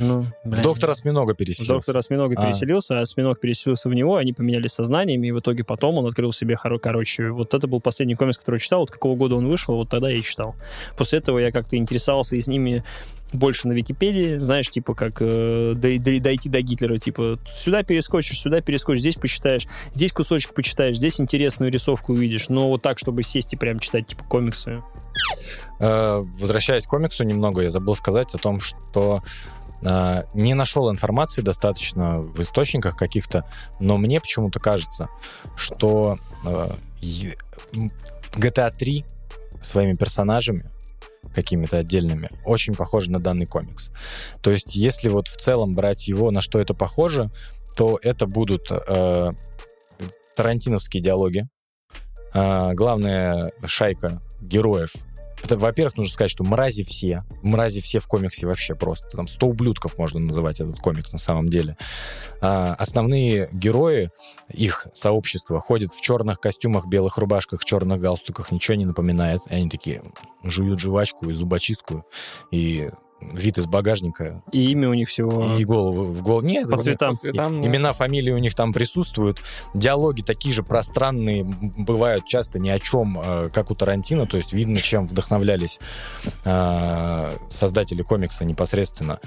Ну, 0.00 0.24
блин. 0.44 0.62
доктора 0.62 0.92
осьминога 0.92 1.34
переселился. 1.34 1.72
Доктор 1.74 1.96
Осьминога 1.98 2.34
А. 2.36 2.44
переселился, 2.46 2.98
а 2.98 3.02
Осьминог 3.02 3.38
переселился 3.38 3.88
в 3.88 3.94
него, 3.94 4.16
они 4.16 4.32
поменялись 4.32 4.72
сознанием, 4.72 5.22
и 5.22 5.30
в 5.30 5.38
итоге 5.38 5.62
потом 5.62 5.98
он 5.98 6.06
открыл 6.06 6.32
себе, 6.32 6.56
хоро- 6.62 6.78
короче, 6.80 7.30
вот 7.30 7.54
это 7.54 7.66
был 7.68 7.80
последний 7.80 8.16
комикс, 8.16 8.38
который 8.38 8.58
читал, 8.58 8.80
вот 8.80 8.90
какого 8.90 9.14
года 9.14 9.36
он 9.36 9.46
вышел, 9.48 9.74
вот 9.74 9.88
тогда 9.88 10.10
я 10.10 10.18
и 10.18 10.22
читал. 10.22 10.56
После 10.96 11.18
этого 11.20 11.38
я 11.38 11.52
как-то 11.52 11.76
интересовался 11.76 12.36
и 12.36 12.40
с 12.40 12.48
ними 12.48 12.82
больше 13.32 13.68
на 13.68 13.72
Википедии, 13.72 14.38
знаешь, 14.38 14.68
типа 14.70 14.94
как 14.94 15.20
э, 15.20 15.72
дой- 15.74 15.98
дой- 15.98 16.20
дойти 16.20 16.48
до 16.48 16.60
Гитлера, 16.62 16.98
типа 16.98 17.38
сюда 17.54 17.82
перескочишь, 17.82 18.40
сюда 18.40 18.60
перескочишь, 18.60 19.00
здесь 19.00 19.16
почитаешь, 19.16 19.66
здесь 19.94 20.12
кусочек 20.12 20.54
почитаешь, 20.54 20.96
здесь 20.96 21.20
интересную 21.20 21.70
рисовку 21.72 22.12
увидишь, 22.12 22.48
но 22.48 22.68
вот 22.68 22.82
так, 22.82 22.98
чтобы 22.98 23.22
сесть 23.22 23.52
и 23.52 23.56
прям 23.56 23.78
читать, 23.78 24.06
типа, 24.06 24.24
комиксы. 24.24 24.82
Э, 25.80 26.22
Возвращаясь 26.40 26.86
к 26.86 26.90
комиксу 26.90 27.24
немного, 27.24 27.62
я 27.62 27.70
забыл 27.70 27.94
сказать 27.94 28.34
о 28.34 28.38
том, 28.38 28.60
что 28.60 29.22
э, 29.82 30.22
не 30.34 30.54
нашел 30.54 30.90
информации 30.90 31.42
достаточно 31.42 32.20
в 32.20 32.40
источниках 32.40 32.96
каких-то, 32.96 33.44
но 33.80 33.98
мне 33.98 34.20
почему-то 34.20 34.60
кажется, 34.60 35.08
что 35.56 36.18
э, 36.44 36.68
GTA 38.32 38.72
3 38.76 39.04
своими 39.60 39.94
персонажами 39.94 40.70
какими-то 41.34 41.78
отдельными, 41.78 42.30
очень 42.44 42.74
похожи 42.74 43.10
на 43.10 43.20
данный 43.20 43.46
комикс. 43.46 43.90
То 44.42 44.50
есть, 44.50 44.74
если 44.74 45.08
вот 45.08 45.28
в 45.28 45.36
целом 45.36 45.72
брать 45.74 46.08
его, 46.08 46.30
на 46.30 46.40
что 46.40 46.60
это 46.60 46.74
похоже, 46.74 47.30
то 47.76 47.98
это 48.02 48.26
будут 48.26 48.70
э, 48.70 49.32
тарантиновские 50.36 51.02
диалоги. 51.02 51.46
Э, 52.34 52.72
главная 52.74 53.52
шайка 53.64 54.22
героев 54.40 54.92
во-первых, 55.48 55.96
нужно 55.96 56.12
сказать, 56.12 56.30
что 56.30 56.44
мрази 56.44 56.84
все. 56.84 57.22
Мрази 57.42 57.80
все 57.80 58.00
в 58.00 58.06
комиксе 58.06 58.46
вообще 58.46 58.74
просто. 58.74 59.16
Там 59.16 59.28
100 59.28 59.46
ублюдков 59.46 59.98
можно 59.98 60.18
называть 60.20 60.60
этот 60.60 60.78
комикс 60.78 61.12
на 61.12 61.18
самом 61.18 61.48
деле. 61.48 61.76
А, 62.40 62.74
основные 62.74 63.48
герои, 63.52 64.10
их 64.48 64.88
сообщество, 64.92 65.60
ходят 65.60 65.92
в 65.92 66.00
черных 66.00 66.40
костюмах, 66.40 66.86
белых 66.86 67.18
рубашках, 67.18 67.64
черных 67.64 68.00
галстуках, 68.00 68.50
ничего 68.50 68.76
не 68.76 68.86
напоминает. 68.86 69.40
И 69.48 69.54
они 69.54 69.68
такие 69.68 70.02
жуют 70.42 70.80
жвачку 70.80 71.30
и 71.30 71.34
зубочистку, 71.34 72.04
и 72.50 72.90
вид 73.20 73.58
из 73.58 73.66
багажника, 73.66 74.42
И 74.52 74.70
имя 74.70 74.90
у 74.90 74.94
них 74.94 75.08
всего 75.08 75.56
и 75.56 75.64
голову 75.64 76.04
в 76.04 76.22
голову. 76.22 76.46
Нет, 76.46 76.68
по 76.68 76.78
цветам. 76.78 77.14
По 77.14 77.20
цветам, 77.20 77.60
да. 77.60 77.66
Имена, 77.66 77.92
фамилии 77.92 78.30
у 78.30 78.38
них 78.38 78.54
там 78.54 78.72
присутствуют. 78.72 79.42
Диалоги 79.74 80.22
такие 80.22 80.54
же 80.54 80.62
пространные, 80.62 81.44
бывают 81.44 82.26
часто 82.26 82.58
ни 82.58 82.68
о 82.68 82.78
чем, 82.78 83.18
э, 83.18 83.48
как 83.52 83.70
у 83.70 83.74
Тарантино. 83.74 84.26
То 84.26 84.36
есть 84.36 84.52
видно, 84.52 84.80
чем 84.80 85.06
вдохновлялись 85.06 85.80
э, 86.44 87.36
создатели 87.48 88.02
комикса 88.02 88.44
непосредственно. 88.44 89.18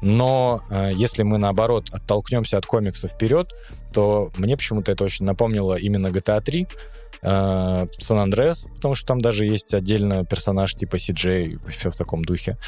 Но 0.00 0.60
э, 0.70 0.90
если 0.94 1.22
мы, 1.22 1.38
наоборот, 1.38 1.88
оттолкнемся 1.90 2.58
от 2.58 2.66
комикса 2.66 3.08
вперед, 3.08 3.50
то 3.92 4.30
мне 4.36 4.56
почему-то 4.56 4.92
это 4.92 5.04
очень 5.04 5.24
напомнило 5.24 5.74
именно 5.76 6.08
GTA 6.08 6.40
3, 6.40 6.68
э, 7.22 7.86
Сан 7.98 8.18
Андреас, 8.18 8.66
потому 8.76 8.94
что 8.94 9.06
там 9.06 9.20
даже 9.20 9.46
есть 9.46 9.74
отдельно 9.74 10.24
персонаж 10.24 10.74
типа 10.74 10.96
CJ, 10.96 11.70
все 11.70 11.90
в 11.90 11.96
таком 11.96 12.24
духе. 12.24 12.58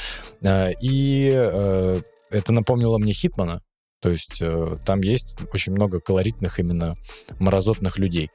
Э, 0.43 0.73
И 0.81 1.31
э, 1.35 2.01
это 2.31 2.53
напомнило 2.53 2.99
мне 2.99 3.13
Хитмана, 3.13 3.63
то 4.01 4.11
есть 4.11 4.43
там 4.85 5.01
есть 5.01 5.37
очень 5.53 5.73
много 5.73 6.01
колоритных 6.01 6.59
именно 6.59 6.95
морозотных 7.39 7.99
людей. 7.99 8.31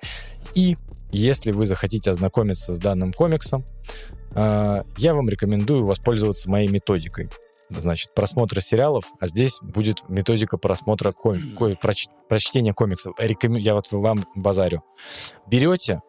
И 0.56 0.76
если 1.12 1.52
вы 1.52 1.66
захотите 1.66 2.10
ознакомиться 2.12 2.74
с 2.74 2.80
данным 2.80 3.14
комиксом, 3.14 3.66
я 4.34 5.14
вам 5.14 5.28
рекомендую 5.30 5.86
воспользоваться 5.86 6.50
моей 6.50 6.70
методикой. 6.70 7.30
Значит, 7.80 8.14
просмотра 8.14 8.60
сериалов, 8.60 9.06
а 9.20 9.28
здесь 9.28 9.60
будет 9.62 10.08
методика 10.10 10.58
просмотра 10.58 11.12
ком- 11.14 11.56
ко- 11.58 11.76
проч- 11.82 12.10
прочтения 12.28 12.74
комиксов. 12.74 13.14
Рекомен- 13.18 13.60
Я 13.60 13.76
вот 13.76 13.88
вам 13.92 14.26
базарю. 14.36 14.84
Берете, 15.48 16.02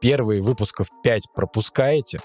первые 0.00 0.42
выпусков 0.42 0.88
5 1.02 1.28
пропускаете, 1.34 2.20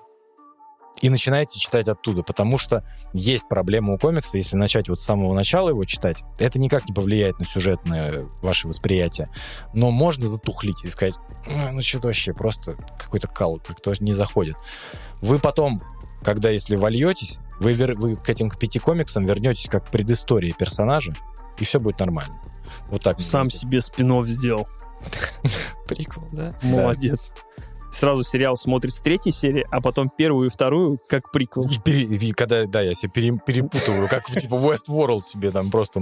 и 1.01 1.09
начинаете 1.09 1.59
читать 1.59 1.87
оттуда, 1.89 2.23
потому 2.23 2.57
что 2.57 2.87
есть 3.13 3.49
проблема 3.49 3.93
у 3.93 3.97
комикса, 3.97 4.37
если 4.37 4.55
начать 4.55 4.87
вот 4.89 5.01
с 5.01 5.03
самого 5.03 5.33
начала 5.33 5.69
его 5.69 5.83
читать, 5.83 6.23
это 6.39 6.59
никак 6.59 6.87
не 6.87 6.93
повлияет 6.93 7.39
на 7.39 7.45
сюжетное 7.45 8.25
ваше 8.41 8.67
восприятие, 8.67 9.27
но 9.73 9.91
можно 9.91 10.27
затухлить 10.27 10.85
и 10.85 10.89
сказать, 10.89 11.15
«А, 11.47 11.71
ну 11.71 11.81
что-то 11.81 12.07
вообще 12.07 12.33
просто 12.33 12.77
какой-то 12.97 13.27
кал, 13.27 13.59
как-то 13.59 13.93
не 13.99 14.13
заходит. 14.13 14.55
Вы 15.19 15.39
потом, 15.39 15.81
когда 16.23 16.49
если 16.51 16.75
вольетесь, 16.77 17.39
вы, 17.63 17.73
вер- 17.73 17.95
вы 17.95 18.15
к 18.15 18.29
этим 18.29 18.49
к 18.49 18.59
пяти 18.59 18.79
комиксам 18.79 19.25
вернетесь 19.25 19.69
как 19.69 19.87
к 19.87 19.91
предыстории 19.91 20.51
персонажа, 20.51 21.15
и 21.57 21.63
все 21.63 21.79
будет 21.79 21.99
нормально. 21.99 22.35
Вот 22.89 23.01
так. 23.01 23.19
Сам 23.19 23.49
себе 23.49 23.81
спинов 23.81 24.27
сделал. 24.27 24.67
Приквел, 25.87 26.27
да? 26.31 26.53
Молодец. 26.61 27.31
Сразу 27.91 28.23
сериал 28.23 28.57
смотрит 28.57 28.91
с 28.91 29.01
третьей 29.01 29.31
серии, 29.31 29.63
а 29.69 29.79
потом 29.79 30.09
первую 30.09 30.47
и 30.47 30.49
вторую 30.49 30.99
как 31.07 31.31
приквел. 31.31 31.69
И, 31.69 31.77
пере- 31.77 32.05
и 32.05 32.31
когда, 32.31 32.65
да, 32.65 32.81
я 32.81 32.95
себе 32.95 33.11
пере- 33.13 33.37
перепутываю, 33.45 34.09
как 34.09 34.27
в 34.27 34.35
типа 34.35 34.55
Westworld 34.55 35.19
себе 35.19 35.51
там 35.51 35.69
просто... 35.69 36.01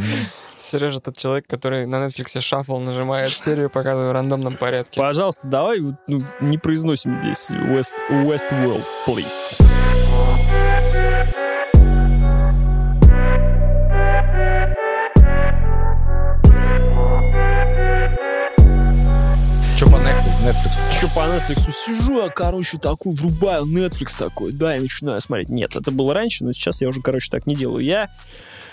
Сережа 0.58 1.02
тот 1.02 1.18
человек, 1.18 1.48
который 1.48 1.86
на 1.86 2.06
Netflix 2.06 2.40
шаффл 2.40 2.78
нажимает 2.78 3.34
серию, 3.34 3.70
показывает 3.70 4.10
в 4.10 4.14
рандомном 4.14 4.56
порядке. 4.56 5.02
Пожалуйста, 5.02 5.48
давай 5.48 5.82
ну, 6.08 6.22
не 6.40 6.58
произносим 6.58 7.14
здесь 7.14 7.52
West, 7.52 7.92
Westworld, 8.10 8.86
please. 9.06 10.71
Че 19.82 19.88
по 19.88 19.96
Netflix? 19.96 20.44
Netflix? 20.44 21.00
Че 21.00 21.08
по 21.08 21.20
Netflix 21.22 21.72
сижу, 21.72 22.24
я, 22.24 22.30
короче, 22.30 22.78
такой 22.78 23.16
врубаю 23.16 23.66
Netflix 23.66 24.16
такой, 24.16 24.52
да, 24.52 24.78
и 24.78 24.80
начинаю 24.80 25.20
смотреть. 25.22 25.50
Нет, 25.50 25.76
это 25.76 25.90
было 25.90 26.14
раньше, 26.14 26.44
но 26.44 26.54
сейчас 26.54 26.82
я 26.82 26.88
уже, 26.88 27.02
короче, 27.02 27.32
так 27.32 27.48
не 27.48 27.56
делаю. 27.56 27.84
Я 27.84 28.12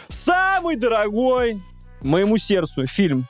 самый 0.09 0.77
дорогой 0.77 1.63
моему 2.03 2.37
сердцу 2.37 2.85
фильм. 2.85 3.27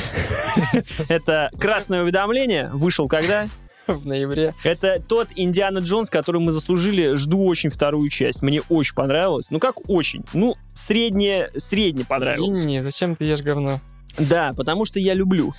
Это 1.10 1.50
«Красное 1.60 2.02
уведомление». 2.02 2.70
Вышел 2.72 3.06
когда? 3.06 3.48
В 3.86 4.06
ноябре. 4.06 4.54
Это 4.64 4.98
тот 5.06 5.28
Индиана 5.36 5.80
Джонс, 5.80 6.08
который 6.08 6.40
мы 6.40 6.52
заслужили. 6.52 7.16
Жду 7.16 7.44
очень 7.44 7.68
вторую 7.68 8.08
часть. 8.08 8.40
Мне 8.40 8.62
очень 8.70 8.94
понравилось. 8.94 9.50
Ну, 9.50 9.58
как 9.58 9.90
очень? 9.90 10.24
Ну, 10.32 10.54
средне, 10.72 11.50
средне 11.54 12.06
понравилось. 12.06 12.64
Не, 12.64 12.82
зачем 12.82 13.14
ты 13.14 13.26
ешь 13.26 13.42
говно? 13.42 13.78
Да, 14.18 14.52
потому 14.56 14.84
что 14.84 14.98
я 14.98 15.14
люблю. 15.14 15.52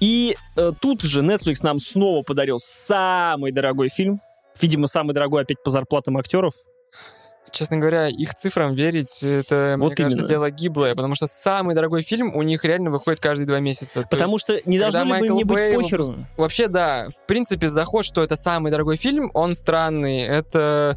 И 0.00 0.36
э, 0.56 0.72
тут 0.80 1.02
же 1.02 1.22
Netflix 1.22 1.56
нам 1.62 1.78
снова 1.78 2.22
подарил 2.22 2.58
самый 2.58 3.52
дорогой 3.52 3.88
фильм. 3.88 4.20
Видимо, 4.60 4.86
самый 4.86 5.14
дорогой 5.14 5.42
опять 5.42 5.62
по 5.62 5.70
зарплатам 5.70 6.18
актеров. 6.18 6.54
Честно 7.50 7.76
говоря, 7.76 8.08
их 8.08 8.34
цифрам 8.34 8.74
верить, 8.74 9.22
это, 9.22 9.76
Вот 9.78 9.88
мне 9.88 9.96
кажется, 9.96 10.26
дело 10.26 10.50
гиблое, 10.50 10.94
потому 10.94 11.14
что 11.14 11.26
самый 11.26 11.74
дорогой 11.74 12.00
фильм 12.00 12.34
у 12.34 12.40
них 12.40 12.64
реально 12.64 12.90
выходит 12.90 13.20
каждые 13.20 13.46
два 13.46 13.60
месяца. 13.60 14.02
То 14.02 14.08
Потому 14.08 14.34
есть, 14.34 14.44
что 14.44 14.60
не 14.64 14.78
должно 14.78 15.00
ли 15.00 15.04
бы 15.04 15.10
Майкл 15.10 15.34
мне 15.34 15.44
быть 15.44 15.54
Бэй 15.54 15.74
похеру? 15.74 16.04
Вообще, 16.38 16.68
да, 16.68 17.08
в 17.10 17.26
принципе, 17.26 17.68
заход, 17.68 18.06
что 18.06 18.22
это 18.22 18.36
самый 18.36 18.72
дорогой 18.72 18.96
фильм, 18.96 19.30
он 19.34 19.52
странный. 19.52 20.22
Это 20.22 20.96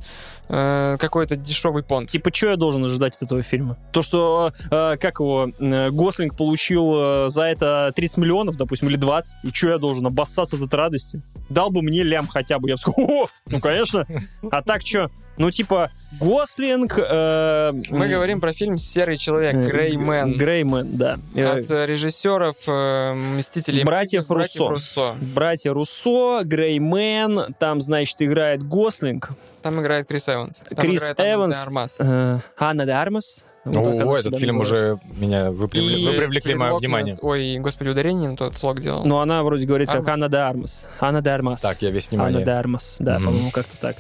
э, 0.50 0.98
какой-то 1.00 1.36
дешевый 1.36 1.84
понт. 1.84 2.10
Типа, 2.10 2.34
что 2.34 2.50
я 2.50 2.56
должен 2.56 2.84
ожидать 2.86 3.16
от 3.16 3.24
этого 3.24 3.42
фильма? 3.42 3.78
То, 3.92 4.02
что, 4.02 4.52
э, 4.72 4.98
как 4.98 5.20
его, 5.20 5.50
э, 5.60 5.90
Гослинг 5.92 6.38
получил 6.38 7.26
э, 7.26 7.30
за 7.30 7.44
это 7.44 7.92
30 7.96 8.18
миллионов, 8.18 8.58
допустим, 8.58 8.90
или 8.90 8.96
20, 8.98 9.46
и 9.46 9.54
что 9.54 9.70
я 9.70 9.78
должен, 9.78 10.06
обоссаться 10.06 10.56
от 10.56 10.74
радости? 10.74 11.22
Дал 11.50 11.70
бы 11.70 11.82
мне 11.82 12.04
лям 12.04 12.28
хотя 12.28 12.60
бы, 12.60 12.70
я 12.70 12.76
бы 12.76 12.80
сказал, 12.80 13.06
о, 13.10 13.28
ну, 13.50 13.60
конечно. 13.60 14.06
А 14.52 14.62
так 14.62 14.82
что? 14.86 15.10
Ну, 15.38 15.52
типа, 15.52 15.92
Гослинг. 16.20 16.98
э, 16.98 17.72
Мы 17.92 18.08
говорим 18.08 18.40
про 18.40 18.54
фильм 18.54 18.78
«Серый 18.78 19.18
человек», 19.18 19.54
э, 19.56 19.68
«Греймен». 19.68 20.38
Греймен, 20.38 20.98
да. 20.98 21.18
Э, 21.34 21.60
От 21.60 21.70
э, 21.70 21.86
режиссеров 21.86 22.56
э, 22.68 23.14
«Мстителей». 23.38 23.84
Братьев 23.84 24.28
братьев. 24.28 24.70
Руссо. 24.70 25.16
Братья 25.34 25.74
Руссо, 25.74 26.42
Греймен, 26.46 27.54
там, 27.60 27.82
значит, 27.82 28.22
играет 28.22 28.64
Гослинг, 28.64 29.32
Там 29.66 29.82
играет 29.82 30.08
Крис 30.08 30.30
Эванс. 30.30 30.60
Там 30.70 30.78
Крис 30.78 31.02
играет 31.10 31.20
Анна 31.20 31.34
Эванс. 31.34 31.56
де 31.56 31.62
Армас. 31.64 31.98
э, 32.00 32.40
Анна 32.60 32.86
де 32.86 32.92
Армас. 32.92 33.40
Вот 33.66 33.78
О, 33.78 34.16
этот 34.16 34.38
фильм 34.38 34.58
называет. 34.58 35.00
уже 35.00 35.00
меня 35.20 35.50
вы 35.52 35.68
привлекли, 35.68 36.04
И 36.04 36.08
вы 36.08 36.14
привлекли 36.14 36.54
мое 36.54 36.76
внимание. 36.76 37.18
Ой, 37.20 37.58
господи, 37.58 37.90
ударение 37.90 38.30
на 38.30 38.38
тот 38.38 38.56
слог 38.56 38.80
делал. 38.80 39.04
Но 39.06 39.22
она 39.22 39.42
вроде 39.42 39.66
говорит 39.66 39.88
как 39.88 40.02
Армас? 40.08 40.14
Анна 40.14 40.30
де 40.30 40.38
Армас. 40.38 40.86
Анна 41.00 41.22
де 41.24 41.30
Армас. 41.32 41.62
Так, 41.62 41.82
я 41.82 41.90
весь 41.90 42.08
Анна 42.12 42.26
внимание. 42.26 42.46
де 42.46 42.52
Армас. 42.52 42.98
Да, 43.00 43.16
Мгм. 43.18 43.26
по-моему, 43.26 43.50
как-то 43.50 43.76
так. 43.82 43.96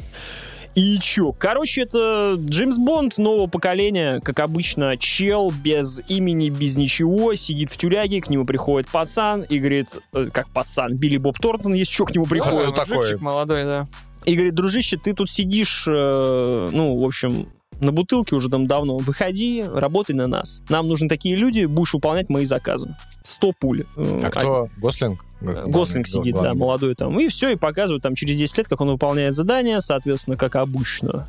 И 0.75 0.99
чё? 0.99 1.31
Короче, 1.31 1.83
это 1.83 2.35
Джеймс 2.37 2.77
Бонд 2.77 3.17
нового 3.17 3.47
поколения, 3.47 4.19
как 4.19 4.39
обычно, 4.41 4.97
чел 4.97 5.49
без 5.51 6.01
имени, 6.09 6.49
без 6.49 6.75
ничего, 6.75 7.33
сидит 7.35 7.71
в 7.71 7.77
тюряге, 7.77 8.21
к 8.21 8.29
нему 8.29 8.43
приходит 8.45 8.89
пацан 8.91 9.43
и 9.43 9.57
говорит, 9.57 9.87
э, 10.13 10.25
как 10.33 10.49
пацан, 10.49 10.95
Билли 10.97 11.17
Боб 11.17 11.39
Тортон, 11.39 11.73
есть 11.73 11.91
что 11.91 12.03
к 12.03 12.11
нему 12.13 12.25
приходит. 12.25 12.67
ну, 12.67 12.73
такой. 12.73 13.15
молодой, 13.15 13.63
да. 13.63 13.87
И 14.25 14.33
говорит, 14.33 14.55
дружище, 14.55 14.97
ты 14.97 15.13
тут 15.13 15.29
сидишь, 15.29 15.85
э, 15.87 16.69
ну, 16.71 16.99
в 16.99 17.05
общем, 17.05 17.47
на 17.81 17.91
бутылке 17.91 18.35
уже 18.35 18.49
там 18.49 18.67
давно. 18.67 18.97
Выходи, 18.97 19.63
работай 19.67 20.15
на 20.15 20.27
нас. 20.27 20.61
Нам 20.69 20.87
нужны 20.87 21.07
такие 21.09 21.35
люди, 21.35 21.65
будешь 21.65 21.93
выполнять 21.93 22.29
мои 22.29 22.45
заказы. 22.45 22.95
Сто 23.23 23.51
пуль. 23.59 23.83
Э, 23.97 24.21
А 24.25 24.29
кто? 24.29 24.67
Гослинг? 24.77 25.25
один- 25.41 25.71
Гослинг 25.71 26.07
сидит, 26.07 26.33
да, 26.35 26.41
Главный. 26.41 26.59
молодой 26.59 26.95
там. 26.95 27.19
И 27.19 27.27
все, 27.27 27.49
и 27.51 27.55
показывают 27.55 28.01
там 28.03 28.15
через 28.15 28.37
10 28.37 28.57
лет, 28.59 28.67
как 28.67 28.81
он 28.81 28.89
выполняет 28.89 29.33
задания, 29.33 29.79
соответственно, 29.79 30.37
как 30.37 30.55
обычно. 30.55 31.27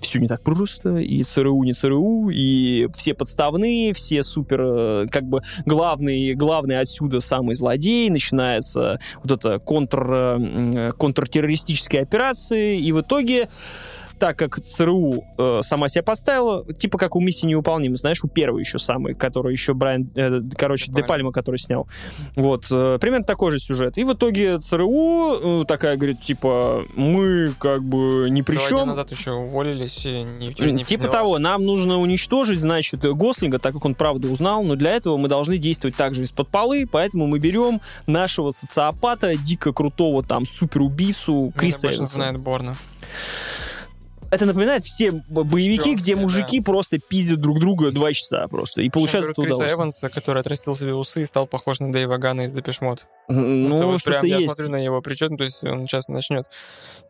Все 0.00 0.18
не 0.20 0.26
так 0.28 0.42
просто, 0.42 0.96
и 0.96 1.22
ЦРУ 1.22 1.62
не 1.64 1.72
ЦРУ, 1.72 2.30
и 2.30 2.88
все 2.96 3.14
подставные, 3.14 3.92
все 3.94 4.22
супер, 4.22 4.60
э, 4.62 5.06
как 5.10 5.24
бы, 5.24 5.42
главный, 5.66 6.34
главный 6.34 6.80
отсюда 6.80 7.20
самый 7.20 7.54
злодей, 7.54 8.10
начинается 8.10 8.98
вот 9.22 9.30
это 9.32 9.58
контр, 9.58 10.12
э, 10.12 10.34
м, 10.36 10.92
контртеррористические 10.92 12.02
операции, 12.02 12.78
и 12.78 12.90
в 12.92 13.00
итоге 13.02 13.48
так 14.18 14.38
как 14.38 14.60
ЦРУ 14.60 15.24
э, 15.38 15.60
сама 15.62 15.88
себя 15.88 16.02
поставила, 16.02 16.64
типа 16.72 16.98
как 16.98 17.16
у 17.16 17.20
миссии 17.20 17.46
невыполнима, 17.46 17.96
знаешь, 17.96 18.22
у 18.24 18.28
первой 18.28 18.60
еще 18.60 18.78
самой, 18.78 19.14
которую 19.14 19.52
еще 19.52 19.74
Брайан, 19.74 20.10
э, 20.14 20.40
короче, 20.56 20.90
Де 20.92 21.02
Пальма, 21.02 21.32
который 21.32 21.56
снял. 21.56 21.88
Вот, 22.36 22.66
э, 22.70 22.98
примерно 23.00 23.24
такой 23.24 23.50
же 23.50 23.58
сюжет. 23.58 23.98
И 23.98 24.04
в 24.04 24.12
итоге 24.12 24.58
ЦРУ 24.58 25.62
э, 25.62 25.64
такая 25.66 25.96
говорит, 25.96 26.22
типа, 26.22 26.84
мы 26.94 27.54
как 27.58 27.84
бы 27.84 28.28
ни 28.30 28.42
при 28.42 28.56
Два 28.56 28.68
чем. 28.68 28.88
назад 28.88 29.10
еще 29.10 29.32
уволились 29.32 30.04
и 30.06 30.22
не, 30.22 30.72
не 30.72 30.84
Типа 30.84 31.08
того, 31.08 31.38
нам 31.38 31.64
нужно 31.64 31.98
уничтожить, 31.98 32.60
значит, 32.60 33.00
Гослинга, 33.00 33.58
так 33.58 33.74
как 33.74 33.84
он 33.84 33.94
правду 33.94 34.30
узнал, 34.30 34.62
но 34.62 34.76
для 34.76 34.92
этого 34.92 35.16
мы 35.16 35.28
должны 35.28 35.58
действовать 35.58 35.96
также 35.96 36.22
из-под 36.24 36.48
полы, 36.48 36.86
поэтому 36.90 37.26
мы 37.26 37.38
берем 37.38 37.80
нашего 38.06 38.50
социопата, 38.50 39.36
дико 39.36 39.72
крутого 39.72 40.22
там 40.22 40.46
суперубийцу 40.46 41.52
Криса 41.56 41.88
Эванса. 41.88 42.32
Борна. 42.38 42.76
Это 44.34 44.46
напоминает 44.46 44.82
все 44.84 45.12
боевики, 45.12 45.94
где 45.94 46.14
Жёсткое, 46.14 46.16
мужики 46.16 46.60
просто 46.60 46.98
пиздят 46.98 47.40
друг 47.40 47.60
друга 47.60 47.92
два 47.92 48.12
часа 48.12 48.48
просто 48.48 48.82
и 48.82 48.90
получают 48.90 49.26
Причем 49.26 49.30
это 49.30 49.42
Криса 49.42 49.54
удовольствие. 49.56 49.76
Эванса, 49.76 50.08
который 50.08 50.40
отрастил 50.40 50.74
себе 50.74 50.94
усы 50.94 51.22
и 51.22 51.24
стал 51.24 51.46
похож 51.46 51.78
на 51.78 51.92
Дэйва 51.92 52.16
Гана 52.16 52.42
из 52.42 52.52
Депешмот. 52.52 53.06
Ну, 53.28 53.76
это 53.76 53.86
вот 53.86 54.02
прям 54.02 54.18
что-то 54.18 54.26
я 54.26 54.38
есть. 54.38 54.54
смотрю 54.54 54.72
на 54.72 54.76
его 54.76 55.00
причет, 55.00 55.30
ну, 55.30 55.36
то 55.36 55.44
есть 55.44 55.64
он 55.64 55.86
сейчас 55.86 56.08
начнет 56.08 56.46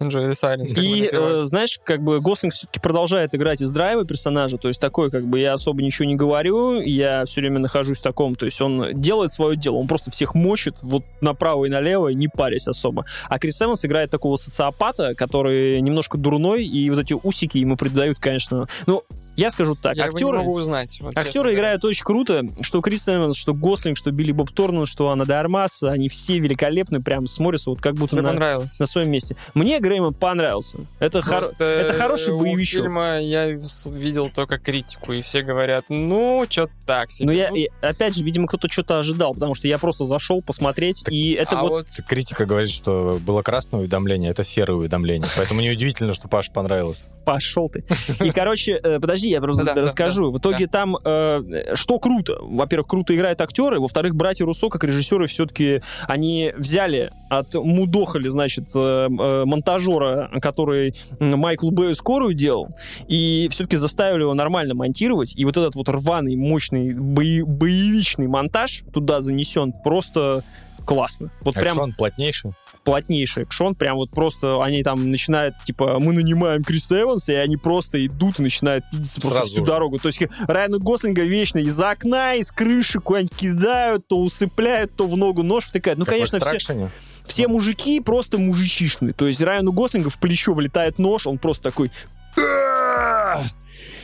Enjoy 0.00 0.28
the 0.28 0.32
Silence. 0.32 0.68
как 0.68 0.78
И, 0.78 1.08
э, 1.10 1.36
знаешь, 1.44 1.80
как 1.82 2.02
бы 2.02 2.20
Гослинг 2.20 2.54
все-таки 2.54 2.80
продолжает 2.80 3.34
играть 3.34 3.60
из 3.60 3.70
драйва 3.70 4.04
персонажа, 4.04 4.58
то 4.58 4.68
есть 4.68 4.80
такой, 4.80 5.10
как 5.10 5.26
бы, 5.26 5.40
я 5.40 5.54
особо 5.54 5.82
ничего 5.82 6.06
не 6.06 6.14
говорю, 6.14 6.80
я 6.80 7.24
все 7.24 7.40
время 7.40 7.58
нахожусь 7.58 7.98
в 7.98 8.02
таком, 8.02 8.34
то 8.34 8.44
есть 8.44 8.60
он 8.60 8.94
делает 8.94 9.30
свое 9.30 9.56
дело, 9.56 9.76
он 9.76 9.88
просто 9.88 10.10
всех 10.10 10.34
мочит 10.34 10.74
вот 10.82 11.02
направо 11.20 11.64
и 11.64 11.68
налево, 11.68 12.08
не 12.08 12.28
парясь 12.28 12.68
особо. 12.68 13.06
А 13.28 13.38
Крис 13.38 13.60
Эванс 13.60 13.84
играет 13.84 14.10
такого 14.10 14.36
социопата, 14.36 15.14
который 15.14 15.80
немножко 15.80 16.18
дурной, 16.18 16.64
и 16.64 16.90
вот 16.90 17.00
эти 17.00 17.14
усики 17.14 17.58
ему 17.58 17.76
придают, 17.76 18.18
конечно, 18.18 18.66
ну, 18.86 19.04
я 19.36 19.50
скажу 19.50 19.74
так, 19.74 19.96
я 19.96 20.06
его 20.06 20.14
актеры... 20.14 20.32
не 20.32 20.38
могу 20.38 20.52
узнать. 20.54 20.98
вот 21.00 21.16
Актеры 21.16 21.50
говоря. 21.50 21.56
играют 21.56 21.84
очень 21.84 22.04
круто. 22.04 22.42
Что 22.60 22.80
Крис 22.80 23.08
Эванс, 23.08 23.36
что 23.36 23.52
Гослинг, 23.54 23.96
что 23.96 24.10
Билли 24.10 24.32
Боб 24.32 24.50
Торнан, 24.50 24.86
что 24.86 25.10
Анна 25.10 25.26
де 25.26 25.32
Армас, 25.34 25.82
они 25.82 26.08
все 26.08 26.38
великолепны, 26.38 27.02
прям 27.02 27.26
смотрятся 27.26 27.70
вот 27.70 27.80
как 27.80 27.94
будто 27.94 28.16
Мне 28.16 28.22
на, 28.22 28.28
понравилось. 28.30 28.78
на 28.78 28.86
своем 28.86 29.10
месте. 29.10 29.36
Мне 29.54 29.78
Греймон 29.80 30.14
понравился. 30.14 30.78
Это, 30.98 31.18
хоро- 31.18 31.38
Просто, 31.38 31.64
это 31.64 31.92
хороший 31.94 32.34
у 32.34 32.38
боевичок. 32.38 32.82
фильма 32.82 33.20
я 33.20 33.48
видел 33.50 34.30
только 34.30 34.58
критику, 34.58 35.12
и 35.12 35.20
все 35.20 35.42
говорят, 35.42 35.86
ну, 35.88 36.46
что 36.48 36.68
так 36.86 37.10
себе. 37.10 37.26
Но 37.26 37.32
я, 37.32 37.50
Ну, 37.50 37.56
и, 37.56 37.68
опять 37.82 38.16
же, 38.16 38.24
видимо, 38.24 38.46
кто-то 38.46 38.70
что-то 38.70 38.98
ожидал, 38.98 39.34
потому 39.34 39.54
что 39.54 39.68
я 39.68 39.78
просто 39.78 40.04
зашел 40.04 40.40
посмотреть, 40.42 41.04
и 41.08 41.32
это 41.32 41.58
а 41.58 41.62
вот... 41.62 41.70
вот 41.72 41.86
Критика 42.08 42.46
говорит, 42.46 42.70
что 42.70 43.18
было 43.24 43.42
красное 43.42 43.80
уведомление, 43.80 44.30
это 44.30 44.44
серое 44.44 44.76
уведомление. 44.76 45.28
Поэтому 45.36 45.60
неудивительно, 45.60 46.12
что 46.12 46.28
Паш 46.28 46.50
понравилось. 46.50 47.06
Пошел 47.24 47.68
ты. 47.68 47.84
И, 48.22 48.30
короче, 48.30 48.72
э, 48.82 48.98
подожди, 49.24 49.30
я 49.30 49.40
просто 49.40 49.64
Да, 49.64 49.74
да, 49.74 49.82
расскажу. 49.82 50.30
В 50.30 50.38
итоге 50.38 50.66
там, 50.66 50.96
э, 51.04 51.74
что 51.74 51.98
круто? 51.98 52.38
Во-первых, 52.40 52.86
круто 52.88 53.14
играют 53.14 53.40
актеры, 53.40 53.80
во-вторых, 53.80 54.14
братья 54.14 54.44
Руссо, 54.44 54.68
как 54.68 54.84
режиссеры, 54.84 55.26
все-таки 55.26 55.80
они 56.06 56.52
взяли, 56.56 57.10
отмудохали, 57.30 58.28
значит, 58.28 58.66
э, 58.74 58.78
э, 59.08 59.44
монтажера, 59.44 60.30
который 60.40 60.94
м, 61.20 61.38
Майклу 61.38 61.70
Бэю 61.70 61.94
скорую 61.94 62.34
делал, 62.34 62.68
и 63.08 63.48
все-таки 63.50 63.76
заставили 63.76 64.22
его 64.22 64.34
нормально 64.34 64.74
монтировать, 64.74 65.32
и 65.36 65.44
вот 65.44 65.56
этот 65.56 65.74
вот 65.74 65.88
рваный, 65.88 66.36
мощный, 66.36 66.94
бои- 66.94 67.42
боевичный 67.42 68.26
монтаж 68.26 68.84
туда 68.92 69.20
занесен 69.20 69.72
просто 69.72 70.42
классно. 70.84 71.30
Вот 71.42 71.54
прям 71.54 71.76
Экшон 71.78 71.92
плотнейший. 71.94 72.52
Плотнейший 72.84 73.44
экшон, 73.44 73.74
прям 73.74 73.96
вот 73.96 74.10
просто 74.10 74.62
они 74.62 74.82
там 74.82 75.10
начинают, 75.10 75.56
типа, 75.64 75.98
мы 75.98 76.12
нанимаем 76.12 76.62
Криса 76.62 77.00
Эванса, 77.00 77.32
и 77.32 77.36
они 77.36 77.56
просто 77.56 78.04
идут 78.06 78.38
и 78.38 78.42
начинают 78.42 78.84
пиздиться 78.90 79.20
просто 79.20 79.38
Сразу 79.38 79.52
всю 79.52 79.64
же. 79.64 79.70
дорогу. 79.70 79.98
То 79.98 80.08
есть 80.08 80.22
Райана 80.46 80.78
Гослинга 80.78 81.22
вечно 81.22 81.58
из 81.58 81.80
окна, 81.80 82.34
из 82.34 82.52
крыши 82.52 83.00
куда-нибудь 83.00 83.34
кидают, 83.34 84.06
то 84.06 84.18
усыпляют, 84.20 84.94
то 84.96 85.06
в 85.06 85.16
ногу 85.16 85.42
нож 85.42 85.64
втыкают. 85.64 85.98
Ну, 85.98 86.04
Как 86.04 86.14
конечно, 86.14 86.38
все, 86.40 86.90
все 87.26 87.48
мужики 87.48 88.00
просто 88.00 88.38
мужичишные. 88.38 89.14
То 89.14 89.26
есть 89.26 89.40
Райану 89.40 89.72
Гослинга 89.72 90.10
в 90.10 90.18
плечо 90.18 90.52
влетает 90.54 90.98
нож, 90.98 91.26
он 91.26 91.38
просто 91.38 91.62
такой... 91.64 91.90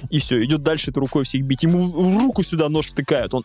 И 0.09 0.19
все, 0.19 0.43
идет 0.43 0.63
дальше 0.63 0.91
этой 0.91 1.01
рукой 1.01 1.25
всех 1.25 1.45
бить. 1.45 1.63
Ему 1.63 1.87
в 1.87 2.19
руку 2.19 2.43
сюда 2.43 2.71
нож 2.71 2.87
втыкают. 2.87 3.35
Он 3.35 3.45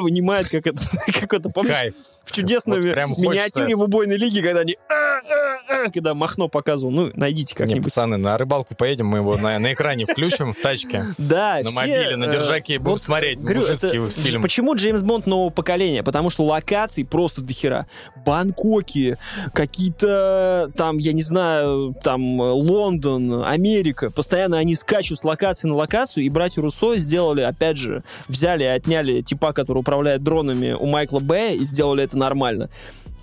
Вынимает, 0.00 0.48
как 0.48 0.66
это, 0.66 0.82
как 1.20 1.32
это 1.34 1.50
помнишь, 1.50 1.74
Кайф. 1.78 1.94
в 2.24 2.32
чудесной 2.32 2.80
Вот 2.80 2.92
прям 2.92 3.10
хочется. 3.10 3.30
миниатюре 3.30 3.76
в 3.76 3.82
убойной 3.82 4.16
лиге, 4.16 4.42
когда 4.42 4.60
они 4.60 4.76
«А-а-а», 4.88 5.90
когда 5.90 6.14
Махно 6.14 6.48
показывал. 6.48 6.92
Ну, 6.92 7.10
найдите 7.14 7.54
Не, 7.54 7.58
как-нибудь. 7.58 7.84
пацаны, 7.84 8.16
на 8.16 8.36
рыбалку 8.38 8.74
поедем, 8.74 9.06
мы 9.06 9.18
его 9.18 9.36
на, 9.36 9.58
на 9.58 9.72
экране 9.72 10.04
включим 10.06 10.52
в 10.52 10.60
тачке. 10.60 11.06
Да, 11.18 11.60
На 11.62 11.70
мобиле, 11.70 12.16
на 12.16 12.24
э, 12.24 12.30
держаке 12.32 12.78
будем 12.78 12.98
смотреть 12.98 13.38
мужицкий 13.42 14.08
фильм. 14.10 14.42
Почему 14.42 14.74
Джеймс 14.74 15.02
Бонд 15.02 15.26
нового 15.26 15.50
поколения? 15.50 16.02
Потому 16.02 16.30
что 16.30 16.44
локаций 16.44 17.04
просто 17.04 17.40
дохера. 17.42 17.86
Бангкоки, 18.24 19.18
какие-то 19.54 20.70
там, 20.76 20.98
я 20.98 21.12
не 21.12 21.22
знаю, 21.22 21.94
там 22.02 22.40
э, 22.40 22.50
Лондон, 22.50 23.44
Америка. 23.44 24.10
Постоянно 24.10 24.58
они 24.58 24.74
скачут 24.74 25.18
с 25.18 25.24
локации 25.24 25.68
на 25.68 25.74
локацию, 25.74 26.24
и 26.24 26.28
братья 26.28 26.62
Руссо 26.62 26.96
сделали, 26.96 27.42
опять 27.42 27.76
же, 27.76 28.00
взяли 28.28 28.64
отняли 28.64 29.20
типа, 29.22 29.52
который 29.52 29.82
управляет 29.90 30.22
дронами 30.22 30.72
у 30.72 30.86
Майкла 30.86 31.18
Бэя, 31.18 31.56
и 31.56 31.64
сделали 31.64 32.04
это 32.04 32.16
нормально. 32.16 32.68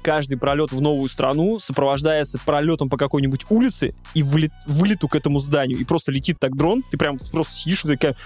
Каждый 0.03 0.37
пролет 0.37 0.73
в 0.73 0.81
новую 0.81 1.07
страну 1.07 1.59
сопровождается 1.59 2.37
пролетом 2.45 2.89
по 2.89 2.97
какой-нибудь 2.97 3.45
улице 3.49 3.95
и 4.13 4.21
вылет- 4.21 4.51
вылету 4.65 5.07
к 5.07 5.15
этому 5.15 5.39
зданию. 5.39 5.79
И 5.79 5.85
просто 5.85 6.11
летит 6.11 6.37
так 6.39 6.57
дрон, 6.57 6.83
ты 6.91 6.97
прям 6.97 7.17
просто 7.31 7.53
сидишь 7.53 7.85
и 7.85 7.87
такая... 7.87 8.17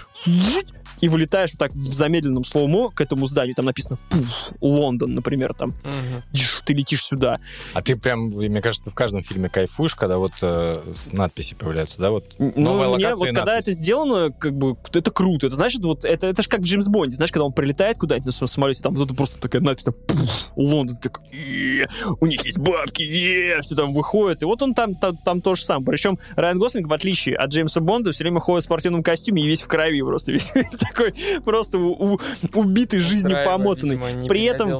И 1.02 1.08
вылетаешь 1.08 1.50
вот 1.50 1.58
так 1.58 1.72
в 1.72 1.92
замедленном 1.92 2.44
slow-mo 2.44 2.90
к 2.90 3.00
этому 3.00 3.26
зданию. 3.26 3.54
Там 3.54 3.64
написано 3.64 3.98
«Пуф», 4.08 4.52
Лондон, 4.60 5.14
например, 5.14 5.52
там. 5.52 5.72
Дж, 6.32 6.62
Ты 6.64 6.74
летишь 6.74 7.02
сюда. 7.02 7.38
А 7.74 7.82
ты 7.82 7.96
прям, 7.96 8.28
мне 8.28 8.62
кажется, 8.62 8.84
ты 8.84 8.90
в 8.90 8.94
каждом 8.94 9.24
фильме 9.24 9.48
кайфуешь, 9.48 9.96
когда 9.96 10.18
вот 10.18 10.32
э, 10.42 10.80
надписи 11.10 11.54
появляются, 11.54 11.98
да? 11.98 12.12
Вот 12.12 12.24
Ну, 12.38 12.52
Новая 12.54 12.88
мне 12.88 13.06
локация 13.06 13.16
вот 13.16 13.28
и 13.28 13.34
когда 13.34 13.58
это 13.58 13.72
сделано, 13.72 14.30
как 14.30 14.56
бы, 14.56 14.76
это 14.92 15.10
круто. 15.10 15.46
Это 15.46 15.56
значит, 15.56 15.82
вот 15.82 16.04
это, 16.04 16.28
это 16.28 16.40
же 16.40 16.48
как 16.48 16.60
в 16.60 16.64
Джеймс 16.64 16.86
Бонде. 16.86 17.16
Знаешь, 17.16 17.32
когда 17.32 17.46
он 17.46 17.52
прилетает 17.52 17.98
куда-нибудь 17.98 18.26
на 18.26 18.32
своем 18.32 18.48
самолете, 18.48 18.82
там 18.82 18.94
вот 18.94 19.06
это 19.06 19.14
просто 19.14 19.38
такая 19.38 19.60
надпись, 19.60 19.84
там, 19.84 19.94
«Пуф», 20.06 20.30
Лондон, 20.54 20.98
«Е, 21.32 21.88
у 22.20 22.26
них 22.26 22.44
есть 22.44 22.60
бабки, 22.60 23.02
е», 23.02 23.60
все 23.60 23.74
там 23.74 23.92
выходят. 23.92 24.42
И 24.42 24.44
вот 24.44 24.62
он 24.62 24.74
там, 24.74 24.94
там, 24.94 25.16
там 25.16 25.40
то 25.40 25.56
же 25.56 25.64
самое. 25.64 25.84
Причем 25.84 26.18
Райан 26.36 26.60
Гослинг, 26.60 26.86
в 26.86 26.92
отличие 26.92 27.34
от 27.34 27.50
Джеймса 27.50 27.80
Бонда, 27.80 28.12
все 28.12 28.22
время 28.22 28.38
ходит 28.38 28.62
в 28.62 28.66
спортивном 28.66 29.02
костюме 29.02 29.42
и 29.42 29.48
весь 29.48 29.62
в 29.62 29.66
крови 29.66 30.00
просто. 30.02 30.30
Весь 30.30 30.52
такой 30.92 31.14
просто 31.44 31.78
у- 31.78 32.14
у- 32.14 32.20
убитый, 32.54 33.00
жизнью 33.00 33.38
помотанный. 33.44 33.96
видимо, 33.96 34.28
При 34.28 34.44
этом. 34.44 34.78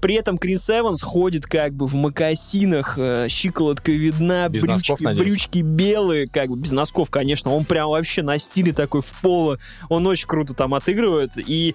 При 0.00 0.14
этом 0.14 0.38
Крис 0.38 0.70
Эванс 0.70 1.02
ходит 1.02 1.46
как 1.46 1.72
бы 1.74 1.88
в 1.88 1.94
мокасинах, 1.96 2.94
э, 2.98 3.26
щиколотка 3.28 3.90
видна, 3.90 4.48
Без 4.48 4.62
брючки, 4.62 4.90
носков, 4.90 5.00
надеюсь? 5.00 5.28
брючки 5.28 5.58
белые, 5.58 6.28
как 6.28 6.50
бы 6.50 6.56
без 6.56 6.70
носков, 6.70 7.10
конечно. 7.10 7.52
Он 7.52 7.64
прям 7.64 7.88
вообще 7.88 8.22
на 8.22 8.38
стиле 8.38 8.72
такой 8.72 9.02
в 9.02 9.12
поло. 9.20 9.58
Он 9.88 10.06
очень 10.06 10.28
круто 10.28 10.54
там 10.54 10.74
отыгрывает. 10.74 11.32
И 11.36 11.74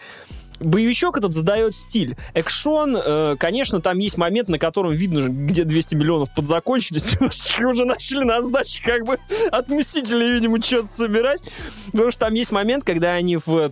Боевичок 0.60 1.18
этот 1.18 1.32
задает 1.32 1.76
стиль. 1.76 2.16
Экшон, 2.34 2.98
э, 2.98 3.36
конечно, 3.40 3.82
там 3.82 3.98
есть 4.00 4.18
момент, 4.18 4.50
на 4.50 4.60
котором 4.60 4.92
видно, 4.92 5.28
где 5.28 5.64
200 5.64 5.96
миллионов 5.96 6.34
подзакончились. 6.34 7.18
Уже 7.64 7.86
начали 7.86 8.24
на 8.24 8.42
сдаче 8.42 8.82
как 8.84 9.06
бы 9.06 9.20
от 9.52 9.70
Мстителей, 9.70 10.32
видимо, 10.32 10.62
что-то 10.62 10.88
собирать. 10.88 11.44
Потому 11.92 12.12
что 12.12 12.22
там 12.22 12.34
есть 12.34 12.52
момент, 12.52 12.84
когда 12.84 13.14
они 13.14 13.38
в 13.38 13.72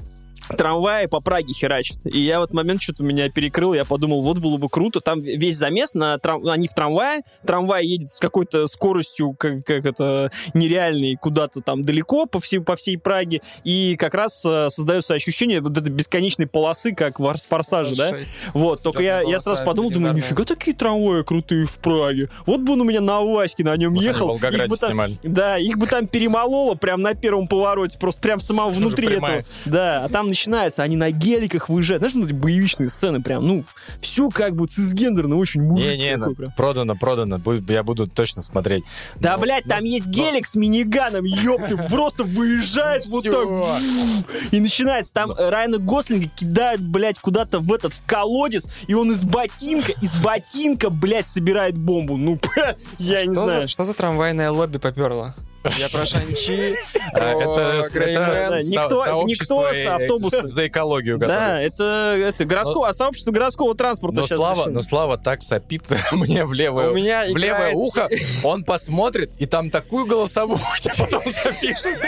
трамвае 0.50 1.08
по 1.08 1.20
Праге 1.22 1.54
херачат. 1.54 1.98
И 2.06 2.20
я 2.20 2.40
в 2.40 2.44
этот 2.44 2.56
момент 2.56 2.82
что-то 2.82 3.04
меня 3.04 3.30
перекрыл, 3.30 3.74
я 3.74 3.86
подумал, 3.86 4.22
вот 4.22 4.38
было 4.40 4.58
бы 4.58 4.70
круто. 4.70 5.00
Там 5.00 5.22
весь 5.22 5.58
замес, 5.58 5.94
на 5.94 6.18
трам... 6.18 6.46
они 6.48 6.68
в 6.68 6.74
трамвае, 6.74 7.22
трамвай 7.46 7.86
едет 7.86 8.12
с 8.12 8.20
какой-то 8.20 8.68
скоростью, 8.68 9.34
как, 9.38 9.64
как 9.66 9.86
это, 9.86 10.32
нереальной, 10.54 11.16
куда-то 11.16 11.62
там 11.62 11.84
далеко 11.84 12.26
по 12.26 12.40
всей, 12.40 12.60
по 12.60 12.76
всей 12.76 12.98
Праге, 12.98 13.42
и 13.64 13.96
как 13.98 14.14
раз 14.14 14.44
э, 14.46 14.70
создается 14.70 15.14
ощущение 15.14 15.62
вот 15.62 15.78
этой 15.78 15.90
бесконечной 15.90 16.48
полосы, 16.48 16.94
как 16.94 17.20
в 17.20 17.24
Форс- 17.24 17.48
«Форсаже», 17.48 17.96
да? 17.96 18.10
Шесть. 18.10 18.48
Вот, 18.54 18.82
только 18.82 19.02
я, 19.04 19.22
я 19.22 19.40
сразу 19.40 19.64
подумал, 19.64 19.92
думаю, 19.92 20.14
нифига 20.14 20.44
такие 20.44 20.76
трамваи 20.76 21.24
крутые 21.24 21.66
в 21.66 21.78
Праге. 21.78 22.30
Вот 22.46 22.62
бы 22.62 22.74
он 22.74 22.82
у 22.82 22.84
меня 22.84 23.02
на 23.02 23.22
Ваське 23.22 23.64
на 23.64 23.76
нем 23.78 23.94
Может, 23.94 24.10
ехал. 24.10 24.36
их 24.36 24.68
бы 24.68 24.78
там- 24.78 24.90
снимали. 24.90 25.18
да, 25.24 25.58
их 25.58 25.78
бы 25.78 25.88
там 25.88 26.08
перемололо 26.08 26.76
прям 26.76 27.02
на 27.02 27.14
первом 27.14 27.48
повороте, 27.48 27.98
просто 27.98 28.22
прям 28.22 28.40
самого 28.40 28.72
внутри 28.72 29.08
этого. 29.08 29.44
Да, 29.66 30.04
а 30.06 30.10
там 30.10 30.31
начинается, 30.32 30.84
они 30.84 30.96
на 30.98 31.12
геликах 31.12 31.70
выезжают. 31.70 32.02
Знаешь, 32.02 32.16
ну, 32.16 32.26
эти 32.26 32.34
боевичные 32.34 32.90
сцены 32.90 33.22
прям, 33.22 33.46
ну, 33.46 33.66
все 34.00 34.30
как 34.30 34.56
бы 34.56 34.66
цисгендерно, 34.68 35.36
очень 35.38 35.62
Не-не, 35.62 36.14
такое 36.18 36.30
ну, 36.30 36.36
прям. 36.36 36.52
продано, 36.54 36.96
продано. 36.96 37.40
Я 37.68 37.84
буду 37.84 38.08
точно 38.08 38.42
смотреть. 38.42 38.84
Да, 39.20 39.36
Но- 39.38 39.44
блядь, 39.44 39.66
там 39.66 39.80
но- 39.82 39.86
есть 39.88 40.08
но- 40.08 40.14
гелик 40.14 40.46
с 40.46 40.56
миниганом, 40.56 41.24
ёпты, 41.26 41.78
просто 41.78 42.24
выезжает 42.24 43.06
вот 43.08 43.24
так. 43.24 43.82
И 44.52 44.60
начинается, 44.60 45.14
там 45.14 45.32
Райана 45.38 45.78
Гослинга 45.78 46.28
кидают, 46.30 46.82
блядь, 46.82 47.20
куда-то 47.20 47.60
в 47.60 47.72
этот, 47.74 47.94
в 47.94 48.06
колодец, 48.06 48.68
и 48.88 48.94
он 48.94 49.12
из 49.12 49.24
ботинка, 49.24 49.92
из 50.02 50.14
ботинка, 50.16 50.90
блядь, 50.90 51.28
собирает 51.28 51.78
бомбу. 51.78 52.18
Ну, 52.18 52.40
я 53.00 53.26
не 53.26 53.36
знаю. 53.36 53.68
что 53.68 53.84
за 53.84 53.94
трамвайное 53.94 54.52
лобби 54.52 54.78
поперло? 54.78 55.36
Я 55.78 55.90
про 55.90 56.06
Шанчи, 56.06 56.76
А, 57.14 57.32
Это, 57.32 58.60
никто- 58.64 59.24
никто 59.26 59.74
с 59.74 59.86
автобуса. 59.86 60.48
за 60.48 60.68
экологию. 60.68 61.18
Да, 61.18 61.62
это, 61.62 62.16
это 62.18 62.46
городского, 62.46 62.88
а 62.88 62.94
сообщество 62.94 63.32
городского 63.32 63.76
транспорта 63.76 64.22
Но 64.22 64.28
Слава, 64.28 64.70
но 64.70 64.82
Слава 64.82 65.18
так 65.18 65.42
сопит 65.42 65.84
мне 66.12 66.46
в 66.46 66.54
левое, 66.54 66.90
У 66.90 66.94
меня 66.96 67.26
в 67.32 67.38
левое 67.38 67.74
ухо, 67.74 68.10
он 68.44 68.64
посмотрит, 68.64 69.32
и 69.40 69.46
там 69.46 69.70
такую 69.70 70.06
голосовую 70.06 70.60
потом 70.98 71.22
запишет. 71.26 72.00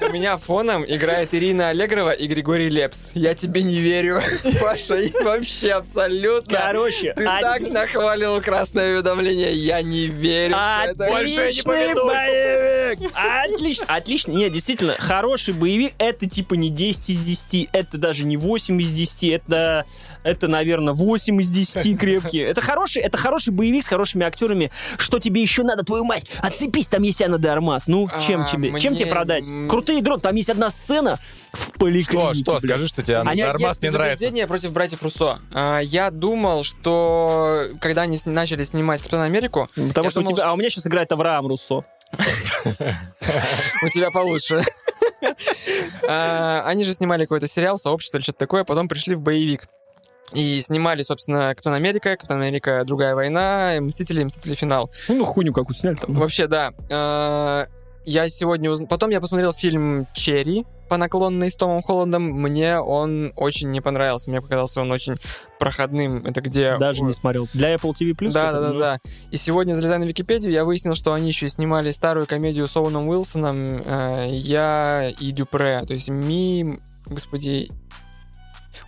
У 0.00 0.12
меня 0.12 0.36
фоном 0.36 0.84
играет 0.86 1.32
Ирина 1.34 1.68
Аллегрова 1.70 2.10
и 2.10 2.26
Григорий 2.26 2.68
Лепс. 2.68 3.10
Я 3.14 3.34
тебе 3.34 3.62
не 3.62 3.78
верю, 3.78 4.20
Паша, 4.60 4.96
и 4.96 5.12
вообще 5.22 5.72
абсолютно. 5.72 6.58
Короче, 6.58 7.14
Ты 7.14 7.28
од- 7.28 7.40
так 7.40 7.60
нахвалил 7.70 8.40
красное 8.40 8.94
уведомление, 8.94 9.52
я 9.52 9.80
не 9.82 10.06
верю. 10.06 10.54
Больше 10.96 11.50
не 11.52 11.62
поведусь. 11.62 12.91
Отлично, 13.14 13.86
отлично. 13.88 14.32
Нет, 14.32 14.52
действительно, 14.52 14.94
хороший 14.98 15.54
боевик, 15.54 15.94
это 15.98 16.28
типа 16.28 16.54
не 16.54 16.70
10 16.70 17.10
из 17.10 17.24
10, 17.26 17.68
это 17.72 17.98
даже 17.98 18.24
не 18.24 18.36
8 18.36 18.80
из 18.80 18.92
10, 18.92 19.24
это, 19.24 19.84
это 20.24 20.48
наверное, 20.48 20.92
8 20.94 21.40
из 21.40 21.50
10 21.50 21.98
крепкие. 21.98 22.44
Это 22.44 22.60
хороший, 22.60 23.02
это 23.02 23.18
хороший 23.18 23.50
боевик 23.52 23.84
с 23.84 23.88
хорошими 23.88 24.24
актерами. 24.26 24.70
Что 24.98 25.18
тебе 25.18 25.42
еще 25.42 25.62
надо, 25.62 25.84
твою 25.84 26.04
мать? 26.04 26.32
Отцепись, 26.40 26.88
там 26.88 27.02
есть 27.02 27.20
Анна 27.22 27.38
де 27.38 27.48
Армас. 27.48 27.86
Ну, 27.86 28.08
чем 28.26 28.42
А, 28.42 28.44
тебе? 28.44 28.68
Чем 28.80 28.92
мне, 28.92 29.00
тебе 29.00 29.10
продать? 29.10 29.46
Крутые 29.68 30.02
дрон, 30.02 30.20
там 30.20 30.34
есть 30.34 30.50
одна 30.50 30.70
сцена 30.70 31.18
в 31.52 31.72
поликлинике. 31.78 32.34
Что, 32.34 32.34
что, 32.34 32.50
блядь. 32.52 32.62
скажи, 32.62 32.88
что 32.88 33.02
тебе 33.02 33.16
У 33.18 33.20
Армаз 33.20 33.60
есть 33.60 33.82
не 33.82 33.90
нравится. 33.90 34.46
против 34.46 34.72
братьев 34.72 35.02
Руссо. 35.02 35.38
А, 35.52 35.80
Я 35.80 36.10
думал, 36.10 36.64
что 36.64 37.66
когда 37.80 38.02
они 38.02 38.18
начали 38.24 38.62
снимать 38.62 39.00
Капитана 39.00 39.24
Америку, 39.24 39.68
Потому 39.74 40.10
что 40.10 40.20
у 40.20 40.22
думал, 40.22 40.36
тебя, 40.36 40.48
а 40.48 40.52
у 40.52 40.56
меня 40.56 40.70
сейчас 40.70 40.86
играет 40.86 41.12
Авраам 41.12 41.46
Руссо. 41.46 41.84
У 42.12 43.88
тебя 43.88 44.10
получше. 44.10 44.62
А, 46.08 46.62
Они 46.66 46.84
же 46.84 46.92
снимали 46.92 47.24
какой-то 47.24 47.46
сериал, 47.46 47.78
сообщество 47.78 48.18
или 48.18 48.22
что-то 48.22 48.40
такое, 48.40 48.64
потом 48.64 48.88
пришли 48.88 49.14
в 49.14 49.22
боевик. 49.22 49.68
И 50.32 50.60
снимали, 50.62 51.02
собственно, 51.02 51.50
Капитан 51.54 51.74
Америка, 51.74 52.16
Капитан 52.16 52.40
Америка 52.40 52.84
Другая 52.86 53.14
война, 53.14 53.74
Мстители, 53.80 54.24
Мстители 54.24 54.54
финал. 54.54 54.90
Ну, 55.08 55.16
ну 55.16 55.24
хуйню 55.24 55.52
какую 55.52 55.76
сняли 55.76 55.96
там. 55.96 56.14
Вообще, 56.14 56.46
да. 56.46 56.72
А, 56.90 57.66
Я 58.04 58.28
сегодня 58.28 58.70
узнал... 58.70 58.88
Потом 58.88 59.10
я 59.10 59.20
посмотрел 59.20 59.52
фильм 59.52 60.06
«Черри» 60.14 60.64
по 60.92 60.98
наклонной 60.98 61.50
с 61.50 61.56
Томом 61.56 61.80
Холландом. 61.80 62.22
Мне 62.22 62.78
он 62.78 63.32
очень 63.36 63.70
не 63.70 63.80
понравился. 63.80 64.28
Мне 64.28 64.42
показался 64.42 64.82
он 64.82 64.92
очень 64.92 65.16
проходным. 65.58 66.26
Это 66.26 66.42
где... 66.42 66.76
Даже 66.76 67.02
не 67.02 67.14
смотрел. 67.14 67.48
Для 67.54 67.74
Apple 67.74 67.94
TV 67.98 68.10
Plus? 68.10 68.30
Да, 68.32 68.52
да, 68.52 68.60
да, 68.60 68.72
да. 68.74 68.98
И 69.30 69.38
сегодня, 69.38 69.72
залезая 69.72 69.98
на 70.00 70.04
Википедию, 70.04 70.52
я 70.52 70.66
выяснил, 70.66 70.94
что 70.94 71.14
они 71.14 71.28
еще 71.28 71.46
и 71.46 71.48
снимали 71.48 71.90
старую 71.92 72.26
комедию 72.26 72.68
с 72.68 72.76
Оуэном 72.76 73.08
Уилсоном 73.08 73.82
э, 73.82 74.28
«Я 74.32 75.10
и 75.18 75.30
Дюпре». 75.30 75.80
То 75.86 75.94
есть 75.94 76.10
«Ми...» 76.10 76.78
Господи... 77.06 77.70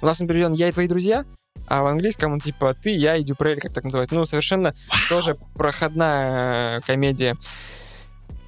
У 0.03 0.05
нас 0.05 0.21
он 0.21 0.29
переведен 0.29 0.53
«Я 0.53 0.69
и 0.69 0.73
твои 0.73 0.87
друзья», 0.87 1.25
а 1.69 1.83
в 1.85 1.87
английском 1.87 2.35
он 2.35 2.41
типа 2.41 2.75
«Ты, 2.75 2.91
я 2.91 3.17
и 3.17 3.23
Дюпре», 3.23 3.53
или 3.53 3.61
как 3.61 3.73
так 3.73 3.85
называется. 3.85 4.15
Ну, 4.15 4.27
совершенно 4.27 4.73
тоже 5.09 5.37
проходная 5.57 6.77
э, 6.77 6.81
комедия. 6.83 7.35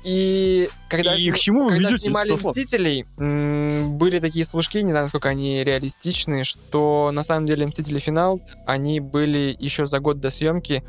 И 0.06 0.68
когда, 0.88 1.16
И 1.16 1.18
сни- 1.22 1.30
к 1.32 1.36
чему 1.36 1.64
вы 1.64 1.72
когда 1.72 1.98
снимали? 1.98 2.30
«Мстителей», 2.30 3.04
были 3.18 4.20
такие 4.20 4.44
служки, 4.44 4.80
не 4.80 4.90
знаю, 4.90 5.06
насколько 5.06 5.28
они 5.28 5.64
реалистичны, 5.64 6.44
что 6.44 7.10
на 7.12 7.24
самом 7.24 7.46
деле 7.46 7.66
«Мстители. 7.66 7.98
Финал», 7.98 8.40
они 8.68 9.00
были 9.00 9.56
еще 9.58 9.84
за 9.86 9.98
год 9.98 10.20
до 10.20 10.30
съемки 10.30 10.84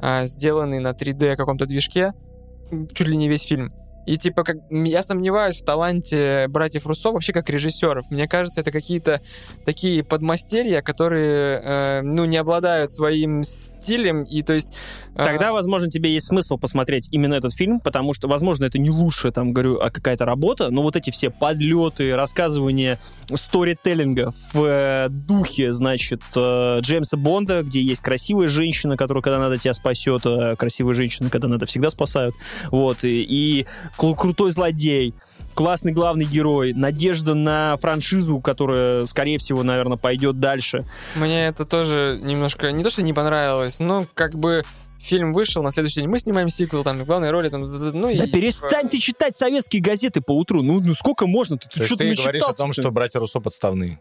а, 0.00 0.24
сделаны 0.24 0.80
на 0.80 0.92
3D 0.92 1.36
каком-то 1.36 1.66
движке, 1.66 2.14
чуть 2.94 3.08
ли 3.08 3.16
не 3.16 3.28
весь 3.28 3.42
фильм. 3.42 3.74
И 4.06 4.16
типа, 4.16 4.42
как, 4.42 4.56
я 4.70 5.02
сомневаюсь 5.02 5.62
в 5.62 5.64
таланте 5.64 6.46
братьев 6.48 6.86
Руссо 6.86 7.12
вообще 7.12 7.32
как 7.32 7.48
режиссеров. 7.48 8.10
Мне 8.10 8.26
кажется, 8.26 8.60
это 8.60 8.70
какие-то 8.70 9.20
такие 9.64 10.02
подмастерья, 10.02 10.82
которые, 10.82 11.58
э, 11.62 12.02
ну, 12.02 12.24
не 12.24 12.36
обладают 12.36 12.90
своим 12.90 13.44
стилем, 13.44 14.24
и 14.24 14.42
то 14.42 14.54
есть... 14.54 14.72
э, 15.14 15.24
Тогда, 15.24 15.52
возможно, 15.52 15.88
тебе 15.88 16.12
есть 16.12 16.26
смысл 16.26 16.58
посмотреть 16.58 17.08
именно 17.12 17.34
этот 17.34 17.54
фильм, 17.54 17.80
потому 17.80 18.12
что, 18.14 18.28
возможно, 18.28 18.64
это 18.64 18.78
не 18.78 18.90
лучшая, 18.90 19.30
там, 19.30 19.52
говорю, 19.52 19.78
а 19.80 19.90
какая-то 19.90 20.24
работа, 20.24 20.70
но 20.70 20.82
вот 20.82 20.96
эти 20.96 21.10
все 21.10 21.30
подлеты, 21.30 22.16
рассказывание 22.16 22.98
сторителлинга 23.32 24.32
в 24.52 24.64
э, 24.64 25.08
духе, 25.10 25.72
значит, 25.72 26.22
э, 26.34 26.78
Джеймса 26.80 27.16
Бонда, 27.16 27.62
где 27.62 27.80
есть 27.80 28.00
красивая 28.00 28.48
женщина, 28.48 28.96
которая, 28.96 29.22
когда 29.22 29.38
надо, 29.38 29.58
тебя 29.58 29.74
спасет, 29.74 30.22
а 30.26 30.56
красивая 30.56 30.94
женщина, 30.94 31.30
когда 31.30 31.48
надо, 31.48 31.66
всегда 31.66 31.90
спасают, 31.90 32.34
вот, 32.70 33.04
и, 33.04 33.22
и 33.28 33.66
крутой 33.96 34.50
злодей, 34.52 35.14
классный 35.54 35.92
главный 35.92 36.24
герой, 36.24 36.72
надежда 36.72 37.34
на 37.34 37.76
франшизу, 37.76 38.40
которая, 38.40 39.06
скорее 39.06 39.38
всего, 39.38 39.62
наверное, 39.62 39.98
пойдет 39.98 40.40
дальше. 40.40 40.80
Мне 41.14 41.46
это 41.46 41.64
тоже 41.64 42.18
немножко, 42.22 42.72
не 42.72 42.82
то, 42.82 42.90
что 42.90 43.02
не 43.02 43.12
понравилось, 43.12 43.80
но 43.80 44.06
как 44.14 44.34
бы 44.34 44.62
фильм 44.98 45.32
вышел, 45.32 45.62
на 45.62 45.70
следующий 45.70 46.00
день 46.00 46.08
мы 46.08 46.18
снимаем 46.18 46.48
сиквел, 46.48 46.84
там, 46.84 46.96
в 46.96 47.04
главной 47.04 47.30
роли, 47.30 47.48
там, 47.48 47.62
ну 47.62 48.08
и... 48.08 48.16
Да 48.16 48.26
типа, 48.26 48.38
перестань 48.38 48.88
ты 48.88 48.98
читать 48.98 49.34
советские 49.34 49.82
газеты 49.82 50.20
по 50.20 50.32
утру. 50.32 50.62
Ну, 50.62 50.80
ну 50.80 50.94
сколько 50.94 51.26
можно? 51.26 51.58
Ты, 51.58 51.68
есть 51.74 51.86
что-то 51.86 52.04
ты 52.04 52.14
говоришь 52.14 52.20
о 52.20 52.24
том, 52.24 52.32
начитался-то? 52.32 52.82
что 52.82 52.90
братья 52.90 53.18
Руссо 53.18 53.40
подставные. 53.40 54.00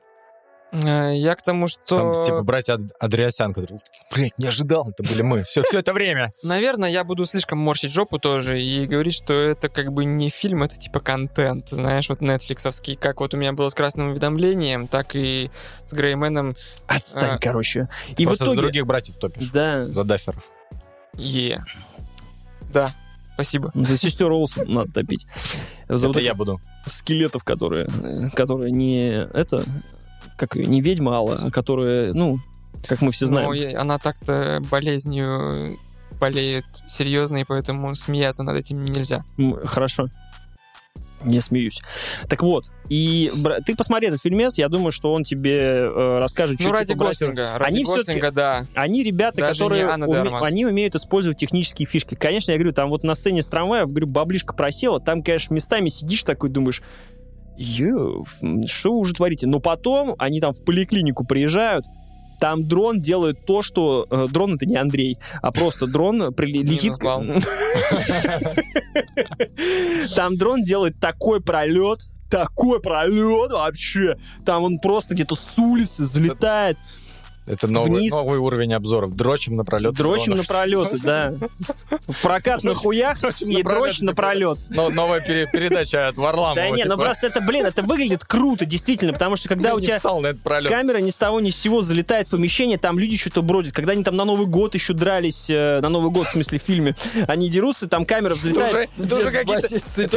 Э, 0.71 1.15
Я 1.17 1.35
к 1.35 1.41
тому, 1.41 1.67
что... 1.67 1.95
Там, 2.13 2.23
типа, 2.23 2.41
братья 2.43 2.73
Ад- 2.73 2.91
Андреасян, 2.99 3.53
которые, 3.53 3.79
блядь, 4.13 4.37
не 4.37 4.47
ожидал, 4.47 4.89
это 4.89 5.03
были 5.03 5.21
мы. 5.21 5.43
Все, 5.43 5.61
все 5.63 5.79
это 5.79 5.93
время. 5.93 6.31
Наверное, 6.43 6.89
я 6.89 7.03
буду 7.03 7.25
слишком 7.25 7.59
морщить 7.59 7.91
жопу 7.91 8.19
тоже 8.19 8.61
и 8.61 8.85
говорить, 8.87 9.15
что 9.15 9.33
это 9.33 9.69
как 9.69 9.91
бы 9.91 10.05
не 10.05 10.29
фильм, 10.29 10.63
это 10.63 10.77
типа 10.77 10.99
контент, 10.99 11.69
знаешь, 11.69 12.09
вот 12.09 12.21
нетфликсовский. 12.21 12.95
Как 12.95 13.19
вот 13.21 13.33
у 13.33 13.37
меня 13.37 13.53
было 13.53 13.69
с 13.69 13.73
«Красным 13.73 14.09
уведомлением», 14.11 14.87
так 14.87 15.15
и 15.15 15.51
с 15.85 15.93
«Грейменом». 15.93 16.55
Отстань, 16.87 17.35
А, 17.35 17.37
короче. 17.37 17.87
И 18.17 18.25
Просто 18.25 18.45
в 18.45 18.47
итоге... 18.47 18.55
за 18.57 18.61
других 18.61 18.85
братьев 18.85 19.17
топишь. 19.17 19.49
Да, 19.51 19.85
За 19.87 20.03
даферов. 20.03 20.43
Е. 21.15 21.59
Да, 22.73 22.95
спасибо. 23.33 23.69
за 23.75 23.97
сестер 23.97 24.31
Олсен 24.31 24.71
надо 24.71 24.91
топить. 24.93 25.25
За 25.89 26.07
это 26.07 26.19
вот 26.19 26.23
я 26.23 26.33
буду. 26.33 26.61
скелетов, 26.87 27.43
которые, 27.43 27.87
э, 27.87 28.29
которые 28.33 28.71
не 28.71 29.09
это, 29.33 29.65
как 30.41 30.55
её, 30.55 30.67
не 30.67 30.81
ведьма 30.81 31.13
Алла, 31.15 31.39
а 31.45 31.49
которые, 31.51 32.13
ну, 32.13 32.37
как 32.87 33.01
мы 33.01 33.11
все 33.11 33.25
знаем. 33.27 33.51
Я- 33.53 33.79
она 33.79 33.97
так-то 33.99 34.59
болезнью 34.71 35.77
болеет 36.19 36.65
серьезно, 36.87 37.37
и 37.37 37.43
поэтому 37.43 37.95
смеяться 37.95 38.43
над 38.43 38.57
этим 38.57 38.83
нельзя. 38.83 39.23
Хорошо. 39.65 40.07
Не 41.23 41.39
смеюсь. 41.39 41.79
Так 42.29 42.41
вот, 42.41 42.65
и 42.89 43.31
бра- 43.43 43.59
ты 43.59 43.75
посмотри 43.75 44.07
этот 44.07 44.19
фильмец, 44.23 44.57
я 44.57 44.67
думаю, 44.69 44.91
что 44.91 45.13
он 45.13 45.23
тебе 45.23 45.59
э, 45.59 46.17
расскажет 46.19 46.57
Ну, 46.59 46.65
чуть 46.65 46.73
ради 46.73 46.93
Гослинга. 46.93 47.59
Ради 47.59 47.73
Они 47.75 47.83
Гослинга, 47.83 48.31
да. 48.31 48.65
Они 48.73 49.03
ребята, 49.03 49.41
Даже 49.41 49.53
которые 49.53 49.83
уме- 49.85 50.39
они 50.41 50.65
умеют 50.65 50.95
использовать 50.95 51.37
технические 51.37 51.85
фишки. 51.87 52.15
Конечно, 52.15 52.53
я 52.53 52.57
говорю, 52.57 52.73
там 52.73 52.89
вот 52.89 53.03
на 53.03 53.13
сцене 53.13 53.43
с 53.43 53.47
трамваев, 53.47 53.89
говорю, 53.89 54.07
баблишка 54.07 54.53
просела, 54.55 54.99
там, 54.99 55.21
конечно, 55.21 55.53
местами 55.53 55.89
сидишь 55.89 56.23
такой, 56.23 56.49
думаешь, 56.49 56.81
Ё, 57.61 58.23
что 58.65 58.93
вы 58.93 58.99
уже 58.99 59.13
творите? 59.13 59.47
Но 59.47 59.59
потом 59.59 60.15
они 60.17 60.39
там 60.41 60.53
в 60.53 60.63
поликлинику 60.63 61.25
приезжают, 61.25 61.85
там 62.39 62.67
дрон 62.67 62.99
делает 62.99 63.45
то, 63.45 63.61
что... 63.61 64.05
э, 64.09 64.27
дрон 64.31 64.55
это 64.55 64.65
не 64.65 64.75
Андрей, 64.75 65.17
а 65.43 65.51
просто 65.51 65.85
дрон 65.85 66.33
прили- 66.33 66.63
Минус 66.63 66.71
летит... 66.71 66.93
балл. 66.99 67.23
Там 70.15 70.37
дрон 70.37 70.63
делает 70.63 70.99
такой 70.99 71.39
пролет, 71.41 71.99
такой 72.31 72.81
пролет 72.81 73.51
вообще. 73.51 74.15
Там 74.45 74.63
он 74.63 74.79
просто 74.79 75.13
где-то 75.13 75.35
с 75.35 75.59
улицы 75.59 76.05
залетает. 76.05 76.77
Это 77.47 77.67
новый, 77.67 78.01
Вниз. 78.01 78.11
новый 78.11 78.37
уровень 78.37 78.73
обзоров. 78.73 79.15
Дрочим 79.15 79.55
на 79.55 79.65
пролет. 79.65 79.93
Дрочим 79.93 80.33
на 80.33 80.43
пролеты, 80.43 80.99
да. 80.99 81.33
Прокат 82.21 82.63
на 82.63 82.75
хуях 82.75 83.17
и 83.41 83.45
на 83.45 83.61
пролет, 83.61 83.65
дрочь 83.65 83.99
на 84.01 84.07
типа, 84.07 84.15
пролет. 84.15 84.59
новая 84.69 85.21
пере- 85.21 85.47
передача 85.51 86.07
от 86.07 86.17
Варламова. 86.17 86.55
Да 86.55 86.69
не, 86.69 86.83
ну 86.83 86.93
типа, 86.93 86.97
просто 86.97 87.27
это, 87.27 87.41
блин, 87.41 87.65
это 87.65 87.81
выглядит 87.81 88.23
круто, 88.25 88.65
действительно, 88.65 89.13
потому 89.13 89.35
что 89.35 89.49
когда 89.49 89.73
у 89.73 89.79
тебя 89.79 89.99
пролет. 90.43 90.71
камера 90.71 90.97
ни 90.97 91.09
с 91.09 91.17
того 91.17 91.39
ни 91.39 91.49
с 91.49 91.57
сего 91.57 91.81
залетает 91.81 92.27
в 92.27 92.31
помещение, 92.31 92.77
там 92.77 92.99
люди 92.99 93.17
что-то 93.17 93.41
бродят. 93.41 93.73
Когда 93.73 93.93
они 93.93 94.03
там 94.03 94.15
на 94.15 94.25
Новый 94.25 94.45
год 94.45 94.75
еще 94.75 94.93
дрались, 94.93 95.49
э, 95.49 95.79
на 95.81 95.89
Новый 95.89 96.11
год, 96.11 96.27
в 96.27 96.31
смысле, 96.31 96.59
в 96.59 96.63
фильме, 96.63 96.95
они 97.27 97.49
дерутся, 97.49 97.87
там 97.87 98.05
камера 98.05 98.35
взлетает. 98.35 98.89
это 98.97 99.15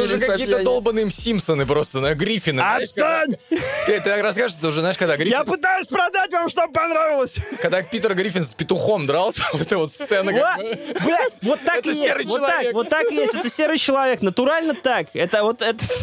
уже 0.03 0.19
какие-то, 0.19 0.63
долбаные 0.63 1.11
Симпсоны 1.11 1.65
просто, 1.65 2.01
на 2.01 2.15
Гриффины. 2.15 2.61
Отстань! 2.61 3.37
Ты, 3.49 3.57
ты 3.87 4.01
так 4.01 4.23
расскажешь, 4.23 4.59
это 4.59 4.69
уже, 4.69 4.81
знаешь, 4.81 4.99
когда 4.99 5.17
Гриффин, 5.17 5.33
Я 5.33 5.45
пытаюсь 5.45 5.87
продать 5.87 6.33
вам, 6.33 6.49
чтобы 6.49 6.73
понравилось. 6.73 7.14
когда 7.63 7.83
Питер 7.83 8.15
Гриффин 8.15 8.45
с 8.45 8.55
петухом 8.55 9.07
дрался, 9.07 9.43
вот 9.53 9.61
эта 9.63 9.79
вот 9.79 9.93
сцена. 9.93 10.33
как 10.33 10.57
Вот, 10.59 10.67
бы- 10.67 11.01
блядь, 11.05 11.33
вот 11.43 11.61
так 11.65 11.77
Это 11.79 11.89
и 11.91 11.93
есть. 11.95 12.03
серый 12.03 12.25
Вот 12.27 12.41
так, 12.41 12.51
человек. 12.53 12.75
вот 12.75 12.89
так 12.89 13.11
и 13.11 13.15
есть. 13.15 13.35
Это 13.35 13.49
серый 13.51 13.79
человек. 13.79 14.23
Натурально 14.23 14.75
так. 14.75 15.09
Это 15.15 15.43
вот 15.43 15.63
это 15.63 15.85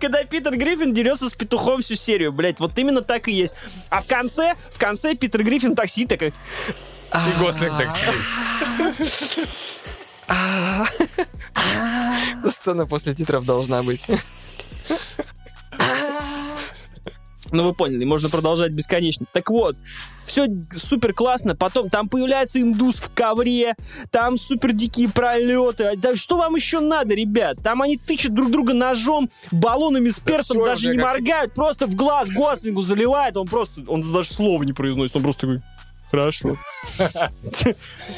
Когда 0.00 0.24
Питер 0.24 0.56
Гриффин 0.56 0.94
дерется 0.94 1.28
с 1.28 1.34
петухом 1.34 1.82
всю 1.82 1.94
серию, 1.94 2.32
блядь, 2.32 2.58
вот 2.58 2.78
именно 2.78 3.02
так 3.02 3.28
и 3.28 3.32
есть. 3.32 3.54
А 3.90 4.00
в 4.00 4.06
конце, 4.06 4.54
в 4.72 4.78
конце 4.78 5.14
Питер 5.14 5.42
Гриффин 5.42 5.74
так 5.76 5.90
сидит, 5.90 6.08
такой, 6.08 6.28
И 6.28 7.38
Гослинг 7.40 7.76
так 7.76 7.92
сидит. 7.92 8.14
Сцена 12.50 12.86
после 12.86 13.14
титров 13.14 13.44
должна 13.44 13.82
быть. 13.82 14.06
Ну, 17.50 17.64
вы 17.64 17.74
поняли, 17.74 18.04
можно 18.04 18.28
продолжать 18.28 18.72
бесконечно. 18.72 19.26
Так 19.32 19.50
вот, 19.50 19.76
все 20.26 20.46
супер 20.72 21.14
классно. 21.14 21.56
Потом 21.56 21.88
там 21.88 22.08
появляется 22.08 22.60
индус 22.60 22.96
в 22.96 23.12
ковре, 23.14 23.74
там 24.10 24.36
супер 24.36 24.72
дикие 24.72 25.08
пролеты. 25.08 25.92
Да 25.96 26.14
что 26.14 26.36
вам 26.36 26.56
еще 26.56 26.80
надо, 26.80 27.14
ребят? 27.14 27.58
Там 27.62 27.82
они 27.82 27.96
тычут 27.96 28.34
друг 28.34 28.50
друга 28.50 28.74
ножом, 28.74 29.30
баллонами 29.50 30.08
с 30.08 30.20
перцем, 30.20 30.56
всё 30.56 30.66
даже 30.66 30.90
не 30.90 30.98
моргают, 30.98 31.54
просто 31.54 31.86
в 31.86 31.94
глаз 31.94 32.28
Гослингу 32.30 32.82
заливает. 32.82 33.36
Он 33.36 33.46
просто, 33.46 33.82
он 33.88 34.02
даже 34.02 34.32
слова 34.32 34.62
не 34.62 34.72
произносит, 34.72 35.16
он 35.16 35.22
просто 35.22 35.40
такой, 35.42 35.58
хорошо. 36.10 36.56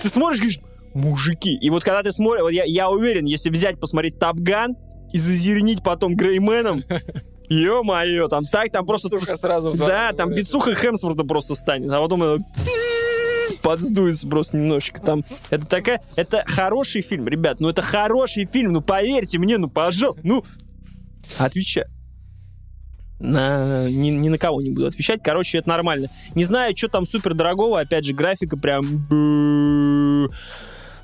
Ты 0.02 0.08
смотришь, 0.08 0.38
говоришь, 0.38 0.60
мужики. 0.94 1.56
И 1.56 1.70
вот 1.70 1.84
когда 1.84 2.02
ты 2.02 2.10
смотришь, 2.10 2.42
вот 2.42 2.50
я, 2.50 2.64
я 2.64 2.90
уверен, 2.90 3.24
если 3.26 3.50
взять, 3.50 3.78
посмотреть 3.78 4.18
Тапган 4.18 4.76
и 5.12 5.18
зазернить 5.18 5.82
потом 5.82 6.16
Грейменом, 6.16 6.82
Ё-моё, 7.50 8.28
там 8.28 8.44
так, 8.44 8.70
там 8.70 8.86
просто... 8.86 9.08
Сука, 9.08 9.36
сразу 9.36 9.74
Да, 9.74 10.12
там 10.12 10.30
бицуха 10.30 10.74
Хемсворта 10.74 11.24
просто 11.24 11.54
станет, 11.56 11.90
а 11.90 12.00
потом 12.00 12.22
это 12.22 12.44
подсдуется 13.60 14.28
просто 14.28 14.56
немножечко 14.56 15.00
там. 15.02 15.22
Это 15.50 15.66
такая... 15.66 16.00
Это 16.16 16.44
хороший 16.46 17.02
фильм, 17.02 17.26
ребят, 17.26 17.58
ну 17.58 17.68
это 17.68 17.82
хороший 17.82 18.46
фильм, 18.46 18.72
ну 18.72 18.80
поверьте 18.80 19.38
мне, 19.38 19.58
ну 19.58 19.68
пожалуйста, 19.68 20.22
ну... 20.24 20.44
Отвечай. 21.38 21.84
На, 23.18 23.88
ни, 23.90 24.10
ни 24.10 24.28
на 24.28 24.38
кого 24.38 24.62
не 24.62 24.70
буду 24.70 24.86
отвечать. 24.86 25.20
Короче, 25.22 25.58
это 25.58 25.68
нормально. 25.68 26.08
Не 26.34 26.44
знаю, 26.44 26.74
что 26.74 26.88
там 26.88 27.04
супер 27.04 27.34
дорогого. 27.34 27.78
Опять 27.78 28.06
же, 28.06 28.14
графика 28.14 28.56
прям... 28.56 29.04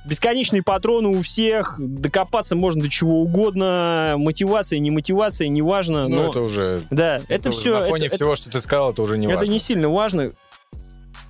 Бесконечные 0.06 0.62
патроны 0.62 1.08
у 1.08 1.20
всех. 1.22 1.76
Докопаться 1.78 2.54
можно 2.54 2.82
до 2.82 2.88
чего 2.88 3.20
угодно. 3.20 4.14
Мотивация, 4.16 4.78
не 4.78 4.90
мотивация, 4.90 5.48
неважно. 5.48 6.08
Ну, 6.08 6.16
но... 6.16 6.30
это 6.30 6.40
уже... 6.42 6.82
Да, 6.90 7.20
это, 7.28 7.48
уже 7.48 7.58
все... 7.58 7.80
На 7.80 7.86
фоне 7.86 8.08
всего, 8.08 8.36
что 8.36 8.50
ты 8.50 8.60
сказал, 8.60 8.92
это 8.92 9.02
уже 9.02 9.18
не 9.18 9.26
Это 9.26 9.38
важно. 9.38 9.50
не 9.50 9.58
сильно 9.58 9.88
важно. 9.88 10.30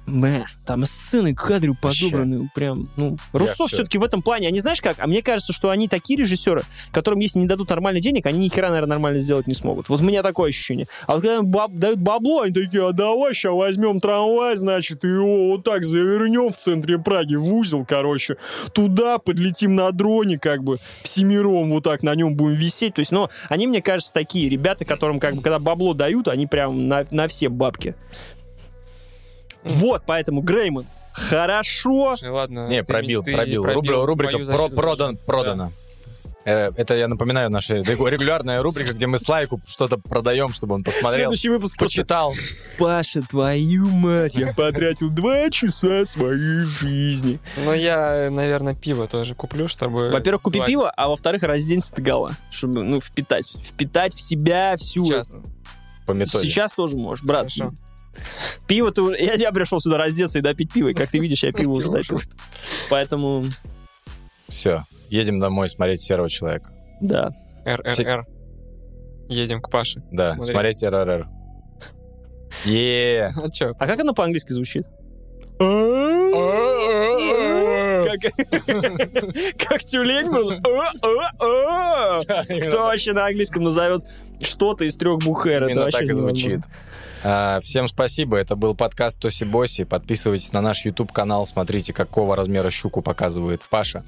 Бля, 0.06 0.46
там 0.64 0.84
сцены, 0.84 1.34
кадры 1.34 1.72
Вообще. 1.82 2.06
подобраны, 2.06 2.50
прям, 2.54 2.88
ну... 2.96 3.16
Руссо 3.32 3.66
все-таки 3.66 3.98
в 3.98 4.04
этом 4.04 4.22
плане, 4.22 4.48
они 4.48 4.60
знаешь 4.60 4.80
как? 4.80 4.98
А 5.00 5.06
мне 5.06 5.22
кажется, 5.22 5.52
что 5.52 5.70
они 5.70 5.88
такие 5.88 6.18
режиссеры, 6.18 6.62
которым, 6.92 7.18
если 7.20 7.40
не 7.40 7.46
дадут 7.46 7.70
нормально 7.70 8.00
денег, 8.00 8.26
они 8.26 8.38
ни 8.38 8.48
хера, 8.48 8.68
наверное, 8.68 8.90
нормально 8.90 9.18
сделать 9.18 9.46
не 9.46 9.54
смогут. 9.54 9.88
Вот 9.88 10.00
у 10.00 10.04
меня 10.04 10.22
такое 10.22 10.50
ощущение. 10.50 10.86
А 11.06 11.14
вот 11.14 11.22
когда 11.22 11.36
им 11.36 11.46
баб- 11.46 11.72
дают 11.72 11.98
бабло, 11.98 12.42
они 12.42 12.52
такие, 12.52 12.86
а 12.86 12.92
давай 12.92 13.34
сейчас 13.34 13.52
возьмем 13.52 13.98
трамвай, 13.98 14.56
значит, 14.56 15.04
и 15.04 15.08
его 15.08 15.48
вот 15.50 15.64
так 15.64 15.84
завернем 15.84 16.52
в 16.52 16.56
центре 16.56 16.98
Праги, 16.98 17.34
в 17.34 17.54
узел, 17.54 17.84
короче, 17.84 18.36
туда 18.72 19.18
подлетим 19.18 19.74
на 19.74 19.90
дроне, 19.92 20.38
как 20.38 20.62
бы, 20.62 20.78
всемиром 21.02 21.70
вот 21.70 21.84
так 21.84 22.02
на 22.02 22.14
нем 22.14 22.36
будем 22.36 22.56
висеть. 22.56 22.94
То 22.94 23.00
есть, 23.00 23.12
ну, 23.12 23.28
они, 23.48 23.66
мне 23.66 23.82
кажется, 23.82 24.12
такие 24.12 24.48
ребята, 24.48 24.84
которым, 24.84 25.20
как 25.20 25.36
бы, 25.36 25.42
когда 25.42 25.58
бабло 25.58 25.94
дают, 25.94 26.28
они 26.28 26.46
прям 26.46 26.88
на, 26.88 27.04
на 27.10 27.28
все 27.28 27.48
бабки. 27.48 27.94
Вот, 29.66 30.02
поэтому, 30.06 30.40
Грейман, 30.42 30.86
хорошо. 31.12 32.16
Слушай, 32.16 32.30
ладно. 32.30 32.68
Не, 32.68 32.82
ты- 32.82 32.92
пробил, 32.92 33.22
ты 33.22 33.32
пробил. 33.32 33.64
Рубри- 33.64 34.04
рубрика 34.04 34.38
про- 34.38 34.68
продан, 34.68 35.16
продана. 35.18 35.72
Э, 36.48 36.70
Это, 36.76 36.94
я 36.94 37.08
напоминаю, 37.08 37.50
наша 37.50 37.78
регу- 37.78 38.06
регулярная 38.06 38.62
рубрика, 38.62 38.92
где 38.92 39.08
мы 39.08 39.18
Слайку 39.18 39.60
что-то 39.66 39.98
продаем, 39.98 40.52
чтобы 40.52 40.76
он 40.76 40.84
посмотрел, 40.84 41.30
Следующий 41.30 41.48
выпуск 41.48 41.76
почитал. 41.76 42.32
Паша, 42.78 43.20
твою 43.22 43.88
мать, 43.88 44.36
я 44.36 44.54
потратил 44.54 45.10
два 45.10 45.50
часа 45.50 46.04
своей 46.04 46.60
жизни. 46.64 47.40
Да. 47.56 47.62
Но 47.64 47.74
я, 47.74 48.28
наверное, 48.30 48.76
пиво 48.76 49.08
тоже 49.08 49.34
куплю, 49.34 49.66
чтобы... 49.66 50.10
Во-первых, 50.12 50.42
купи 50.42 50.60
пиво, 50.64 50.88
а 50.88 51.08
во-вторых, 51.08 51.42
разденься 51.42 51.92
догола, 51.96 52.36
чтобы, 52.48 52.84
ну, 52.84 53.00
впитать, 53.00 53.48
впитать 53.48 54.14
в 54.14 54.20
себя 54.20 54.76
всю... 54.76 55.04
Сейчас. 55.04 55.38
По 56.06 56.12
методе. 56.12 56.44
Сейчас 56.48 56.72
тоже 56.74 56.96
можешь, 56.96 57.24
брат. 57.24 57.50
Хорошо. 57.52 57.72
Пиво 58.66 58.90
ты 58.90 59.02
уже... 59.02 59.16
Я, 59.18 59.34
я 59.34 59.52
пришел 59.52 59.78
сюда 59.80 59.98
раздеться 59.98 60.38
и 60.38 60.42
допить 60.42 60.72
пиво, 60.72 60.88
и 60.88 60.92
как 60.92 61.10
ты 61.10 61.18
видишь, 61.18 61.42
я 61.44 61.52
пиво 61.52 61.72
уже 61.72 61.90
допил. 61.90 62.20
Поэтому, 62.90 63.44
Все, 64.48 64.84
едем 65.08 65.40
домой 65.40 65.68
смотреть 65.68 66.02
серого 66.02 66.28
человека. 66.28 66.70
да. 67.00 67.30
РРР. 67.64 68.26
Едем 69.28 69.60
к 69.60 69.70
Паше. 69.70 70.02
Да, 70.12 70.30
Смотреть. 70.30 70.52
смотреть 70.52 70.82
РРР. 70.84 71.26
Е. 72.64 73.32
А 73.36 73.50
чё? 73.50 73.72
А 73.76 73.86
как 73.88 73.98
оно 73.98 74.14
по-английски 74.14 74.52
звучит? 74.52 74.86
Как, 79.58 79.84
тюлень? 79.84 80.26
Кто 82.68 82.84
вообще 82.84 83.12
на 83.12 83.26
английском 83.26 83.62
назовет 83.62 84.02
что-то 84.40 84.84
из 84.84 84.96
трех 84.96 85.18
букв 85.20 85.46
«Р»? 85.46 85.64
Это 85.64 85.70
Именно 85.72 85.82
вообще 85.84 85.98
так 86.00 86.08
и 86.08 86.12
звучит. 86.12 86.60
А, 87.24 87.60
Всем 87.60 87.88
спасибо. 87.88 88.36
Это 88.36 88.54
был 88.56 88.74
подкаст 88.76 89.18
Тоси 89.18 89.44
Боси. 89.44 89.84
Подписывайтесь 89.84 90.52
на 90.52 90.60
наш 90.60 90.84
YouTube 90.84 91.10
канал. 91.12 91.46
Смотрите, 91.46 91.92
какого 91.92 92.36
размера 92.36 92.70
щуку 92.70 93.00
показывает 93.00 93.62
Паша. 93.68 94.04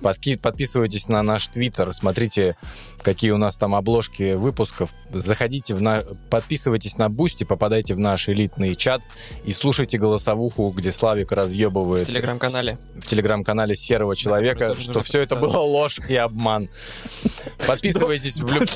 Подки- 0.00 0.38
Подписывайтесь 0.38 1.08
на 1.08 1.22
наш 1.22 1.48
Твиттер. 1.48 1.92
Смотрите, 1.92 2.56
какие 3.02 3.32
у 3.32 3.36
нас 3.36 3.56
там 3.56 3.74
обложки 3.74 4.34
выпусков. 4.34 4.90
Заходите 5.10 5.74
в 5.74 5.82
на... 5.82 6.02
Подписывайтесь 6.30 6.96
на 6.96 7.10
Бусти, 7.10 7.44
попадайте 7.44 7.94
в 7.94 7.98
наш 7.98 8.28
элитный 8.28 8.74
чат 8.76 9.02
и 9.44 9.52
слушайте 9.52 9.98
голосовуху, 9.98 10.70
где 10.74 10.92
Славик 10.92 11.32
разъебывает 11.32 12.08
В 12.08 12.10
телеграм-канале. 12.12 12.78
в 12.94 13.06
телеграм-канале 13.06 13.74
Серого 13.76 14.16
Человека, 14.16 14.68
тоже 14.68 14.80
что 14.82 15.00
все 15.02 15.20
это 15.22 15.36
было 15.36 15.58
ложь 15.58 15.98
и 16.08 16.14
обман. 16.14 16.68
Подписывайтесь 17.66 18.40
в 18.40 18.50
люб- 18.50 18.70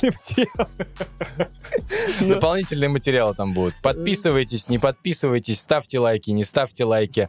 Дополнительные 2.21 2.89
материалы 2.89 3.35
там 3.35 3.53
будут. 3.53 3.75
Подписывайтесь, 3.83 4.69
не 4.69 4.79
подписывайтесь, 4.79 5.61
ставьте 5.61 5.99
лайки, 5.99 6.31
не 6.31 6.45
ставьте 6.45 6.85
лайки. 6.85 7.29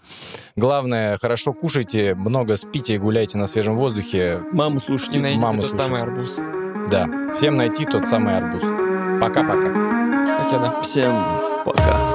Главное, 0.56 1.18
хорошо 1.18 1.54
кушайте, 1.54 2.16
много 2.16 2.58
спите 2.58 2.96
и 2.96 2.98
гуляйте 2.98 3.38
на 3.38 3.48
свежем 3.48 3.76
воздухе. 3.76 4.42
Маму 4.52 4.78
И 4.78 4.82
слушайте. 4.82 5.20
найдите 5.20 5.42
маму 5.42 5.62
тот 5.62 5.70
слушать. 5.70 5.86
самый 5.86 6.02
арбуз. 6.02 6.40
Да, 6.90 7.08
всем 7.36 7.56
найти 7.58 7.86
тот 7.86 8.08
самый 8.08 8.38
арбуз. 8.38 8.64
Пока-пока. 9.22 10.82
Всем 10.84 11.14
пока. 11.66 12.07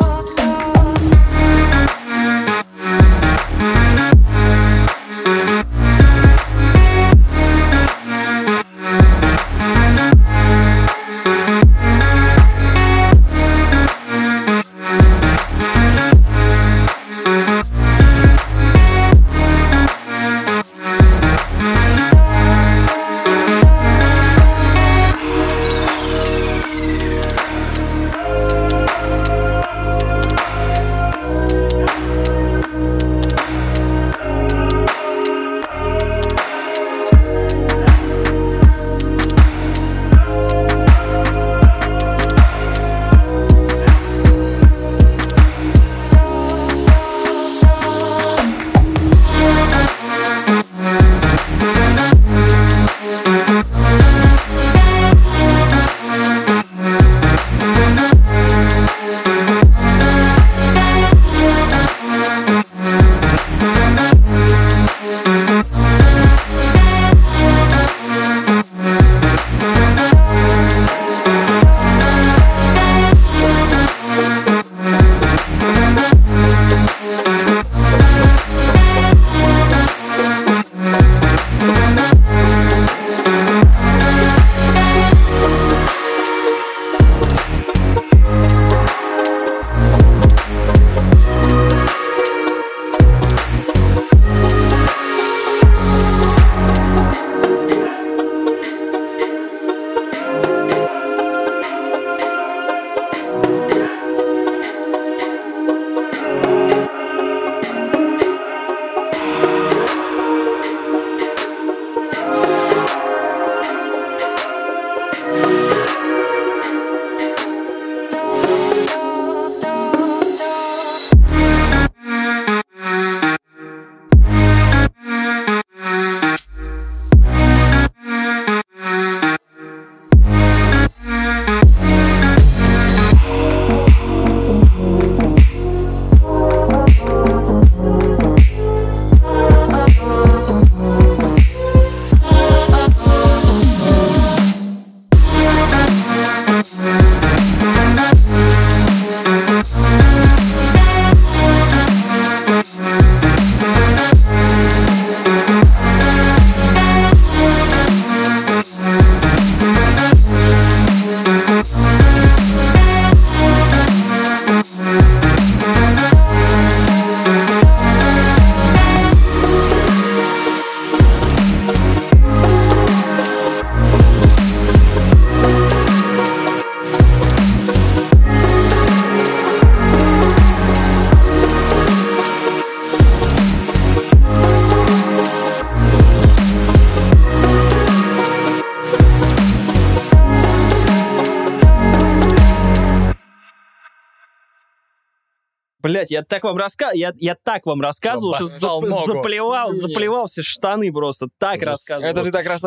Я 196.13 196.23
так 196.23 196.45
вам 196.45 196.57
раска... 196.57 196.91
я, 196.93 197.13
я 197.19 197.35
так 197.43 197.65
вам 197.67 197.81
рассказывал, 197.81 198.35
что 198.35 198.81
ногу. 198.83 199.17
заплевал, 199.17 199.73
заплевал 199.73 200.27
все 200.27 200.43
штаны 200.43 200.93
просто. 200.93 201.29
Так 201.39 201.63
рассказывал. 201.63 202.11
Это 202.11 202.25
ты 202.25 202.31
так 202.31 202.47
раз 202.47 202.63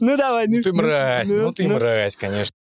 Ну 0.00 0.16
давай, 0.16 0.46
ну, 0.48 0.56
Ну 0.56 0.62
ты 0.62 0.72
мразь, 0.72 1.28
ну, 1.28 1.42
ну 1.42 1.52
ты 1.52 1.66
ну. 1.66 1.74
мразь, 1.74 2.16
конечно. 2.16 2.51